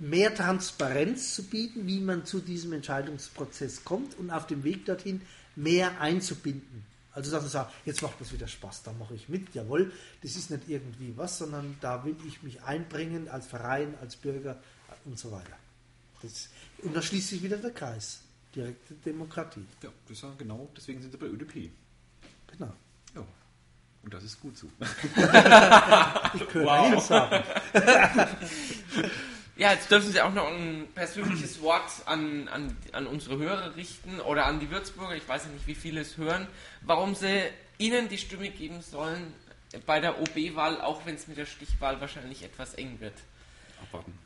mehr 0.00 0.34
Transparenz 0.34 1.34
zu 1.34 1.44
bieten, 1.44 1.86
wie 1.86 2.00
man 2.00 2.24
zu 2.26 2.40
diesem 2.40 2.72
Entscheidungsprozess 2.72 3.84
kommt 3.84 4.16
und 4.18 4.30
auf 4.30 4.46
dem 4.46 4.62
Weg 4.64 4.84
dorthin 4.86 5.22
mehr 5.56 6.00
einzubinden. 6.00 6.84
Also 7.18 7.32
dass 7.32 7.42
man 7.42 7.50
sagt, 7.50 7.72
jetzt 7.84 8.00
macht 8.00 8.20
das 8.20 8.32
wieder 8.32 8.46
Spaß, 8.46 8.84
da 8.84 8.92
mache 8.92 9.12
ich 9.12 9.28
mit, 9.28 9.52
jawohl, 9.52 9.92
das 10.22 10.36
ist 10.36 10.52
nicht 10.52 10.68
irgendwie 10.68 11.16
was, 11.16 11.38
sondern 11.38 11.76
da 11.80 12.04
will 12.04 12.14
ich 12.24 12.44
mich 12.44 12.62
einbringen 12.62 13.28
als 13.28 13.48
Verein, 13.48 13.96
als 14.00 14.14
Bürger 14.14 14.62
und 15.04 15.18
so 15.18 15.32
weiter. 15.32 15.56
Das, 16.22 16.48
und 16.84 16.94
da 16.94 17.02
schließt 17.02 17.30
sich 17.30 17.42
wieder 17.42 17.56
der 17.56 17.72
Kreis. 17.72 18.20
direkte 18.54 18.94
Demokratie. 18.94 19.66
Ja, 19.82 19.88
das 20.08 20.22
ja 20.22 20.32
genau, 20.38 20.68
deswegen 20.76 21.02
sind 21.02 21.10
sie 21.10 21.18
bei 21.18 21.26
ÖDP. 21.26 21.72
Genau. 22.52 22.72
Ja. 23.16 23.26
Und 24.04 24.14
das 24.14 24.22
ist 24.22 24.40
gut 24.40 24.56
so. 24.56 24.68
Ich 26.34 26.46
könnte 26.46 26.68
wow. 26.68 27.04
sagen. 27.04 27.42
Ja, 29.58 29.72
jetzt 29.72 29.90
dürfen 29.90 30.12
Sie 30.12 30.20
auch 30.20 30.32
noch 30.32 30.46
ein 30.46 30.86
persönliches 30.94 31.60
Wort 31.60 31.90
an, 32.06 32.46
an, 32.46 32.76
an 32.92 33.08
unsere 33.08 33.38
Hörer 33.38 33.74
richten 33.74 34.20
oder 34.20 34.46
an 34.46 34.60
die 34.60 34.70
Würzburger, 34.70 35.16
ich 35.16 35.28
weiß 35.28 35.46
ja 35.46 35.50
nicht, 35.50 35.66
wie 35.66 35.74
viele 35.74 36.00
es 36.00 36.16
hören, 36.16 36.46
warum 36.82 37.16
sie 37.16 37.42
Ihnen 37.76 38.08
die 38.08 38.18
Stimme 38.18 38.50
geben 38.50 38.82
sollen 38.82 39.34
bei 39.84 39.98
der 39.98 40.20
OB-Wahl, 40.20 40.80
auch 40.80 41.04
wenn 41.06 41.16
es 41.16 41.26
mit 41.26 41.38
der 41.38 41.46
Stichwahl 41.46 42.00
wahrscheinlich 42.00 42.44
etwas 42.44 42.74
eng 42.74 43.00
wird. 43.00 43.14
Abwarten. 43.82 44.16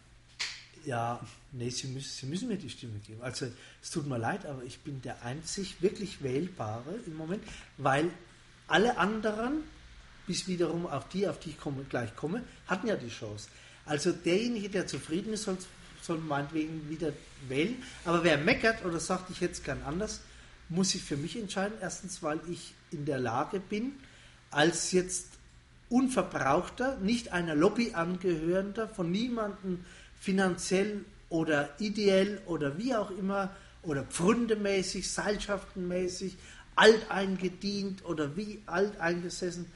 Ja, 0.84 1.18
nee, 1.52 1.70
Sie 1.70 1.86
müssen, 1.86 2.10
Sie 2.10 2.26
müssen 2.26 2.48
mir 2.48 2.59
die 2.59 2.68
Stimme 2.68 2.98
geben. 2.98 3.22
Also 3.22 3.46
es 3.82 3.90
tut 3.90 4.06
mir 4.06 4.18
leid, 4.18 4.44
aber 4.44 4.62
ich 4.64 4.80
bin 4.80 5.00
der 5.00 5.22
einzig 5.22 5.80
wirklich 5.80 6.22
Wählbare 6.22 6.96
im 7.06 7.16
Moment, 7.16 7.42
weil 7.78 8.10
alle 8.68 8.98
anderen, 8.98 9.62
bis 10.26 10.46
wiederum 10.46 10.86
auf 10.86 11.09
die, 11.09 11.26
auf 11.26 11.38
die 11.38 11.50
ich 11.50 11.59
komme, 11.59 11.84
gleich 11.84 12.14
komme, 12.16 12.42
hatten 12.66 12.86
ja 12.86 12.96
die 12.96 13.09
Chance. 13.09 13.48
Also 13.84 14.12
derjenige, 14.12 14.68
der 14.68 14.86
zufrieden 14.86 15.32
ist, 15.32 15.44
soll, 15.44 15.59
soll 16.02 16.18
meinetwegen 16.18 16.88
wieder 16.88 17.12
wählen. 17.48 17.82
Aber 18.04 18.24
wer 18.24 18.38
meckert 18.38 18.84
oder 18.84 19.00
sagt, 19.00 19.30
ich 19.30 19.40
hätte 19.40 19.52
es 19.52 19.62
gern 19.62 19.82
anders, 19.84 20.20
muss 20.68 20.90
sich 20.90 21.02
für 21.02 21.16
mich 21.16 21.36
entscheiden. 21.36 21.74
Erstens, 21.80 22.22
weil 22.22 22.40
ich 22.50 22.74
in 22.90 23.04
der 23.04 23.18
Lage 23.18 23.60
bin, 23.60 23.92
als 24.50 24.92
jetzt 24.92 25.26
unverbrauchter, 25.88 26.96
nicht 26.98 27.32
einer 27.32 27.54
Lobby 27.54 27.92
angehörender, 27.92 28.88
von 28.88 29.10
niemandem 29.10 29.84
finanziell 30.18 31.04
oder 31.28 31.68
ideell 31.78 32.40
oder 32.46 32.78
wie 32.78 32.94
auch 32.94 33.10
immer 33.10 33.54
oder 33.82 34.04
pfründemäßig, 34.04 35.10
seilschaftenmäßig, 35.10 36.36
alteingedient 36.76 38.04
oder 38.04 38.36
wie 38.36 38.62
alteingesessen 38.66 39.66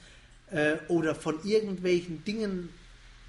äh, 0.51 0.77
oder 0.89 1.15
von 1.15 1.45
irgendwelchen 1.45 2.25
Dingen 2.25 2.69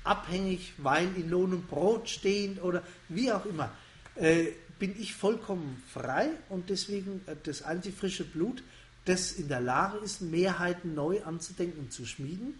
abhängig, 0.07 0.73
weil 0.77 1.07
in 1.15 1.29
Lohn 1.29 1.53
und 1.53 1.69
Brot 1.69 2.09
stehend 2.09 2.63
oder 2.63 2.83
wie 3.09 3.31
auch 3.31 3.45
immer, 3.45 3.71
äh, 4.15 4.47
bin 4.79 4.99
ich 4.99 5.13
vollkommen 5.13 5.81
frei 5.91 6.29
und 6.49 6.69
deswegen 6.69 7.21
äh, 7.27 7.35
das 7.43 7.63
einzig 7.63 7.95
frische 7.95 8.23
Blut, 8.23 8.63
das 9.05 9.33
in 9.33 9.47
der 9.47 9.61
Lage 9.61 9.97
ist, 9.99 10.21
Mehrheiten 10.21 10.93
neu 10.93 11.23
anzudenken 11.23 11.79
und 11.79 11.93
zu 11.93 12.05
schmieden. 12.05 12.59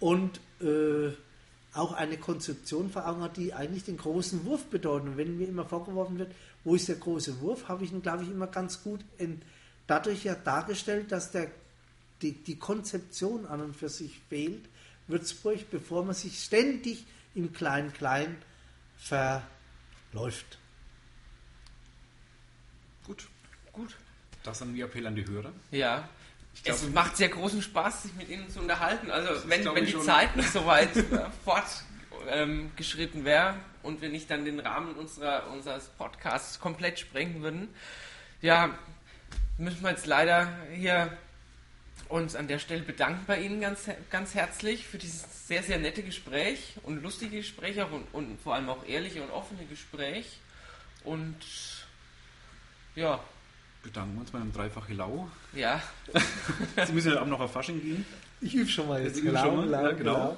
Und 0.00 0.40
äh, 0.60 1.12
auch 1.74 1.92
eine 1.92 2.18
Konzeption 2.18 2.90
vor 2.90 3.08
Augen 3.08 3.22
hat, 3.22 3.36
die 3.36 3.54
eigentlich 3.54 3.84
den 3.84 3.96
großen 3.96 4.44
Wurf 4.44 4.64
bedeutet. 4.66 5.08
Und 5.08 5.16
wenn 5.16 5.38
mir 5.38 5.48
immer 5.48 5.64
vorgeworfen 5.64 6.18
wird, 6.18 6.32
wo 6.64 6.74
ist 6.74 6.88
der 6.88 6.96
große 6.96 7.40
Wurf, 7.40 7.68
habe 7.68 7.84
ich 7.84 7.92
ihn, 7.92 8.02
glaube 8.02 8.24
ich, 8.24 8.30
immer 8.30 8.46
ganz 8.46 8.82
gut 8.82 9.00
in, 9.16 9.40
dadurch 9.86 10.24
ja 10.24 10.34
dargestellt, 10.34 11.12
dass 11.12 11.30
der, 11.30 11.50
die, 12.20 12.32
die 12.32 12.58
Konzeption 12.58 13.46
an 13.46 13.62
und 13.62 13.76
für 13.76 13.88
sich 13.88 14.20
fehlt 14.28 14.64
Würzburg, 15.06 15.70
bevor 15.70 16.04
man 16.04 16.14
sich 16.14 16.42
ständig 16.42 17.04
im 17.34 17.52
Klein-Klein 17.52 18.36
verläuft. 18.96 20.58
Gut. 23.06 23.28
Gut. 23.72 23.96
Das 24.42 24.58
dann 24.58 24.74
die 24.74 24.80
Appell 24.80 25.06
an 25.06 25.14
die 25.14 25.26
Hörer. 25.26 25.52
Ja. 25.70 26.08
Glaub, 26.64 26.76
es 26.76 26.90
macht 26.90 27.16
sehr 27.16 27.28
großen 27.28 27.62
Spaß, 27.62 28.02
sich 28.02 28.14
mit 28.14 28.28
Ihnen 28.28 28.50
zu 28.50 28.60
unterhalten. 28.60 29.10
Also 29.10 29.48
wenn, 29.48 29.64
wenn 29.74 29.86
die 29.86 29.98
Zeit 30.00 30.36
nicht 30.36 30.52
so 30.52 30.66
weit 30.66 30.94
äh, 30.96 31.26
fortgeschritten 31.44 33.20
ähm, 33.20 33.24
wäre 33.24 33.54
und 33.82 34.02
wir 34.02 34.10
nicht 34.10 34.30
dann 34.30 34.44
den 34.44 34.60
Rahmen 34.60 34.94
unserer, 34.94 35.50
unseres 35.50 35.86
Podcasts 35.88 36.60
komplett 36.60 36.98
sprengen 36.98 37.42
würden, 37.42 37.68
ja, 38.42 38.76
müssen 39.56 39.82
wir 39.82 39.90
jetzt 39.90 40.06
leider 40.06 40.48
hier 40.74 41.16
uns 42.12 42.36
an 42.36 42.46
der 42.46 42.58
Stelle 42.58 42.82
bedanken 42.82 43.24
bei 43.26 43.40
Ihnen 43.40 43.60
ganz, 43.60 43.88
ganz 44.10 44.34
herzlich 44.34 44.86
für 44.86 44.98
dieses 44.98 45.48
sehr, 45.48 45.62
sehr 45.62 45.78
nette 45.78 46.02
Gespräch 46.02 46.74
und 46.82 47.02
lustige 47.02 47.38
Gespräch 47.38 47.80
auch 47.80 47.90
und, 47.90 48.04
und 48.12 48.40
vor 48.40 48.54
allem 48.54 48.68
auch 48.68 48.86
ehrliche 48.86 49.22
und 49.22 49.30
offene 49.30 49.64
Gespräch. 49.64 50.38
Und 51.04 51.36
ja. 52.94 53.18
Bedanken 53.82 54.14
wir 54.14 54.20
uns 54.20 54.30
bei 54.30 54.38
einem 54.38 54.52
dreifachen 54.52 54.96
Lau. 54.96 55.28
Ja. 55.54 55.82
Sie 56.86 56.92
müssen 56.92 57.12
ja 57.12 57.22
auch 57.22 57.26
noch 57.26 57.40
auf 57.40 57.52
Fasching 57.52 57.80
gehen. 57.80 58.04
Ich 58.42 58.54
übe 58.54 58.68
schon 58.68 58.88
mal 58.88 59.02
jetzt. 59.02 59.18
Ich 59.18 59.24
Lau, 59.24 59.44
schon 59.44 59.70
mal. 59.70 59.82
Ja, 59.82 59.92
genau. 59.92 60.36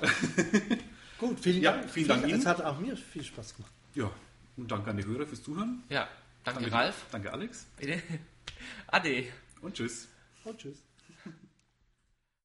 Gut, 1.18 1.40
vielen 1.40 1.60
ja, 1.60 1.72
Dank. 1.72 1.90
Vielen 1.90 2.08
Dank. 2.08 2.30
Es 2.30 2.46
hat 2.46 2.62
auch 2.62 2.78
mir 2.78 2.96
viel 2.96 3.24
Spaß 3.24 3.56
gemacht. 3.56 3.72
Ja, 3.94 4.10
und 4.56 4.70
danke 4.70 4.90
an 4.90 4.96
die 4.96 5.04
Hörer 5.04 5.26
fürs 5.26 5.42
Zuhören. 5.42 5.82
Ja, 5.88 6.08
danke, 6.44 6.60
danke 6.60 6.76
Ralf. 6.76 7.04
Danke 7.10 7.32
Alex. 7.32 7.66
Bitte. 7.76 8.00
Ade. 8.86 9.24
Und 9.60 9.74
tschüss. 9.74 10.08
Und 10.44 10.58
tschüss. 10.58 10.78